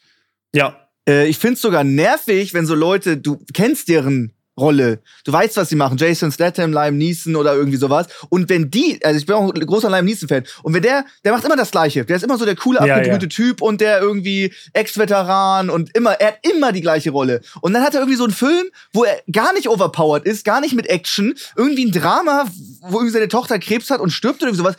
Ja. 0.53 0.88
Äh, 1.07 1.27
ich 1.27 1.38
finde 1.38 1.55
es 1.55 1.61
sogar 1.61 1.84
nervig, 1.84 2.53
wenn 2.53 2.65
so 2.65 2.75
Leute, 2.75 3.17
du 3.17 3.43
kennst 3.53 3.89
deren 3.89 4.32
Rolle. 4.60 4.99
Du 5.26 5.34
weißt, 5.34 5.58
was 5.58 5.70
sie 5.70 5.76
machen. 5.76 5.97
Jason 5.97 6.32
Statham, 6.32 6.74
Liam 6.74 6.97
Neeson 6.97 7.36
oder 7.36 7.56
irgendwie 7.56 7.78
sowas. 7.78 8.08
Und 8.30 8.49
wenn 8.49 8.70
die, 8.70 8.99
also 9.04 9.18
ich 9.18 9.26
bin 9.26 9.36
auch 9.36 9.51
ein 9.51 9.66
großer 9.66 9.89
Liam 9.89 10.06
Neeson-Fan, 10.06 10.43
und 10.62 10.74
wenn 10.74 10.84
der, 10.84 11.06
der 11.24 11.32
macht 11.32 11.43
immer 11.43 11.56
das 11.56 11.72
Gleiche. 11.72 12.06
Der 12.06 12.18
ist 12.18 12.24
immer 12.24 12.38
so 12.38 12.45
der 12.45 12.56
coole, 12.56 12.80
abgebrühte 12.80 13.08
ja, 13.08 13.18
ja. 13.18 13.28
Typ 13.28 13.62
und 13.62 13.82
der 13.82 13.99
irgendwie 14.01 14.54
Ex-Veteran 14.74 15.70
und 15.70 15.95
immer, 15.95 16.12
er 16.14 16.28
hat 16.28 16.39
immer 16.43 16.72
die 16.72 16.82
gleiche 16.82 17.10
Rolle. 17.10 17.41
Und 17.62 17.74
dann 17.74 17.84
hat 17.84 17.95
er 17.95 18.01
irgendwie 18.01 18.18
so 18.18 18.26
einen 18.26 18.34
Film, 18.34 18.68
wo 18.93 19.04
er 19.04 19.22
gar 19.32 19.54
nicht 19.54 19.68
overpowered 19.68 20.26
ist, 20.26 20.45
gar 20.45 20.62
nicht 20.62 20.76
mit 20.76 20.88
Action, 20.88 21.34
irgendwie 21.56 21.86
ein 21.86 21.91
Drama, 21.91 22.45
wo 22.82 22.97
irgendwie 22.97 23.14
seine 23.14 23.28
Tochter 23.28 23.58
Krebs 23.58 23.89
hat 23.89 24.01
und 24.01 24.12
stirbt 24.12 24.41
oder 24.41 24.51
irgendwie 24.51 24.64
sowas 24.64 24.76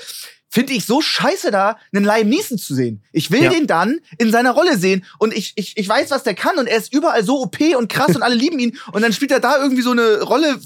finde 0.55 0.73
ich 0.73 0.87
so 0.87 1.01
scheiße 1.01 1.51
da, 1.51 1.79
einen 1.93 2.05
Liam 2.05 2.29
Neeson 2.29 2.59
zu 2.59 2.77
sehen. 2.77 3.03
Ich 3.11 3.33
will 3.33 3.43
ja. 3.43 3.51
den 3.51 3.67
dann 3.67 3.99
in 4.19 4.31
seiner 4.31 4.53
Rolle 4.53 4.79
sehen 4.79 5.05
und 5.19 5.35
ich, 5.35 5.53
ich, 5.57 5.77
ich 5.77 5.89
weiß, 5.89 6.13
was 6.13 6.23
der 6.23 6.35
kann 6.35 6.59
und 6.59 6.69
er 6.69 6.77
ist 6.77 6.95
überall 6.95 7.25
so 7.25 7.43
OP 7.43 7.59
und 7.77 7.89
krass 7.89 8.15
und 8.15 8.23
alle 8.23 8.37
lieben 8.37 8.61
ihn 8.61 8.79
und 8.93 9.03
dann 9.03 9.13
spielt 9.13 9.33
er 9.33 9.41
da 9.41 9.61
irgendwie 9.61 9.83
so 9.83 9.91
eine 9.91 10.23
Rolle 10.23 10.57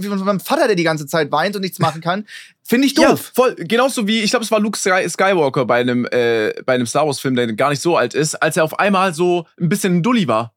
wie 0.00 0.08
von 0.08 0.18
meinem 0.24 0.40
Vater, 0.40 0.66
der 0.66 0.74
die 0.74 0.82
ganze 0.82 1.06
Zeit 1.06 1.30
weint 1.30 1.54
und 1.54 1.62
nichts 1.62 1.78
machen 1.78 2.00
kann. 2.00 2.26
Finde 2.64 2.88
ich 2.88 2.94
doof. 2.94 3.04
Ja, 3.04 3.16
voll. 3.16 3.54
Genauso 3.54 4.08
wie, 4.08 4.22
ich 4.22 4.30
glaube, 4.30 4.44
es 4.44 4.50
war 4.50 4.58
Luke 4.58 4.76
Skywalker 4.76 5.64
bei 5.64 5.78
einem, 5.80 6.06
äh, 6.06 6.52
bei 6.64 6.74
einem 6.74 6.86
Star 6.86 7.06
Wars 7.06 7.20
Film, 7.20 7.36
der 7.36 7.52
gar 7.52 7.70
nicht 7.70 7.80
so 7.80 7.96
alt 7.96 8.14
ist, 8.14 8.34
als 8.34 8.56
er 8.56 8.64
auf 8.64 8.80
einmal 8.80 9.14
so 9.14 9.46
ein 9.60 9.68
bisschen 9.68 9.98
ein 9.98 10.02
Dulli 10.02 10.26
war. 10.26 10.55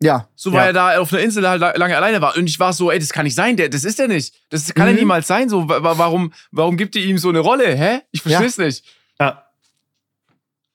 Ja. 0.00 0.28
So, 0.34 0.52
weil 0.52 0.60
ja. 0.60 0.66
er 0.66 0.72
da 0.72 0.98
auf 0.98 1.12
einer 1.12 1.22
Insel 1.22 1.48
halt 1.48 1.60
lange 1.60 1.96
alleine 1.96 2.20
war. 2.20 2.36
Und 2.36 2.46
ich 2.46 2.60
war 2.60 2.72
so, 2.72 2.90
ey, 2.90 2.98
das 2.98 3.10
kann 3.10 3.24
nicht 3.24 3.34
sein, 3.34 3.56
der, 3.56 3.68
das 3.68 3.84
ist 3.84 3.98
er 4.00 4.08
nicht. 4.08 4.34
Das 4.50 4.72
kann 4.74 4.88
mhm. 4.88 4.94
er 4.94 5.00
niemals 5.00 5.26
sein. 5.26 5.48
So, 5.48 5.68
warum, 5.68 6.32
warum 6.50 6.76
gibt 6.76 6.96
ihr 6.96 7.04
ihm 7.04 7.18
so 7.18 7.28
eine 7.28 7.40
Rolle? 7.40 7.74
Hä? 7.74 8.00
Ich 8.10 8.22
verstehe 8.22 8.46
es 8.46 8.56
ja. 8.56 8.64
nicht. 8.64 8.84
Ja. 9.20 9.44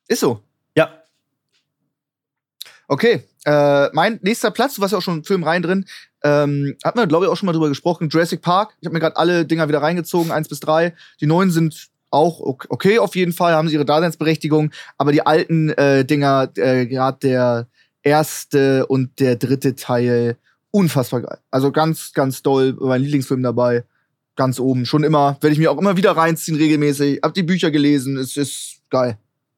Ist 0.07 0.21
so. 0.21 0.43
Ja. 0.75 1.03
Okay. 2.87 3.23
Äh, 3.45 3.89
mein 3.93 4.19
nächster 4.21 4.51
Platz, 4.51 4.75
du 4.75 4.81
warst 4.81 4.91
ja 4.91 4.97
auch 4.97 5.03
schon 5.03 5.19
im 5.19 5.23
Film 5.23 5.43
rein 5.43 5.61
drin, 5.61 5.85
ähm, 6.23 6.75
hat 6.83 6.95
man, 6.95 7.07
glaube 7.07 7.25
ich, 7.25 7.31
auch 7.31 7.37
schon 7.37 7.45
mal 7.45 7.53
drüber 7.53 7.69
gesprochen. 7.69 8.09
Jurassic 8.09 8.41
Park. 8.41 8.75
Ich 8.81 8.85
habe 8.85 8.93
mir 8.93 8.99
gerade 8.99 9.15
alle 9.15 9.45
Dinger 9.45 9.67
wieder 9.67 9.81
reingezogen, 9.81 10.31
eins 10.31 10.49
bis 10.49 10.59
drei. 10.59 10.93
Die 11.21 11.27
neuen 11.27 11.51
sind 11.51 11.87
auch 12.11 12.39
okay 12.41 12.99
auf 12.99 13.15
jeden 13.15 13.33
Fall, 13.33 13.53
haben 13.53 13.67
sie 13.67 13.75
ihre 13.75 13.85
Daseinsberechtigung. 13.85 14.71
Aber 14.97 15.11
die 15.11 15.25
alten 15.25 15.69
äh, 15.69 16.03
Dinger, 16.03 16.49
äh, 16.55 16.87
gerade 16.87 17.19
der 17.21 17.67
erste 18.03 18.85
und 18.87 19.19
der 19.19 19.35
dritte 19.35 19.75
Teil 19.75 20.37
unfassbar 20.71 21.21
geil. 21.21 21.39
Also 21.51 21.71
ganz, 21.71 22.13
ganz 22.13 22.41
doll, 22.41 22.75
mein 22.79 23.01
Lieblingsfilm 23.01 23.43
dabei. 23.43 23.83
Ganz 24.35 24.59
oben. 24.59 24.85
Schon 24.85 25.03
immer, 25.03 25.37
werde 25.41 25.53
ich 25.53 25.59
mir 25.59 25.71
auch 25.71 25.77
immer 25.77 25.97
wieder 25.97 26.11
reinziehen, 26.11 26.57
regelmäßig. 26.57 27.19
Hab 27.23 27.33
die 27.33 27.43
Bücher 27.43 27.71
gelesen, 27.71 28.17
es 28.17 28.37
ist 28.37 28.81
geil. 28.89 29.17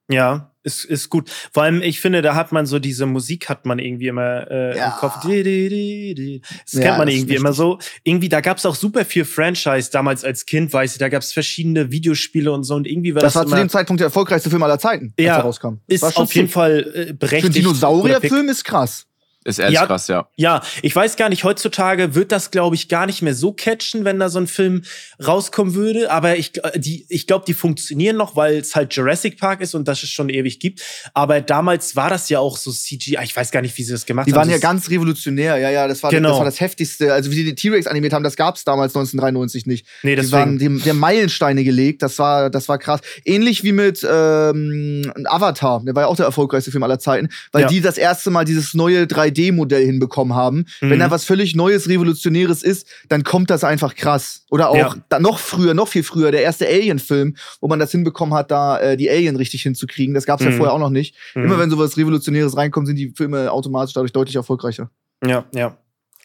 Ja, 0.09 0.51
ist, 0.64 0.86
ist 0.86 1.09
gut. 1.09 1.30
Vor 1.51 1.64
allem, 1.64 1.82
ich 1.82 2.01
finde, 2.01 2.22
da 2.22 2.36
hat 2.36 2.51
man 2.51 2.66
so 2.66 2.80
diese 2.80 3.05
Musik, 3.05 3.49
hat 3.49 3.66
man 3.66 3.80
irgendwie 3.80 4.07
immer 4.07 4.49
äh, 4.49 4.78
ja. 4.78 4.88
im 4.88 4.91
Kopf. 4.93 5.16
Das 5.22 5.24
kennt 5.24 6.86
ja, 6.86 6.97
man 6.97 7.07
irgendwie 7.07 7.36
immer 7.36 7.53
so. 7.53 7.80
Irgendwie, 8.03 8.30
da 8.30 8.41
gab 8.41 8.57
es 8.57 8.66
auch 8.66 8.76
super 8.76 9.05
viel 9.05 9.26
Franchise 9.26 9.89
damals 9.91 10.24
als 10.24 10.45
Kind, 10.45 10.72
weiß 10.72 10.93
ich. 10.93 10.97
Da 10.99 11.09
gab 11.09 11.22
es 11.22 11.34
verschiedene 11.34 11.91
Videospiele 11.91 12.51
und 12.51 12.64
so. 12.64 12.76
Und 12.76 12.88
irgendwie 12.88 13.16
war 13.16 13.22
das. 13.22 13.34
Das 13.34 13.43
war 13.43 13.49
zu 13.49 13.55
dem 13.55 13.70
Zeitpunkt 13.70 13.99
der 13.99 14.07
erfolgreichste 14.07 14.49
Film 14.49 14.64
aller 14.64 14.80
Zeiten, 14.80 15.14
ja, 15.20 15.36
als 15.36 15.39
er 15.39 15.45
rauskam. 15.45 15.74
Ist 15.88 16.03
auf 16.03 16.34
jeden 16.36 16.49
Fall 16.49 16.80
äh, 16.93 17.14
berechtigt. 17.14 17.30
Für 17.30 17.45
einen 17.45 17.53
Dinosaurierfilm 17.53 18.49
ist 18.49 18.64
krass. 18.64 19.07
Ist 19.43 19.57
ehrlich 19.57 19.73
ja, 19.73 19.87
krass, 19.87 20.07
ja. 20.07 20.27
Ja, 20.35 20.61
ich 20.83 20.95
weiß 20.95 21.15
gar 21.15 21.27
nicht, 21.29 21.43
heutzutage 21.43 22.13
wird 22.13 22.31
das, 22.31 22.51
glaube 22.51 22.75
ich, 22.75 22.89
gar 22.89 23.07
nicht 23.07 23.23
mehr 23.23 23.33
so 23.33 23.51
catchen, 23.51 24.05
wenn 24.05 24.19
da 24.19 24.29
so 24.29 24.37
ein 24.37 24.45
Film 24.45 24.83
rauskommen 25.25 25.73
würde. 25.73 26.11
Aber 26.11 26.37
ich, 26.37 26.63
äh, 26.63 26.79
die, 26.79 27.07
ich 27.09 27.25
glaube, 27.25 27.45
die 27.47 27.55
funktionieren 27.55 28.17
noch, 28.17 28.35
weil 28.35 28.57
es 28.57 28.75
halt 28.75 28.93
Jurassic 28.93 29.39
Park 29.39 29.61
ist 29.61 29.73
und 29.73 29.87
das 29.87 30.03
es 30.03 30.09
schon 30.09 30.29
ewig 30.29 30.59
gibt. 30.59 30.83
Aber 31.15 31.41
damals 31.41 31.95
war 31.95 32.11
das 32.11 32.29
ja 32.29 32.37
auch 32.37 32.55
so 32.55 32.71
CGI. 32.71 33.17
Ich 33.23 33.35
weiß 33.35 33.49
gar 33.49 33.63
nicht, 33.63 33.75
wie 33.79 33.83
sie 33.83 33.93
das 33.93 34.05
gemacht 34.05 34.27
die 34.27 34.33
haben. 34.33 34.43
Die 34.43 34.49
waren 34.49 34.49
ja 34.51 34.59
ganz 34.59 34.91
revolutionär. 34.91 35.57
Ja, 35.57 35.71
ja, 35.71 35.87
das 35.87 36.03
war, 36.03 36.11
genau. 36.11 36.29
das, 36.29 36.37
war 36.37 36.45
das 36.45 36.59
Heftigste. 36.59 37.11
Also, 37.11 37.31
wie 37.31 37.35
sie 37.35 37.45
den 37.45 37.55
T-Rex 37.55 37.87
animiert 37.87 38.13
haben, 38.13 38.23
das 38.23 38.35
gab 38.35 38.57
es 38.57 38.63
damals 38.63 38.95
1993 38.95 39.65
nicht. 39.65 39.87
Nee, 40.03 40.15
deswegen. 40.15 40.59
Die, 40.59 40.65
waren, 40.65 40.77
die, 40.77 40.83
die 40.83 40.89
haben 40.91 40.99
Meilensteine 40.99 41.63
gelegt. 41.63 42.03
Das 42.03 42.19
war, 42.19 42.51
das 42.51 42.69
war 42.69 42.77
krass. 42.77 43.01
Ähnlich 43.25 43.63
wie 43.63 43.71
mit 43.71 44.07
ähm, 44.07 45.11
Avatar. 45.25 45.81
Der 45.83 45.95
war 45.95 46.03
ja 46.03 46.07
auch 46.07 46.15
der 46.15 46.27
erfolgreichste 46.27 46.69
Film 46.69 46.83
aller 46.83 46.99
Zeiten. 46.99 47.29
Weil 47.51 47.63
ja. 47.63 47.67
die 47.67 47.81
das 47.81 47.97
erste 47.97 48.29
Mal 48.29 48.45
dieses 48.45 48.75
neue 48.75 49.07
3 49.07 49.30
3D-Modell 49.32 49.86
hinbekommen 49.86 50.36
haben. 50.36 50.65
Mhm. 50.82 50.89
Wenn 50.89 50.99
da 50.99 51.11
was 51.11 51.25
völlig 51.25 51.55
Neues, 51.55 51.89
Revolutionäres 51.89 52.63
ist, 52.63 52.88
dann 53.09 53.23
kommt 53.23 53.49
das 53.49 53.63
einfach 53.63 53.95
krass. 53.95 54.45
Oder 54.49 54.69
auch 54.69 54.95
ja. 55.11 55.19
noch 55.19 55.39
früher, 55.39 55.73
noch 55.73 55.88
viel 55.88 56.03
früher, 56.03 56.32
der 56.32 56.43
erste 56.43 56.67
Alien-Film, 56.67 57.36
wo 57.59 57.67
man 57.67 57.79
das 57.79 57.91
hinbekommen 57.91 58.34
hat, 58.34 58.51
da 58.51 58.79
äh, 58.79 58.97
die 58.97 59.09
Alien 59.09 59.36
richtig 59.36 59.63
hinzukriegen. 59.63 60.13
Das 60.13 60.25
gab 60.25 60.39
es 60.39 60.45
mhm. 60.45 60.51
ja 60.51 60.57
vorher 60.57 60.73
auch 60.73 60.79
noch 60.79 60.89
nicht. 60.89 61.15
Mhm. 61.36 61.45
Immer 61.45 61.59
wenn 61.59 61.69
sowas 61.69 61.97
Revolutionäres 61.97 62.55
reinkommt, 62.57 62.88
sind 62.88 62.97
die 62.97 63.13
Filme 63.15 63.51
automatisch 63.51 63.93
dadurch 63.93 64.11
deutlich 64.11 64.36
erfolgreicher. 64.36 64.89
Ja, 65.25 65.45
ja. 65.53 65.77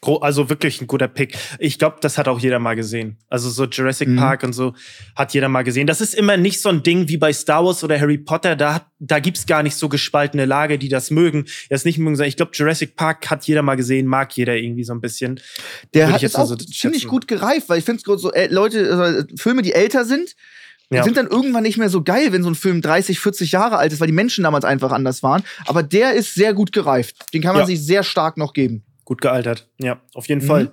Also 0.03 0.49
wirklich 0.49 0.79
ein 0.79 0.87
guter 0.87 1.07
Pick. 1.07 1.37
Ich 1.59 1.79
glaube, 1.79 1.97
das 2.01 2.17
hat 2.17 2.27
auch 2.27 2.39
jeder 2.39 2.59
mal 2.59 2.75
gesehen. 2.75 3.17
Also 3.29 3.49
so 3.49 3.65
Jurassic 3.65 4.07
mhm. 4.07 4.17
Park 4.17 4.43
und 4.43 4.53
so 4.53 4.73
hat 5.15 5.33
jeder 5.33 5.49
mal 5.49 5.63
gesehen. 5.63 5.87
Das 5.87 6.01
ist 6.01 6.13
immer 6.13 6.37
nicht 6.37 6.61
so 6.61 6.69
ein 6.69 6.83
Ding 6.83 7.07
wie 7.09 7.17
bei 7.17 7.33
Star 7.33 7.65
Wars 7.65 7.83
oder 7.83 7.99
Harry 7.99 8.17
Potter. 8.17 8.55
Da, 8.55 8.85
da 8.99 9.19
gibt's 9.19 9.45
gar 9.45 9.63
nicht 9.63 9.75
so 9.75 9.89
gespaltene 9.89 10.45
Lage, 10.45 10.77
die 10.77 10.89
das 10.89 11.09
mögen. 11.09 11.45
Das 11.69 11.83
nicht 11.83 11.97
mögen. 11.97 12.21
Ich 12.23 12.37
glaube, 12.37 12.51
Jurassic 12.53 12.95
Park 12.95 13.29
hat 13.29 13.45
jeder 13.45 13.63
mal 13.63 13.75
gesehen, 13.75 14.05
mag 14.05 14.35
jeder 14.37 14.55
irgendwie 14.55 14.83
so 14.83 14.93
ein 14.93 15.01
bisschen. 15.01 15.39
Der 15.93 16.11
hat 16.11 16.21
jetzt 16.21 16.37
auch 16.37 16.45
so 16.45 16.55
ziemlich 16.55 17.07
gut 17.07 17.27
gereift, 17.27 17.69
weil 17.69 17.79
ich 17.79 17.85
finde 17.85 18.03
so 18.17 18.31
äh, 18.31 18.47
Leute, 18.47 18.95
also 18.95 19.23
Filme, 19.35 19.63
die 19.63 19.73
älter 19.73 20.05
sind, 20.05 20.35
ja. 20.89 21.03
sind 21.03 21.17
dann 21.17 21.27
irgendwann 21.27 21.63
nicht 21.63 21.77
mehr 21.77 21.89
so 21.89 22.03
geil, 22.03 22.31
wenn 22.31 22.43
so 22.43 22.49
ein 22.49 22.55
Film 22.55 22.81
30, 22.81 23.19
40 23.19 23.51
Jahre 23.51 23.77
alt 23.77 23.91
ist, 23.91 23.99
weil 23.99 24.07
die 24.07 24.13
Menschen 24.13 24.43
damals 24.43 24.63
einfach 24.63 24.91
anders 24.91 25.23
waren. 25.23 25.43
Aber 25.65 25.83
der 25.83 26.13
ist 26.13 26.35
sehr 26.35 26.53
gut 26.53 26.71
gereift. 26.71 27.33
Den 27.33 27.41
kann 27.41 27.53
man 27.53 27.61
ja. 27.61 27.67
sich 27.67 27.83
sehr 27.83 28.03
stark 28.03 28.37
noch 28.37 28.53
geben. 28.53 28.83
Gut 29.07 29.21
gealtert. 29.21 29.69
Ja, 29.79 30.01
auf 30.15 30.27
jeden 30.27 30.43
mhm. 30.43 30.47
Fall. 30.47 30.71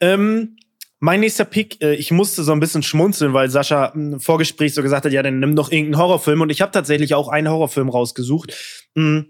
Ähm, 0.00 0.56
mein 0.98 1.20
nächster 1.20 1.44
Pick, 1.44 1.80
äh, 1.80 1.94
ich 1.94 2.10
musste 2.10 2.42
so 2.42 2.50
ein 2.50 2.58
bisschen 2.58 2.82
schmunzeln, 2.82 3.34
weil 3.34 3.50
Sascha 3.50 3.92
im 3.94 4.18
Vorgespräch 4.18 4.74
so 4.74 4.82
gesagt 4.82 5.04
hat, 5.04 5.12
ja, 5.12 5.22
dann 5.22 5.38
nimm 5.38 5.54
doch 5.54 5.70
irgendeinen 5.70 6.02
Horrorfilm. 6.02 6.40
Und 6.40 6.50
ich 6.50 6.60
habe 6.60 6.72
tatsächlich 6.72 7.14
auch 7.14 7.28
einen 7.28 7.48
Horrorfilm 7.48 7.88
rausgesucht. 7.88 8.52
Mm, 8.96 9.20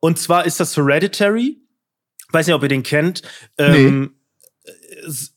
und 0.00 0.18
zwar 0.18 0.44
ist 0.44 0.60
das 0.60 0.76
Hereditary. 0.76 1.56
Weiß 2.32 2.46
nicht, 2.46 2.54
ob 2.54 2.62
ihr 2.64 2.68
den 2.68 2.82
kennt. 2.82 3.22
Ähm, 3.56 4.02
nee. 4.02 4.08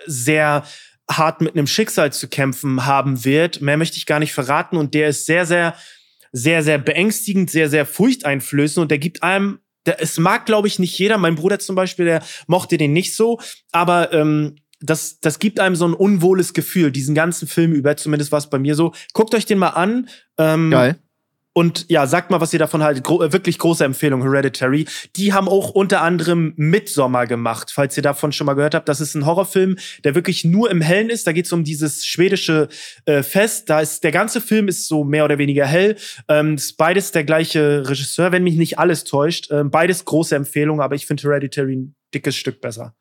sehr 0.05 0.63
hart 1.17 1.41
mit 1.41 1.55
einem 1.55 1.67
Schicksal 1.67 2.11
zu 2.13 2.27
kämpfen 2.27 2.85
haben 2.85 3.23
wird. 3.25 3.61
Mehr 3.61 3.77
möchte 3.77 3.97
ich 3.97 4.05
gar 4.05 4.19
nicht 4.19 4.33
verraten. 4.33 4.77
Und 4.77 4.93
der 4.93 5.09
ist 5.09 5.25
sehr, 5.25 5.45
sehr, 5.45 5.75
sehr, 6.31 6.63
sehr 6.63 6.77
beängstigend, 6.77 7.49
sehr, 7.49 7.69
sehr 7.69 7.85
furchteinflößend. 7.85 8.83
Und 8.83 8.91
der 8.91 8.99
gibt 8.99 9.23
einem, 9.23 9.59
der, 9.85 10.01
es 10.01 10.17
mag, 10.17 10.45
glaube 10.45 10.67
ich, 10.67 10.79
nicht 10.79 10.97
jeder. 10.97 11.17
Mein 11.17 11.35
Bruder 11.35 11.59
zum 11.59 11.75
Beispiel, 11.75 12.05
der 12.05 12.23
mochte 12.47 12.77
den 12.77 12.93
nicht 12.93 13.15
so. 13.15 13.39
Aber 13.71 14.13
ähm, 14.13 14.55
das, 14.79 15.19
das 15.19 15.39
gibt 15.39 15.59
einem 15.59 15.75
so 15.75 15.87
ein 15.87 15.93
unwohles 15.93 16.53
Gefühl, 16.53 16.91
diesen 16.91 17.15
ganzen 17.15 17.47
Film 17.47 17.73
über. 17.73 17.95
Zumindest 17.97 18.31
war 18.31 18.39
es 18.39 18.49
bei 18.49 18.59
mir 18.59 18.75
so. 18.75 18.93
Guckt 19.13 19.35
euch 19.35 19.45
den 19.45 19.59
mal 19.59 19.69
an. 19.69 20.09
Ähm, 20.37 20.71
Geil. 20.71 20.97
Und 21.53 21.85
ja, 21.89 22.07
sagt 22.07 22.31
mal, 22.31 22.39
was 22.39 22.53
ihr 22.53 22.59
davon 22.59 22.81
haltet. 22.81 23.03
Gro 23.03 23.21
äh, 23.21 23.33
wirklich 23.33 23.57
große 23.57 23.83
Empfehlung, 23.83 24.21
Hereditary. 24.21 24.87
Die 25.17 25.33
haben 25.33 25.49
auch 25.49 25.71
unter 25.71 26.01
anderem 26.01 26.53
Midsommar 26.55 27.27
gemacht, 27.27 27.71
falls 27.73 27.97
ihr 27.97 28.03
davon 28.03 28.31
schon 28.31 28.45
mal 28.45 28.53
gehört 28.53 28.73
habt. 28.73 28.87
Das 28.87 29.01
ist 29.01 29.15
ein 29.15 29.25
Horrorfilm, 29.25 29.77
der 30.05 30.15
wirklich 30.15 30.45
nur 30.45 30.71
im 30.71 30.79
Hellen 30.79 31.09
ist. 31.09 31.27
Da 31.27 31.33
geht 31.33 31.47
es 31.47 31.51
um 31.51 31.65
dieses 31.65 32.05
schwedische 32.05 32.69
äh, 33.05 33.21
Fest. 33.21 33.69
Da 33.69 33.81
ist 33.81 34.05
der 34.05 34.11
ganze 34.13 34.39
Film 34.39 34.69
ist 34.69 34.87
so 34.87 35.03
mehr 35.03 35.25
oder 35.25 35.37
weniger 35.39 35.65
hell. 35.65 35.97
Ähm, 36.29 36.55
ist 36.55 36.77
beides 36.77 37.11
der 37.11 37.25
gleiche 37.25 37.83
Regisseur, 37.89 38.31
wenn 38.31 38.43
mich 38.43 38.55
nicht 38.55 38.79
alles 38.79 39.03
täuscht. 39.03 39.51
Ähm, 39.51 39.71
beides 39.71 40.05
große 40.05 40.35
Empfehlung, 40.35 40.79
aber 40.79 40.95
ich 40.95 41.05
finde 41.05 41.23
Hereditary 41.23 41.75
ein 41.75 41.95
dickes 42.13 42.37
Stück 42.37 42.61
besser. 42.61 42.95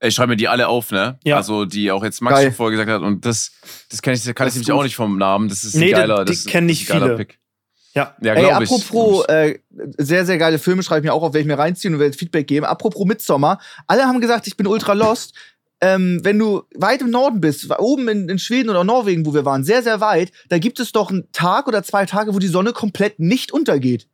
Ich 0.00 0.16
schreibe 0.16 0.30
mir 0.30 0.36
die 0.36 0.48
alle 0.48 0.66
auf, 0.66 0.90
ne? 0.90 1.18
Ja. 1.22 1.36
Also 1.36 1.64
die 1.64 1.92
auch 1.92 2.02
jetzt 2.02 2.20
Max 2.20 2.42
schon 2.42 2.52
vorher 2.52 2.76
gesagt 2.76 2.90
hat. 2.90 3.02
Und 3.02 3.24
das, 3.24 3.52
das 3.88 4.02
kann 4.02 4.14
ich, 4.14 4.24
kann 4.34 4.48
ich 4.48 4.54
nämlich 4.54 4.72
auch 4.72 4.82
nicht 4.82 4.96
vom 4.96 5.16
Namen. 5.16 5.48
Das 5.48 5.62
ist 5.62 5.74
ein 5.74 5.80
nee, 5.80 5.92
geiler, 5.92 6.24
die, 6.24 6.32
die 6.32 6.44
das 6.44 6.52
kennen 6.52 6.66
nicht 6.66 6.86
viele. 6.86 7.16
Pick. 7.16 7.38
Ja, 7.94 8.14
ja 8.20 8.34
Ey, 8.34 8.50
apropos, 8.50 9.24
äh, 9.26 9.58
sehr, 9.98 10.26
sehr 10.26 10.38
geile 10.38 10.58
Filme, 10.58 10.82
schreibe 10.82 11.00
ich 11.00 11.04
mir 11.04 11.14
auch 11.14 11.22
auf, 11.22 11.32
werde 11.32 11.40
ich 11.40 11.46
mir 11.46 11.58
reinziehen 11.58 11.94
und 11.94 12.00
werde 12.00 12.16
Feedback 12.16 12.46
geben. 12.46 12.66
Apropos 12.66 13.04
Midsommar, 13.04 13.60
alle 13.86 14.04
haben 14.04 14.20
gesagt, 14.20 14.46
ich 14.46 14.56
bin 14.56 14.66
ultra 14.66 14.92
lost. 14.92 15.34
ähm, 15.80 16.20
wenn 16.22 16.38
du 16.38 16.62
weit 16.74 17.02
im 17.02 17.10
Norden 17.10 17.40
bist, 17.40 17.68
oben 17.78 18.08
in, 18.08 18.28
in, 18.28 18.38
Schweden 18.38 18.70
oder 18.70 18.84
Norwegen, 18.84 19.26
wo 19.26 19.34
wir 19.34 19.44
waren, 19.44 19.64
sehr, 19.64 19.82
sehr 19.82 20.00
weit, 20.00 20.32
da 20.48 20.58
gibt 20.58 20.80
es 20.80 20.92
doch 20.92 21.10
einen 21.10 21.30
Tag 21.32 21.68
oder 21.68 21.82
zwei 21.82 22.06
Tage, 22.06 22.34
wo 22.34 22.38
die 22.38 22.48
Sonne 22.48 22.72
komplett 22.72 23.18
nicht 23.18 23.52
untergeht. 23.52 24.08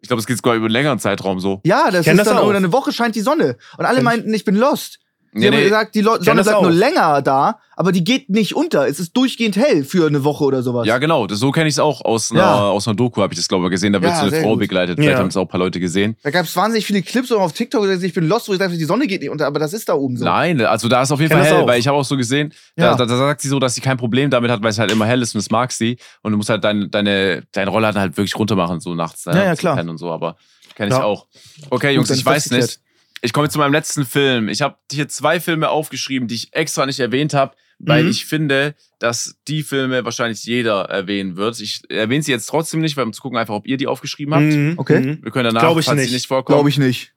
Ich 0.00 0.08
glaube, 0.08 0.20
es 0.20 0.26
geht 0.26 0.38
sogar 0.38 0.54
über 0.54 0.66
einen 0.66 0.72
längeren 0.72 0.98
Zeitraum 0.98 1.40
so. 1.40 1.60
Ja, 1.64 1.90
das 1.90 2.06
ist 2.06 2.18
das 2.18 2.28
dann, 2.28 2.38
oder 2.38 2.56
eine 2.56 2.72
Woche 2.72 2.92
scheint 2.92 3.14
die 3.14 3.20
Sonne. 3.20 3.56
Und 3.76 3.84
alle 3.84 4.02
meinten, 4.02 4.32
ich 4.32 4.44
bin 4.44 4.56
lost. 4.56 4.99
Sie 5.32 5.38
nee, 5.38 5.46
haben 5.46 5.54
nee, 5.54 5.62
gesagt, 5.62 5.94
die 5.94 6.02
Sonne 6.02 6.42
bleibt 6.42 6.62
nur 6.62 6.72
länger 6.72 7.22
da, 7.22 7.60
aber 7.76 7.92
die 7.92 8.02
geht 8.02 8.30
nicht 8.30 8.56
unter. 8.56 8.88
Es 8.88 8.98
ist 8.98 9.16
durchgehend 9.16 9.56
hell 9.56 9.84
für 9.84 10.08
eine 10.08 10.24
Woche 10.24 10.42
oder 10.42 10.62
sowas. 10.64 10.88
Ja, 10.88 10.98
genau. 10.98 11.28
Das, 11.28 11.38
so 11.38 11.52
kenne 11.52 11.68
ich 11.68 11.74
es 11.74 11.78
auch 11.78 12.04
aus 12.04 12.32
einer, 12.32 12.40
ja. 12.40 12.68
aus 12.68 12.88
einer 12.88 12.96
Doku, 12.96 13.22
habe 13.22 13.32
ich 13.32 13.38
das, 13.38 13.46
glaube 13.46 13.66
ich, 13.66 13.70
gesehen. 13.70 13.92
Da 13.92 14.02
wird 14.02 14.10
ja, 14.10 14.18
so 14.18 14.26
eine 14.26 14.42
Frau 14.42 14.50
gut. 14.50 14.58
begleitet. 14.58 14.96
Vielleicht 14.96 15.12
ja. 15.12 15.18
haben 15.18 15.28
es 15.28 15.36
auch 15.36 15.42
ein 15.42 15.48
paar 15.48 15.60
Leute 15.60 15.78
gesehen. 15.78 16.16
Da 16.24 16.30
gab 16.30 16.46
es 16.46 16.56
wahnsinnig 16.56 16.84
viele 16.84 17.02
Clips 17.02 17.30
auf 17.30 17.52
TikTok, 17.52 17.82
wo 17.82 17.88
ich 17.88 18.12
bin 18.12 18.26
lost, 18.26 18.48
wo 18.48 18.54
ich 18.54 18.58
dachte, 18.58 18.76
die 18.76 18.84
Sonne 18.84 19.06
geht 19.06 19.20
nicht 19.20 19.30
unter, 19.30 19.46
aber 19.46 19.60
das 19.60 19.72
ist 19.72 19.88
da 19.88 19.94
oben 19.94 20.16
so. 20.16 20.24
Nein, 20.24 20.60
also 20.62 20.88
da 20.88 21.02
ist 21.02 21.12
auf 21.12 21.20
jeden 21.20 21.32
Fall 21.32 21.44
hell, 21.44 21.64
weil 21.64 21.78
ich 21.78 21.86
habe 21.86 21.96
auch 21.96 22.04
so 22.04 22.16
gesehen, 22.16 22.52
da, 22.74 22.96
da, 22.96 23.06
da, 23.06 23.16
sagt 23.16 23.40
sie 23.40 23.48
so, 23.48 23.60
dass 23.60 23.76
sie 23.76 23.80
kein 23.80 23.98
Problem 23.98 24.30
damit 24.30 24.50
hat, 24.50 24.62
weil 24.62 24.70
es 24.70 24.78
halt 24.80 24.90
immer 24.90 25.06
hell 25.06 25.22
ist 25.22 25.34
und 25.36 25.38
das 25.38 25.50
mag 25.50 25.70
sie. 25.70 25.96
Und 26.22 26.32
du 26.32 26.38
musst 26.38 26.50
halt 26.50 26.64
dein, 26.64 26.90
deine, 26.90 27.44
deine 27.52 27.70
Rolle 27.70 27.94
halt 27.94 28.16
wirklich 28.16 28.36
runter 28.36 28.56
machen, 28.56 28.80
so 28.80 28.96
nachts. 28.96 29.26
Ja, 29.26 29.44
ja, 29.44 29.54
klar. 29.54 29.78
Und 29.78 29.98
so, 29.98 30.10
aber 30.10 30.36
kenne 30.74 30.90
ich 30.90 31.00
auch. 31.00 31.26
Okay, 31.70 31.92
Jungs, 31.92 32.10
ich 32.10 32.26
weiß 32.26 32.50
nicht. 32.50 32.80
Ich 33.22 33.32
komme 33.32 33.48
zu 33.48 33.58
meinem 33.58 33.72
letzten 33.72 34.06
Film. 34.06 34.48
Ich 34.48 34.62
habe 34.62 34.76
hier 34.90 35.08
zwei 35.08 35.40
Filme 35.40 35.68
aufgeschrieben, 35.68 36.28
die 36.28 36.36
ich 36.36 36.54
extra 36.54 36.86
nicht 36.86 37.00
erwähnt 37.00 37.34
habe, 37.34 37.54
weil 37.78 38.04
mhm. 38.04 38.10
ich 38.10 38.26
finde, 38.26 38.74
dass 38.98 39.36
die 39.48 39.62
Filme 39.62 40.04
wahrscheinlich 40.04 40.44
jeder 40.44 40.84
erwähnen 40.84 41.36
wird. 41.36 41.60
Ich 41.60 41.82
erwähne 41.90 42.22
sie 42.22 42.32
jetzt 42.32 42.46
trotzdem 42.46 42.80
nicht, 42.80 42.96
weil 42.96 43.04
um 43.04 43.12
zu 43.12 43.22
gucken 43.22 43.38
einfach, 43.38 43.54
ob 43.54 43.66
ihr 43.66 43.76
die 43.76 43.86
aufgeschrieben 43.86 44.34
habt. 44.34 44.44
Mhm. 44.44 44.74
Okay. 44.76 45.00
Mhm. 45.00 45.24
Wir 45.24 45.30
können 45.32 45.46
danach, 45.46 45.62
Glaube 45.62 45.80
ich 45.80 45.86
falls 45.86 45.98
nicht. 45.98 46.08
sie 46.08 46.14
nicht 46.14 46.26
vorkommen. 46.26 46.56
Glaube 46.56 46.68
ich 46.68 46.78
nicht. 46.78 47.14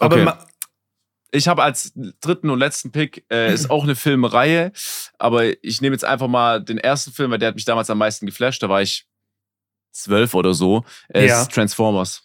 Okay. 0.00 0.22
Aber 0.22 0.46
ich 1.32 1.48
habe 1.48 1.62
als 1.62 1.92
dritten 2.20 2.50
und 2.50 2.58
letzten 2.58 2.92
Pick, 2.92 3.24
äh, 3.30 3.52
ist 3.52 3.70
auch 3.70 3.84
eine 3.84 3.96
Filmreihe, 3.96 4.72
aber 5.18 5.64
ich 5.64 5.80
nehme 5.80 5.94
jetzt 5.94 6.04
einfach 6.04 6.28
mal 6.28 6.62
den 6.62 6.78
ersten 6.78 7.12
Film, 7.12 7.30
weil 7.30 7.38
der 7.38 7.48
hat 7.48 7.54
mich 7.54 7.64
damals 7.64 7.88
am 7.88 7.98
meisten 7.98 8.26
geflasht. 8.26 8.62
Da 8.62 8.68
war 8.68 8.82
ich 8.82 9.06
zwölf 9.92 10.34
oder 10.34 10.54
so. 10.54 10.84
Es 11.08 11.30
ja. 11.30 11.42
ist 11.42 11.52
Transformers. 11.52 12.22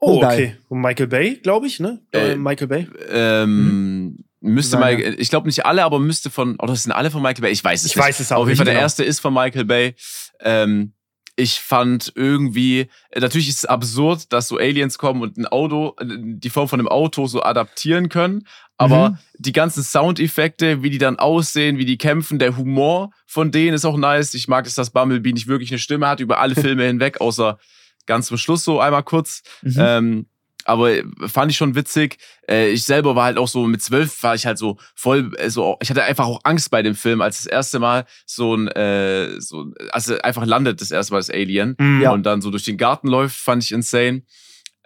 Oh, 0.00 0.20
oh 0.20 0.24
okay. 0.24 0.56
Und 0.68 0.80
Michael 0.80 1.06
Bay, 1.06 1.36
glaube 1.36 1.66
ich, 1.66 1.80
ne? 1.80 2.00
Äh, 2.12 2.36
Michael 2.36 2.68
Bay. 2.68 2.88
Ähm, 3.10 3.56
mhm. 3.56 4.24
Müsste 4.40 4.76
mal, 4.76 5.00
ich 5.00 5.30
glaube 5.30 5.46
nicht 5.46 5.64
alle, 5.64 5.84
aber 5.84 5.98
müsste 5.98 6.28
von, 6.28 6.56
oder 6.60 6.76
sind 6.76 6.92
alle 6.92 7.10
von 7.10 7.22
Michael 7.22 7.40
Bay? 7.40 7.52
Ich 7.52 7.64
weiß 7.64 7.80
es 7.80 7.86
ich 7.86 7.96
nicht. 7.96 8.02
Ich 8.02 8.08
weiß 8.08 8.20
es 8.20 8.30
auch 8.30 8.42
Auf 8.42 8.48
jeden 8.48 8.58
Fall, 8.58 8.66
der 8.66 8.74
genau. 8.74 8.84
erste 8.84 9.02
ist 9.02 9.20
von 9.20 9.32
Michael 9.32 9.64
Bay. 9.64 9.94
Ähm, 10.40 10.92
ich 11.36 11.60
fand 11.60 12.12
irgendwie, 12.14 12.88
äh, 13.10 13.20
natürlich 13.20 13.48
ist 13.48 13.58
es 13.58 13.64
absurd, 13.64 14.32
dass 14.32 14.48
so 14.48 14.58
Aliens 14.58 14.98
kommen 14.98 15.22
und 15.22 15.36
ein 15.36 15.46
Auto, 15.46 15.94
äh, 15.98 16.04
die 16.06 16.50
Form 16.50 16.68
von 16.68 16.78
einem 16.78 16.88
Auto 16.88 17.26
so 17.26 17.42
adaptieren 17.42 18.08
können. 18.08 18.46
Aber 18.76 19.10
mhm. 19.10 19.18
die 19.38 19.52
ganzen 19.52 19.82
Soundeffekte, 19.82 20.82
wie 20.82 20.90
die 20.90 20.98
dann 20.98 21.18
aussehen, 21.18 21.78
wie 21.78 21.84
die 21.84 21.98
kämpfen, 21.98 22.38
der 22.38 22.56
Humor 22.56 23.10
von 23.26 23.50
denen 23.50 23.74
ist 23.74 23.84
auch 23.84 23.96
nice. 23.96 24.34
Ich 24.34 24.48
mag 24.48 24.66
es, 24.66 24.74
dass 24.74 24.90
Bumblebee 24.90 25.32
nicht 25.32 25.46
wirklich 25.46 25.70
eine 25.70 25.78
Stimme 25.78 26.08
hat 26.08 26.20
über 26.20 26.40
alle 26.40 26.54
Filme 26.54 26.84
hinweg, 26.86 27.20
außer 27.20 27.58
ganz 28.06 28.26
zum 28.26 28.36
Schluss 28.36 28.64
so 28.64 28.80
einmal 28.80 29.02
kurz. 29.02 29.42
Mhm. 29.62 29.76
Ähm, 29.78 30.26
aber 30.64 30.90
fand 31.26 31.50
ich 31.50 31.56
schon 31.56 31.74
witzig. 31.74 32.16
Äh, 32.48 32.70
ich 32.70 32.84
selber 32.84 33.14
war 33.14 33.24
halt 33.24 33.38
auch 33.38 33.48
so 33.48 33.66
mit 33.66 33.82
zwölf 33.82 34.22
war 34.22 34.34
ich 34.34 34.46
halt 34.46 34.58
so 34.58 34.78
voll 34.94 35.32
äh, 35.36 35.50
so 35.50 35.76
ich 35.82 35.90
hatte 35.90 36.04
einfach 36.04 36.26
auch 36.26 36.40
Angst 36.44 36.70
bei 36.70 36.82
dem 36.82 36.94
Film, 36.94 37.20
als 37.20 37.38
das 37.42 37.46
erste 37.46 37.78
Mal 37.78 38.06
so 38.26 38.54
ein 38.54 38.68
äh, 38.68 39.40
so 39.40 39.72
also 39.90 40.18
einfach 40.20 40.46
landet 40.46 40.80
das 40.80 40.90
erste 40.90 41.12
Mal 41.12 41.18
das 41.18 41.30
Alien 41.30 41.76
mhm. 41.78 42.00
ja. 42.02 42.12
und 42.12 42.24
dann 42.24 42.40
so 42.40 42.50
durch 42.50 42.64
den 42.64 42.78
Garten 42.78 43.08
läuft, 43.08 43.36
fand 43.36 43.62
ich 43.62 43.72
insane. 43.72 44.22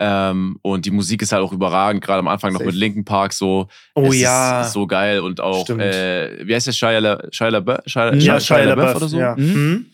Ähm, 0.00 0.58
und 0.62 0.86
die 0.86 0.92
Musik 0.92 1.22
ist 1.22 1.32
halt 1.32 1.42
auch 1.42 1.52
überragend, 1.52 2.04
gerade 2.04 2.20
am 2.20 2.28
Anfang 2.28 2.52
noch 2.52 2.60
mit 2.60 2.74
Linken 2.74 3.04
Park 3.04 3.32
so. 3.32 3.66
Oh 3.96 4.12
ja. 4.12 4.62
so 4.62 4.86
geil 4.86 5.18
und 5.18 5.40
auch, 5.40 5.68
äh, 5.70 6.46
wie 6.46 6.54
heißt 6.54 6.68
der 6.68 6.72
Shia, 6.72 6.98
La, 7.00 7.20
Shia, 7.32 7.48
LaBeouf? 7.48 7.80
Shia, 7.86 8.14
ja, 8.14 8.38
Shia, 8.38 8.40
Shia 8.40 8.74
LaBeouf 8.74 8.94
oder 8.94 9.08
so? 9.08 9.18
Ja. 9.18 9.34
Mhm. 9.36 9.86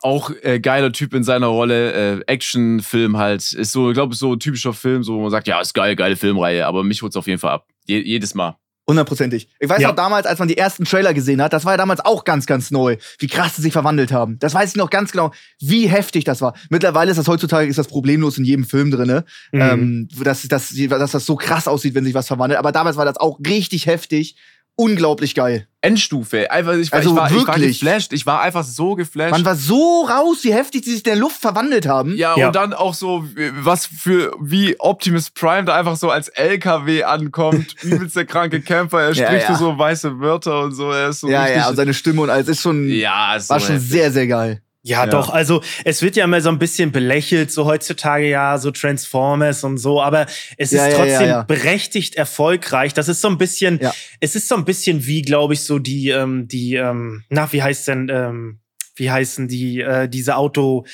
Auch 0.00 0.30
äh, 0.42 0.60
geiler 0.60 0.92
Typ 0.92 1.14
in 1.14 1.24
seiner 1.24 1.48
Rolle, 1.48 1.92
äh, 1.92 2.20
Actionfilm 2.26 3.16
halt. 3.16 3.52
Ist 3.52 3.72
so, 3.72 3.90
ich 3.90 3.94
glaube, 3.94 4.14
so 4.14 4.32
ein 4.32 4.40
typischer 4.40 4.72
Film, 4.72 5.02
so 5.02 5.14
wo 5.14 5.22
man 5.22 5.30
sagt, 5.30 5.48
ja, 5.48 5.60
ist 5.60 5.74
geil, 5.74 5.96
geile 5.96 6.16
Filmreihe, 6.16 6.66
aber 6.66 6.84
mich 6.84 7.02
holt's 7.02 7.16
auf 7.16 7.26
jeden 7.26 7.40
Fall 7.40 7.52
ab. 7.52 7.66
Je 7.86 8.00
jedes 8.00 8.34
Mal. 8.34 8.56
Hundertprozentig. 8.88 9.50
Ich 9.60 9.68
weiß 9.68 9.82
ja. 9.82 9.88
noch 9.88 9.96
damals, 9.96 10.26
als 10.26 10.38
man 10.38 10.48
die 10.48 10.56
ersten 10.56 10.86
Trailer 10.86 11.12
gesehen 11.12 11.42
hat, 11.42 11.52
das 11.52 11.66
war 11.66 11.74
ja 11.74 11.76
damals 11.76 12.02
auch 12.02 12.24
ganz, 12.24 12.46
ganz 12.46 12.70
neu, 12.70 12.96
wie 13.18 13.26
krass 13.26 13.56
sie 13.56 13.60
sich 13.60 13.74
verwandelt 13.74 14.12
haben. 14.12 14.38
Das 14.38 14.54
weiß 14.54 14.70
ich 14.70 14.76
noch 14.76 14.88
ganz 14.88 15.12
genau, 15.12 15.30
wie 15.60 15.86
heftig 15.86 16.24
das 16.24 16.40
war. 16.40 16.54
Mittlerweile 16.70 17.10
ist 17.10 17.18
das 17.18 17.28
heutzutage 17.28 17.68
ist 17.68 17.78
das 17.78 17.86
problemlos 17.86 18.38
in 18.38 18.46
jedem 18.46 18.64
Film 18.64 18.90
drinne, 18.90 19.26
mhm. 19.52 19.60
ähm, 19.60 20.08
dass, 20.24 20.48
dass, 20.48 20.74
dass 20.74 21.10
das 21.10 21.26
so 21.26 21.36
krass 21.36 21.68
aussieht, 21.68 21.94
wenn 21.94 22.04
sich 22.04 22.14
was 22.14 22.28
verwandelt. 22.28 22.58
Aber 22.58 22.72
damals 22.72 22.96
war 22.96 23.04
das 23.04 23.18
auch 23.18 23.38
richtig 23.46 23.84
heftig, 23.84 24.36
unglaublich 24.74 25.34
geil. 25.34 25.67
Endstufe. 25.80 26.50
Einfach, 26.50 26.74
ich, 26.74 26.92
also 26.92 27.10
ich, 27.10 27.16
war, 27.16 27.30
wirklich. 27.30 27.42
ich 27.42 27.46
war 27.46 27.58
geflasht. 27.58 28.12
Ich 28.12 28.26
war 28.26 28.40
einfach 28.40 28.64
so 28.64 28.96
geflasht. 28.96 29.30
Man 29.30 29.44
war 29.44 29.54
so 29.54 30.06
raus, 30.06 30.38
wie 30.42 30.52
heftig 30.52 30.84
sie 30.84 30.90
sich 30.90 31.00
in 31.00 31.12
der 31.12 31.16
Luft 31.16 31.40
verwandelt 31.40 31.86
haben. 31.86 32.16
Ja, 32.16 32.36
ja, 32.36 32.48
und 32.48 32.56
dann 32.56 32.72
auch 32.72 32.94
so, 32.94 33.24
was 33.60 33.86
für, 33.86 34.34
wie 34.40 34.78
Optimus 34.80 35.30
Prime 35.30 35.64
da 35.64 35.76
einfach 35.76 35.96
so 35.96 36.10
als 36.10 36.28
LKW 36.28 37.04
ankommt. 37.04 37.76
Übelst 37.82 38.16
der 38.16 38.26
kranke 38.26 38.60
Kämpfer. 38.60 39.02
Er 39.02 39.14
spricht 39.14 39.44
ja, 39.44 39.50
ja. 39.50 39.54
so 39.54 39.78
weiße 39.78 40.18
Wörter 40.18 40.62
und 40.62 40.72
so. 40.72 40.90
Er 40.90 41.10
ist 41.10 41.20
so 41.20 41.28
ja, 41.28 41.48
ja, 41.48 41.68
und 41.68 41.76
seine 41.76 41.94
Stimme 41.94 42.22
und 42.22 42.30
alles 42.30 42.48
ist 42.48 42.60
schon, 42.60 42.88
ja, 42.88 43.36
ist 43.36 43.48
war 43.48 43.60
so 43.60 43.66
schon 43.66 43.74
heftig. 43.76 43.92
sehr, 43.92 44.10
sehr 44.10 44.26
geil. 44.26 44.62
Ja, 44.88 45.04
ja, 45.04 45.10
doch. 45.10 45.28
Also 45.28 45.62
es 45.84 46.02
wird 46.02 46.16
ja 46.16 46.24
immer 46.24 46.40
so 46.40 46.48
ein 46.48 46.58
bisschen 46.58 46.92
belächelt, 46.92 47.50
so 47.50 47.66
heutzutage 47.66 48.28
ja, 48.28 48.56
so 48.56 48.70
Transformers 48.70 49.62
und 49.62 49.76
so, 49.76 50.00
aber 50.00 50.26
es 50.56 50.70
ja, 50.70 50.86
ist 50.86 50.92
ja, 50.92 50.98
trotzdem 50.98 51.46
berechtigt 51.46 52.14
erfolgreich. 52.16 52.94
Das 52.94 53.08
ist 53.08 53.20
so 53.20 53.28
ein 53.28 53.36
bisschen, 53.36 53.80
es 54.20 54.34
ist 54.34 54.48
so 54.48 54.56
ein 54.56 54.64
bisschen 54.64 55.06
wie, 55.06 55.22
glaube 55.22 55.54
ich, 55.54 55.60
so 55.60 55.78
die, 55.78 56.08
ähm, 56.08 56.48
die, 56.48 56.74
ähm, 56.76 57.24
na, 57.28 57.52
wie 57.52 57.62
heißt 57.62 57.88
denn, 57.88 58.08
ähm, 58.10 58.60
wie 58.96 59.10
heißen 59.10 59.46
die, 59.46 59.80
äh, 59.80 60.08
diese 60.08 60.36
Auto, 60.36 60.86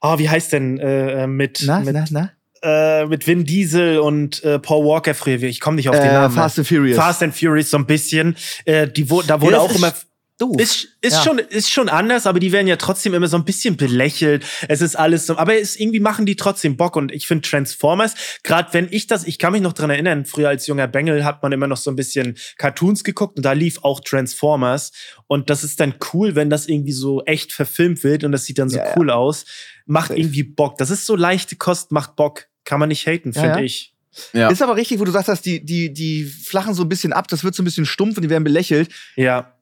oh, 0.00 0.18
wie 0.18 0.28
heißt 0.28 0.52
denn 0.52 0.78
äh, 0.78 1.24
äh 1.24 1.26
mit, 1.26 1.62
na, 1.66 1.80
mit, 1.80 1.94
na, 1.94 2.04
na? 2.10 2.32
Äh, 2.62 3.06
mit 3.06 3.26
Vin 3.26 3.44
Diesel 3.44 3.98
und 3.98 4.44
äh, 4.44 4.58
Paul 4.58 4.84
Walker 4.84 5.14
früher. 5.14 5.42
Ich 5.42 5.60
komme 5.60 5.76
nicht 5.76 5.88
auf 5.88 5.96
den 5.96 6.10
äh, 6.10 6.12
Namen. 6.12 6.34
Fast 6.34 6.58
and 6.58 6.68
Furious. 6.68 6.96
Fast 6.96 7.22
and 7.22 7.34
Furious 7.34 7.70
so 7.70 7.78
ein 7.78 7.86
bisschen. 7.86 8.36
Äh, 8.66 8.86
die, 8.86 9.08
wo, 9.08 9.22
da 9.22 9.40
wurde 9.40 9.60
auch 9.60 9.74
immer 9.74 9.92
doof. 10.40 10.56
Ist, 10.58 10.88
ist, 11.00 11.14
ja. 11.14 11.22
schon, 11.22 11.38
ist 11.38 11.70
schon 11.70 11.88
anders, 11.88 12.26
aber 12.26 12.40
die 12.40 12.52
werden 12.52 12.66
ja 12.66 12.76
trotzdem 12.76 13.14
immer 13.14 13.28
so 13.28 13.36
ein 13.36 13.44
bisschen 13.44 13.76
belächelt. 13.76 14.44
Es 14.68 14.80
ist 14.80 14.96
alles 14.96 15.26
so, 15.26 15.36
aber 15.36 15.60
es, 15.60 15.78
irgendwie 15.78 16.00
machen 16.00 16.26
die 16.26 16.36
trotzdem 16.36 16.76
Bock. 16.76 16.96
Und 16.96 17.12
ich 17.12 17.26
finde 17.26 17.48
Transformers, 17.48 18.14
gerade 18.42 18.72
wenn 18.72 18.88
ich 18.90 19.06
das, 19.06 19.24
ich 19.24 19.38
kann 19.38 19.52
mich 19.52 19.62
noch 19.62 19.72
dran 19.72 19.90
erinnern, 19.90 20.24
früher 20.24 20.48
als 20.48 20.66
junger 20.66 20.88
Bengel 20.88 21.24
hat 21.24 21.42
man 21.42 21.52
immer 21.52 21.66
noch 21.66 21.76
so 21.76 21.90
ein 21.90 21.96
bisschen 21.96 22.36
Cartoons 22.56 23.04
geguckt 23.04 23.36
und 23.36 23.44
da 23.44 23.52
lief 23.52 23.78
auch 23.82 24.00
Transformers. 24.00 24.92
Und 25.26 25.50
das 25.50 25.64
ist 25.64 25.80
dann 25.80 25.94
cool, 26.12 26.34
wenn 26.34 26.50
das 26.50 26.66
irgendwie 26.66 26.92
so 26.92 27.22
echt 27.24 27.52
verfilmt 27.52 28.02
wird 28.02 28.24
und 28.24 28.32
das 28.32 28.44
sieht 28.44 28.58
dann 28.58 28.68
so 28.68 28.78
ja, 28.78 28.94
cool 28.96 29.08
ja. 29.08 29.14
aus. 29.14 29.44
Macht 29.86 30.08
Safe. 30.08 30.20
irgendwie 30.20 30.44
Bock. 30.44 30.78
Das 30.78 30.90
ist 30.90 31.06
so 31.06 31.16
leichte 31.16 31.56
Kost, 31.56 31.92
macht 31.92 32.16
Bock. 32.16 32.46
Kann 32.64 32.78
man 32.78 32.88
nicht 32.88 33.06
haten, 33.06 33.32
finde 33.32 33.62
ich. 33.62 33.89
Ja. 34.32 34.48
Ist 34.48 34.62
aber 34.62 34.76
richtig, 34.76 34.98
wo 34.98 35.04
du 35.04 35.12
sagst, 35.12 35.28
dass 35.28 35.40
die, 35.40 35.64
die, 35.64 35.92
die 35.92 36.24
flachen 36.24 36.74
so 36.74 36.82
ein 36.82 36.88
bisschen 36.88 37.12
ab, 37.12 37.28
das 37.28 37.44
wird 37.44 37.54
so 37.54 37.62
ein 37.62 37.64
bisschen 37.64 37.86
stumpf 37.86 38.16
und 38.16 38.22
die 38.22 38.30
werden 38.30 38.44
belächelt. 38.44 38.90
Ja. 39.14 39.52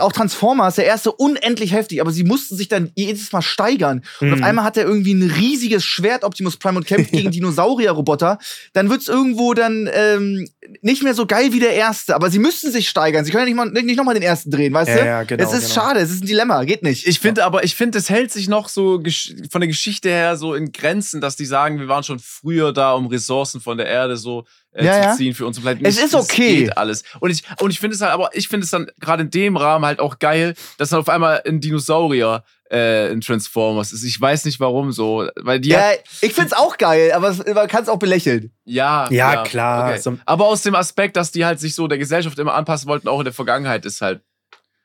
Auch 0.00 0.12
Transformers, 0.12 0.74
der 0.74 0.84
erste 0.84 1.12
unendlich 1.12 1.72
heftig, 1.72 2.00
aber 2.00 2.10
sie 2.10 2.24
mussten 2.24 2.56
sich 2.56 2.68
dann 2.68 2.90
jedes 2.96 3.32
Mal 3.32 3.40
steigern. 3.40 4.02
Und 4.20 4.32
auf 4.32 4.38
mhm. 4.38 4.44
einmal 4.44 4.64
hat 4.64 4.76
er 4.76 4.84
irgendwie 4.84 5.14
ein 5.14 5.22
riesiges 5.22 5.84
Schwert 5.84 6.24
Optimus 6.24 6.56
Prime 6.56 6.76
und 6.76 6.86
kämpft 6.86 7.12
gegen 7.12 7.30
Dinosaurier-Roboter. 7.30 8.38
Dann 8.72 8.90
wird's 8.90 9.08
irgendwo 9.08 9.54
dann 9.54 9.88
ähm, 9.92 10.48
nicht 10.80 11.02
mehr 11.02 11.14
so 11.14 11.26
geil 11.26 11.52
wie 11.52 11.60
der 11.60 11.74
erste, 11.74 12.14
aber 12.14 12.30
sie 12.30 12.38
müssten 12.38 12.70
sich 12.70 12.88
steigern. 12.88 13.24
Sie 13.24 13.30
können 13.30 13.42
ja 13.42 13.46
nicht, 13.46 13.74
mal, 13.74 13.82
nicht 13.82 13.96
nochmal 13.96 14.14
den 14.14 14.22
ersten 14.22 14.50
drehen, 14.50 14.72
weißt 14.72 14.88
ja, 14.88 14.96
du? 14.96 15.04
Ja, 15.04 15.22
genau, 15.24 15.44
es 15.44 15.52
ist 15.52 15.74
genau. 15.74 15.86
schade, 15.86 16.00
es 16.00 16.10
ist 16.10 16.22
ein 16.22 16.26
Dilemma, 16.26 16.64
geht 16.64 16.82
nicht. 16.82 17.06
Ich 17.06 17.20
finde 17.20 17.44
aber, 17.44 17.64
ich 17.64 17.74
finde, 17.74 17.98
es 17.98 18.08
hält 18.08 18.32
sich 18.32 18.48
noch 18.48 18.68
so 18.68 19.02
von 19.50 19.60
der 19.60 19.68
Geschichte 19.68 20.08
her 20.08 20.36
so 20.36 20.54
in 20.54 20.72
Grenzen, 20.72 21.20
dass 21.20 21.36
die 21.36 21.44
sagen, 21.44 21.78
wir 21.78 21.88
waren 21.88 22.02
schon 22.02 22.18
früher 22.18 22.72
da, 22.72 22.92
um 22.92 23.06
Ressourcen 23.06 23.60
von 23.60 23.76
der 23.76 23.86
Erde 23.86 24.16
so 24.16 24.44
äh, 24.74 24.84
ja, 24.84 25.10
zu 25.10 25.18
ziehen 25.18 25.28
ja. 25.28 25.34
für 25.34 25.46
uns. 25.46 25.58
Vielleicht 25.58 25.82
es 25.82 25.98
ist 25.98 26.14
okay. 26.14 26.64
Geht 26.64 26.76
alles. 26.76 27.04
Und 27.20 27.30
ich, 27.30 27.42
und 27.60 27.70
ich 27.70 27.80
finde 27.80 27.94
es 27.94 28.02
halt, 28.02 28.12
aber 28.12 28.30
ich 28.34 28.48
finde 28.48 28.64
es 28.64 28.70
dann 28.70 28.90
gerade 29.00 29.22
in 29.22 29.30
dem 29.30 29.56
Rahmen 29.56 29.84
halt 29.84 30.00
auch 30.00 30.18
geil, 30.18 30.54
dass 30.78 30.90
dann 30.90 31.00
auf 31.00 31.08
einmal 31.08 31.42
ein 31.46 31.60
Dinosaurier 31.60 32.44
äh, 32.70 33.12
in 33.12 33.20
Transformers 33.20 33.92
ist. 33.92 34.02
Ich 34.02 34.20
weiß 34.20 34.44
nicht 34.44 34.60
warum 34.60 34.92
so. 34.92 35.28
Weil 35.36 35.60
die 35.60 35.70
ja, 35.70 35.92
ich 36.20 36.34
find's 36.34 36.52
auch 36.52 36.76
geil, 36.76 37.12
aber 37.12 37.34
man 37.54 37.68
kann 37.68 37.82
es 37.84 37.88
auch 37.88 37.98
belächeln. 37.98 38.52
Ja, 38.64 39.08
ja, 39.10 39.34
ja 39.34 39.42
klar. 39.44 39.90
Okay. 39.90 40.00
So. 40.00 40.18
Aber 40.26 40.46
aus 40.46 40.62
dem 40.62 40.74
Aspekt, 40.74 41.16
dass 41.16 41.30
die 41.30 41.44
halt 41.44 41.60
sich 41.60 41.74
so 41.74 41.86
der 41.86 41.98
Gesellschaft 41.98 42.38
immer 42.38 42.54
anpassen 42.54 42.88
wollten, 42.88 43.08
auch 43.08 43.20
in 43.20 43.24
der 43.24 43.34
Vergangenheit, 43.34 43.86
ist 43.86 44.00
halt. 44.00 44.22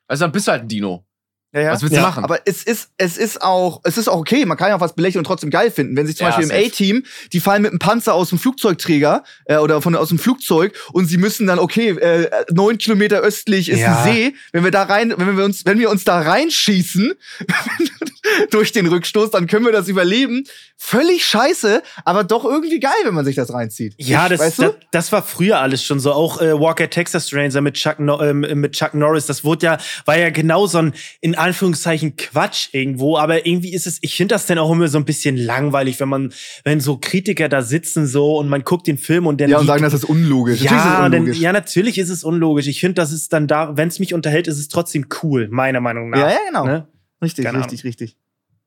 Also 0.07 0.23
dann 0.23 0.31
bist 0.31 0.47
du 0.47 0.51
halt 0.51 0.63
ein 0.63 0.67
Dino. 0.67 1.05
Ja, 1.51 1.61
ja. 1.61 1.71
Was 1.71 1.81
willst 1.81 1.95
du 1.95 2.01
machen? 2.01 2.23
Aber 2.23 2.39
es 2.45 2.63
ist, 2.63 2.89
es 2.97 3.17
ist 3.17 3.41
auch, 3.41 3.81
es 3.83 3.97
ist 3.97 4.07
auch 4.07 4.19
okay. 4.19 4.45
Man 4.45 4.55
kann 4.55 4.69
ja 4.69 4.75
auch 4.75 4.81
was 4.81 4.93
belächeln 4.93 5.19
und 5.19 5.25
trotzdem 5.25 5.49
geil 5.49 5.71
finden. 5.71 5.95
Wenn 5.97 6.05
sich 6.05 6.15
zum 6.15 6.27
ja, 6.27 6.35
Beispiel 6.35 6.55
im 6.55 6.67
A-Team, 6.67 7.03
die 7.33 7.39
fallen 7.39 7.63
mit 7.63 7.71
einem 7.71 7.79
Panzer 7.79 8.13
aus 8.13 8.29
dem 8.29 8.37
Flugzeugträger 8.37 9.23
äh, 9.45 9.57
oder 9.57 9.81
von 9.81 9.95
aus 9.95 10.09
dem 10.09 10.19
Flugzeug 10.19 10.73
und 10.93 11.07
sie 11.07 11.17
müssen 11.17 11.47
dann, 11.47 11.57
okay, 11.57 11.89
äh, 11.89 12.29
neun 12.51 12.77
Kilometer 12.77 13.21
östlich 13.21 13.69
ist 13.69 13.79
ja. 13.79 14.03
ein 14.03 14.13
See. 14.13 14.35
Wenn 14.51 14.63
wir 14.63 14.71
da 14.71 14.83
rein, 14.83 15.11
wenn 15.17 15.37
wir 15.37 15.43
uns, 15.43 15.65
wenn 15.65 15.79
wir 15.79 15.89
uns 15.89 16.03
da 16.03 16.21
reinschießen, 16.21 17.13
durch 18.51 18.71
den 18.71 18.87
Rückstoß, 18.87 19.31
dann 19.31 19.47
können 19.47 19.65
wir 19.65 19.71
das 19.71 19.87
überleben. 19.87 20.43
Völlig 20.77 21.25
scheiße, 21.25 21.83
aber 22.05 22.23
doch 22.23 22.45
irgendwie 22.45 22.79
geil, 22.79 22.91
wenn 23.03 23.13
man 23.13 23.25
sich 23.25 23.35
das 23.35 23.53
reinzieht. 23.53 23.95
Ja, 23.97 24.29
das, 24.29 24.39
weißt 24.39 24.59
du? 24.59 24.63
das, 24.63 24.75
das, 24.91 25.11
war 25.11 25.23
früher 25.23 25.59
alles 25.59 25.83
schon 25.83 25.99
so. 25.99 26.13
Auch 26.13 26.41
äh, 26.41 26.57
Walker 26.59 26.89
Texas 26.89 27.33
Ranger 27.33 27.61
mit 27.61 27.75
Chuck, 27.75 27.99
no 27.99 28.19
äh, 28.19 28.33
mit 28.33 28.73
Chuck 28.73 28.93
Norris, 28.93 29.25
das 29.25 29.43
wurde 29.43 29.65
ja, 29.65 29.77
war 30.05 30.17
ja 30.17 30.29
genau 30.29 30.67
so 30.67 30.79
ein, 30.79 30.93
in 31.21 31.35
Anführungszeichen, 31.35 32.15
Quatsch 32.15 32.69
irgendwo. 32.71 33.17
Aber 33.17 33.45
irgendwie 33.45 33.73
ist 33.73 33.87
es, 33.87 33.99
ich 34.01 34.15
finde 34.15 34.35
das 34.35 34.45
dann 34.45 34.57
auch 34.57 34.71
immer 34.71 34.87
so 34.87 34.97
ein 34.97 35.05
bisschen 35.05 35.37
langweilig, 35.37 35.99
wenn 35.99 36.09
man, 36.09 36.33
wenn 36.63 36.79
so 36.79 36.97
Kritiker 36.97 37.49
da 37.49 37.61
sitzen 37.61 38.07
so 38.07 38.37
und 38.37 38.47
man 38.47 38.63
guckt 38.63 38.87
den 38.87 38.97
Film 38.97 39.27
und 39.27 39.41
dann. 39.41 39.49
Ja, 39.49 39.59
und 39.59 39.67
sagen, 39.67 39.83
das 39.83 39.93
ist 39.93 40.05
unlogisch. 40.05 40.61
Ja, 40.61 40.71
ist 40.71 41.05
unlogisch. 41.05 41.35
Denn, 41.35 41.43
ja, 41.43 41.51
natürlich 41.51 41.97
ist 41.97 42.09
es 42.09 42.23
unlogisch. 42.23 42.67
Ich 42.67 42.79
finde, 42.79 42.95
das 42.95 43.11
ist 43.11 43.33
dann 43.33 43.47
da, 43.47 43.75
wenn 43.75 43.89
es 43.89 43.99
mich 43.99 44.13
unterhält, 44.13 44.47
ist 44.47 44.59
es 44.59 44.69
trotzdem 44.69 45.07
cool, 45.23 45.47
meiner 45.51 45.81
Meinung 45.81 46.09
nach. 46.09 46.19
Ja, 46.19 46.29
ja, 46.29 46.39
genau. 46.47 46.65
Ne? 46.65 46.87
Richtig, 47.21 47.45
Keine 47.45 47.59
richtig, 47.59 47.81
Ahnung. 47.81 47.89
richtig. 47.89 48.17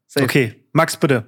Safe. 0.06 0.24
Okay, 0.24 0.54
Max, 0.72 0.96
bitte. 0.96 1.26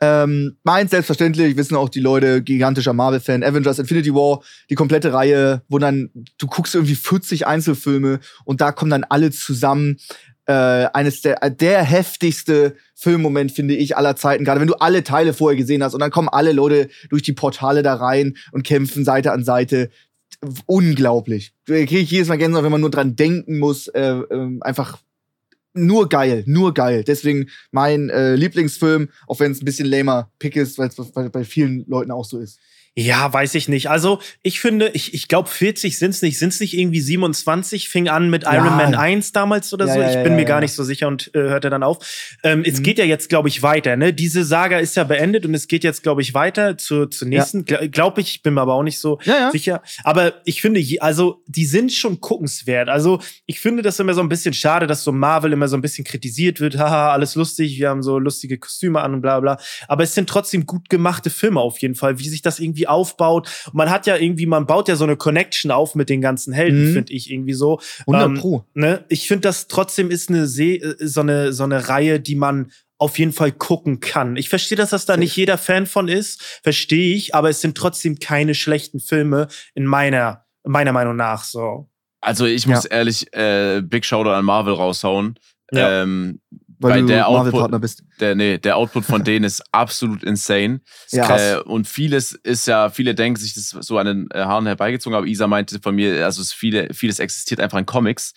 Ähm, 0.00 0.56
meins 0.62 0.92
selbstverständlich, 0.92 1.56
wissen 1.56 1.76
auch 1.76 1.88
die 1.88 2.00
Leute, 2.00 2.42
gigantischer 2.42 2.92
Marvel-Fan, 2.92 3.42
Avengers 3.42 3.80
Infinity 3.80 4.14
War, 4.14 4.42
die 4.70 4.76
komplette 4.76 5.12
Reihe, 5.12 5.62
wo 5.68 5.78
dann, 5.78 6.10
du 6.38 6.46
guckst 6.46 6.74
irgendwie 6.76 6.94
40 6.94 7.46
Einzelfilme 7.46 8.20
und 8.44 8.60
da 8.60 8.70
kommen 8.70 8.90
dann 8.90 9.04
alle 9.04 9.30
zusammen. 9.30 9.96
Äh, 10.46 10.88
eines 10.94 11.20
der, 11.20 11.50
der 11.50 11.82
heftigste 11.82 12.74
Filmmoment, 12.94 13.52
finde 13.52 13.74
ich, 13.74 13.98
aller 13.98 14.16
Zeiten, 14.16 14.46
gerade 14.46 14.60
wenn 14.60 14.68
du 14.68 14.76
alle 14.76 15.04
Teile 15.04 15.34
vorher 15.34 15.58
gesehen 15.58 15.82
hast 15.82 15.92
und 15.92 16.00
dann 16.00 16.10
kommen 16.10 16.30
alle 16.30 16.52
Leute 16.52 16.88
durch 17.10 17.20
die 17.20 17.34
Portale 17.34 17.82
da 17.82 17.94
rein 17.94 18.34
und 18.52 18.62
kämpfen 18.62 19.04
Seite 19.04 19.32
an 19.32 19.44
Seite. 19.44 19.90
Unglaublich. 20.64 21.52
Kriege 21.66 21.98
ich 21.98 22.10
jedes 22.10 22.28
Mal 22.28 22.38
Gänsehaut, 22.38 22.64
wenn 22.64 22.72
man 22.72 22.80
nur 22.80 22.90
dran 22.90 23.14
denken 23.14 23.58
muss, 23.58 23.88
äh, 23.88 24.00
äh, 24.00 24.58
einfach 24.62 24.98
nur 25.74 26.08
geil, 26.08 26.44
nur 26.46 26.74
geil. 26.74 27.04
Deswegen 27.04 27.48
mein 27.70 28.10
äh, 28.10 28.34
Lieblingsfilm, 28.34 29.10
auch 29.26 29.40
wenn 29.40 29.52
es 29.52 29.62
ein 29.62 29.64
bisschen 29.64 29.86
lamer 29.86 30.30
Pick 30.38 30.56
ist, 30.56 30.78
weil 30.78 30.88
es 30.88 31.12
bei 31.32 31.44
vielen 31.44 31.84
Leuten 31.86 32.10
auch 32.10 32.24
so 32.24 32.38
ist. 32.38 32.58
Ja, 33.00 33.32
weiß 33.32 33.54
ich 33.54 33.68
nicht. 33.68 33.88
Also, 33.90 34.18
ich 34.42 34.58
finde, 34.58 34.88
ich, 34.92 35.14
ich 35.14 35.28
glaube, 35.28 35.48
40 35.48 35.96
sind 35.96 36.10
es 36.10 36.20
nicht. 36.20 36.36
Sind 36.36 36.52
es 36.52 36.58
nicht 36.58 36.76
irgendwie 36.76 37.00
27? 37.00 37.88
Fing 37.88 38.08
an 38.08 38.28
mit 38.28 38.42
Iron 38.42 38.76
Man 38.76 38.96
1 38.96 39.30
damals 39.30 39.72
oder 39.72 39.86
ja, 39.86 39.94
so. 39.94 40.00
Ja, 40.00 40.18
ich 40.18 40.24
bin 40.24 40.34
mir 40.34 40.44
gar 40.44 40.58
nicht 40.58 40.72
so 40.72 40.82
sicher 40.82 41.06
und 41.06 41.32
äh, 41.32 41.38
hörte 41.38 41.70
dann 41.70 41.84
auf. 41.84 41.98
Ähm, 42.42 42.58
mhm. 42.58 42.64
Es 42.66 42.82
geht 42.82 42.98
ja 42.98 43.04
jetzt, 43.04 43.28
glaube 43.28 43.48
ich, 43.48 43.62
weiter. 43.62 43.94
Ne? 43.94 44.12
Diese 44.12 44.42
Saga 44.42 44.80
ist 44.80 44.96
ja 44.96 45.04
beendet 45.04 45.46
und 45.46 45.54
es 45.54 45.68
geht 45.68 45.84
jetzt, 45.84 46.02
glaube 46.02 46.22
ich, 46.22 46.34
weiter 46.34 46.76
zur, 46.76 47.08
zur 47.08 47.28
nächsten. 47.28 47.64
Glaube 47.64 48.20
ich, 48.20 48.42
bin 48.42 48.54
mir 48.54 48.62
aber 48.62 48.74
auch 48.74 48.82
nicht 48.82 48.98
so 48.98 49.20
sicher. 49.52 49.80
Aber 50.02 50.34
ich 50.44 50.60
finde, 50.60 50.84
also, 50.98 51.44
die 51.46 51.66
sind 51.66 51.92
schon 51.92 52.20
guckenswert. 52.20 52.88
Also, 52.88 53.20
ich 53.46 53.60
finde 53.60 53.84
das 53.84 54.00
immer 54.00 54.14
so 54.14 54.22
ein 54.22 54.28
bisschen 54.28 54.54
schade, 54.54 54.88
dass 54.88 55.04
so 55.04 55.12
Marvel 55.12 55.52
immer 55.52 55.68
so 55.68 55.76
ein 55.76 55.82
bisschen 55.82 56.02
kritisiert 56.04 56.58
wird. 56.58 56.76
Haha, 56.78 57.12
alles 57.12 57.36
lustig. 57.36 57.78
Wir 57.78 57.90
haben 57.90 58.02
so 58.02 58.18
lustige 58.18 58.58
Kostüme 58.58 59.00
an 59.02 59.14
und 59.14 59.20
bla 59.20 59.38
bla. 59.38 59.56
Aber 59.86 60.02
es 60.02 60.16
sind 60.16 60.28
trotzdem 60.28 60.66
gut 60.66 60.88
gemachte 60.88 61.30
Filme 61.30 61.60
auf 61.60 61.78
jeden 61.78 61.94
Fall, 61.94 62.18
wie 62.18 62.28
sich 62.28 62.42
das 62.42 62.58
irgendwie 62.58 62.87
aufbaut. 62.88 63.48
Und 63.66 63.74
man 63.74 63.90
hat 63.90 64.06
ja 64.06 64.16
irgendwie, 64.16 64.46
man 64.46 64.66
baut 64.66 64.88
ja 64.88 64.96
so 64.96 65.04
eine 65.04 65.16
Connection 65.16 65.70
auf 65.70 65.94
mit 65.94 66.08
den 66.08 66.20
ganzen 66.20 66.52
Helden, 66.52 66.90
mhm. 66.90 66.92
finde 66.94 67.12
ich 67.12 67.30
irgendwie 67.30 67.54
so. 67.54 67.80
100 68.00 68.26
ähm, 68.26 68.34
Pro. 68.34 68.64
Ne? 68.74 69.04
Ich 69.08 69.28
finde, 69.28 69.42
das 69.42 69.68
trotzdem 69.68 70.10
ist 70.10 70.28
eine 70.28 70.46
See, 70.46 70.76
äh, 70.76 70.96
so 71.00 71.20
eine, 71.20 71.52
so 71.52 71.64
eine 71.64 71.88
Reihe, 71.88 72.20
die 72.20 72.34
man 72.34 72.70
auf 72.98 73.18
jeden 73.18 73.32
Fall 73.32 73.52
gucken 73.52 74.00
kann. 74.00 74.36
Ich 74.36 74.48
verstehe, 74.48 74.76
dass 74.76 74.90
das 74.90 75.06
da 75.06 75.16
nicht 75.16 75.36
jeder 75.36 75.56
Fan 75.56 75.86
von 75.86 76.08
ist, 76.08 76.42
verstehe 76.62 77.14
ich, 77.14 77.34
aber 77.34 77.48
es 77.48 77.60
sind 77.60 77.76
trotzdem 77.76 78.18
keine 78.18 78.54
schlechten 78.54 78.98
Filme 78.98 79.46
in 79.74 79.86
meiner, 79.86 80.44
meiner 80.64 80.92
Meinung 80.92 81.14
nach 81.14 81.44
so. 81.44 81.88
Also 82.20 82.46
ich 82.46 82.66
muss 82.66 82.84
ja. 82.84 82.90
ehrlich 82.90 83.32
äh, 83.32 83.80
Big 83.82 84.04
Shoutout 84.04 84.30
an 84.30 84.44
Marvel 84.44 84.74
raushauen. 84.74 85.38
Ja. 85.70 86.02
Ähm, 86.02 86.40
weil, 86.78 86.92
weil 86.92 87.00
du 87.02 87.06
der 87.08 87.28
Output, 87.28 87.80
bist. 87.80 88.02
Der, 88.20 88.34
nee, 88.34 88.58
der 88.58 88.76
Output 88.76 89.04
von 89.04 89.24
denen 89.24 89.44
ist 89.44 89.62
absolut 89.72 90.22
insane. 90.22 90.80
Ja. 91.10 91.56
Äh, 91.56 91.60
und 91.62 91.88
vieles 91.88 92.32
ist 92.32 92.66
ja, 92.66 92.90
viele 92.90 93.14
denken 93.14 93.40
sich 93.40 93.54
das 93.54 93.70
so 93.70 93.98
an 93.98 94.06
den 94.06 94.28
äh, 94.30 94.40
Haaren 94.40 94.66
herbeigezogen, 94.66 95.16
aber 95.16 95.26
Isa 95.26 95.46
meinte 95.46 95.80
von 95.80 95.94
mir, 95.94 96.24
also 96.24 96.40
es 96.40 96.52
viele, 96.52 96.92
vieles 96.94 97.18
existiert 97.18 97.60
einfach 97.60 97.78
in 97.78 97.86
Comics. 97.86 98.32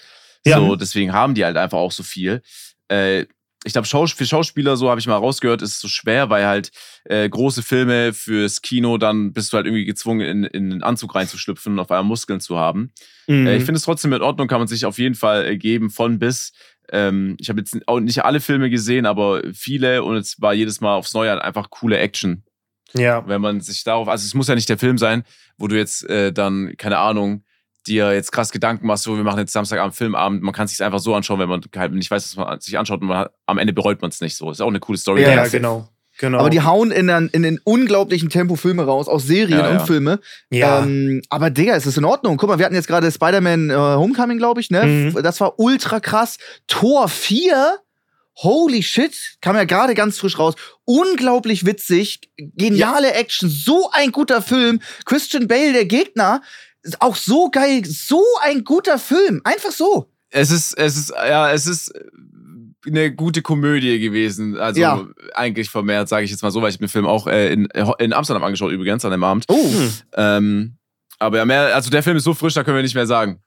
Ja. 0.45 0.57
So, 0.57 0.75
deswegen 0.75 1.13
haben 1.13 1.35
die 1.35 1.45
halt 1.45 1.57
einfach 1.57 1.77
auch 1.77 1.91
so 1.91 2.03
viel. 2.03 2.41
Äh, 2.87 3.25
ich 3.63 3.73
glaube, 3.73 3.87
für 3.87 4.25
Schauspieler, 4.25 4.75
so 4.75 4.89
habe 4.89 4.99
ich 4.99 5.05
mal 5.05 5.17
rausgehört, 5.17 5.61
ist 5.61 5.73
es 5.73 5.79
so 5.79 5.87
schwer, 5.87 6.31
weil 6.31 6.47
halt 6.47 6.71
äh, 7.05 7.29
große 7.29 7.61
Filme 7.61 8.11
fürs 8.11 8.63
Kino, 8.63 8.97
dann 8.97 9.33
bist 9.33 9.53
du 9.53 9.57
halt 9.57 9.67
irgendwie 9.67 9.85
gezwungen, 9.85 10.21
in, 10.21 10.43
in 10.45 10.69
den 10.71 10.83
Anzug 10.83 11.13
reinzuschlüpfen 11.13 11.73
und 11.73 11.79
auf 11.79 11.91
einmal 11.91 12.05
Muskeln 12.05 12.39
zu 12.39 12.57
haben. 12.57 12.91
Mhm. 13.27 13.45
Äh, 13.45 13.57
ich 13.57 13.63
finde 13.63 13.77
es 13.77 13.83
trotzdem 13.83 14.13
in 14.13 14.21
Ordnung, 14.21 14.47
kann 14.47 14.59
man 14.59 14.67
sich 14.67 14.85
auf 14.85 14.97
jeden 14.97 15.13
Fall 15.13 15.45
äh, 15.45 15.57
geben, 15.57 15.91
von 15.91 16.17
bis. 16.17 16.53
Ähm, 16.91 17.37
ich 17.39 17.49
habe 17.49 17.59
jetzt 17.59 17.77
auch 17.87 17.99
nicht 17.99 18.23
alle 18.23 18.39
Filme 18.39 18.69
gesehen, 18.69 19.05
aber 19.05 19.41
viele 19.53 20.03
und 20.03 20.17
es 20.17 20.41
war 20.41 20.53
jedes 20.53 20.81
Mal 20.81 20.95
aufs 20.95 21.13
Neue 21.13 21.41
einfach 21.43 21.69
coole 21.69 21.97
Action. 21.97 22.43
Ja. 22.93 23.25
Wenn 23.27 23.41
man 23.41 23.61
sich 23.61 23.83
darauf, 23.83 24.07
also 24.07 24.25
es 24.25 24.33
muss 24.33 24.47
ja 24.47 24.55
nicht 24.55 24.69
der 24.69 24.77
Film 24.77 24.97
sein, 24.97 25.23
wo 25.57 25.67
du 25.67 25.77
jetzt 25.77 26.07
äh, 26.09 26.33
dann, 26.33 26.73
keine 26.77 26.97
Ahnung, 26.97 27.43
dir 27.87 28.13
jetzt 28.13 28.31
krass 28.31 28.51
Gedanken 28.51 28.85
machst, 28.85 29.03
so 29.03 29.15
wir 29.15 29.23
machen 29.23 29.39
jetzt 29.39 29.53
Samstagabend 29.53 29.95
Filmabend, 29.95 30.43
man 30.43 30.53
kann 30.53 30.65
es 30.65 30.71
sich 30.71 30.83
einfach 30.83 30.99
so 30.99 31.15
anschauen, 31.15 31.39
wenn 31.39 31.49
man 31.49 31.61
halt 31.75 31.93
nicht 31.93 32.11
weiß, 32.11 32.37
was 32.37 32.45
man 32.45 32.59
sich 32.59 32.77
anschaut 32.77 33.01
und 33.01 33.07
man 33.07 33.17
hat, 33.19 33.33
am 33.45 33.57
Ende 33.57 33.73
bereut 33.73 34.01
man 34.01 34.09
es 34.09 34.21
nicht 34.21 34.35
so. 34.35 34.51
Ist 34.51 34.61
auch 34.61 34.67
eine 34.67 34.79
coole 34.79 34.97
Story. 34.97 35.21
Ja, 35.21 35.31
ja 35.31 35.47
genau. 35.47 35.87
Genau. 36.21 36.37
Aber 36.37 36.51
die 36.51 36.61
hauen 36.61 36.91
in, 36.91 37.09
einen, 37.09 37.29
in 37.29 37.41
den 37.41 37.59
unglaublichen 37.63 38.29
Tempo 38.29 38.55
Filme 38.55 38.85
raus, 38.85 39.07
auch 39.07 39.19
Serien 39.19 39.57
ja, 39.57 39.69
und 39.69 39.77
ja. 39.77 39.85
Filme. 39.87 40.19
Ja. 40.51 40.83
Ähm, 40.83 41.23
aber 41.29 41.49
Digga, 41.49 41.75
es 41.75 41.87
ist 41.87 41.97
in 41.97 42.05
Ordnung. 42.05 42.37
Guck 42.37 42.47
mal, 42.47 42.59
wir 42.59 42.65
hatten 42.65 42.75
jetzt 42.75 42.87
gerade 42.87 43.11
Spider-Man 43.11 43.71
äh, 43.71 43.73
Homecoming, 43.73 44.37
glaube 44.37 44.61
ich, 44.61 44.69
ne? 44.69 44.85
Mhm. 44.85 45.23
Das 45.23 45.41
war 45.41 45.57
ultra 45.57 45.99
krass. 45.99 46.37
Tor 46.67 47.09
4, 47.09 47.79
holy 48.35 48.83
shit, 48.83 49.15
kam 49.41 49.55
ja 49.55 49.63
gerade 49.63 49.95
ganz 49.95 50.19
frisch 50.19 50.37
raus. 50.37 50.53
Unglaublich 50.85 51.65
witzig, 51.65 52.19
geniale 52.37 53.07
ja. 53.07 53.13
Action, 53.15 53.49
so 53.49 53.89
ein 53.91 54.11
guter 54.11 54.43
Film. 54.43 54.79
Christian 55.05 55.47
Bale, 55.47 55.73
der 55.73 55.85
Gegner, 55.85 56.43
auch 56.99 57.15
so 57.15 57.49
geil, 57.49 57.81
so 57.83 58.23
ein 58.43 58.63
guter 58.63 58.99
Film. 58.99 59.41
Einfach 59.43 59.71
so. 59.71 60.11
Es 60.29 60.51
ist, 60.51 60.77
es 60.77 60.97
ist, 60.97 61.09
ja, 61.09 61.51
es 61.51 61.65
ist 61.65 61.91
eine 62.85 63.13
gute 63.13 63.41
Komödie 63.41 63.99
gewesen. 63.99 64.57
Also 64.57 64.81
ja. 64.81 65.05
eigentlich 65.33 65.69
vermehrt, 65.69 66.09
sage 66.09 66.25
ich 66.25 66.31
jetzt 66.31 66.41
mal 66.41 66.51
so, 66.51 66.61
weil 66.61 66.69
ich 66.69 66.79
den 66.79 66.87
Film 66.87 67.05
auch 67.05 67.27
äh, 67.27 67.53
in, 67.53 67.67
in 67.99 68.13
Amsterdam 68.13 68.43
angeschaut 68.43 68.71
übrigens 68.71 69.05
an 69.05 69.11
dem 69.11 69.23
Abend. 69.23 69.45
Oh. 69.47 69.71
Hm. 69.71 69.91
Ähm, 70.15 70.77
aber 71.19 71.37
ja, 71.37 71.45
mehr, 71.45 71.75
also 71.75 71.89
der 71.89 72.01
Film 72.01 72.17
ist 72.17 72.23
so 72.23 72.33
frisch, 72.33 72.55
da 72.55 72.63
können 72.63 72.77
wir 72.77 72.83
nicht 72.83 72.95
mehr 72.95 73.07
sagen. 73.07 73.39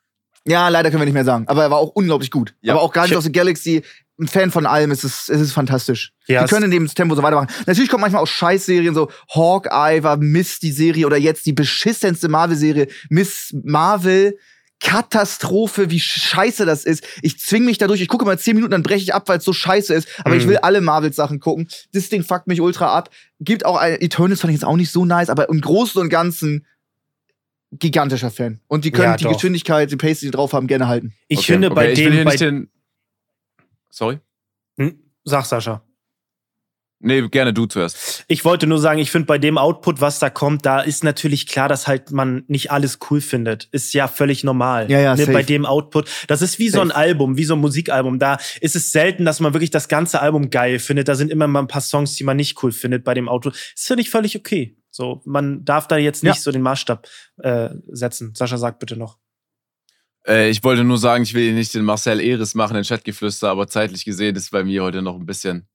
Ja, 0.47 0.69
leider 0.69 0.91
können 0.91 1.01
wir 1.01 1.07
nicht 1.07 1.15
mehr 1.15 1.25
sagen. 1.25 1.49
Aber 1.49 1.63
er 1.63 1.71
war 1.71 1.79
auch 1.79 1.91
unglaublich 1.91 2.31
gut. 2.31 2.55
Ja. 2.61 2.75
Aber 2.75 2.83
auch 2.83 2.93
Guardians 2.93 3.19
of 3.19 3.25
the 3.25 3.33
Galaxy, 3.33 3.83
ein 4.21 4.29
Fan 4.29 4.51
von 4.51 4.67
allem, 4.67 4.91
es 4.91 5.03
ist, 5.03 5.29
es 5.29 5.41
ist 5.41 5.53
fantastisch. 5.53 6.13
Ja, 6.29 6.45
die 6.45 6.51
können 6.51 6.67
in 6.67 6.71
dem 6.71 6.87
Tempo 6.87 7.15
so 7.15 7.23
weitermachen. 7.23 7.49
Natürlich 7.67 7.91
kommt 7.91 8.03
manchmal 8.03 8.23
auch 8.23 8.29
Scheißserien, 8.29 8.95
so 8.95 9.11
Hawkeye 9.35 10.03
war 10.03 10.17
Miss 10.19 10.61
die 10.61 10.71
Serie 10.71 11.07
oder 11.07 11.17
jetzt 11.17 11.47
die 11.47 11.53
beschissenste 11.53 12.29
Marvel-Serie, 12.29 12.89
Miss 13.09 13.55
Marvel 13.65 14.39
Katastrophe, 14.85 15.91
wie 15.91 15.99
scheiße 15.99 16.67
das 16.67 16.85
ist. 16.85 17.05
Ich 17.23 17.41
zwing 17.41 17.65
mich 17.65 17.79
dadurch, 17.79 18.03
ich 18.03 18.09
gucke 18.09 18.27
mal 18.27 18.39
zehn 18.39 18.55
Minuten, 18.55 18.71
dann 18.71 18.83
breche 18.83 19.03
ich 19.03 19.15
ab, 19.15 19.29
weil 19.29 19.39
es 19.39 19.45
so 19.45 19.55
scheiße 19.55 19.95
ist. 19.95 20.07
Aber 20.21 20.35
mhm. 20.35 20.41
ich 20.41 20.47
will 20.47 20.59
alle 20.59 20.83
Marvel-Sachen 20.83 21.41
gucken. 21.41 21.69
Das 21.93 22.11
Ding 22.11 22.23
fuckt 22.23 22.47
mich 22.47 22.61
ultra 22.61 22.95
ab. 22.95 23.09
Gibt 23.41 23.65
auch 23.65 23.77
ein 23.77 24.01
Eternals 24.01 24.43
fand 24.43 24.53
ich 24.53 24.61
jetzt 24.61 24.65
auch 24.65 24.77
nicht 24.77 24.93
so 24.93 25.07
nice, 25.07 25.31
aber 25.31 25.49
im 25.49 25.63
Großen 25.63 26.01
und 26.01 26.11
Ganzen 26.11 26.67
gigantischer 27.73 28.31
Fan. 28.31 28.61
Und 28.69 28.85
die 28.85 28.91
können 28.91 29.13
ja, 29.13 29.17
die 29.17 29.25
Geschwindigkeit, 29.25 29.91
die 29.91 29.97
Pace, 29.97 30.21
die 30.21 30.27
sie 30.27 30.31
drauf 30.31 30.53
haben, 30.53 30.67
gerne 30.67 30.87
halten. 30.87 31.15
Ich 31.29 31.39
okay. 31.39 31.53
finde 31.53 31.71
bei 31.71 31.91
okay, 31.91 32.11
dem. 32.11 32.25
Bei 32.25 32.37
den 32.37 32.69
Sorry? 33.91 34.21
Hm? 34.77 34.99
Sag, 35.25 35.47
Sascha. 35.47 35.83
Nee, 37.07 37.29
gerne 37.29 37.53
du 37.53 37.67
zuerst. 37.67 38.25
Ich 38.29 38.47
wollte 38.47 38.67
nur 38.67 38.79
sagen, 38.79 38.99
ich 38.99 39.11
finde 39.11 39.27
bei 39.27 39.37
dem 39.37 39.59
Output, 39.59 40.01
was 40.01 40.21
da 40.21 40.31
kommt, 40.31 40.65
da 40.65 40.81
ist 40.81 41.05
natürlich 41.05 41.47
klar, 41.47 41.69
dass 41.69 41.87
halt 41.87 42.13
man 42.13 42.45
nicht 42.49 42.71
alles 42.71 42.99
cool 43.11 43.21
findet. 43.21 43.69
Ist 43.73 43.93
ja 43.93 44.09
völlig 44.09 44.43
normal. 44.43 44.91
Ja, 44.91 45.01
ja, 45.01 45.15
ne, 45.15 45.27
bei 45.27 45.43
dem 45.43 45.67
Output. 45.67 46.09
Das 46.29 46.41
ist 46.41 46.59
wie 46.59 46.71
safe. 46.71 46.79
so 46.79 46.91
ein 46.91 46.97
Album, 46.97 47.37
wie 47.37 47.45
so 47.45 47.57
ein 47.57 47.61
Musikalbum. 47.61 48.19
Da 48.19 48.39
ist 48.63 48.75
es 48.75 48.91
selten, 48.91 49.27
dass 49.27 49.39
man 49.39 49.53
wirklich 49.53 49.71
das 49.71 49.89
ganze 49.89 50.23
Album 50.23 50.49
geil 50.49 50.79
findet. 50.79 51.07
Da 51.09 51.15
sind 51.15 51.31
immer 51.31 51.47
mal 51.47 51.61
ein 51.61 51.69
paar 51.69 51.83
Songs, 51.83 52.15
die 52.15 52.25
man 52.25 52.39
nicht 52.39 52.63
cool 52.63 52.73
findet 52.73 53.05
bei 53.05 53.13
dem 53.13 53.29
Output. 53.29 53.55
Ist 53.55 53.87
finde 53.87 54.01
ich 54.01 54.09
völlig 54.09 54.35
okay. 54.35 54.75
So, 54.91 55.21
man 55.27 55.63
darf 55.67 55.87
da 55.89 55.99
jetzt 55.99 56.25
nicht 56.25 56.37
ja. 56.37 56.41
so 56.41 56.53
den 56.53 56.63
Maßstab 56.63 57.07
äh, 57.43 57.69
setzen. 57.89 58.33
Sascha, 58.35 58.57
sag 58.57 58.79
bitte 58.79 58.97
noch. 58.97 59.19
Äh, 60.27 60.49
ich 60.49 60.65
wollte 60.65 60.85
nur 60.85 60.97
sagen, 60.97 61.23
ich 61.25 61.35
will 61.35 61.53
nicht 61.53 61.75
den 61.75 61.85
Marcel 61.85 62.19
Eris 62.19 62.55
machen, 62.55 62.75
den 62.75 62.85
Chatgeflüster, 62.85 63.51
aber 63.51 63.69
zeitlich 63.69 64.07
gesehen 64.07 64.37
ist 64.37 64.53
bei 64.53 64.65
mir 64.65 64.83
heute 64.83 65.03
noch 65.03 65.17
ein 65.17 65.27
bisschen 65.27 65.69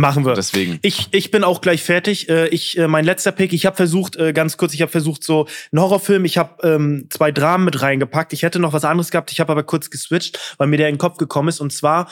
Machen 0.00 0.24
wir. 0.24 0.34
Deswegen. 0.34 0.78
Ich, 0.82 1.08
ich 1.12 1.30
bin 1.30 1.44
auch 1.44 1.60
gleich 1.60 1.82
fertig. 1.82 2.28
Äh, 2.28 2.48
ich, 2.48 2.78
äh, 2.78 2.88
mein 2.88 3.04
letzter 3.04 3.32
Pick, 3.32 3.52
ich 3.52 3.66
habe 3.66 3.76
versucht, 3.76 4.16
äh, 4.16 4.32
ganz 4.32 4.56
kurz, 4.56 4.72
ich 4.72 4.80
habe 4.80 4.90
versucht, 4.90 5.22
so 5.22 5.46
einen 5.70 5.80
Horrorfilm, 5.82 6.24
ich 6.24 6.38
habe 6.38 6.66
ähm, 6.66 7.06
zwei 7.10 7.30
Dramen 7.30 7.66
mit 7.66 7.82
reingepackt. 7.82 8.32
Ich 8.32 8.42
hätte 8.42 8.58
noch 8.58 8.72
was 8.72 8.84
anderes 8.84 9.10
gehabt, 9.10 9.30
ich 9.30 9.40
habe 9.40 9.52
aber 9.52 9.62
kurz 9.62 9.90
geswitcht, 9.90 10.56
weil 10.56 10.68
mir 10.68 10.78
der 10.78 10.88
in 10.88 10.94
den 10.94 10.98
Kopf 10.98 11.18
gekommen 11.18 11.48
ist. 11.48 11.60
Und 11.60 11.72
zwar 11.72 12.08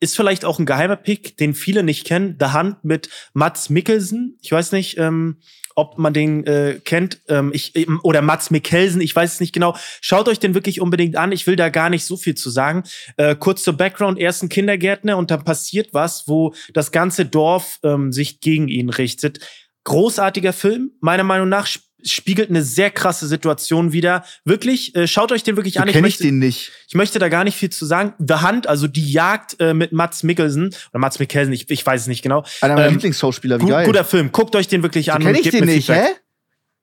ist 0.00 0.16
vielleicht 0.16 0.44
auch 0.44 0.58
ein 0.58 0.66
geheimer 0.66 0.96
Pick, 0.96 1.36
den 1.36 1.54
viele 1.54 1.82
nicht 1.82 2.04
kennen. 2.04 2.36
The 2.40 2.46
Hand 2.46 2.84
mit 2.84 3.08
Mats 3.34 3.70
Mikkelsen. 3.70 4.36
Ich 4.42 4.50
weiß 4.50 4.72
nicht, 4.72 4.98
ähm, 4.98 5.36
ob 5.78 5.96
man 5.96 6.12
den 6.12 6.44
äh, 6.44 6.80
kennt. 6.84 7.20
Ähm, 7.28 7.52
ich, 7.54 7.72
oder 8.02 8.20
Mats 8.20 8.50
Mikkelsen, 8.50 9.00
ich 9.00 9.14
weiß 9.14 9.34
es 9.34 9.40
nicht 9.40 9.52
genau. 9.52 9.76
Schaut 10.00 10.28
euch 10.28 10.40
den 10.40 10.54
wirklich 10.54 10.80
unbedingt 10.80 11.16
an. 11.16 11.30
Ich 11.30 11.46
will 11.46 11.54
da 11.54 11.68
gar 11.68 11.88
nicht 11.88 12.04
so 12.04 12.16
viel 12.16 12.34
zu 12.34 12.50
sagen. 12.50 12.82
Äh, 13.16 13.36
kurz 13.36 13.62
zur 13.62 13.74
Background. 13.74 14.18
Er 14.18 14.30
ist 14.30 14.42
ein 14.42 14.48
Kindergärtner 14.48 15.16
und 15.16 15.30
dann 15.30 15.44
passiert 15.44 15.94
was, 15.94 16.26
wo 16.26 16.52
das 16.74 16.90
ganze 16.90 17.26
Dorf 17.26 17.78
ähm, 17.84 18.12
sich 18.12 18.40
gegen 18.40 18.66
ihn 18.66 18.90
richtet. 18.90 19.38
Großartiger 19.84 20.52
Film, 20.52 20.90
meiner 21.00 21.24
Meinung 21.24 21.48
nach 21.48 21.68
spiegelt 22.04 22.50
eine 22.50 22.62
sehr 22.62 22.90
krasse 22.90 23.26
Situation 23.26 23.92
wieder. 23.92 24.24
Wirklich, 24.44 24.94
äh, 24.94 25.06
schaut 25.06 25.32
euch 25.32 25.42
den 25.42 25.56
wirklich 25.56 25.74
du 25.74 25.80
an. 25.80 25.88
Ich, 25.88 25.94
kenn 25.94 26.02
möchte, 26.02 26.22
ich 26.22 26.28
den 26.28 26.38
nicht. 26.38 26.72
Ich 26.88 26.94
möchte 26.94 27.18
da 27.18 27.28
gar 27.28 27.44
nicht 27.44 27.56
viel 27.56 27.70
zu 27.70 27.86
sagen. 27.86 28.14
The 28.18 28.34
Hunt, 28.46 28.66
also 28.66 28.86
die 28.86 29.10
Jagd 29.10 29.56
äh, 29.60 29.74
mit 29.74 29.92
Mats 29.92 30.22
Mikkelsen 30.22 30.74
oder 30.90 30.98
Mats 30.98 31.18
Mikkelsen, 31.18 31.52
ich, 31.52 31.70
ich 31.70 31.84
weiß 31.84 32.02
es 32.02 32.06
nicht 32.06 32.22
genau. 32.22 32.44
Einer 32.60 32.74
meiner 32.74 32.86
ähm, 32.86 32.94
Lieblingsschauspieler, 32.94 33.58
wie 33.58 33.64
gu 33.64 33.70
geil. 33.70 33.86
Guter 33.86 34.04
Film, 34.04 34.32
guckt 34.32 34.54
euch 34.56 34.68
den 34.68 34.82
wirklich 34.82 35.12
an. 35.12 35.22
Kenn 35.22 35.34
ich 35.34 35.50
den 35.50 35.64
nicht, 35.64 35.88
hä? 35.88 36.06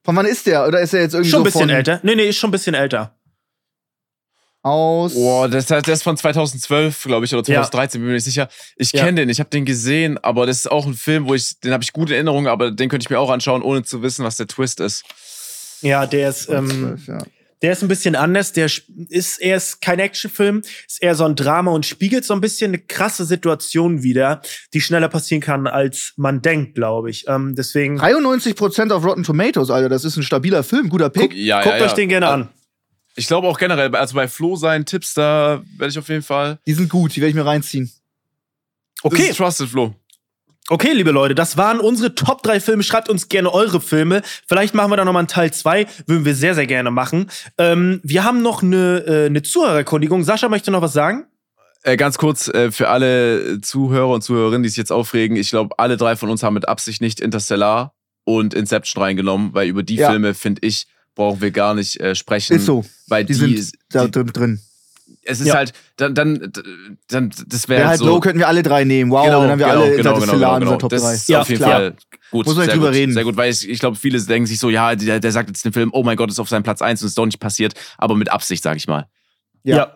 Von 0.04 0.14
wann 0.14 0.26
ist 0.26 0.46
der? 0.46 0.66
Oder 0.68 0.80
ist 0.80 0.94
er 0.94 1.00
jetzt 1.00 1.14
irgendwie 1.14 1.30
Schon 1.30 1.40
ein 1.40 1.50
so 1.50 1.58
bisschen 1.58 1.70
älter. 1.70 2.00
Nee, 2.02 2.14
nee, 2.14 2.28
ist 2.28 2.36
schon 2.36 2.48
ein 2.48 2.52
bisschen 2.52 2.74
älter 2.74 3.15
aus. 4.66 5.14
Boah, 5.14 5.48
das, 5.48 5.66
das 5.66 5.88
ist 5.88 6.02
von 6.02 6.16
2012, 6.16 7.04
glaube 7.04 7.24
ich, 7.24 7.32
oder 7.32 7.44
2013, 7.44 8.00
ja. 8.00 8.02
bin 8.02 8.08
mir 8.08 8.14
nicht 8.14 8.24
sicher. 8.24 8.48
Ich 8.76 8.92
kenne 8.92 9.20
ja. 9.20 9.24
den, 9.24 9.28
ich 9.28 9.38
habe 9.38 9.48
den 9.48 9.64
gesehen, 9.64 10.18
aber 10.18 10.44
das 10.44 10.58
ist 10.58 10.70
auch 10.70 10.86
ein 10.86 10.94
Film, 10.94 11.28
wo 11.28 11.34
ich, 11.34 11.60
den 11.60 11.72
habe 11.72 11.84
ich 11.84 11.92
gute 11.92 12.14
Erinnerungen, 12.14 12.48
aber 12.48 12.72
den 12.72 12.88
könnte 12.88 13.04
ich 13.04 13.10
mir 13.10 13.20
auch 13.20 13.30
anschauen, 13.30 13.62
ohne 13.62 13.84
zu 13.84 14.02
wissen, 14.02 14.24
was 14.24 14.36
der 14.36 14.48
Twist 14.48 14.80
ist. 14.80 15.04
Ja, 15.82 16.06
der 16.06 16.30
ist, 16.30 16.48
ähm, 16.48 16.68
12, 16.68 17.06
ja. 17.06 17.18
der 17.62 17.72
ist 17.72 17.82
ein 17.82 17.88
bisschen 17.88 18.16
anders. 18.16 18.52
Der 18.54 18.66
ist, 18.66 19.40
er 19.40 19.56
ist 19.56 19.80
kein 19.80 20.00
Actionfilm, 20.00 20.62
ist 20.86 21.00
eher 21.00 21.14
so 21.14 21.24
ein 21.24 21.36
Drama 21.36 21.70
und 21.70 21.86
spiegelt 21.86 22.24
so 22.24 22.34
ein 22.34 22.40
bisschen 22.40 22.70
eine 22.70 22.78
krasse 22.78 23.24
Situation 23.24 24.02
wieder, 24.02 24.42
die 24.74 24.80
schneller 24.80 25.08
passieren 25.08 25.42
kann, 25.42 25.68
als 25.68 26.12
man 26.16 26.42
denkt, 26.42 26.74
glaube 26.74 27.10
ich. 27.10 27.26
Ähm, 27.28 27.54
deswegen. 27.54 28.00
93% 28.00 28.90
auf 28.90 29.04
Rotten 29.04 29.22
Tomatoes, 29.22 29.70
Alter. 29.70 29.88
Das 29.88 30.04
ist 30.04 30.16
ein 30.16 30.24
stabiler 30.24 30.64
Film, 30.64 30.88
guter 30.88 31.10
Pick. 31.10 31.30
Guck, 31.30 31.38
ja, 31.38 31.62
Guckt 31.62 31.80
euch 31.80 31.92
den 31.92 32.08
gerne 32.08 32.28
an. 32.28 32.48
Ich 33.16 33.26
glaube 33.26 33.48
auch 33.48 33.58
generell, 33.58 33.94
also 33.96 34.14
bei 34.14 34.28
Flo 34.28 34.56
seinen 34.56 34.84
Tipps, 34.84 35.14
da 35.14 35.62
werde 35.76 35.90
ich 35.90 35.98
auf 35.98 36.08
jeden 36.08 36.22
Fall. 36.22 36.58
Die 36.66 36.74
sind 36.74 36.88
gut, 36.90 37.16
die 37.16 37.20
werde 37.20 37.30
ich 37.30 37.34
mir 37.34 37.46
reinziehen. 37.46 37.90
Okay. 39.02 39.32
Trusted 39.32 39.68
Flo. 39.68 39.94
Okay, 40.68 40.92
liebe 40.92 41.12
Leute, 41.12 41.36
das 41.36 41.56
waren 41.56 41.78
unsere 41.78 42.14
Top 42.16 42.42
3 42.42 42.58
Filme. 42.58 42.82
Schreibt 42.82 43.08
uns 43.08 43.28
gerne 43.28 43.54
eure 43.54 43.80
Filme. 43.80 44.22
Vielleicht 44.48 44.74
machen 44.74 44.90
wir 44.90 44.96
da 44.96 45.04
nochmal 45.04 45.20
einen 45.20 45.28
Teil 45.28 45.52
2. 45.52 45.86
Würden 46.06 46.24
wir 46.24 46.34
sehr, 46.34 46.56
sehr 46.56 46.66
gerne 46.66 46.90
machen. 46.90 47.30
Ähm, 47.56 48.00
wir 48.02 48.24
haben 48.24 48.42
noch 48.42 48.64
eine, 48.64 49.04
äh, 49.06 49.26
eine 49.26 49.42
Zuhörererkundigung. 49.42 50.24
Sascha 50.24 50.48
möchte 50.48 50.72
noch 50.72 50.82
was 50.82 50.92
sagen? 50.92 51.26
Äh, 51.84 51.96
ganz 51.96 52.18
kurz 52.18 52.48
äh, 52.48 52.72
für 52.72 52.88
alle 52.88 53.60
Zuhörer 53.60 54.08
und 54.08 54.22
Zuhörerinnen, 54.22 54.64
die 54.64 54.68
sich 54.68 54.78
jetzt 54.78 54.90
aufregen. 54.90 55.36
Ich 55.36 55.50
glaube, 55.50 55.78
alle 55.78 55.96
drei 55.96 56.16
von 56.16 56.30
uns 56.30 56.42
haben 56.42 56.54
mit 56.54 56.66
Absicht 56.66 57.00
nicht 57.00 57.20
Interstellar 57.20 57.94
und 58.24 58.52
Inception 58.52 59.00
reingenommen, 59.00 59.54
weil 59.54 59.68
über 59.68 59.84
die 59.84 59.94
ja. 59.94 60.10
Filme, 60.10 60.34
finde 60.34 60.66
ich, 60.66 60.88
brauchen 61.16 61.40
wir 61.40 61.50
gar 61.50 61.74
nicht 61.74 61.98
äh, 62.00 62.14
sprechen. 62.14 62.56
Ist 62.56 62.66
so. 62.66 62.84
Weil 63.08 63.24
die, 63.24 63.32
die 63.32 63.58
sind 63.58 63.72
da 63.90 64.06
die, 64.06 64.24
drin. 64.24 64.60
Es 65.22 65.40
ist 65.40 65.48
ja. 65.48 65.54
halt, 65.54 65.72
dann, 65.96 66.14
dann, 66.14 66.52
dann 67.08 67.32
das 67.48 67.68
wäre 67.68 67.80
wär 67.80 67.88
halt 67.88 67.98
so. 67.98 68.06
Low 68.06 68.20
könnten 68.20 68.38
wir 68.38 68.46
alle 68.46 68.62
drei 68.62 68.84
nehmen. 68.84 69.10
Wow, 69.10 69.24
genau, 69.24 69.40
dann 69.40 69.50
haben 69.50 69.58
wir 69.58 69.66
genau, 69.66 69.80
alle 69.80 69.96
genau, 69.96 70.20
genau, 70.20 70.32
genau, 70.32 70.58
genau. 70.60 70.76
Top 70.76 70.90
das 70.90 71.02
3. 71.02 71.14
ist 71.14 71.28
ja, 71.28 71.40
auf 71.40 71.48
jeden 71.48 71.62
klar. 71.62 71.72
Fall 71.72 71.96
gut. 72.30 72.46
Muss 72.46 72.56
man 72.56 72.68
drüber 72.68 72.86
gut, 72.86 72.94
reden. 72.94 73.12
Sehr 73.12 73.24
gut, 73.24 73.36
weil 73.36 73.50
ich, 73.50 73.68
ich 73.68 73.80
glaube, 73.80 73.96
viele 73.96 74.20
denken 74.20 74.46
sich 74.46 74.60
so, 74.60 74.70
ja, 74.70 74.94
der, 74.94 75.18
der 75.18 75.32
sagt 75.32 75.48
jetzt 75.48 75.64
den 75.64 75.72
Film, 75.72 75.90
oh 75.92 76.04
mein 76.04 76.16
Gott, 76.16 76.30
ist 76.30 76.38
auf 76.38 76.48
seinem 76.48 76.62
Platz 76.62 76.80
1 76.80 77.02
und 77.02 77.08
ist 77.08 77.18
doch 77.18 77.26
nicht 77.26 77.40
passiert, 77.40 77.74
aber 77.98 78.14
mit 78.14 78.30
Absicht, 78.30 78.62
sag 78.62 78.76
ich 78.76 78.86
mal. 78.86 79.08
ja. 79.64 79.76
ja. 79.76 79.92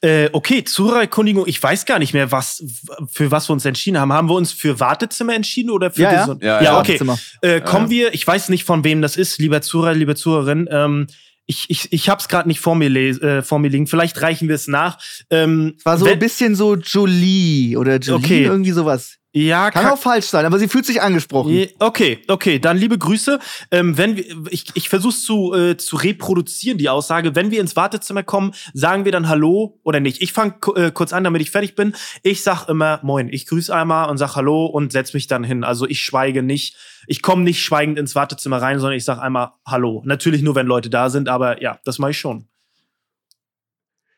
Äh, 0.00 0.28
okay, 0.32 0.62
Zuhörererkundigung, 0.62 1.44
ich 1.48 1.60
weiß 1.60 1.84
gar 1.84 1.98
nicht 1.98 2.14
mehr, 2.14 2.30
was, 2.30 2.62
für 3.10 3.32
was 3.32 3.48
wir 3.48 3.52
uns 3.52 3.64
entschieden 3.64 3.98
haben. 3.98 4.12
Haben 4.12 4.28
wir 4.28 4.34
uns 4.34 4.52
für 4.52 4.78
Wartezimmer 4.78 5.34
entschieden 5.34 5.70
oder 5.70 5.90
für 5.90 6.02
ja, 6.02 6.12
ja? 6.12 6.36
Ja, 6.40 6.62
ja, 6.62 6.78
okay. 6.78 7.00
Äh, 7.42 7.60
kommen 7.60 7.90
wir, 7.90 8.14
ich 8.14 8.24
weiß 8.24 8.48
nicht, 8.50 8.62
von 8.64 8.84
wem 8.84 9.02
das 9.02 9.16
ist, 9.16 9.38
lieber 9.38 9.60
Zuhörer, 9.60 9.94
liebe 9.94 10.14
Zuhörerin. 10.14 10.68
Ähm, 10.70 11.08
ich, 11.46 11.68
ich, 11.68 11.92
ich 11.92 12.08
hab's 12.08 12.28
gerade 12.28 12.46
nicht 12.46 12.60
vor 12.60 12.76
mir, 12.76 12.94
äh, 12.94 13.42
vor 13.42 13.58
mir 13.58 13.70
liegen. 13.70 13.86
Vielleicht 13.86 14.20
reichen 14.22 14.48
wir 14.48 14.54
es 14.54 14.68
nach. 14.68 14.98
Ähm, 15.30 15.76
War 15.82 15.98
so 15.98 16.06
ein 16.06 16.18
bisschen 16.18 16.54
so 16.54 16.76
Jolie 16.76 17.76
oder 17.76 17.96
Jolie, 17.96 18.24
okay. 18.24 18.44
irgendwie 18.44 18.72
sowas. 18.72 19.17
Ja, 19.46 19.70
kann, 19.70 19.84
kann, 19.84 19.92
auch 19.92 19.98
falsch 19.98 20.26
sein, 20.26 20.44
aber 20.44 20.58
sie 20.58 20.68
fühlt 20.68 20.84
sich 20.84 21.00
angesprochen. 21.00 21.68
Okay, 21.78 22.22
okay, 22.26 22.58
dann 22.58 22.76
liebe 22.76 22.98
Grüße. 22.98 23.38
Ähm, 23.70 23.96
wenn 23.96 24.16
wir, 24.16 24.24
ich, 24.50 24.66
ich 24.74 24.88
versuche 24.88 25.14
zu, 25.14 25.54
äh, 25.54 25.76
zu 25.76 25.96
reproduzieren 25.96 26.78
die 26.78 26.88
Aussage. 26.88 27.34
Wenn 27.36 27.50
wir 27.50 27.60
ins 27.60 27.76
Wartezimmer 27.76 28.24
kommen, 28.24 28.52
sagen 28.74 29.04
wir 29.04 29.12
dann 29.12 29.28
Hallo 29.28 29.78
oder 29.84 30.00
nicht. 30.00 30.20
Ich 30.22 30.32
fange 30.32 30.54
äh, 30.74 30.90
kurz 30.90 31.12
an, 31.12 31.24
damit 31.24 31.40
ich 31.40 31.50
fertig 31.50 31.76
bin. 31.76 31.94
Ich 32.22 32.42
sag 32.42 32.68
immer 32.68 32.98
Moin. 33.02 33.28
Ich 33.28 33.46
grüße 33.46 33.74
einmal 33.74 34.10
und 34.10 34.18
sag 34.18 34.34
Hallo 34.34 34.66
und 34.66 34.90
setz 34.92 35.14
mich 35.14 35.28
dann 35.28 35.44
hin. 35.44 35.62
Also 35.62 35.86
ich 35.86 36.00
schweige 36.00 36.42
nicht. 36.42 36.76
Ich 37.06 37.22
komme 37.22 37.42
nicht 37.42 37.62
schweigend 37.62 37.98
ins 37.98 38.14
Wartezimmer 38.14 38.60
rein, 38.60 38.80
sondern 38.80 38.96
ich 38.96 39.04
sag 39.04 39.18
einmal 39.18 39.52
Hallo. 39.64 40.02
Natürlich 40.04 40.42
nur, 40.42 40.56
wenn 40.56 40.66
Leute 40.66 40.90
da 40.90 41.10
sind, 41.10 41.28
aber 41.28 41.62
ja, 41.62 41.78
das 41.84 41.98
mache 41.98 42.10
ich 42.10 42.18
schon. 42.18 42.48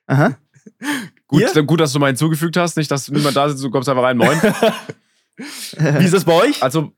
Aha. 0.07 0.37
Gut, 1.27 1.41
yeah? 1.41 1.62
gut, 1.62 1.81
dass 1.81 1.93
du 1.93 1.99
mal 1.99 2.09
hinzugefügt 2.09 2.57
hast. 2.57 2.77
Nicht, 2.77 2.91
dass 2.91 3.09
niemand 3.09 3.37
da 3.37 3.49
sitzt, 3.49 3.62
du 3.62 3.71
kommst 3.71 3.89
einfach 3.89 4.03
rein. 4.03 4.16
Moin. 4.16 4.41
Wie 5.78 6.05
ist 6.05 6.14
das 6.14 6.24
bei 6.24 6.32
euch? 6.32 6.62
Also, 6.62 6.93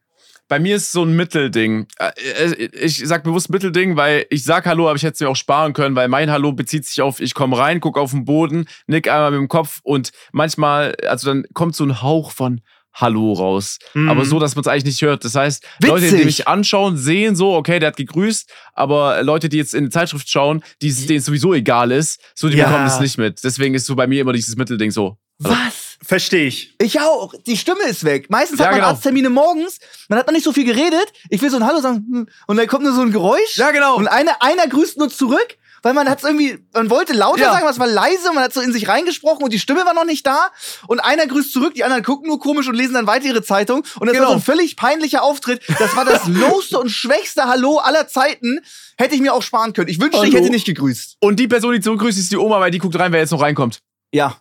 bei 0.49 0.59
mir 0.59 0.77
ist 0.77 0.83
es 0.83 0.93
so 0.93 1.03
ein 1.03 1.17
Mittelding. 1.17 1.87
Äh, 1.99 2.11
äh, 2.19 2.69
ich 2.79 2.99
sag 3.07 3.25
bewusst 3.25 3.49
Mittelding, 3.49 3.97
weil 3.97 4.27
ich 4.29 4.45
sag 4.45 4.67
Hallo, 4.67 4.87
aber 4.87 4.97
ich 4.97 5.03
hätte 5.03 5.15
es 5.15 5.21
mir 5.21 5.31
auch 5.31 5.37
sparen 5.37 5.73
können, 5.73 5.97
weil 5.97 6.09
mein 6.09 6.31
Hallo 6.31 6.53
bezieht 6.53 6.85
sich 6.85 7.01
auf, 7.01 7.21
ich 7.21 7.33
komme 7.33 7.57
rein, 7.57 7.81
gucke 7.81 7.99
auf 7.99 8.11
den 8.11 8.27
Boden, 8.27 8.67
nick 8.87 9.09
einmal 9.09 9.31
mit 9.31 9.41
dem 9.41 9.49
Kopf 9.49 9.81
und 9.83 10.11
manchmal, 10.33 10.95
also 11.07 11.29
dann 11.29 11.45
kommt 11.55 11.75
so 11.75 11.85
ein 11.85 12.03
Hauch 12.03 12.33
von 12.33 12.61
Hallo 12.93 13.33
raus. 13.33 13.79
Mhm. 13.95 14.11
Aber 14.11 14.27
so, 14.27 14.39
dass 14.39 14.55
man 14.55 14.61
es 14.61 14.67
eigentlich 14.67 14.85
nicht 14.85 15.01
hört. 15.01 15.25
Das 15.25 15.35
heißt, 15.35 15.65
Witzig. 15.79 15.89
Leute, 15.89 16.17
die 16.19 16.25
mich 16.27 16.47
anschauen, 16.47 16.99
sehen 16.99 17.35
so, 17.35 17.55
okay, 17.55 17.79
der 17.79 17.89
hat 17.89 17.97
gegrüßt, 17.97 18.51
aber 18.75 19.23
Leute, 19.23 19.49
die 19.49 19.57
jetzt 19.57 19.75
in 19.75 19.85
die 19.85 19.91
Zeitschrift 19.91 20.29
schauen, 20.29 20.63
die, 20.83 20.93
denen 20.93 21.21
es 21.21 21.25
sowieso 21.25 21.55
egal 21.55 21.91
ist, 21.91 22.21
so, 22.35 22.51
die 22.51 22.59
ja. 22.59 22.67
bekommen 22.67 22.85
das 22.85 23.01
nicht 23.01 23.17
mit. 23.17 23.43
Deswegen 23.43 23.75
ist 23.75 23.87
so 23.87 23.97
bei 23.97 24.07
mir 24.07 24.21
immer 24.21 24.35
dieses 24.35 24.57
Mittelding 24.57 24.91
so. 24.91 25.17
Was? 25.39 25.82
Verstehe 26.05 26.47
ich. 26.47 26.75
Ich 26.81 27.01
auch. 27.01 27.33
Die 27.47 27.57
Stimme 27.57 27.83
ist 27.85 28.05
weg. 28.05 28.29
Meistens 28.29 28.59
ja, 28.59 28.67
hat 28.67 28.73
man 28.73 28.81
genau. 28.81 28.91
Arzttermine 28.91 29.31
morgens, 29.31 29.79
man 30.09 30.19
hat 30.19 30.27
noch 30.27 30.35
nicht 30.35 30.45
so 30.45 30.53
viel 30.53 30.65
geredet. 30.65 31.13
Ich 31.29 31.41
will 31.41 31.51
so 31.51 31.57
ein 31.57 31.67
Hallo 31.67 31.81
sagen 31.81 32.05
hm, 32.11 32.29
und 32.47 32.57
dann 32.57 32.67
kommt 32.67 32.85
nur 32.85 32.93
so 32.93 33.03
ein 33.03 33.13
Geräusch. 33.13 33.57
Ja, 33.57 33.71
genau. 33.71 33.97
Und 33.97 34.09
einer, 34.09 34.43
einer 34.43 34.67
grüßt 34.67 34.99
nur 34.99 35.11
zurück, 35.11 35.57
weil 35.83 35.95
man 35.95 36.09
hat 36.09 36.23
irgendwie, 36.23 36.59
man 36.73 36.91
wollte 36.91 37.13
lauter 37.13 37.43
ja. 37.43 37.53
sagen, 37.53 37.67
was 37.67 37.79
war 37.79 37.87
leise, 37.87 38.33
man 38.33 38.45
hat 38.45 38.53
so 38.53 38.61
in 38.61 38.73
sich 38.73 38.89
reingesprochen 38.89 39.45
und 39.45 39.53
die 39.53 39.59
Stimme 39.59 39.85
war 39.85 39.95
noch 39.95 40.05
nicht 40.05 40.27
da. 40.27 40.49
Und 40.87 41.01
einer 41.01 41.27
grüßt 41.27 41.53
zurück, 41.53 41.75
die 41.75 41.85
anderen 41.85 42.03
gucken 42.03 42.29
nur 42.29 42.41
komisch 42.41 42.69
und 42.69 42.75
lesen 42.75 42.95
dann 42.95 43.07
weiter 43.07 43.27
ihre 43.27 43.43
Zeitung. 43.43 43.85
Und 44.01 44.07
das 44.07 44.13
genau. 44.13 44.25
war 44.25 44.29
so 44.31 44.37
ein 44.37 44.43
völlig 44.43 44.77
peinlicher 44.77 45.23
Auftritt. 45.23 45.63
Das 45.79 45.95
war 45.97 46.05
das 46.05 46.27
lowste 46.27 46.79
und 46.79 46.89
schwächste 46.91 47.45
Hallo 47.45 47.79
aller 47.79 48.09
Zeiten. 48.09 48.61
Hätte 48.97 49.15
ich 49.15 49.21
mir 49.21 49.35
auch 49.35 49.43
sparen 49.43 49.73
können. 49.73 49.89
Ich 49.89 50.01
wünschte, 50.01 50.19
Hallo. 50.19 50.29
ich 50.29 50.35
hätte 50.35 50.51
nicht 50.51 50.67
gegrüßt. 50.67 51.17
Und 51.21 51.39
die 51.39 51.49
Person, 51.49 51.75
die 51.75 51.81
zurückgrüßt, 51.81 52.19
ist 52.19 52.33
die 52.33 52.37
Oma, 52.37 52.61
weil 52.61 52.71
die 52.71 52.79
guckt 52.79 52.99
rein, 52.99 53.13
wer 53.13 53.21
jetzt 53.21 53.31
noch 53.31 53.43
reinkommt. 53.43 53.81
Ja. 54.13 54.37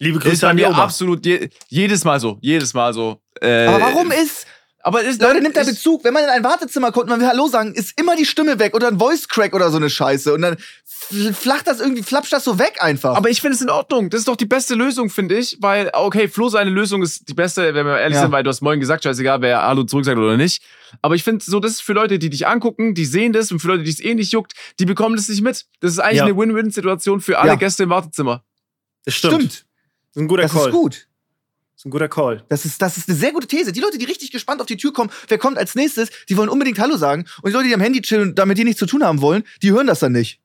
Liebe 0.00 0.18
Grüße 0.18 0.32
ist 0.32 0.40
bei 0.40 0.54
mir 0.54 0.74
absolut 0.74 1.24
je, 1.24 1.48
jedes 1.68 2.04
Mal 2.04 2.18
so, 2.18 2.38
jedes 2.40 2.74
Mal 2.74 2.92
so. 2.92 3.20
Äh, 3.40 3.66
aber 3.66 3.80
warum 3.80 4.10
ist 4.10 4.46
aber 4.82 5.02
ist, 5.02 5.20
Leute, 5.20 5.42
nimmt 5.42 5.56
der 5.56 5.64
Bezug, 5.64 6.04
wenn 6.04 6.14
man 6.14 6.24
in 6.24 6.30
ein 6.30 6.42
Wartezimmer 6.42 6.90
kommt 6.90 7.04
und 7.04 7.10
man 7.10 7.20
will 7.20 7.28
Hallo 7.28 7.48
sagen, 7.48 7.74
ist 7.74 8.00
immer 8.00 8.16
die 8.16 8.24
Stimme 8.24 8.58
weg 8.58 8.74
oder 8.74 8.88
ein 8.88 8.98
Voice 8.98 9.28
Crack 9.28 9.54
oder 9.54 9.70
so 9.70 9.76
eine 9.76 9.90
Scheiße 9.90 10.32
und 10.32 10.40
dann 10.40 10.56
flacht 11.34 11.66
das 11.66 11.80
irgendwie, 11.80 12.02
flapscht 12.02 12.32
das 12.32 12.44
so 12.44 12.58
weg 12.58 12.78
einfach. 12.80 13.14
Aber 13.14 13.28
ich 13.28 13.42
finde 13.42 13.56
es 13.56 13.60
in 13.60 13.68
Ordnung. 13.68 14.08
Das 14.08 14.20
ist 14.20 14.28
doch 14.28 14.36
die 14.36 14.46
beste 14.46 14.74
Lösung, 14.74 15.10
finde 15.10 15.36
ich, 15.36 15.58
weil, 15.60 15.90
okay, 15.92 16.28
Flo, 16.28 16.48
seine 16.48 16.70
Lösung 16.70 17.02
ist 17.02 17.28
die 17.28 17.34
beste, 17.34 17.74
wenn 17.74 17.84
wir 17.84 17.98
ehrlich 17.98 18.16
ja. 18.16 18.22
sind, 18.22 18.32
weil 18.32 18.42
du 18.42 18.48
hast 18.48 18.62
morgen 18.62 18.80
gesagt, 18.80 19.04
scheißegal, 19.04 19.42
wer 19.42 19.62
Hallo 19.62 19.84
zurück 19.84 20.06
sagt 20.06 20.16
oder 20.16 20.38
nicht. 20.38 20.62
Aber 21.02 21.14
ich 21.14 21.24
finde 21.24 21.44
so, 21.44 21.60
das 21.60 21.72
ist 21.72 21.82
für 21.82 21.92
Leute, 21.92 22.18
die 22.18 22.30
dich 22.30 22.46
angucken, 22.46 22.94
die 22.94 23.04
sehen 23.04 23.34
das 23.34 23.52
und 23.52 23.58
für 23.58 23.68
Leute, 23.68 23.82
die 23.82 23.90
es 23.90 24.00
eh 24.00 24.14
nicht 24.14 24.32
juckt, 24.32 24.54
die 24.78 24.86
bekommen 24.86 25.16
das 25.16 25.28
nicht 25.28 25.42
mit. 25.42 25.66
Das 25.80 25.92
ist 25.92 25.98
eigentlich 25.98 26.18
ja. 26.18 26.24
eine 26.24 26.36
Win-Win-Situation 26.36 27.20
für 27.20 27.38
alle 27.38 27.50
ja. 27.50 27.56
Gäste 27.56 27.82
im 27.82 27.90
Wartezimmer. 27.90 28.44
Das 29.04 29.14
stimmt. 29.14 29.34
stimmt. 29.34 29.66
Das 30.12 30.16
ist 30.16 30.22
ein 30.22 30.28
guter 30.28 30.42
das 30.42 30.52
Call. 30.52 30.60
Das 30.60 30.68
ist 30.68 30.72
gut. 30.72 30.92
Das 30.92 31.82
ist 31.82 31.86
ein 31.86 31.90
guter 31.90 32.08
Call. 32.08 32.44
Das 32.48 32.64
ist, 32.64 32.82
das 32.82 32.96
ist 32.98 33.08
eine 33.08 33.16
sehr 33.16 33.32
gute 33.32 33.46
These. 33.46 33.72
Die 33.72 33.80
Leute, 33.80 33.96
die 33.96 34.04
richtig 34.04 34.30
gespannt 34.30 34.60
auf 34.60 34.66
die 34.66 34.76
Tür 34.76 34.92
kommen, 34.92 35.10
wer 35.28 35.38
kommt 35.38 35.56
als 35.56 35.74
nächstes, 35.74 36.10
die 36.28 36.36
wollen 36.36 36.48
unbedingt 36.48 36.78
Hallo 36.78 36.96
sagen. 36.96 37.24
Und 37.42 37.50
die 37.50 37.52
Leute, 37.52 37.68
die 37.68 37.74
am 37.74 37.80
Handy 37.80 38.02
chillen 38.02 38.28
und 38.30 38.38
damit 38.38 38.58
die 38.58 38.64
nichts 38.64 38.78
zu 38.78 38.86
tun 38.86 39.02
haben 39.02 39.20
wollen, 39.20 39.44
die 39.62 39.70
hören 39.70 39.86
das 39.86 40.00
dann 40.00 40.12
nicht. 40.12 40.40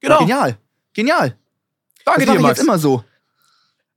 Genau. 0.00 0.20
Genial. 0.20 0.58
Genial. 0.92 1.36
Danke 2.04 2.26
das 2.26 2.34
dir, 2.36 2.40
Max. 2.40 2.58
jetzt 2.58 2.64
immer 2.64 2.78
so. 2.78 3.02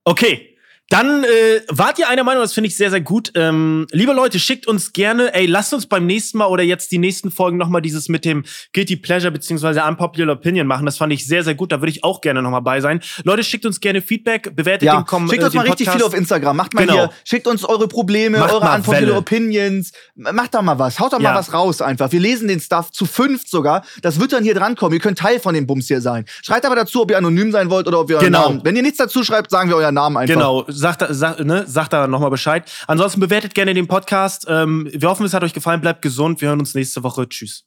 Okay, 0.03 0.48
dann 0.89 1.23
äh, 1.23 1.27
wart 1.69 1.99
ihr 1.99 2.09
einer 2.09 2.23
Meinung, 2.23 2.41
das 2.41 2.53
finde 2.53 2.67
ich 2.67 2.75
sehr, 2.75 2.89
sehr 2.89 3.01
gut. 3.01 3.31
Ähm, 3.35 3.85
liebe 3.91 4.11
Leute, 4.11 4.39
schickt 4.39 4.65
uns 4.67 4.91
gerne, 4.91 5.33
ey, 5.35 5.45
lasst 5.45 5.71
uns 5.73 5.85
beim 5.85 6.07
nächsten 6.07 6.39
Mal 6.39 6.47
oder 6.47 6.63
jetzt 6.63 6.91
die 6.91 6.97
nächsten 6.97 7.29
Folgen 7.29 7.57
nochmal 7.57 7.81
dieses 7.83 8.09
mit 8.09 8.25
dem 8.25 8.43
Guilty 8.73 8.95
Pleasure 8.95 9.31
beziehungsweise 9.31 9.83
Unpopular 9.83 10.35
Opinion 10.35 10.65
machen. 10.65 10.87
Das 10.87 10.97
fand 10.97 11.13
ich 11.13 11.27
sehr, 11.27 11.43
sehr 11.43 11.53
gut. 11.53 11.71
Da 11.71 11.79
würde 11.81 11.91
ich 11.91 12.03
auch 12.03 12.21
gerne 12.21 12.41
nochmal 12.41 12.61
bei 12.63 12.81
sein. 12.81 13.01
Leute, 13.23 13.43
schickt 13.43 13.67
uns 13.67 13.79
gerne 13.79 14.01
Feedback, 14.01 14.55
bewertet 14.55 14.87
ja, 14.87 14.99
den 14.99 15.05
Kommentar. 15.05 15.35
Schickt 15.35 15.43
uns 15.45 15.53
äh, 15.53 15.57
mal 15.57 15.67
richtig 15.67 15.89
viel 15.91 16.01
auf 16.03 16.13
Instagram. 16.15 16.57
Macht 16.57 16.73
mal 16.73 16.81
genau. 16.81 16.93
hier, 16.93 17.09
schickt 17.23 17.45
uns 17.45 17.63
eure 17.63 17.87
Probleme, 17.87 18.39
Macht 18.39 18.51
eure 18.53 18.69
Unpopular 18.75 19.01
Welle. 19.01 19.15
Opinions. 19.15 19.91
Macht 20.15 20.55
da 20.55 20.61
mal 20.63 20.79
was. 20.79 20.99
Haut 20.99 21.13
da 21.13 21.17
Ja. 21.17 21.31
mal 21.33 21.35
was 21.37 21.53
raus 21.53 21.83
einfach. 21.83 22.11
Wir 22.11 22.19
lesen 22.19 22.47
den 22.47 22.59
Stuff 22.59 22.89
zu 22.91 23.05
fünft 23.05 23.47
sogar. 23.49 23.83
Das 24.01 24.19
wird 24.19 24.33
dann 24.33 24.43
hier 24.43 24.55
drankommen. 24.55 24.93
Ihr 24.95 25.01
könnt 25.01 25.19
Teil 25.19 25.39
von 25.39 25.53
dem 25.53 25.67
Bums 25.67 25.87
hier 25.87 26.01
sein. 26.01 26.25
Schreibt 26.41 26.65
aber 26.65 26.75
dazu, 26.75 27.03
ob 27.03 27.11
ihr 27.11 27.17
anonym 27.19 27.51
sein 27.51 27.69
wollt 27.69 27.87
oder 27.87 27.99
ob 27.99 28.09
euren 28.09 28.25
Genau. 28.25 28.47
Namen. 28.49 28.61
Wenn 28.63 28.75
ihr 28.75 28.81
nichts 28.81 28.97
dazu 28.97 29.23
schreibt, 29.23 29.51
sagen 29.51 29.69
wir 29.69 29.75
euren 29.77 29.93
Namen 29.93 30.17
einfach. 30.17 30.33
Genau, 30.33 30.65
sagt, 30.79 31.05
sagt, 31.09 31.39
ne, 31.41 31.65
sagt 31.67 31.93
da 31.93 32.07
nochmal 32.07 32.29
Bescheid. 32.29 32.69
Ansonsten 32.87 33.19
bewertet 33.19 33.53
gerne 33.53 33.73
den 33.73 33.87
Podcast. 33.87 34.45
Ähm, 34.49 34.89
wir 34.93 35.09
hoffen, 35.09 35.25
es 35.25 35.33
hat 35.33 35.43
euch 35.43 35.53
gefallen. 35.53 35.81
Bleibt 35.81 36.01
gesund. 36.01 36.41
Wir 36.41 36.49
hören 36.49 36.59
uns 36.59 36.73
nächste 36.73 37.03
Woche. 37.03 37.27
Tschüss. 37.27 37.65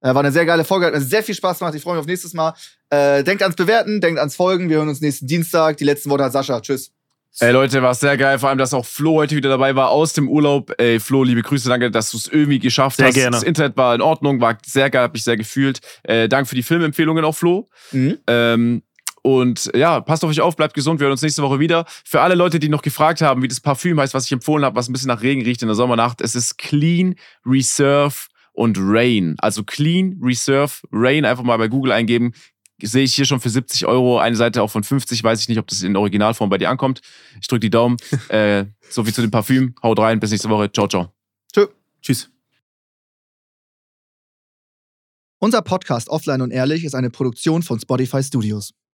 Äh, 0.00 0.14
war 0.14 0.20
eine 0.20 0.32
sehr 0.32 0.46
geile 0.46 0.64
Folge, 0.64 0.86
hat 0.86 0.94
mir 0.94 1.00
sehr 1.00 1.22
viel 1.22 1.34
Spaß 1.34 1.58
gemacht. 1.58 1.74
Ich 1.74 1.82
freue 1.82 1.94
mich 1.94 2.00
auf 2.00 2.06
nächstes 2.06 2.32
Mal. 2.32 2.54
Äh, 2.88 3.24
denkt 3.24 3.42
ans 3.42 3.56
Bewerten, 3.56 4.00
denkt 4.00 4.18
ans 4.18 4.36
Folgen. 4.36 4.68
Wir 4.68 4.76
hören 4.76 4.88
uns 4.88 5.00
nächsten 5.00 5.26
Dienstag. 5.26 5.76
Die 5.76 5.84
letzten 5.84 6.10
Worte 6.10 6.24
hat 6.24 6.32
Sascha. 6.32 6.60
Tschüss. 6.60 6.92
Ey 7.40 7.52
Leute, 7.52 7.82
war 7.82 7.94
sehr 7.94 8.16
geil, 8.16 8.38
vor 8.38 8.48
allem, 8.48 8.58
dass 8.58 8.74
auch 8.74 8.86
Flo 8.86 9.14
heute 9.14 9.36
wieder 9.36 9.48
dabei 9.48 9.76
war 9.76 9.90
aus 9.90 10.12
dem 10.12 10.28
Urlaub. 10.28 10.72
Ey 10.78 10.98
Flo, 10.98 11.22
liebe 11.22 11.42
Grüße, 11.42 11.68
danke, 11.68 11.90
dass 11.90 12.10
du 12.10 12.16
es 12.16 12.26
irgendwie 12.26 12.58
geschafft 12.58 12.96
sehr 12.96 13.06
hast. 13.06 13.14
Gerne. 13.14 13.30
Das 13.32 13.42
Internet 13.44 13.76
war 13.76 13.94
in 13.94 14.00
Ordnung, 14.00 14.40
war 14.40 14.58
sehr 14.66 14.90
geil, 14.90 15.02
hab 15.02 15.12
mich 15.12 15.22
sehr 15.22 15.36
gefühlt. 15.36 15.80
Äh, 16.02 16.28
danke 16.28 16.48
für 16.48 16.56
die 16.56 16.64
Filmempfehlungen 16.64 17.24
auch, 17.24 17.34
Flo. 17.34 17.68
Mhm. 17.92 18.18
Ähm, 18.26 18.82
und 19.22 19.70
ja, 19.74 20.00
passt 20.00 20.24
auf 20.24 20.30
euch 20.30 20.40
auf, 20.40 20.56
bleibt 20.56 20.74
gesund. 20.74 21.00
Wir 21.00 21.04
hören 21.04 21.12
uns 21.12 21.22
nächste 21.22 21.42
Woche 21.42 21.58
wieder. 21.58 21.84
Für 22.04 22.20
alle 22.20 22.34
Leute, 22.34 22.58
die 22.58 22.68
noch 22.68 22.82
gefragt 22.82 23.20
haben, 23.20 23.42
wie 23.42 23.48
das 23.48 23.60
Parfüm 23.60 24.00
heißt, 24.00 24.14
was 24.14 24.26
ich 24.26 24.32
empfohlen 24.32 24.64
habe, 24.64 24.76
was 24.76 24.88
ein 24.88 24.92
bisschen 24.92 25.08
nach 25.08 25.22
Regen 25.22 25.42
riecht 25.42 25.62
in 25.62 25.68
der 25.68 25.74
Sommernacht, 25.74 26.20
es 26.20 26.34
ist 26.34 26.58
Clean 26.58 27.14
Reserve 27.44 28.14
und 28.52 28.76
Rain. 28.80 29.36
Also 29.38 29.62
Clean 29.64 30.18
Reserve 30.22 30.72
Rain 30.92 31.24
einfach 31.24 31.44
mal 31.44 31.56
bei 31.58 31.68
Google 31.68 31.92
eingeben 31.92 32.32
sehe 32.80 33.04
ich 33.04 33.14
hier 33.14 33.24
schon 33.24 33.40
für 33.40 33.50
70 33.50 33.86
Euro. 33.86 34.18
Eine 34.18 34.36
Seite 34.36 34.62
auch 34.62 34.70
von 34.70 34.84
50. 34.84 35.22
Weiß 35.24 35.40
ich 35.40 35.48
nicht, 35.48 35.58
ob 35.58 35.66
das 35.66 35.82
in 35.82 35.96
Originalform 35.96 36.48
bei 36.50 36.58
dir 36.58 36.70
ankommt. 36.70 37.00
Ich 37.40 37.48
drücke 37.48 37.60
die 37.60 37.70
Daumen. 37.70 37.96
äh, 38.28 38.66
so 38.88 39.04
viel 39.04 39.14
zu 39.14 39.20
dem 39.20 39.30
Parfüm. 39.30 39.74
Haut 39.82 39.98
rein. 39.98 40.20
Bis 40.20 40.30
nächste 40.30 40.48
Woche. 40.48 40.70
Ciao, 40.70 40.86
ciao. 40.86 41.12
Tschö. 41.52 41.66
Tschüss. 42.00 42.30
Unser 45.40 45.62
Podcast 45.62 46.08
Offline 46.08 46.42
und 46.42 46.50
Ehrlich 46.50 46.84
ist 46.84 46.94
eine 46.94 47.10
Produktion 47.10 47.62
von 47.62 47.78
Spotify 47.78 48.22
Studios. 48.22 48.74